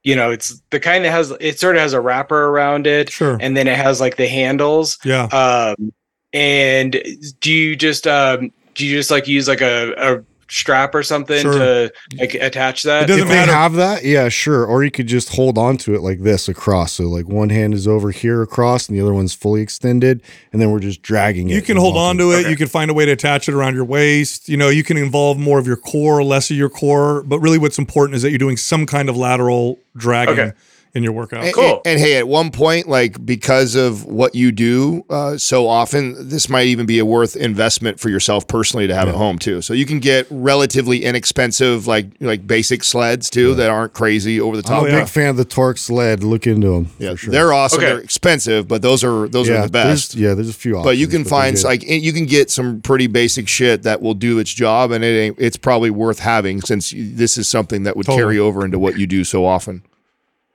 you 0.06 0.18
know, 0.18 0.32
it's 0.32 0.62
the 0.72 0.82
kind 0.82 1.06
that 1.06 1.12
has 1.12 1.32
it 1.40 1.58
sort 1.62 1.78
of 1.78 1.82
has 1.82 1.94
a 1.94 2.02
wrapper 2.02 2.48
around 2.48 2.88
it, 2.88 3.10
Sure. 3.10 3.38
and 3.40 3.56
then 3.56 3.70
it 3.70 3.78
has 3.78 4.02
like 4.02 4.18
the 4.18 4.28
handles. 4.28 4.98
Yeah. 5.06 5.28
Um, 5.28 5.94
and 6.34 7.02
do 7.40 7.54
you 7.54 7.78
just 7.78 8.06
um, 8.06 8.52
do 8.76 8.86
you 8.86 8.98
just 8.98 9.10
like 9.10 9.30
use 9.30 9.48
like 9.48 9.62
a, 9.62 9.94
a 9.98 10.24
strap 10.54 10.94
or 10.94 11.02
something 11.02 11.42
Sure. 11.42 11.54
to 11.54 11.94
like 12.18 12.36
attach 12.36 12.84
that? 12.84 13.04
It 13.04 13.08
doesn't 13.08 13.24
if 13.24 13.30
they 13.30 13.36
matter. 13.36 13.52
have 13.52 13.74
that, 13.74 14.04
yeah, 14.06 14.30
sure. 14.30 14.66
Or 14.66 14.84
you 14.84 14.92
could 14.92 15.08
just 15.08 15.30
hold 15.30 15.58
on 15.58 15.78
to 15.78 15.96
it 15.96 16.02
like 16.02 16.20
this 16.20 16.48
across. 16.48 16.94
So 16.94 17.06
like 17.06 17.28
one 17.28 17.50
hand 17.50 17.74
is 17.74 17.88
over 17.88 18.12
here 18.12 18.42
across, 18.42 18.88
and 18.88 18.98
the 18.98 19.02
other 19.02 19.14
one's 19.14 19.34
fully 19.34 19.62
extended, 19.62 20.22
and 20.52 20.62
then 20.62 20.72
we're 20.72 20.80
just 20.80 21.02
dragging 21.02 21.50
it. 21.50 21.54
You 21.56 21.62
can 21.62 21.78
hold 21.78 21.98
on 21.98 22.18
to 22.20 22.32
it. 22.32 22.48
You 22.50 22.56
can 22.56 22.68
find 22.68 22.92
a 22.92 22.94
way 22.94 23.06
to 23.06 23.12
attach 23.12 23.50
it 23.50 23.56
around 23.56 23.76
your 23.76 23.86
waist. 23.86 24.48
You 24.48 24.58
know, 24.58 24.70
you 24.70 24.84
can 24.84 24.98
involve 24.98 25.38
more 25.40 25.58
of 25.60 25.66
your 25.66 25.78
core, 25.78 26.24
less 26.24 26.52
of 26.52 26.58
your 26.58 26.70
core. 26.70 27.24
But 27.24 27.40
really, 27.40 27.58
what's 27.58 27.80
important 27.80 28.16
is 28.16 28.22
that 28.22 28.30
you're 28.30 28.38
doing 28.40 28.58
some 28.58 28.86
kind 28.86 29.10
of 29.10 29.18
lateral 29.18 29.80
dragging 29.98 30.40
Okay. 30.40 30.52
In 30.94 31.02
your 31.02 31.12
workout. 31.12 31.44
And, 31.44 31.54
Cool. 31.54 31.82
And, 31.86 31.94
and 31.94 32.00
hey, 32.00 32.18
at 32.18 32.28
one 32.28 32.52
point, 32.52 32.88
like 32.88 33.24
because 33.26 33.76
of 33.76 34.06
what 34.06 34.36
you 34.36 34.52
do 34.52 35.06
uh, 35.10 35.38
so 35.38 35.68
often, 35.68 36.30
this 36.30 36.50
might 36.50 36.68
even 36.68 36.86
be 36.86 37.00
a 37.00 37.06
worth 37.06 37.36
investment 37.36 38.00
for 38.00 38.10
yourself 38.10 38.48
personally 38.48 38.88
to 38.88 38.94
have 38.94 39.08
at 39.08 39.16
home 39.16 39.40
too. 39.40 39.62
So 39.62 39.74
you 39.74 39.86
can 39.86 40.00
get 40.00 40.28
relatively 40.30 41.04
inexpensive, 41.04 41.88
like 41.88 42.08
like 42.20 42.46
basic 42.46 42.84
sleds 42.84 43.30
too 43.30 43.56
that 43.56 43.70
aren't 43.70 43.94
crazy 43.94 44.40
over 44.40 44.56
the 44.56 44.64
top. 44.64 44.84
I'm 44.84 44.90
a 44.90 45.00
big 45.00 45.08
fan 45.08 45.30
of 45.30 45.38
the 45.38 45.46
Torque 45.46 45.78
sled. 45.78 46.24
Look 46.24 46.46
into 46.46 46.70
them. 46.70 46.90
Yeah, 47.00 47.12
for 47.12 47.18
sure. 47.18 47.32
they're 47.32 47.54
awesome. 47.54 47.80
Okay. 47.80 47.88
They're 47.88 48.00
expensive, 48.00 48.68
but 48.68 48.82
those 48.82 49.04
are 49.04 49.28
those 49.28 49.50
yeah, 49.50 49.56
are 49.56 49.64
the 49.64 49.72
best. 49.72 50.14
There's, 50.14 50.24
yeah, 50.24 50.34
there's 50.36 50.50
a 50.50 50.54
few 50.54 50.74
options. 50.74 50.86
But 50.86 50.98
you 50.98 51.08
can 51.08 51.24
they're 51.24 51.30
find 51.30 51.64
like 51.64 51.84
you 51.84 52.14
can 52.14 52.26
get 52.26 52.52
some 52.52 52.82
pretty 52.82 53.08
basic 53.08 53.48
shit 53.48 53.84
that 53.84 54.02
will 54.02 54.14
do 54.14 54.38
its 54.40 54.54
job, 54.54 54.92
and 54.92 55.04
it 55.04 55.08
ain't, 55.08 55.40
it's 55.40 55.58
probably 55.58 55.90
worth 55.90 56.20
having 56.20 56.62
since 56.62 56.94
this 56.96 57.38
is 57.38 57.48
something 57.48 57.84
that 57.84 57.98
would 57.98 58.06
Totally. 58.06 58.22
carry 58.22 58.40
over 58.40 58.64
into 58.64 58.78
what 58.78 58.98
you 59.00 59.08
do 59.08 59.24
so 59.24 59.46
often. 59.46 59.84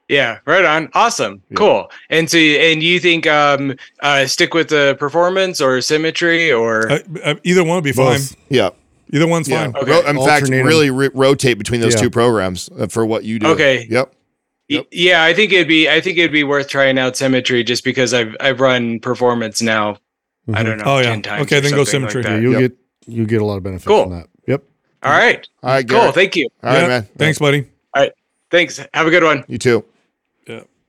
Yeah, 0.08 0.38
right 0.46 0.64
on. 0.64 0.88
Awesome. 0.94 1.42
Cool. 1.54 1.90
And 2.08 2.30
so 2.30 2.38
and 2.38 2.82
you 2.82 2.98
think 2.98 3.26
um 3.26 3.74
uh 4.00 4.26
stick 4.26 4.54
with 4.54 4.68
the 4.68 4.96
performance 4.98 5.60
or 5.60 5.80
symmetry 5.82 6.50
or 6.50 6.90
Uh, 6.90 6.98
uh, 7.24 7.34
either 7.44 7.62
one 7.62 7.74
would 7.76 7.84
be 7.84 7.92
fine. 7.92 8.14
Both. 8.18 8.36
Yeah, 8.48 8.70
Either 9.12 9.26
one's 9.26 9.48
yeah. 9.48 9.64
fine. 9.70 9.76
Okay. 9.76 9.90
Ro- 9.90 10.06
in 10.06 10.16
fact, 10.24 10.48
really 10.48 10.90
ri 10.90 11.10
rotate 11.14 11.58
between 11.58 11.80
those 11.82 11.94
Yeah. 11.94 12.00
two 12.02 12.10
programs 12.10 12.70
uh, 12.78 12.86
for 12.86 13.04
what 13.06 13.24
you 13.24 13.38
do. 13.38 13.48
Okay. 13.48 13.86
Yep. 13.90 14.12
Y- 14.70 14.84
Yeah, 14.90 15.24
I 15.24 15.34
think 15.34 15.52
it'd 15.52 15.68
be 15.68 15.88
I 15.90 16.00
think 16.00 16.16
it'd 16.18 16.32
be 16.32 16.44
worth 16.44 16.68
trying 16.68 16.98
out 16.98 17.16
symmetry 17.16 17.62
just 17.62 17.84
because 17.84 18.14
I've 18.14 18.34
I've 18.40 18.60
run 18.60 19.00
performance 19.00 19.60
now. 19.62 19.98
I 20.54 20.62
don't 20.62 20.78
know. 20.78 20.84
Oh, 20.86 20.98
yeah. 20.98 21.10
10 21.10 21.22
times 21.22 21.42
Okay, 21.42 21.60
then 21.60 21.72
go 21.72 21.84
something 21.84 22.02
like 22.04 22.10
symmetry. 22.12 22.32
Yeah, 22.32 22.40
you'll 22.40 22.52
Yep. 22.60 22.60
get 22.60 22.78
you 23.14 23.26
get 23.26 23.42
a 23.42 23.44
lot 23.44 23.56
of 23.58 23.62
benefit 23.62 23.86
Cool. 23.86 24.04
from 24.04 24.12
that. 24.12 24.26
Yep. 24.46 24.62
All 25.02 25.12
right. 25.12 25.46
All 25.62 25.70
right, 25.70 25.86
Cool. 25.88 25.98
Garrett. 25.98 26.14
Thank 26.14 26.36
you. 26.36 26.48
All 26.62 26.72
right, 26.72 26.80
Yeah. 26.82 26.88
man. 26.88 27.08
Thanks, 27.18 27.38
buddy. 27.38 27.66
All 27.94 28.02
right. 28.02 28.12
Thanks. 28.50 28.80
Have 28.94 29.06
a 29.06 29.10
good 29.10 29.22
one. 29.24 29.44
You 29.48 29.58
too. 29.58 29.84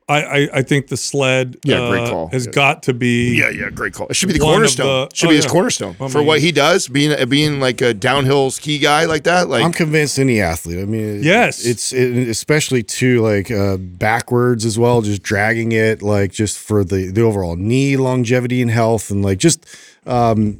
I, 0.09 0.21
I, 0.23 0.49
I 0.55 0.61
think 0.63 0.87
the 0.87 0.97
sled 0.97 1.57
Yeah, 1.63 1.87
great 1.89 2.03
uh, 2.07 2.09
call. 2.09 2.27
has 2.29 2.45
Yeah. 2.47 2.51
got 2.51 2.83
to 2.83 2.93
be 2.93 3.37
Yeah, 3.37 3.49
yeah, 3.51 3.69
great 3.69 3.93
call. 3.93 4.07
It 4.07 4.15
should 4.15 4.27
be 4.27 4.33
the 4.33 4.39
cornerstone. 4.39 5.07
the- 5.09 5.15
should 5.15 5.27
oh, 5.27 5.29
be 5.29 5.35
his 5.35 5.45
yeah. 5.45 5.51
cornerstone 5.51 5.95
I 6.01 6.07
for 6.09 6.23
what 6.23 6.39
he 6.39 6.51
does. 6.51 6.87
Being 6.87 7.29
being 7.29 7.59
like 7.59 7.79
a 7.81 7.93
downhill 7.93 8.49
ski 8.51 8.79
guy 8.79 9.05
like 9.05 9.23
that. 9.25 9.47
Like 9.49 9.63
I'm 9.63 9.71
convinced 9.73 10.17
any 10.19 10.41
athlete. 10.41 10.79
I 10.79 10.85
mean, 10.85 11.21
Yes. 11.23 11.63
it's 11.65 11.93
it, 11.93 12.27
especially 12.27 12.81
too 12.83 13.21
like 13.21 13.51
uh, 13.51 13.77
backwards 13.77 14.65
as 14.65 14.79
well, 14.79 15.01
just 15.01 15.21
dragging 15.21 15.71
it 15.71 16.01
like 16.01 16.31
just 16.31 16.57
for 16.57 16.83
the 16.83 17.11
the 17.11 17.21
overall 17.21 17.55
knee 17.55 17.95
longevity 17.95 18.61
and 18.61 18.71
health, 18.71 19.11
and 19.11 19.23
like 19.23 19.37
just 19.37 19.65
um, 20.07 20.59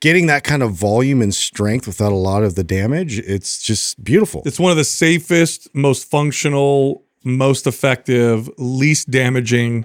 getting 0.00 0.26
that 0.26 0.42
kind 0.44 0.62
of 0.62 0.72
volume 0.72 1.22
and 1.22 1.34
strength 1.34 1.86
without 1.86 2.10
a 2.12 2.16
lot 2.16 2.42
of 2.42 2.54
the 2.56 2.64
damage. 2.64 3.18
It's 3.20 3.62
just 3.62 4.02
beautiful. 4.02 4.42
It's 4.44 4.58
one 4.58 4.70
of 4.72 4.76
the 4.76 4.84
safest, 4.84 5.68
most 5.74 6.10
functional, 6.10 7.04
most 7.24 7.66
effective, 7.66 8.48
least 8.58 9.10
damaging. 9.10 9.84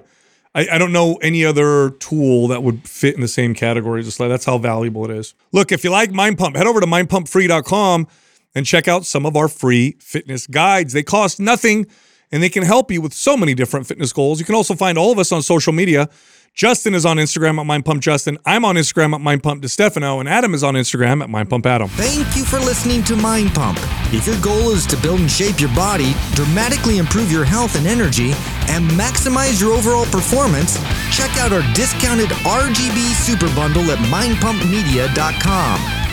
I, 0.55 0.68
I 0.73 0.77
don't 0.77 0.91
know 0.91 1.15
any 1.15 1.45
other 1.45 1.91
tool 1.91 2.47
that 2.49 2.64
would 2.64 2.88
fit 2.88 3.15
in 3.15 3.22
the 3.22 3.27
same 3.27 3.53
category 3.53 4.01
a 4.01 4.03
sled. 4.05 4.30
That's 4.30 4.45
how 4.45 4.57
valuable 4.57 5.10
it 5.10 5.11
is. 5.11 5.34
Look, 5.51 5.72
if 5.72 5.84
you 5.84 5.89
like 5.89 6.11
Mind 6.11 6.38
Pump, 6.38 6.55
head 6.55 6.68
over 6.68 6.80
to 6.80 6.88
mindpumpfree.com 6.88 8.07
and 8.55 8.65
check 8.65 8.88
out 8.88 9.05
some 9.05 9.26
of 9.26 9.35
our 9.35 9.47
free 9.47 9.97
fitness 9.99 10.47
guides. 10.47 10.93
They 10.93 11.03
cost 11.03 11.39
nothing 11.39 11.88
and 12.31 12.41
they 12.41 12.49
can 12.49 12.64
help 12.64 12.91
you 12.91 13.01
with 13.01 13.14
so 13.14 13.38
many 13.38 13.53
different 13.53 13.88
fitness 13.88 14.14
goals. 14.14 14.39
You 14.39 14.45
can 14.45 14.55
also 14.55 14.76
find 14.76 14.97
all 14.97 15.11
of 15.11 15.19
us 15.19 15.31
on 15.31 15.41
social 15.41 15.73
media. 15.73 16.10
Justin 16.53 16.93
is 16.93 17.03
on 17.03 17.17
Instagram 17.17 17.59
at 17.59 17.65
Mind 17.65 17.84
Pump 17.84 17.99
Justin. 17.99 18.38
I'm 18.45 18.63
on 18.63 18.75
Instagram 18.75 19.15
at 19.15 19.21
mindpumpdestefano, 19.21 20.19
and 20.19 20.30
Adam 20.30 20.53
is 20.53 20.63
on 20.63 20.75
Instagram 20.75 21.23
at 21.23 21.30
Mind 21.30 21.49
Pump 21.49 21.65
Adam. 21.65 21.89
Thank 21.89 22.35
you 22.35 22.45
for 22.45 22.59
listening 22.59 23.03
to 23.05 23.15
Mind 23.15 23.55
Pump. 23.55 23.80
If 24.13 24.27
your 24.27 24.39
goal 24.39 24.69
is 24.69 24.85
to 24.88 24.97
build 24.97 25.19
and 25.19 25.31
shape 25.31 25.59
your 25.59 25.73
body, 25.73 26.13
dramatically 26.35 26.99
improve 26.99 27.31
your 27.31 27.43
health 27.43 27.75
and 27.75 27.88
energy, 27.88 28.34
and 28.69 28.88
maximize 28.91 29.59
your 29.59 29.73
overall 29.73 30.05
performance, 30.05 30.77
check 31.11 31.35
out 31.38 31.53
our 31.53 31.63
discounted 31.73 32.30
RGB 32.30 33.15
Super 33.15 33.47
Bundle 33.55 33.89
at 33.89 33.97
mindpumpmedia.com. 33.97 36.12